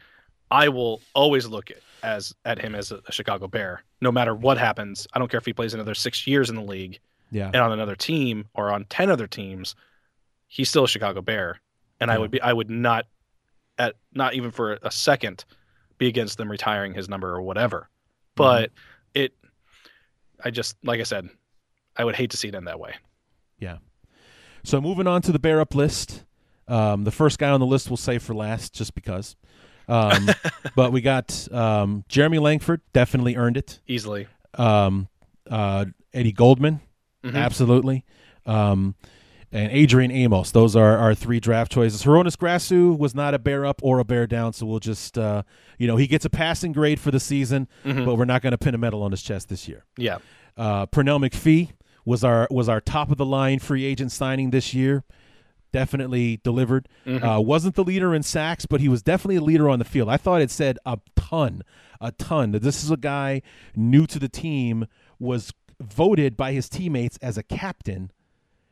I 0.52 0.68
will 0.68 1.00
always 1.14 1.46
look 1.46 1.70
at 1.70 1.78
as 2.02 2.34
at 2.44 2.58
him 2.58 2.74
as 2.74 2.92
a, 2.92 3.00
a, 3.06 3.12
Chicago 3.12 3.48
Bear, 3.48 3.82
no 4.00 4.12
matter 4.12 4.34
what 4.34 4.58
happens. 4.58 5.08
I 5.14 5.18
don't 5.18 5.30
care 5.30 5.38
if 5.38 5.46
he 5.46 5.52
plays 5.52 5.72
another 5.72 5.94
six 5.94 6.26
years 6.26 6.50
in 6.50 6.56
the 6.56 6.62
league, 6.62 7.00
yeah, 7.30 7.46
and 7.46 7.56
on 7.56 7.72
another 7.72 7.96
team 7.96 8.46
or 8.54 8.70
on 8.70 8.84
ten 8.84 9.10
other 9.10 9.26
teams, 9.26 9.74
he's 10.48 10.68
still 10.68 10.84
a 10.84 10.88
Chicago 10.88 11.22
Bear, 11.22 11.60
and 12.00 12.08
yeah. 12.08 12.14
I 12.14 12.18
would 12.18 12.30
be 12.30 12.40
I 12.40 12.52
would 12.52 12.68
not 12.68 13.06
at 13.78 13.96
not 14.12 14.34
even 14.34 14.50
for 14.50 14.78
a 14.82 14.90
second 14.90 15.44
be 15.96 16.06
against 16.06 16.36
them 16.36 16.50
retiring 16.50 16.92
his 16.92 17.08
number 17.08 17.34
or 17.34 17.40
whatever. 17.40 17.88
But 18.34 18.70
mm-hmm. 18.70 19.22
it, 19.22 19.34
I 20.44 20.50
just 20.50 20.76
like 20.84 21.00
I 21.00 21.04
said, 21.04 21.30
I 21.96 22.04
would 22.04 22.14
hate 22.14 22.30
to 22.32 22.36
see 22.36 22.48
it 22.48 22.54
end 22.54 22.66
that 22.66 22.78
way. 22.78 22.94
Yeah. 23.58 23.78
So 24.64 24.80
moving 24.82 25.06
on 25.06 25.22
to 25.22 25.32
the 25.32 25.38
bear 25.38 25.60
up 25.60 25.74
list. 25.74 26.24
Um, 26.68 27.04
the 27.04 27.10
first 27.10 27.38
guy 27.38 27.50
on 27.50 27.60
the 27.60 27.66
list 27.66 27.88
we'll 27.90 27.96
say 27.96 28.18
for 28.18 28.34
last, 28.34 28.74
just 28.74 28.94
because. 28.94 29.34
Um, 29.92 30.28
but 30.74 30.92
we 30.92 31.00
got 31.00 31.48
um, 31.52 32.04
Jeremy 32.08 32.38
Langford, 32.38 32.80
definitely 32.92 33.36
earned 33.36 33.56
it 33.56 33.80
easily. 33.86 34.26
Um, 34.54 35.08
uh, 35.50 35.86
Eddie 36.12 36.32
Goldman, 36.32 36.80
mm-hmm. 37.22 37.36
absolutely. 37.36 38.04
Um, 38.46 38.94
and 39.52 39.70
Adrian 39.70 40.10
Amos. 40.10 40.50
Those 40.50 40.74
are 40.74 40.96
our 40.96 41.14
three 41.14 41.38
draft 41.38 41.70
choices. 41.70 42.02
Hroniss 42.02 42.36
Grasu 42.36 42.96
was 42.96 43.14
not 43.14 43.34
a 43.34 43.38
bear 43.38 43.66
up 43.66 43.80
or 43.82 43.98
a 43.98 44.04
bear 44.04 44.26
down, 44.26 44.54
so 44.54 44.64
we'll 44.64 44.80
just, 44.80 45.18
uh, 45.18 45.42
you 45.78 45.86
know, 45.86 45.96
he 45.96 46.06
gets 46.06 46.24
a 46.24 46.30
passing 46.30 46.72
grade 46.72 46.98
for 46.98 47.10
the 47.10 47.20
season, 47.20 47.68
mm-hmm. 47.84 48.06
but 48.06 48.14
we're 48.14 48.24
not 48.24 48.40
going 48.40 48.52
to 48.52 48.58
pin 48.58 48.74
a 48.74 48.78
medal 48.78 49.02
on 49.02 49.10
his 49.10 49.22
chest 49.22 49.50
this 49.50 49.68
year. 49.68 49.84
Yeah. 49.98 50.18
Uh, 50.56 50.86
Pernell 50.86 51.20
McPhee 51.20 51.72
was 52.04 52.24
our 52.24 52.48
was 52.50 52.68
our 52.68 52.80
top 52.80 53.10
of 53.10 53.18
the 53.18 53.26
line 53.26 53.58
free 53.58 53.84
agent 53.84 54.10
signing 54.10 54.50
this 54.50 54.72
year. 54.72 55.04
Definitely 55.72 56.40
delivered. 56.44 56.88
Mm-hmm. 57.06 57.24
Uh, 57.24 57.40
wasn't 57.40 57.74
the 57.74 57.84
leader 57.84 58.14
in 58.14 58.22
sacks, 58.22 58.66
but 58.66 58.80
he 58.80 58.88
was 58.88 59.02
definitely 59.02 59.36
a 59.36 59.42
leader 59.42 59.68
on 59.68 59.78
the 59.78 59.84
field. 59.84 60.08
I 60.08 60.16
thought 60.16 60.42
it 60.42 60.50
said 60.50 60.78
a 60.84 60.98
ton, 61.16 61.62
a 62.00 62.12
ton. 62.12 62.52
That 62.52 62.62
this 62.62 62.84
is 62.84 62.90
a 62.90 62.96
guy 62.96 63.42
new 63.74 64.06
to 64.06 64.18
the 64.18 64.28
team 64.28 64.86
was 65.18 65.52
voted 65.80 66.36
by 66.36 66.52
his 66.52 66.68
teammates 66.68 67.16
as 67.22 67.38
a 67.38 67.42
captain 67.42 68.12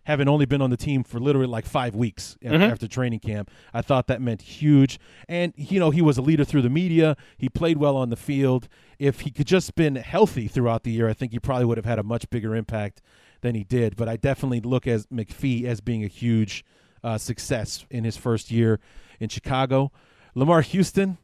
having 0.04 0.28
only 0.28 0.46
been 0.46 0.62
on 0.62 0.70
the 0.70 0.76
team 0.76 1.04
for 1.04 1.20
literally 1.20 1.46
like 1.46 1.66
five 1.66 1.94
weeks 1.94 2.36
mm-hmm. 2.42 2.62
after 2.62 2.88
training 2.88 3.20
camp. 3.20 3.50
I 3.72 3.82
thought 3.82 4.06
that 4.08 4.20
meant 4.20 4.42
huge. 4.42 4.98
And, 5.28 5.52
you 5.56 5.78
know, 5.78 5.90
he 5.90 6.02
was 6.02 6.18
a 6.18 6.22
leader 6.22 6.44
through 6.44 6.62
the 6.62 6.70
media. 6.70 7.16
He 7.38 7.48
played 7.48 7.78
well 7.78 7.96
on 7.96 8.10
the 8.10 8.16
field. 8.16 8.68
If 8.98 9.20
he 9.20 9.30
could 9.30 9.46
just 9.46 9.74
been 9.74 9.96
healthy 9.96 10.48
throughout 10.48 10.82
the 10.82 10.90
year, 10.90 11.08
I 11.08 11.12
think 11.12 11.32
he 11.32 11.38
probably 11.38 11.66
would 11.66 11.78
have 11.78 11.84
had 11.84 11.98
a 11.98 12.02
much 12.02 12.28
bigger 12.30 12.56
impact 12.56 13.02
than 13.42 13.54
he 13.54 13.62
did. 13.62 13.96
But 13.96 14.08
I 14.08 14.16
definitely 14.16 14.60
look 14.60 14.86
as 14.86 15.06
McPhee 15.06 15.64
as 15.64 15.80
being 15.80 16.02
a 16.02 16.08
huge 16.08 16.64
uh, 17.02 17.18
success 17.18 17.84
in 17.90 18.04
his 18.04 18.16
first 18.16 18.50
year 18.50 18.80
in 19.18 19.28
Chicago. 19.28 19.92
Lamarr 20.36 20.62
Houston, 20.64 21.18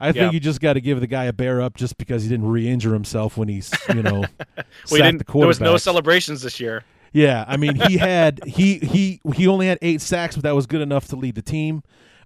I 0.00 0.12
think 0.12 0.32
you 0.32 0.40
just 0.40 0.60
got 0.60 0.72
to 0.74 0.80
give 0.80 1.00
the 1.00 1.06
guy 1.06 1.24
a 1.24 1.32
bear 1.32 1.60
up 1.60 1.76
just 1.76 1.96
because 1.96 2.22
he 2.24 2.28
didn't 2.28 2.48
re-injure 2.48 2.92
himself 2.92 3.36
when 3.36 3.48
he's, 3.48 3.72
you 3.94 4.02
know, 4.02 4.24
well, 4.56 4.64
sacked 4.84 5.18
the 5.18 5.24
quarterback. 5.24 5.34
There 5.34 5.46
was 5.46 5.60
no 5.60 5.76
celebrations 5.76 6.42
this 6.42 6.58
year. 6.58 6.84
Yeah, 7.12 7.44
I 7.46 7.58
mean 7.58 7.74
he 7.74 7.98
had 7.98 8.40
he 8.44 8.78
he 8.78 9.20
he 9.34 9.46
only 9.46 9.66
had 9.66 9.78
eight 9.82 10.00
sacks, 10.00 10.34
but 10.34 10.44
that 10.44 10.54
was 10.54 10.66
good 10.66 10.80
enough 10.80 11.08
to 11.08 11.16
lead 11.16 11.34
the 11.34 11.42
team. 11.42 11.82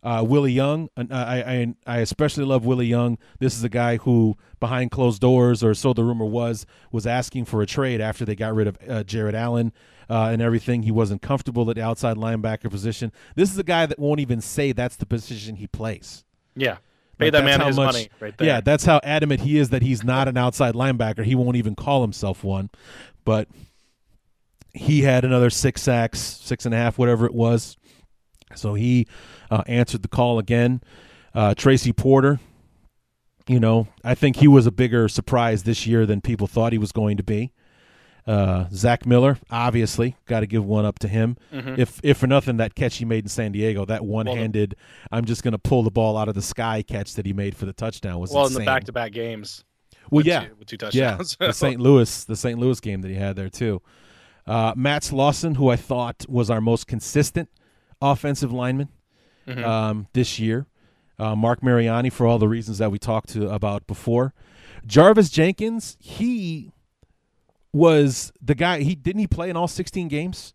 Uh, 0.07 0.23
Willie 0.23 0.53
Young, 0.53 0.89
uh, 0.97 1.05
I, 1.11 1.37
I 1.39 1.75
I 1.85 1.99
especially 1.99 2.45
love 2.45 2.65
Willie 2.65 2.87
Young. 2.87 3.19
This 3.41 3.57
is 3.57 3.65
a 3.65 3.69
guy 3.69 3.97
who, 3.97 4.37
behind 4.61 4.93
closed 4.93 5.21
doors, 5.21 5.65
or 5.65 5.75
so 5.75 5.93
the 5.93 6.05
rumor 6.05 6.27
was, 6.27 6.65
was 6.93 7.09
asking 7.09 7.47
for 7.47 7.61
a 7.61 7.67
trade 7.67 8.01
after 8.01 8.25
they 8.25 8.37
got 8.37 8.55
rid 8.55 8.69
of 8.69 8.79
uh, 8.89 9.03
Jared 9.03 9.35
Allen 9.35 9.73
uh, 10.09 10.29
and 10.31 10.41
everything. 10.41 10.85
He 10.85 10.93
wasn't 10.93 11.23
comfortable 11.23 11.69
at 11.71 11.75
the 11.75 11.83
outside 11.83 12.17
linebacker 12.17 12.71
position. 12.71 13.11
This 13.35 13.51
is 13.51 13.59
a 13.59 13.65
guy 13.65 13.85
that 13.87 13.99
won't 13.99 14.21
even 14.21 14.41
say 14.41 14.71
that's 14.71 14.95
the 14.95 15.07
position 15.07 15.57
he 15.57 15.67
plays. 15.67 16.25
Yeah. 16.55 16.77
Pay 17.19 17.27
like 17.27 17.33
that 17.33 17.45
man 17.45 17.61
his 17.63 17.77
much, 17.77 17.95
money 17.95 18.09
right 18.21 18.39
there. 18.39 18.47
Yeah, 18.47 18.61
that's 18.61 18.85
how 18.85 19.01
adamant 19.03 19.41
he 19.41 19.59
is 19.59 19.71
that 19.71 19.83
he's 19.83 20.05
not 20.05 20.29
an 20.29 20.37
outside 20.37 20.75
linebacker. 20.75 21.25
He 21.25 21.35
won't 21.35 21.57
even 21.57 21.75
call 21.75 22.03
himself 22.03 22.45
one. 22.45 22.71
But 23.25 23.49
he 24.73 25.03
had 25.03 25.25
another 25.25 25.51
six 25.51 25.83
sacks, 25.83 26.21
six 26.21 26.65
and 26.65 26.73
a 26.73 26.79
half, 26.79 26.97
whatever 26.97 27.27
it 27.27 27.35
was. 27.35 27.77
So 28.55 28.75
he 28.75 29.07
uh, 29.51 29.63
answered 29.67 30.03
the 30.03 30.09
call 30.09 30.39
again. 30.39 30.83
Uh, 31.35 31.55
Tracy 31.55 31.93
Porter, 31.93 32.41
you 33.47 33.61
know, 33.61 33.89
I 34.03 34.15
think 34.15 34.37
he 34.37 34.49
was 34.49 34.67
a 34.67 34.71
bigger 34.71 35.09
surprise 35.09 35.65
this 35.65 35.87
year 35.87 36.07
than 36.07 36.21
people 36.21 36.47
thought 36.47 36.73
he 36.73 36.79
was 36.79 36.93
going 36.93 37.17
to 37.17 37.23
be. 37.23 37.53
Uh, 38.27 38.67
Zach 38.73 39.07
Miller, 39.07 39.39
obviously, 39.51 40.17
got 40.27 40.41
to 40.41 40.47
give 40.47 40.65
one 40.65 40.85
up 40.85 40.99
to 40.99 41.09
him. 41.09 41.37
Mm-hmm. 41.53 41.79
If 41.79 42.01
if 42.03 42.19
for 42.19 42.27
nothing, 42.27 42.57
that 42.57 42.75
catch 42.75 42.97
he 42.97 43.05
made 43.05 43.25
in 43.25 43.29
San 43.29 43.53
Diego, 43.53 43.85
that 43.85 44.05
one-handed, 44.05 44.75
well, 44.77 45.19
I'm 45.19 45.25
just 45.25 45.45
going 45.45 45.53
to 45.53 45.59
pull 45.59 45.85
the 45.85 45.93
ball 45.93 46.17
out 46.17 46.29
of 46.29 46.35
the 46.35 46.43
sky 46.43 46.83
catch 46.83 47.15
that 47.15 47.25
he 47.25 47.33
made 47.33 47.57
for 47.57 47.67
the 47.67 47.73
touchdown 47.73 48.19
was 48.19 48.33
well 48.33 48.47
insane. 48.47 48.63
in 48.63 48.65
the 48.65 48.67
back-to-back 48.67 49.13
games. 49.13 49.65
Well, 50.11 50.25
yeah, 50.25 50.47
two, 50.47 50.55
with 50.59 50.69
two 50.69 50.77
touchdowns. 50.77 51.37
Yeah, 51.41 51.47
the 51.47 51.53
St. 51.53 51.81
Louis, 51.81 52.25
the 52.25 52.37
St. 52.37 52.59
Louis 52.59 52.81
game 52.81 53.01
that 53.03 53.09
he 53.09 53.15
had 53.15 53.37
there 53.37 53.49
too. 53.49 53.81
Uh, 54.45 54.73
Matt 54.77 55.03
Slauson, 55.03 55.57
who 55.57 55.69
I 55.69 55.77
thought 55.77 56.27
was 56.29 56.51
our 56.51 56.61
most 56.61 56.89
consistent 56.89 57.49
offensive 58.01 58.53
lineman 58.53 58.89
mm-hmm. 59.47 59.65
um, 59.65 60.07
this 60.13 60.39
year. 60.39 60.67
Uh, 61.19 61.35
Marc 61.35 61.63
Mariani, 61.63 62.11
for 62.11 62.27
all 62.27 62.39
the 62.39 62.49
reasons 62.49 62.79
that 62.79 62.91
we 62.91 62.99
talked 62.99 63.31
to 63.31 63.49
about 63.49 63.87
before. 63.87 64.35
Jarvis 64.85 65.31
Jenkins, 65.31 65.97
he 65.99 66.73
was 67.73 68.33
the 68.41 68.55
guy. 68.55 68.81
He 68.81 68.95
didn't 68.95 69.21
he 69.21 69.27
play 69.27 69.49
in 69.49 69.57
all 69.57 69.69
16 69.69 70.09
games 70.09 70.53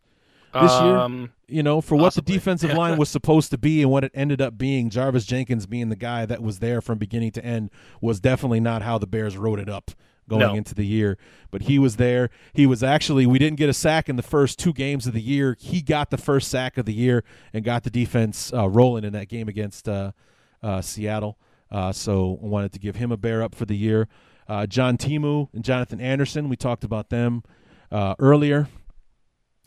this 0.54 0.72
um, 0.72 1.20
year? 1.20 1.30
You 1.48 1.64
know, 1.64 1.82
for 1.82 1.98
possibly. 1.98 2.04
what 2.04 2.14
the 2.14 2.22
defensive 2.22 2.74
line 2.78 2.98
was 2.98 3.10
supposed 3.10 3.50
to 3.52 3.58
be 3.58 3.82
and 3.82 3.92
what 3.92 4.04
it 4.04 4.12
ended 4.14 4.40
up 4.40 4.58
being, 4.58 4.90
Jarvis 4.90 5.26
Jenkins 5.26 5.66
being 5.66 5.90
the 5.90 5.96
guy 5.96 6.26
that 6.26 6.42
was 6.42 6.60
there 6.60 6.80
from 6.80 6.98
beginning 6.98 7.32
to 7.32 7.46
end 7.46 7.72
was 8.00 8.20
definitely 8.20 8.60
not 8.60 8.82
how 8.82 8.98
the 8.98 9.08
Bears 9.08 9.38
wrote 9.38 9.60
it 9.60 9.70
up 9.70 9.92
going 10.32 10.54
no. 10.54 10.56
into 10.56 10.74
the 10.74 10.86
year. 10.86 11.18
But 11.52 11.64
he 11.64 11.78
was 11.78 11.98
there. 11.98 12.30
He 12.54 12.66
was 12.66 12.82
actually, 12.82 13.26
we 13.26 13.38
didn't 13.38 13.58
get 13.58 13.70
a 13.70 13.74
sack 13.74 14.08
in 14.08 14.16
the 14.16 14.24
first 14.24 14.58
two 14.58 14.72
games 14.74 15.06
of 15.06 15.14
the 15.14 15.22
year. 15.22 15.58
He 15.60 15.82
got 15.82 16.10
the 16.10 16.18
first 16.18 16.50
sack 16.50 16.78
of 16.78 16.86
the 16.86 16.94
year 16.94 17.24
and 17.54 17.66
got 17.66 17.84
the 17.84 17.90
defense 17.90 18.54
uh, 18.54 18.70
rolling 18.70 19.04
in 19.04 19.14
that 19.14 19.28
game 19.28 19.50
against 19.50 19.90
uh, 19.90 20.14
uh, 20.64 20.82
Seattle. 20.82 21.38
Uh, 21.70 21.92
so 21.92 22.40
I 22.42 22.46
wanted 22.46 22.72
to 22.74 22.80
give 22.80 22.96
him 22.96 23.12
a 23.12 23.18
bear 23.18 23.44
up 23.44 23.54
for 23.54 23.66
the 23.66 23.76
year. 23.76 24.08
Uh, 24.48 24.66
John 24.66 24.98
Timu 24.98 25.50
and 25.54 25.64
Jonathan 25.64 26.00
Anderson, 26.00 26.50
we 26.50 26.56
talked 26.56 26.84
about 26.84 27.10
them 27.10 27.44
uh, 27.92 28.16
earlier. 28.18 28.70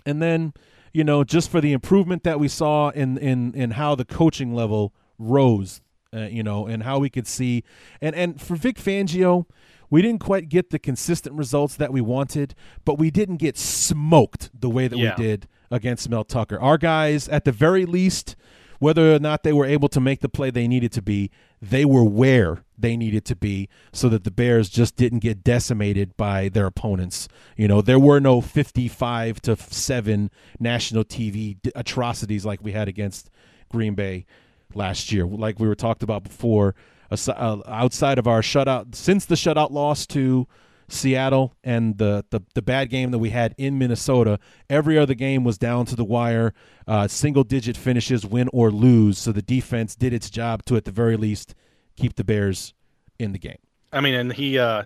And 0.07 0.23
then, 0.23 0.55
you 0.93 1.05
know, 1.05 1.23
just 1.25 1.51
for 1.51 1.61
the 1.61 1.73
improvement 1.73 2.23
that 2.25 2.41
we 2.41 2.49
saw 2.49 2.89
in, 2.91 3.19
in, 3.19 3.55
in 3.55 3.73
how 3.73 3.95
the 3.95 4.05
coaching 4.05 4.55
level 4.55 4.95
rose, 5.19 5.81
you 6.13 6.43
know, 6.43 6.67
and 6.67 6.83
how 6.83 6.99
we 6.99 7.11
could 7.11 7.27
see. 7.27 7.65
And, 8.01 8.15
and 8.15 8.41
for 8.41 8.55
Vic 8.57 8.77
Fangio, 8.77 9.47
we 9.91 10.03
didn't 10.03 10.21
quite 10.21 10.49
get 10.49 10.71
the 10.71 10.79
consistent 10.79 11.37
results 11.37 11.77
that 11.77 11.93
we 11.93 12.01
wanted, 12.01 12.55
but 12.85 12.99
we 12.99 13.11
didn't 13.11 13.37
get 13.37 13.57
smoked 13.59 14.51
the 14.59 14.71
way 14.71 14.89
that 14.89 14.99
yeah. 14.99 15.15
we 15.17 15.25
did 15.25 15.49
against 15.71 16.09
Mel 16.09 16.25
Tucker. 16.25 16.59
Our 16.61 16.79
guys, 16.79 17.29
at 17.29 17.45
the 17.45 17.53
very 17.53 17.85
least, 17.85 18.37
whether 18.79 19.15
or 19.15 19.19
not 19.19 19.43
they 19.43 19.53
were 19.53 19.65
able 19.65 19.89
to 19.89 20.01
make 20.01 20.21
the 20.21 20.29
play 20.29 20.51
they 20.51 20.69
needed 20.69 20.93
to 20.93 21.03
be, 21.03 21.31
they 21.61 21.85
were 21.85 22.05
where 22.05 22.65
they 22.77 22.97
needed 22.97 23.25
to 23.25 23.37
be 23.37 23.69
so 23.93 24.09
that 24.09 24.25
the 24.25 24.31
Bears 24.31 24.69
just 24.69 24.97
didn't 24.97 25.21
get 25.21 25.43
decimated 25.43 26.17
by 26.17 26.49
their 26.49 26.67
opponents. 26.67 27.29
You 27.57 27.69
know, 27.69 27.81
there 27.81 27.99
were 27.99 28.21
no 28.21 28.41
55 28.41 29.41
to 29.43 29.57
7 29.57 30.31
national 30.59 31.05
TV 31.05 31.57
atrocities 31.75 32.45
like 32.45 32.63
we 32.63 32.73
had 32.73 32.89
against 32.89 33.31
Green 33.71 33.95
Bay 33.95 34.27
last 34.75 35.13
year. 35.13 35.25
Like 35.27 35.59
we 35.59 35.69
were 35.69 35.75
talked 35.75 36.03
about 36.03 36.25
before, 36.25 36.75
outside 37.11 38.19
of 38.19 38.27
our 38.27 38.41
shutout 38.41 38.95
since 38.95 39.25
the 39.25 39.35
shutout 39.35 39.71
loss 39.71 40.07
to 40.07 40.47
Seattle 40.89 41.55
and 41.65 41.99
the, 41.99 42.25
the, 42.31 42.41
the 42.55 42.63
bad 42.63 42.91
game 42.91 43.11
that 43.11 43.19
we 43.19 43.31
had 43.31 43.55
in 43.59 43.79
Minnesota. 43.79 44.39
Every 44.69 44.99
other 44.99 45.15
game 45.15 45.45
was 45.45 45.59
down 45.59 45.87
to 45.87 45.97
the 45.97 46.05
wire, 46.05 46.53
uh, 46.87 47.09
single 47.09 47.45
digit 47.45 47.77
finishes, 47.77 48.27
win 48.27 48.49
or 48.53 48.71
lose. 48.71 49.19
So 49.19 49.33
the 49.33 49.43
defense 49.43 49.97
did 49.97 50.13
its 50.13 50.31
job 50.31 50.65
to, 50.67 50.77
at 50.77 50.85
the 50.85 50.91
very 50.91 51.17
least, 51.17 51.55
keep 51.97 52.17
the 52.17 52.25
Bears 52.25 52.75
in 53.19 53.33
the 53.33 53.39
game. 53.39 53.59
I 53.93 54.01
mean, 54.01 54.15
and 54.15 54.33
he 54.33 54.59
uh, 54.59 54.85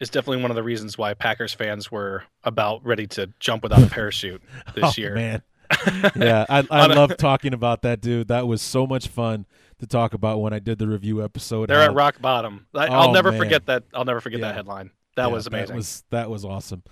is 0.00 0.10
definitely 0.10 0.42
one 0.42 0.50
of 0.50 0.56
the 0.56 0.62
reasons 0.62 0.98
why 0.98 1.14
Packers 1.14 1.54
fans 1.54 1.90
were 1.90 2.24
about 2.44 2.84
ready 2.84 3.06
to 3.08 3.32
jump 3.38 3.62
without 3.62 3.82
a 3.82 3.86
parachute 3.90 4.42
this 4.74 4.84
oh, 4.84 4.92
year. 4.96 5.14
Man. 5.14 5.42
yeah, 6.16 6.44
I, 6.48 6.66
I 6.68 6.86
love 6.86 7.16
talking 7.16 7.54
about 7.54 7.82
that, 7.82 8.00
dude. 8.00 8.26
That 8.26 8.48
was 8.48 8.60
so 8.60 8.88
much 8.88 9.06
fun 9.06 9.46
to 9.80 9.86
talk 9.86 10.14
about 10.14 10.40
when 10.40 10.52
I 10.52 10.58
did 10.58 10.78
the 10.78 10.86
review 10.86 11.22
episode. 11.24 11.68
They're 11.68 11.80
at 11.80 11.94
rock 11.94 12.20
bottom. 12.20 12.66
I, 12.74 12.88
will 13.06 13.12
never 13.12 13.30
man. 13.32 13.40
forget 13.40 13.66
that. 13.66 13.84
I'll 13.92 14.04
never 14.04 14.20
forget 14.20 14.40
yeah. 14.40 14.48
that 14.48 14.54
headline. 14.54 14.90
That 15.16 15.26
yeah, 15.26 15.32
was 15.32 15.46
amazing. 15.46 15.68
That 15.68 15.76
was 15.76 16.04
that 16.10 16.30
was 16.30 16.44
awesome. 16.44 16.82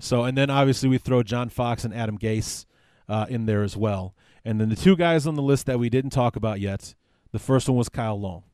So, 0.00 0.24
and 0.24 0.36
then 0.36 0.50
obviously 0.50 0.88
we 0.88 0.98
throw 0.98 1.22
John 1.22 1.48
Fox 1.48 1.84
and 1.84 1.94
Adam 1.94 2.18
Gase 2.18 2.66
uh, 3.08 3.26
in 3.28 3.46
there 3.46 3.62
as 3.62 3.76
well. 3.76 4.14
And 4.44 4.60
then 4.60 4.68
the 4.68 4.76
two 4.76 4.96
guys 4.96 5.26
on 5.26 5.34
the 5.34 5.42
list 5.42 5.66
that 5.66 5.78
we 5.78 5.90
didn't 5.90 6.10
talk 6.10 6.36
about 6.36 6.60
yet. 6.60 6.94
The 7.32 7.38
first 7.38 7.68
one 7.68 7.76
was 7.76 7.90
Kyle 7.90 8.18
Long, 8.18 8.44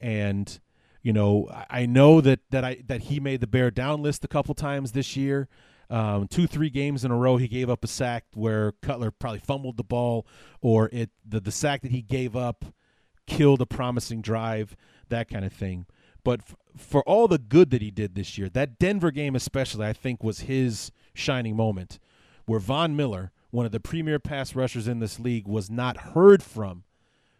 and 0.00 0.58
you 1.02 1.12
know 1.12 1.48
I 1.70 1.86
know 1.86 2.20
that 2.20 2.40
that 2.50 2.64
I 2.64 2.82
that 2.86 3.02
he 3.02 3.20
made 3.20 3.40
the 3.40 3.46
bear 3.46 3.70
down 3.70 4.02
list 4.02 4.24
a 4.24 4.28
couple 4.28 4.54
times 4.54 4.92
this 4.92 5.16
year. 5.16 5.48
Um, 5.88 6.26
two, 6.26 6.46
three 6.46 6.70
games 6.70 7.04
in 7.04 7.10
a 7.10 7.16
row, 7.16 7.36
he 7.36 7.46
gave 7.46 7.68
up 7.68 7.84
a 7.84 7.86
sack 7.86 8.24
where 8.32 8.72
Cutler 8.80 9.10
probably 9.10 9.40
fumbled 9.40 9.76
the 9.76 9.84
ball, 9.84 10.26
or 10.60 10.88
it 10.92 11.10
the 11.24 11.38
the 11.38 11.52
sack 11.52 11.82
that 11.82 11.92
he 11.92 12.02
gave 12.02 12.34
up 12.34 12.64
killed 13.26 13.60
a 13.60 13.66
promising 13.66 14.22
drive, 14.22 14.76
that 15.08 15.28
kind 15.28 15.44
of 15.44 15.52
thing. 15.52 15.86
But 16.24 16.40
f- 16.40 16.56
for 16.76 17.02
all 17.02 17.28
the 17.28 17.38
good 17.38 17.70
that 17.70 17.82
he 17.82 17.90
did 17.90 18.14
this 18.14 18.38
year, 18.38 18.48
that 18.50 18.78
Denver 18.78 19.10
game 19.10 19.34
especially, 19.34 19.86
I 19.86 19.92
think, 19.92 20.22
was 20.22 20.40
his 20.40 20.92
shining 21.14 21.56
moment, 21.56 21.98
where 22.46 22.60
Von 22.60 22.96
Miller, 22.96 23.32
one 23.50 23.66
of 23.66 23.72
the 23.72 23.80
premier 23.80 24.18
pass 24.18 24.54
rushers 24.54 24.88
in 24.88 25.00
this 25.00 25.18
league, 25.18 25.46
was 25.46 25.70
not 25.70 25.98
heard 25.98 26.42
from 26.42 26.84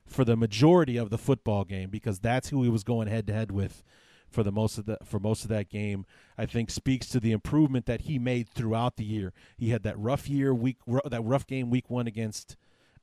for 0.06 0.24
the 0.24 0.36
majority 0.36 0.96
of 0.96 1.10
the 1.10 1.18
football 1.18 1.64
game 1.64 1.88
because 1.88 2.18
that's 2.18 2.50
who 2.50 2.62
he 2.62 2.68
was 2.68 2.84
going 2.84 3.08
head 3.08 3.26
to 3.26 3.32
head 3.32 3.50
with 3.50 3.82
for 4.28 4.42
the 4.42 4.52
most 4.52 4.78
of 4.78 4.86
the 4.86 4.98
for 5.04 5.18
most 5.18 5.42
of 5.44 5.48
that 5.50 5.68
game. 5.68 6.04
I 6.36 6.46
think 6.46 6.70
speaks 6.70 7.06
to 7.08 7.20
the 7.20 7.32
improvement 7.32 7.86
that 7.86 8.02
he 8.02 8.18
made 8.18 8.48
throughout 8.48 8.96
the 8.96 9.04
year. 9.04 9.32
He 9.56 9.70
had 9.70 9.82
that 9.84 9.98
rough 9.98 10.28
year 10.28 10.54
week 10.54 10.78
that 10.86 11.22
rough 11.22 11.46
game 11.46 11.70
week 11.70 11.90
1 11.90 12.06
against 12.06 12.56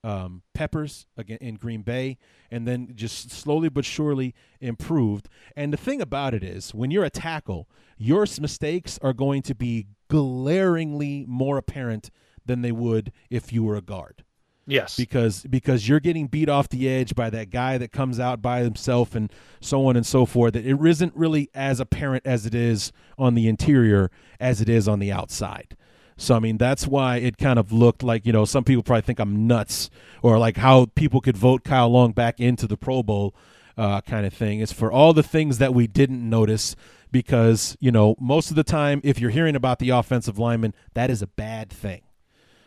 um, 0.03 0.43
Peppers 0.53 1.07
again 1.17 1.39
in 1.41 1.55
Green 1.55 1.81
Bay, 1.81 2.17
and 2.51 2.67
then 2.67 2.91
just 2.95 3.31
slowly 3.31 3.69
but 3.69 3.85
surely 3.85 4.33
improved. 4.59 5.27
And 5.55 5.73
the 5.73 5.77
thing 5.77 6.01
about 6.01 6.33
it 6.33 6.43
is, 6.43 6.73
when 6.73 6.91
you're 6.91 7.03
a 7.03 7.09
tackle, 7.09 7.67
your 7.97 8.25
mistakes 8.39 8.99
are 9.01 9.13
going 9.13 9.41
to 9.43 9.55
be 9.55 9.87
glaringly 10.07 11.25
more 11.27 11.57
apparent 11.57 12.09
than 12.45 12.61
they 12.61 12.71
would 12.71 13.11
if 13.29 13.53
you 13.53 13.63
were 13.63 13.75
a 13.75 13.81
guard. 13.81 14.23
Yes. 14.65 14.95
Because 14.95 15.43
because 15.49 15.87
you're 15.87 15.99
getting 15.99 16.27
beat 16.27 16.47
off 16.47 16.69
the 16.69 16.87
edge 16.87 17.15
by 17.15 17.31
that 17.31 17.49
guy 17.49 17.79
that 17.79 17.91
comes 17.91 18.19
out 18.19 18.39
by 18.39 18.61
himself 18.61 19.15
and 19.15 19.33
so 19.59 19.87
on 19.87 19.95
and 19.95 20.05
so 20.05 20.27
forth. 20.27 20.53
That 20.53 20.63
it 20.63 20.79
isn't 20.79 21.15
really 21.15 21.49
as 21.55 21.79
apparent 21.79 22.25
as 22.25 22.45
it 22.45 22.53
is 22.53 22.91
on 23.17 23.33
the 23.33 23.47
interior 23.47 24.11
as 24.39 24.61
it 24.61 24.69
is 24.69 24.87
on 24.87 24.99
the 24.99 25.11
outside. 25.11 25.75
So 26.19 26.35
I 26.35 26.39
mean 26.39 26.57
that's 26.57 26.85
why 26.85 27.17
it 27.17 27.37
kind 27.37 27.57
of 27.57 27.71
looked 27.71 28.03
like 28.03 28.25
you 28.25 28.33
know 28.33 28.45
some 28.45 28.63
people 28.65 28.83
probably 28.83 29.03
think 29.03 29.19
I'm 29.19 29.47
nuts 29.47 29.89
or 30.21 30.37
like 30.37 30.57
how 30.57 30.87
people 30.87 31.21
could 31.21 31.37
vote 31.37 31.63
Kyle 31.63 31.89
Long 31.89 32.11
back 32.11 32.39
into 32.39 32.67
the 32.67 32.77
Pro 32.77 33.01
Bowl 33.01 33.33
uh, 33.77 34.01
kind 34.01 34.25
of 34.25 34.33
thing. 34.33 34.59
It's 34.59 34.73
for 34.73 34.91
all 34.91 35.13
the 35.13 35.23
things 35.23 35.57
that 35.59 35.73
we 35.73 35.87
didn't 35.87 36.29
notice 36.29 36.75
because 37.09 37.77
you 37.79 37.91
know 37.91 38.15
most 38.19 38.49
of 38.49 38.57
the 38.57 38.65
time 38.65 38.99
if 39.03 39.19
you're 39.19 39.29
hearing 39.29 39.55
about 39.55 39.79
the 39.79 39.89
offensive 39.89 40.37
lineman 40.37 40.73
that 40.93 41.09
is 41.09 41.21
a 41.21 41.27
bad 41.27 41.69
thing. 41.69 42.01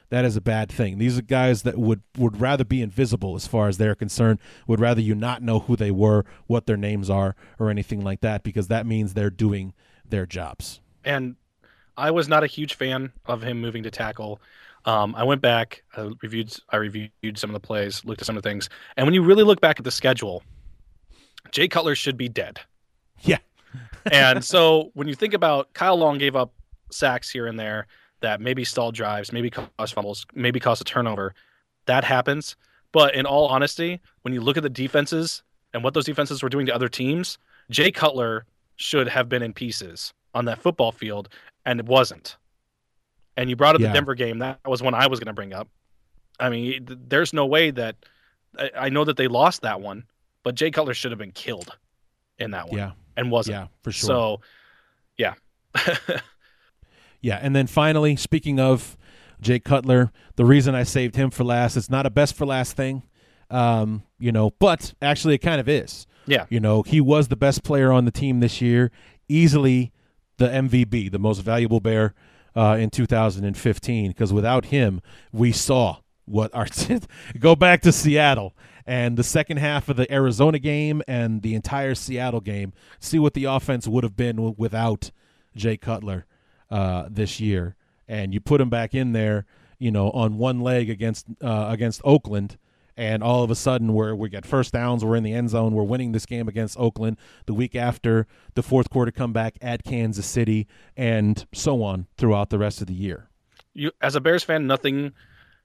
That 0.08 0.24
is 0.26 0.36
a 0.36 0.42
bad 0.42 0.70
thing. 0.70 0.98
These 0.98 1.18
are 1.18 1.22
guys 1.22 1.62
that 1.62 1.78
would 1.78 2.02
would 2.16 2.40
rather 2.40 2.64
be 2.64 2.80
invisible 2.80 3.34
as 3.34 3.46
far 3.46 3.68
as 3.68 3.76
they're 3.76 3.94
concerned. 3.94 4.38
Would 4.66 4.80
rather 4.80 5.02
you 5.02 5.14
not 5.14 5.42
know 5.42 5.60
who 5.60 5.76
they 5.76 5.90
were, 5.90 6.24
what 6.46 6.66
their 6.66 6.76
names 6.78 7.10
are, 7.10 7.36
or 7.58 7.68
anything 7.68 8.02
like 8.02 8.22
that 8.22 8.42
because 8.42 8.68
that 8.68 8.86
means 8.86 9.12
they're 9.12 9.30
doing 9.30 9.74
their 10.08 10.24
jobs. 10.26 10.80
And 11.04 11.36
I 11.96 12.10
was 12.10 12.28
not 12.28 12.42
a 12.42 12.46
huge 12.46 12.74
fan 12.74 13.12
of 13.26 13.42
him 13.42 13.60
moving 13.60 13.82
to 13.82 13.90
tackle. 13.90 14.40
Um, 14.84 15.14
I 15.14 15.24
went 15.24 15.40
back, 15.40 15.84
I 15.96 16.10
reviewed, 16.22 16.56
I 16.70 16.76
reviewed 16.76 17.38
some 17.38 17.50
of 17.50 17.54
the 17.54 17.60
plays, 17.60 18.04
looked 18.04 18.20
at 18.20 18.26
some 18.26 18.36
of 18.36 18.42
the 18.42 18.48
things, 18.48 18.68
and 18.96 19.06
when 19.06 19.14
you 19.14 19.22
really 19.22 19.44
look 19.44 19.60
back 19.60 19.78
at 19.78 19.84
the 19.84 19.90
schedule, 19.90 20.42
Jay 21.52 21.68
Cutler 21.68 21.94
should 21.94 22.16
be 22.16 22.28
dead. 22.28 22.60
Yeah. 23.20 23.38
and 24.12 24.44
so 24.44 24.90
when 24.94 25.06
you 25.06 25.14
think 25.14 25.34
about 25.34 25.72
Kyle 25.72 25.96
Long 25.96 26.18
gave 26.18 26.34
up 26.34 26.52
sacks 26.90 27.30
here 27.30 27.46
and 27.46 27.58
there 27.58 27.86
that 28.20 28.40
maybe 28.40 28.64
stalled 28.64 28.94
drives, 28.94 29.32
maybe 29.32 29.50
caused 29.50 29.94
fumbles, 29.94 30.26
maybe 30.34 30.58
caused 30.58 30.80
a 30.80 30.84
turnover, 30.84 31.34
that 31.86 32.04
happens. 32.04 32.56
But 32.92 33.14
in 33.14 33.26
all 33.26 33.46
honesty, 33.46 34.00
when 34.22 34.34
you 34.34 34.40
look 34.40 34.56
at 34.56 34.62
the 34.62 34.70
defenses 34.70 35.42
and 35.72 35.82
what 35.82 35.94
those 35.94 36.04
defenses 36.04 36.42
were 36.42 36.48
doing 36.48 36.66
to 36.66 36.74
other 36.74 36.88
teams, 36.88 37.38
Jay 37.70 37.90
Cutler 37.90 38.46
should 38.76 39.08
have 39.08 39.28
been 39.28 39.42
in 39.42 39.52
pieces 39.52 40.12
on 40.34 40.44
that 40.46 40.60
football 40.60 40.92
field 40.92 41.28
and 41.64 41.80
it 41.80 41.86
wasn't. 41.86 42.36
And 43.36 43.48
you 43.48 43.56
brought 43.56 43.74
up 43.74 43.80
yeah. 43.80 43.88
the 43.88 43.94
Denver 43.94 44.14
game. 44.14 44.40
That 44.40 44.60
was 44.66 44.82
one 44.82 44.94
I 44.94 45.06
was 45.06 45.18
going 45.18 45.28
to 45.28 45.32
bring 45.32 45.54
up. 45.54 45.68
I 46.38 46.50
mean, 46.50 46.86
there's 47.08 47.32
no 47.32 47.46
way 47.46 47.70
that 47.70 47.96
I 48.76 48.88
know 48.88 49.04
that 49.04 49.16
they 49.16 49.28
lost 49.28 49.62
that 49.62 49.80
one, 49.80 50.04
but 50.42 50.54
Jay 50.54 50.70
Cutler 50.70 50.94
should 50.94 51.12
have 51.12 51.18
been 51.18 51.32
killed 51.32 51.76
in 52.38 52.50
that 52.52 52.68
one. 52.68 52.78
Yeah. 52.78 52.92
And 53.16 53.30
wasn't. 53.30 53.56
Yeah, 53.56 53.66
for 53.82 53.92
sure. 53.92 54.06
So, 54.06 54.40
yeah. 55.16 55.34
yeah. 57.20 57.38
And 57.40 57.54
then 57.54 57.66
finally, 57.66 58.16
speaking 58.16 58.58
of 58.58 58.96
Jay 59.40 59.60
Cutler, 59.60 60.12
the 60.36 60.44
reason 60.44 60.74
I 60.74 60.82
saved 60.82 61.16
him 61.16 61.30
for 61.30 61.44
last, 61.44 61.76
it's 61.76 61.90
not 61.90 62.06
a 62.06 62.10
best 62.10 62.34
for 62.34 62.46
last 62.46 62.76
thing, 62.76 63.02
um, 63.50 64.02
you 64.18 64.32
know, 64.32 64.50
but 64.58 64.94
actually 65.02 65.34
it 65.34 65.38
kind 65.38 65.60
of 65.60 65.68
is. 65.68 66.06
Yeah. 66.26 66.46
You 66.48 66.60
know, 66.60 66.82
he 66.82 67.00
was 67.00 67.28
the 67.28 67.36
best 67.36 67.64
player 67.64 67.92
on 67.92 68.04
the 68.04 68.10
team 68.10 68.40
this 68.40 68.60
year, 68.60 68.90
easily 69.28 69.92
the 70.42 70.48
MVP, 70.48 71.10
the 71.10 71.18
most 71.18 71.40
valuable 71.40 71.80
bear 71.80 72.14
uh, 72.56 72.76
in 72.78 72.90
2015. 72.90 74.08
Because 74.10 74.32
without 74.32 74.66
him, 74.66 75.00
we 75.32 75.52
saw 75.52 75.98
what 76.24 76.54
our 76.54 76.66
go 77.38 77.56
back 77.56 77.82
to 77.82 77.92
Seattle 77.92 78.54
and 78.86 79.16
the 79.16 79.24
second 79.24 79.58
half 79.58 79.88
of 79.88 79.96
the 79.96 80.12
Arizona 80.12 80.58
game 80.58 81.02
and 81.06 81.42
the 81.42 81.54
entire 81.54 81.94
Seattle 81.94 82.40
game. 82.40 82.72
See 82.98 83.18
what 83.18 83.34
the 83.34 83.44
offense 83.44 83.86
would 83.86 84.04
have 84.04 84.16
been 84.16 84.56
without 84.56 85.10
Jay 85.54 85.76
Cutler 85.76 86.26
uh, 86.70 87.06
this 87.08 87.40
year. 87.40 87.76
And 88.08 88.34
you 88.34 88.40
put 88.40 88.60
him 88.60 88.68
back 88.68 88.94
in 88.94 89.12
there, 89.12 89.46
you 89.78 89.90
know, 89.90 90.10
on 90.10 90.36
one 90.36 90.60
leg 90.60 90.90
against 90.90 91.26
uh, 91.40 91.66
against 91.70 92.00
Oakland 92.04 92.58
and 92.96 93.22
all 93.22 93.42
of 93.42 93.50
a 93.50 93.54
sudden 93.54 93.92
we're 93.92 94.14
we 94.14 94.28
get 94.28 94.44
first 94.44 94.72
downs, 94.72 95.04
we're 95.04 95.16
in 95.16 95.22
the 95.22 95.32
end 95.32 95.50
zone, 95.50 95.74
we're 95.74 95.82
winning 95.82 96.12
this 96.12 96.26
game 96.26 96.48
against 96.48 96.78
Oakland. 96.78 97.16
The 97.46 97.54
week 97.54 97.74
after, 97.74 98.26
the 98.54 98.62
fourth 98.62 98.90
quarter 98.90 99.12
comeback 99.12 99.56
at 99.60 99.84
Kansas 99.84 100.26
City, 100.26 100.66
and 100.96 101.44
so 101.52 101.82
on 101.82 102.06
throughout 102.16 102.50
the 102.50 102.58
rest 102.58 102.80
of 102.80 102.86
the 102.86 102.94
year. 102.94 103.28
You, 103.74 103.90
as 104.00 104.16
a 104.16 104.20
Bears 104.20 104.44
fan, 104.44 104.66
nothing 104.66 105.12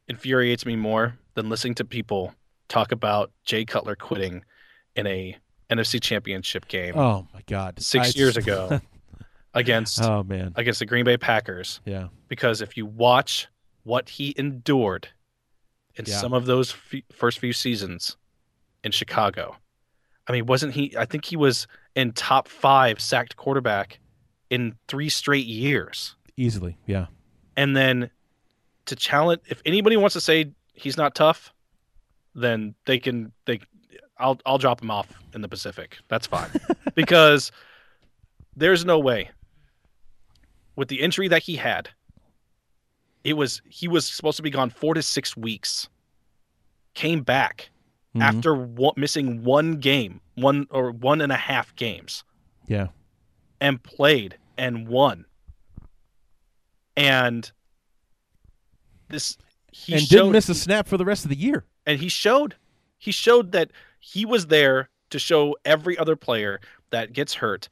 infuriates 0.07 0.65
me 0.65 0.75
more 0.75 1.17
than 1.33 1.49
listening 1.49 1.75
to 1.75 1.85
people 1.85 2.33
talk 2.69 2.91
about 2.91 3.31
Jay 3.43 3.65
Cutler 3.65 3.95
quitting 3.95 4.43
in 4.95 5.07
a 5.07 5.37
NFC 5.69 6.01
Championship 6.01 6.67
game. 6.67 6.97
Oh 6.97 7.27
my 7.33 7.41
God! 7.45 7.81
Six 7.81 8.15
I, 8.15 8.19
years 8.19 8.37
ago 8.37 8.79
against 9.53 10.01
oh 10.01 10.23
man 10.23 10.53
against 10.55 10.79
the 10.79 10.85
Green 10.85 11.05
Bay 11.05 11.17
Packers. 11.17 11.81
Yeah, 11.85 12.07
because 12.27 12.61
if 12.61 12.77
you 12.77 12.85
watch 12.85 13.47
what 13.83 14.09
he 14.09 14.33
endured 14.37 15.07
in 15.97 16.05
yeah. 16.05 16.17
some 16.17 16.33
of 16.33 16.45
those 16.45 16.73
f- 16.93 17.01
first 17.11 17.39
few 17.39 17.53
seasons 17.53 18.17
in 18.83 18.91
Chicago. 18.91 19.55
I 20.27 20.31
mean, 20.31 20.45
wasn't 20.45 20.73
he? 20.73 20.95
I 20.97 21.05
think 21.05 21.25
he 21.25 21.35
was 21.35 21.67
in 21.95 22.11
top 22.13 22.47
five 22.47 22.99
sacked 22.99 23.35
quarterback 23.35 23.99
in 24.49 24.75
three 24.87 25.09
straight 25.09 25.45
years. 25.45 26.15
Easily, 26.35 26.77
yeah. 26.85 27.07
And 27.55 27.75
then 27.75 28.09
to 28.85 28.95
challenge, 28.95 29.41
if 29.47 29.61
anybody 29.65 29.97
wants 29.97 30.13
to 30.13 30.21
say 30.21 30.51
he's 30.73 30.97
not 30.97 31.15
tough, 31.15 31.53
then 32.35 32.75
they 32.85 32.99
can. 32.99 33.31
They, 33.45 33.59
I'll 34.17 34.39
I'll 34.45 34.57
drop 34.57 34.81
him 34.81 34.91
off 34.91 35.07
in 35.33 35.41
the 35.41 35.47
Pacific. 35.47 35.97
That's 36.07 36.27
fine, 36.27 36.49
because 36.95 37.51
there's 38.55 38.85
no 38.85 38.99
way 38.99 39.29
with 40.75 40.87
the 40.87 41.01
injury 41.01 41.27
that 41.29 41.43
he 41.43 41.55
had 41.55 41.89
it 43.27 43.33
was 43.33 43.61
he 43.67 43.89
was 43.89 44.07
supposed 44.07 44.37
to 44.37 44.43
be 44.43 44.49
gone 44.49 44.69
four 44.69 44.93
to 44.93 45.01
six 45.01 45.35
weeks. 45.35 45.89
Came 46.93 47.23
back 47.23 47.69
mm-hmm. 48.15 48.21
after 48.21 48.55
one, 48.55 48.93
missing 48.95 49.43
one 49.43 49.73
game, 49.73 50.21
one 50.35 50.65
or 50.71 50.91
one 50.91 51.19
and 51.19 51.33
a 51.33 51.35
half 51.35 51.75
games. 51.75 52.23
Yeah, 52.67 52.87
and 53.59 53.83
played 53.83 54.37
and 54.57 54.87
won. 54.87 55.25
And 56.95 57.51
this 59.09 59.37
he 59.73 59.91
and 59.91 60.01
showed, 60.01 60.09
didn't 60.09 60.31
miss 60.31 60.47
a 60.47 60.55
snap 60.55 60.87
for 60.87 60.95
the 60.95 61.03
rest 61.03 61.25
of 61.25 61.29
the 61.29 61.35
year. 61.35 61.65
And 61.85 61.99
he 61.99 62.07
showed 62.07 62.55
he 62.97 63.11
showed 63.11 63.51
that 63.51 63.71
he 63.99 64.25
was 64.25 64.47
there 64.47 64.89
to 65.09 65.19
show 65.19 65.57
every 65.65 65.97
other 65.97 66.15
player 66.15 66.61
that 66.91 67.11
gets 67.11 67.33
hurt 67.33 67.67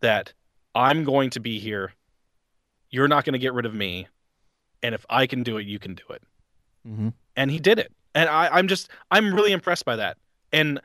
that 0.00 0.32
I'm 0.74 1.04
going 1.04 1.28
to 1.30 1.40
be 1.40 1.58
here. 1.58 1.92
You're 2.88 3.08
not 3.08 3.26
going 3.26 3.34
to 3.34 3.38
get 3.38 3.52
rid 3.52 3.66
of 3.66 3.74
me 3.74 4.08
and 4.82 4.94
if 4.94 5.04
I 5.10 5.26
can 5.26 5.42
do 5.42 5.56
it, 5.58 5.66
you 5.66 5.78
can 5.78 5.94
do 5.94 6.04
it. 6.10 6.22
Mm-hmm. 6.86 7.08
And 7.36 7.50
he 7.50 7.58
did 7.58 7.78
it, 7.78 7.92
and 8.14 8.28
I, 8.28 8.48
I'm 8.48 8.68
just 8.68 8.90
I'm 9.10 9.34
really 9.34 9.52
impressed 9.52 9.84
by 9.84 9.96
that, 9.96 10.16
and 10.52 10.80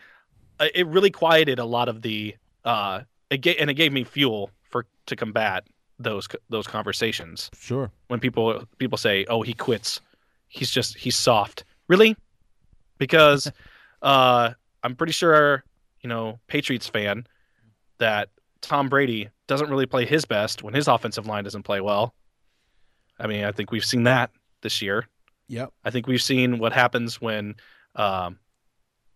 uh, 0.60 0.68
it 0.74 0.88
really 0.88 1.12
quieted 1.12 1.60
a 1.60 1.66
lot 1.66 1.90
of 1.90 2.02
the 2.02 2.36
uh, 2.66 3.02
it 3.30 3.42
ga- 3.42 3.58
and 3.58 3.70
it 3.70 3.76
gave 3.76 3.92
me 3.92 4.04
fuel 4.04 4.52
for 4.64 4.86
to 5.08 5.16
combat 5.16 5.64
those 6.00 6.28
those 6.50 6.68
conversations. 6.68 7.50
Sure. 7.58 7.92
When 8.08 8.20
people 8.20 8.64
people 8.78 8.98
say, 8.98 9.26
"Oh, 9.30 9.42
he 9.42 9.54
quits," 9.54 10.02
he's 10.48 10.72
just 10.72 10.98
he's 10.98 11.16
soft. 11.16 11.64
Really? 11.88 12.16
Because 12.98 13.52
uh, 14.02 14.52
I'm 14.84 14.96
pretty 14.96 15.14
sure 15.14 15.64
you 16.02 16.10
know 16.10 16.40
Patriots 16.48 16.88
fan 16.88 17.26
that 18.00 18.30
Tom 18.62 18.90
Brady 18.90 19.30
doesn't 19.48 19.70
really 19.70 19.86
play 19.86 20.06
his 20.06 20.26
best 20.26 20.64
when 20.64 20.74
his 20.74 20.88
offensive 20.88 21.28
line 21.28 21.44
doesn't 21.44 21.64
play 21.64 21.82
well. 21.82 22.14
I 23.22 23.28
mean, 23.28 23.46
I 23.46 23.52
think 23.52 23.72
we've 23.72 23.86
seen 23.86 24.04
that 24.04 24.32
this 24.62 24.82
year. 24.82 25.08
Yep. 25.48 25.72
I 25.86 25.92
think 25.92 26.08
we've 26.08 26.22
seen 26.22 26.58
what 26.60 26.74
happens 26.74 27.22
when 27.22 27.56
um, 27.96 28.40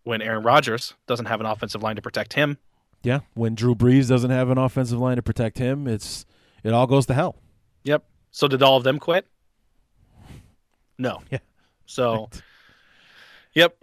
when 0.04 0.22
Aaron 0.22 0.42
Rodgers 0.42 0.94
doesn't 1.06 1.26
have 1.26 1.40
an 1.40 1.46
offensive 1.46 1.82
line 1.82 1.96
to 1.96 2.02
protect 2.02 2.34
him. 2.34 2.58
Yeah, 3.02 3.20
when 3.34 3.54
Drew 3.54 3.74
Brees 3.74 4.08
doesn't 4.08 4.30
have 4.30 4.50
an 4.50 4.58
offensive 4.58 4.98
line 4.98 5.16
to 5.16 5.22
protect 5.22 5.58
him, 5.58 5.86
it's 5.86 6.24
it 6.62 6.72
all 6.72 6.86
goes 6.86 7.06
to 7.06 7.14
hell. 7.14 7.36
Yep. 7.84 8.04
So 8.30 8.48
did 8.48 8.62
all 8.62 8.76
of 8.76 8.84
them 8.84 8.98
quit? 8.98 9.26
No. 10.98 11.20
Yeah. 11.30 11.38
So, 11.88 12.28
right. 12.32 12.42
yep. 13.54 13.76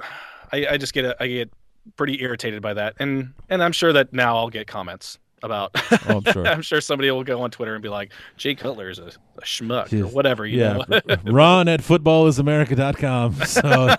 I, 0.51 0.67
I 0.71 0.77
just 0.77 0.93
get 0.93 1.05
a, 1.05 1.15
I 1.23 1.27
get 1.27 1.53
pretty 1.95 2.21
irritated 2.21 2.61
by 2.61 2.73
that, 2.73 2.95
and 2.99 3.33
and 3.49 3.63
I'm 3.63 3.71
sure 3.71 3.93
that 3.93 4.11
now 4.11 4.35
I'll 4.35 4.49
get 4.49 4.67
comments 4.67 5.19
about. 5.43 5.71
Oh, 6.07 6.21
I'm 6.25 6.33
sure. 6.33 6.47
I'm 6.53 6.61
sure 6.61 6.81
somebody 6.81 7.11
will 7.11 7.23
go 7.23 7.41
on 7.41 7.51
Twitter 7.51 7.75
and 7.75 7.83
be 7.83 7.89
like, 7.89 8.11
"Jay 8.37 8.55
Cutler 8.55 8.89
is 8.89 8.99
a, 8.99 9.11
a 9.37 9.41
schmuck" 9.41 9.93
or 9.93 10.07
whatever. 10.07 10.45
You 10.45 10.59
yeah, 10.59 10.79
know. 10.87 11.01
Ron 11.25 11.67
at 11.67 11.81
footballisamerica.com. 11.81 13.35
So 13.53 13.95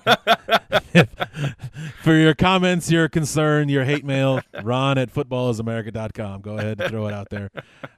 for 2.02 2.14
your 2.14 2.34
comments, 2.34 2.90
your 2.90 3.08
concern, 3.08 3.68
your 3.68 3.84
hate 3.84 4.04
mail, 4.04 4.40
Ron 4.62 4.98
at 4.98 5.12
footballisamerica.com. 5.12 6.40
Go 6.40 6.58
ahead 6.58 6.80
and 6.80 6.90
throw 6.90 7.06
it 7.06 7.14
out 7.14 7.28
there. 7.30 7.50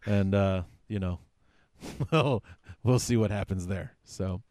And, 0.05 0.35
uh, 0.35 0.63
you 0.89 0.99
know, 0.99 1.21
we'll, 2.11 2.43
we'll 2.83 2.99
see 2.99 3.17
what 3.17 3.31
happens 3.31 3.67
there. 3.67 3.93
So, 4.05 4.43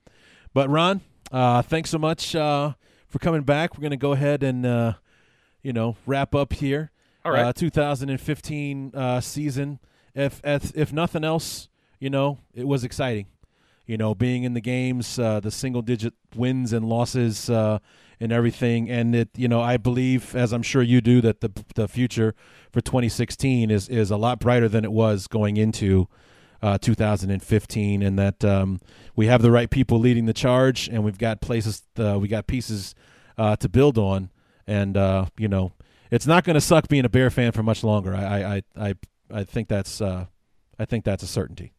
but 0.53 0.69
Ron, 0.69 1.01
uh, 1.31 1.61
thanks 1.61 1.89
so 1.89 1.97
much 1.97 2.35
uh, 2.35 2.73
for 3.07 3.19
coming 3.19 3.43
back. 3.43 3.75
We're 3.75 3.81
going 3.81 3.91
to 3.91 3.97
go 3.97 4.13
ahead 4.13 4.43
and, 4.43 4.65
uh, 4.65 4.93
you 5.61 5.73
know, 5.73 5.95
wrap 6.05 6.35
up 6.35 6.53
here. 6.53 6.91
All 7.25 7.31
right. 7.31 7.45
Uh, 7.45 7.53
2015 7.53 8.91
uh, 8.93 9.19
season. 9.19 9.79
If, 10.13 10.39
if 10.43 10.71
if 10.75 10.93
nothing 10.93 11.23
else, 11.23 11.67
you 11.99 12.11
know, 12.11 12.37
it 12.53 12.67
was 12.67 12.83
exciting. 12.83 13.25
You 13.87 13.97
know, 13.97 14.13
being 14.13 14.43
in 14.43 14.53
the 14.53 14.61
games, 14.61 15.17
uh, 15.17 15.39
the 15.39 15.49
single 15.49 15.81
digit 15.81 16.13
wins 16.35 16.71
and 16.71 16.87
losses, 16.87 17.49
uh, 17.49 17.79
and 18.19 18.31
everything. 18.31 18.89
And 18.91 19.15
it, 19.15 19.29
you 19.35 19.47
know, 19.47 19.59
I 19.59 19.77
believe, 19.77 20.35
as 20.35 20.53
I'm 20.53 20.61
sure 20.61 20.83
you 20.83 21.01
do, 21.01 21.19
that 21.21 21.41
the 21.41 21.51
the 21.73 21.87
future 21.87 22.35
for 22.71 22.79
2016 22.79 23.71
is 23.71 23.89
is 23.89 24.11
a 24.11 24.17
lot 24.17 24.39
brighter 24.39 24.69
than 24.69 24.85
it 24.85 24.91
was 24.91 25.25
going 25.25 25.57
into 25.57 26.07
uh, 26.61 26.77
2015, 26.77 28.03
and 28.03 28.19
that 28.19 28.45
um, 28.45 28.79
we 29.15 29.25
have 29.25 29.41
the 29.41 29.51
right 29.51 29.71
people 29.71 29.97
leading 29.97 30.27
the 30.27 30.33
charge, 30.33 30.87
and 30.89 31.03
we've 31.03 31.17
got 31.17 31.41
places, 31.41 31.81
uh, 31.97 32.19
we 32.19 32.27
got 32.27 32.45
pieces 32.45 32.93
to 33.37 33.67
build 33.67 33.97
on, 33.97 34.29
and 34.67 34.95
you 35.37 35.47
know, 35.47 35.73
it's 36.15 36.25
not 36.27 36.43
going 36.43 36.53
to 36.55 36.61
suck 36.61 36.87
being 36.87 37.05
a 37.05 37.09
Bear 37.09 37.29
fan 37.29 37.51
for 37.51 37.61
much 37.63 37.83
longer. 37.83 38.15
I 38.15 38.23
I 38.23 38.55
I 38.55 38.89
I, 38.89 38.93
I 39.31 39.43
think 39.43 39.67
that's 39.67 40.01
uh, 40.01 40.25
I 40.79 40.85
think 40.85 41.03
that's 41.05 41.23
a 41.23 41.27
certainty. 41.27 41.73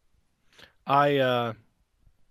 I 0.85 1.17
uh 1.17 1.53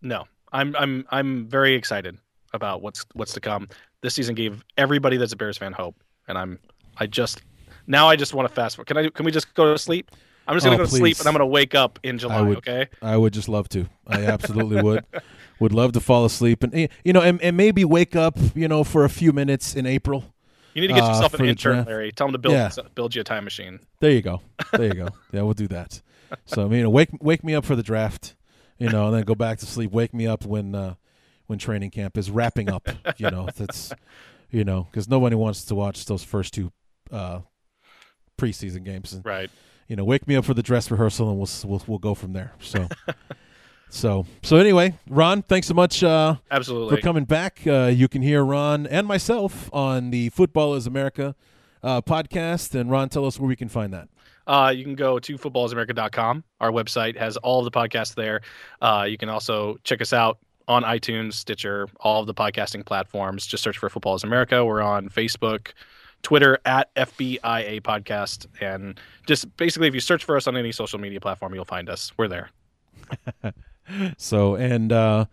no. 0.03 0.27
I'm 0.53 0.74
I'm 0.77 1.05
I'm 1.11 1.47
very 1.49 1.74
excited 1.74 2.16
about 2.55 2.81
what's 2.83 3.05
what's 3.15 3.33
to 3.35 3.41
come. 3.41 3.69
This 4.01 4.15
season 4.15 4.35
gave 4.35 4.65
everybody 4.78 5.16
that's 5.16 5.33
a 5.33 5.37
Bears 5.37 5.59
fan 5.59 5.73
hope, 5.73 5.97
and 6.28 6.39
I'm 6.39 6.59
I 6.97 7.07
just 7.07 7.43
now 7.87 8.09
I 8.09 8.16
just 8.16 8.33
want 8.33 8.49
to 8.49 8.55
fast 8.55 8.77
forward. 8.77 8.87
Can 8.87 8.97
I 8.97 9.09
can 9.11 9.27
we 9.27 9.33
just 9.33 9.53
go 9.55 9.73
to 9.73 9.78
sleep? 9.78 10.11
I'm 10.49 10.55
just 10.55 10.65
gonna 10.65 10.77
Oh, 10.77 10.78
go 10.78 10.85
to 10.85 10.91
sleep 10.91 11.19
and 11.19 11.27
I'm 11.27 11.35
gonna 11.35 11.47
wake 11.47 11.74
up 11.74 11.99
in 12.05 12.19
July. 12.19 12.41
would- 12.43 12.59
Okay. 12.59 12.87
I 13.03 13.16
would 13.16 13.33
just 13.33 13.49
love 13.49 13.69
to. 13.70 13.89
I 14.07 14.24
absolutely 14.24 14.81
would. 14.83 15.05
Would 15.59 15.73
love 15.73 15.93
to 15.93 16.01
fall 16.01 16.27
asleep 16.27 16.62
and 16.62 16.74
eh, 16.74 16.89
you 17.03 17.15
know, 17.15 17.23
and, 17.23 17.41
and 17.41 17.57
maybe 17.57 17.83
wake 17.83 18.15
up, 18.15 18.37
you 18.55 18.69
know, 18.69 18.85
for 18.85 19.07
a 19.07 19.09
few 19.09 19.33
minutes 19.33 19.74
in 19.74 19.87
April. 19.87 20.23
You 20.77 20.82
need 20.82 20.89
to 20.89 20.94
get 20.94 21.05
Uh, 21.05 21.09
yourself 21.09 21.35
an 21.35 21.47
intern. 21.47 21.85
Larry. 21.86 22.12
Tell 22.12 22.27
him 22.27 22.32
to 22.35 22.39
build 22.39 22.53
Yeah. 22.55 22.70
build 22.94 23.15
you 23.15 23.23
a 23.23 23.24
time 23.24 23.44
machine. 23.44 23.81
There 24.01 24.11
you 24.11 24.20
go. 24.20 24.43
There 24.73 24.85
you 24.85 24.93
go. 24.94 25.09
Yeah, 25.32 25.40
we'll 25.43 25.55
do 25.55 25.69
that. 25.69 26.03
So 26.44 26.65
I 26.65 26.69
mean, 26.69 26.90
wake 26.93 27.09
wake 27.20 27.43
me 27.43 27.55
up 27.55 27.65
for 27.65 27.74
the 27.77 27.82
draft, 27.82 28.35
you 28.78 28.90
know, 28.90 29.07
and 29.07 29.15
then 29.16 29.23
go 29.23 29.35
back 29.35 29.59
to 29.61 29.66
sleep. 29.66 29.90
Wake 29.93 30.12
me 30.12 30.27
up 30.27 30.44
when 30.44 30.74
uh, 30.74 30.94
when 31.47 31.59
training 31.59 31.90
camp 31.93 32.19
is 32.19 32.31
wrapping 32.31 32.69
up. 32.70 32.89
You 33.16 33.31
know, 33.31 33.48
that's 33.57 33.93
you 34.51 34.65
know, 34.65 34.86
because 34.90 35.09
nobody 35.09 35.35
wants 35.35 35.65
to 35.65 35.74
watch 35.74 36.05
those 36.05 36.23
first 36.23 36.53
two 36.53 36.70
uh, 37.11 37.40
preseason 38.39 38.85
games. 38.85 39.12
And, 39.15 39.24
Right. 39.24 39.51
you 39.89 39.97
know, 39.97 40.05
wake 40.05 40.28
me 40.28 40.36
up 40.36 40.44
for 40.44 40.53
the 40.55 40.62
dress 40.62 40.90
rehearsal, 40.90 41.31
and 41.31 41.39
we'll 41.39 41.48
we'll 41.65 41.82
we'll 41.86 41.98
go 41.98 42.15
from 42.15 42.32
there. 42.35 42.53
So. 42.61 42.86
So 43.88 44.26
so 44.42 44.56
anyway, 44.56 44.94
Ron, 45.08 45.42
thanks 45.42 45.66
so 45.66 45.74
much 45.74 46.02
uh, 46.02 46.36
Absolutely. 46.50 46.96
for 46.96 47.02
coming 47.02 47.24
back. 47.24 47.60
Uh, 47.66 47.90
you 47.94 48.08
can 48.08 48.22
hear 48.22 48.44
Ron 48.44 48.86
and 48.86 49.06
myself 49.06 49.72
on 49.72 50.10
the 50.10 50.28
Football 50.30 50.74
is 50.74 50.86
America 50.86 51.34
uh, 51.82 52.02
podcast. 52.02 52.78
And 52.78 52.90
Ron, 52.90 53.08
tell 53.08 53.24
us 53.24 53.38
where 53.38 53.48
we 53.48 53.56
can 53.56 53.68
find 53.68 53.92
that. 53.92 54.08
Uh, 54.46 54.72
you 54.74 54.84
can 54.84 54.94
go 54.94 55.18
to 55.18 55.36
footballisamerica.com. 55.36 56.44
Our 56.60 56.70
website 56.70 57.16
has 57.16 57.36
all 57.38 57.64
of 57.66 57.72
the 57.72 57.76
podcasts 57.76 58.14
there. 58.14 58.42
Uh, 58.80 59.06
you 59.08 59.18
can 59.18 59.28
also 59.28 59.76
check 59.82 60.00
us 60.00 60.12
out 60.12 60.38
on 60.68 60.82
iTunes, 60.82 61.34
Stitcher, 61.34 61.88
all 62.00 62.20
of 62.20 62.26
the 62.26 62.34
podcasting 62.34 62.84
platforms. 62.84 63.46
Just 63.46 63.62
search 63.62 63.78
for 63.78 63.88
Football 63.88 64.14
is 64.14 64.24
America. 64.24 64.64
We're 64.64 64.82
on 64.82 65.08
Facebook, 65.08 65.72
Twitter 66.22 66.58
at 66.64 66.94
FBIA 66.94 67.80
Podcast. 67.82 68.46
And 68.60 68.98
just 69.26 69.56
basically, 69.56 69.88
if 69.88 69.94
you 69.94 70.00
search 70.00 70.24
for 70.24 70.36
us 70.36 70.46
on 70.46 70.56
any 70.56 70.72
social 70.72 70.98
media 70.98 71.20
platform, 71.20 71.54
you'll 71.54 71.64
find 71.64 71.88
us. 71.88 72.12
We're 72.16 72.28
there. 72.28 72.50
So 74.16 74.54
and 74.54 74.92
uh, 74.92 75.26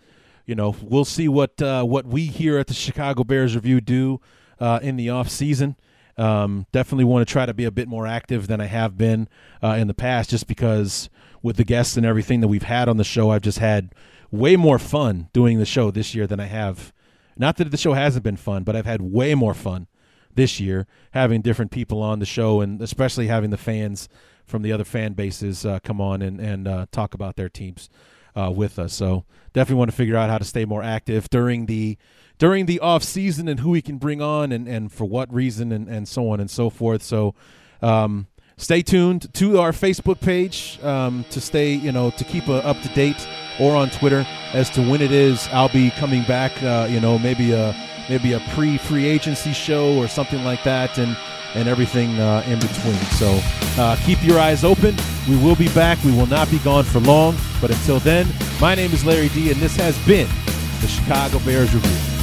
you 0.45 0.55
know 0.55 0.75
we'll 0.81 1.05
see 1.05 1.27
what 1.27 1.61
uh, 1.61 1.83
what 1.83 2.05
we 2.05 2.25
here 2.25 2.57
at 2.57 2.67
the 2.67 2.73
Chicago 2.73 3.23
Bears 3.23 3.55
Review 3.55 3.81
do 3.81 4.21
uh, 4.59 4.79
in 4.81 4.95
the 4.95 5.09
off 5.09 5.29
season. 5.29 5.75
Um, 6.15 6.67
definitely 6.71 7.05
want 7.05 7.27
to 7.27 7.31
try 7.31 7.45
to 7.45 7.53
be 7.53 7.65
a 7.65 7.71
bit 7.71 7.87
more 7.87 8.05
active 8.05 8.47
than 8.47 8.61
I 8.61 8.65
have 8.65 8.97
been 8.97 9.27
uh, 9.63 9.69
in 9.69 9.87
the 9.87 9.95
past, 9.95 10.29
just 10.29 10.47
because 10.47 11.09
with 11.41 11.57
the 11.57 11.63
guests 11.63 11.97
and 11.97 12.05
everything 12.05 12.39
that 12.41 12.47
we've 12.47 12.63
had 12.63 12.87
on 12.87 12.97
the 12.97 13.03
show, 13.03 13.31
I've 13.31 13.41
just 13.41 13.57
had 13.57 13.95
way 14.31 14.55
more 14.55 14.77
fun 14.77 15.29
doing 15.33 15.57
the 15.57 15.65
show 15.65 15.89
this 15.89 16.13
year 16.13 16.27
than 16.27 16.39
I 16.39 16.45
have. 16.45 16.93
Not 17.35 17.57
that 17.57 17.71
the 17.71 17.77
show 17.77 17.93
hasn't 17.93 18.23
been 18.23 18.37
fun, 18.37 18.63
but 18.63 18.75
I've 18.75 18.85
had 18.85 19.01
way 19.01 19.33
more 19.33 19.55
fun 19.55 19.87
this 20.35 20.59
year 20.59 20.85
having 21.11 21.41
different 21.41 21.71
people 21.71 22.01
on 22.01 22.19
the 22.19 22.25
show, 22.27 22.61
and 22.61 22.79
especially 22.79 23.25
having 23.25 23.49
the 23.49 23.57
fans 23.57 24.07
from 24.45 24.61
the 24.61 24.71
other 24.71 24.83
fan 24.83 25.13
bases 25.13 25.65
uh, 25.65 25.79
come 25.83 25.99
on 25.99 26.21
and 26.21 26.39
and 26.39 26.67
uh, 26.67 26.85
talk 26.91 27.13
about 27.13 27.37
their 27.37 27.49
teams 27.49 27.89
uh, 28.35 28.51
with 28.55 28.79
us. 28.79 28.93
So 28.93 29.25
definitely 29.53 29.79
want 29.79 29.91
to 29.91 29.97
figure 29.97 30.15
out 30.15 30.29
how 30.29 30.37
to 30.37 30.45
stay 30.45 30.65
more 30.65 30.83
active 30.83 31.29
during 31.29 31.65
the 31.65 31.97
during 32.39 32.65
the 32.65 32.79
off 32.79 33.03
season 33.03 33.47
and 33.47 33.59
who 33.59 33.69
we 33.69 33.81
can 33.81 33.97
bring 33.97 34.21
on 34.21 34.51
and, 34.51 34.67
and 34.67 34.91
for 34.91 35.05
what 35.05 35.31
reason 35.33 35.71
and, 35.71 35.87
and 35.87 36.07
so 36.07 36.29
on 36.29 36.39
and 36.39 36.49
so 36.49 36.69
forth. 36.69 37.03
So 37.03 37.35
um, 37.81 38.27
stay 38.57 38.81
tuned 38.81 39.33
to 39.35 39.59
our 39.59 39.71
Facebook 39.71 40.19
page 40.19 40.79
um, 40.83 41.25
to 41.29 41.39
stay 41.39 41.73
you 41.73 41.91
know 41.91 42.11
to 42.11 42.23
keep 42.23 42.47
uh, 42.47 42.57
up 42.57 42.81
to 42.81 42.89
date 42.89 43.27
or 43.59 43.75
on 43.75 43.89
Twitter 43.89 44.25
as 44.53 44.69
to 44.71 44.81
when 44.81 45.01
it 45.01 45.11
is 45.11 45.47
I'll 45.51 45.69
be 45.69 45.91
coming 45.91 46.23
back. 46.23 46.51
Uh, 46.63 46.87
you 46.89 46.99
know 46.99 47.17
maybe 47.19 47.51
a 47.51 47.75
maybe 48.09 48.33
a 48.33 48.39
pre 48.51 48.77
free 48.77 49.05
agency 49.05 49.53
show 49.53 49.97
or 49.97 50.07
something 50.07 50.43
like 50.43 50.63
that 50.63 50.97
and 50.97 51.15
and 51.55 51.67
everything 51.67 52.19
uh, 52.19 52.43
in 52.47 52.59
between. 52.59 52.95
So 53.17 53.39
uh, 53.77 53.95
keep 54.05 54.23
your 54.23 54.39
eyes 54.39 54.63
open. 54.63 54.95
We 55.29 55.37
will 55.37 55.55
be 55.55 55.69
back. 55.69 56.03
We 56.03 56.11
will 56.11 56.25
not 56.25 56.49
be 56.49 56.59
gone 56.59 56.83
for 56.83 56.99
long. 56.99 57.35
But 57.61 57.71
until 57.71 57.99
then, 57.99 58.27
my 58.59 58.75
name 58.75 58.91
is 58.91 59.05
Larry 59.05 59.29
D, 59.29 59.51
and 59.51 59.59
this 59.59 59.75
has 59.75 59.97
been 60.05 60.27
the 60.81 60.87
Chicago 60.87 61.39
Bears 61.39 61.73
Review. 61.73 62.22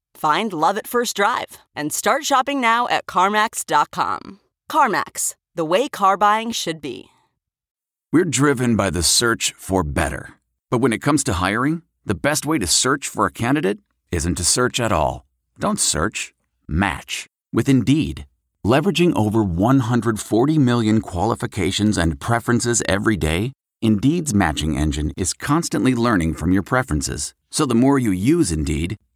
Find 0.15 0.53
love 0.53 0.77
at 0.77 0.87
first 0.87 1.15
drive 1.15 1.57
and 1.75 1.91
start 1.91 2.25
shopping 2.25 2.61
now 2.61 2.87
at 2.87 3.05
CarMax.com. 3.05 4.39
CarMax, 4.69 5.35
the 5.55 5.65
way 5.65 5.89
car 5.89 6.17
buying 6.17 6.51
should 6.51 6.81
be. 6.81 7.07
We're 8.13 8.25
driven 8.25 8.75
by 8.75 8.89
the 8.89 9.03
search 9.03 9.53
for 9.57 9.83
better. 9.83 10.33
But 10.69 10.79
when 10.79 10.93
it 10.93 11.01
comes 11.01 11.23
to 11.25 11.33
hiring, 11.33 11.81
the 12.05 12.15
best 12.15 12.45
way 12.45 12.57
to 12.59 12.67
search 12.67 13.07
for 13.07 13.25
a 13.25 13.31
candidate 13.31 13.79
isn't 14.11 14.35
to 14.35 14.43
search 14.43 14.79
at 14.79 14.91
all. 14.91 15.25
Don't 15.59 15.79
search, 15.79 16.33
match 16.67 17.27
with 17.53 17.69
Indeed. 17.69 18.25
Leveraging 18.65 19.15
over 19.15 19.43
140 19.43 20.57
million 20.59 21.01
qualifications 21.01 21.97
and 21.97 22.19
preferences 22.19 22.83
every 22.87 23.17
day, 23.17 23.53
Indeed's 23.81 24.33
matching 24.33 24.77
engine 24.77 25.11
is 25.17 25.33
constantly 25.33 25.95
learning 25.95 26.35
from 26.35 26.51
your 26.51 26.63
preferences. 26.63 27.33
So 27.49 27.65
the 27.65 27.75
more 27.75 27.97
you 27.97 28.11
use 28.11 28.51
Indeed, 28.51 28.97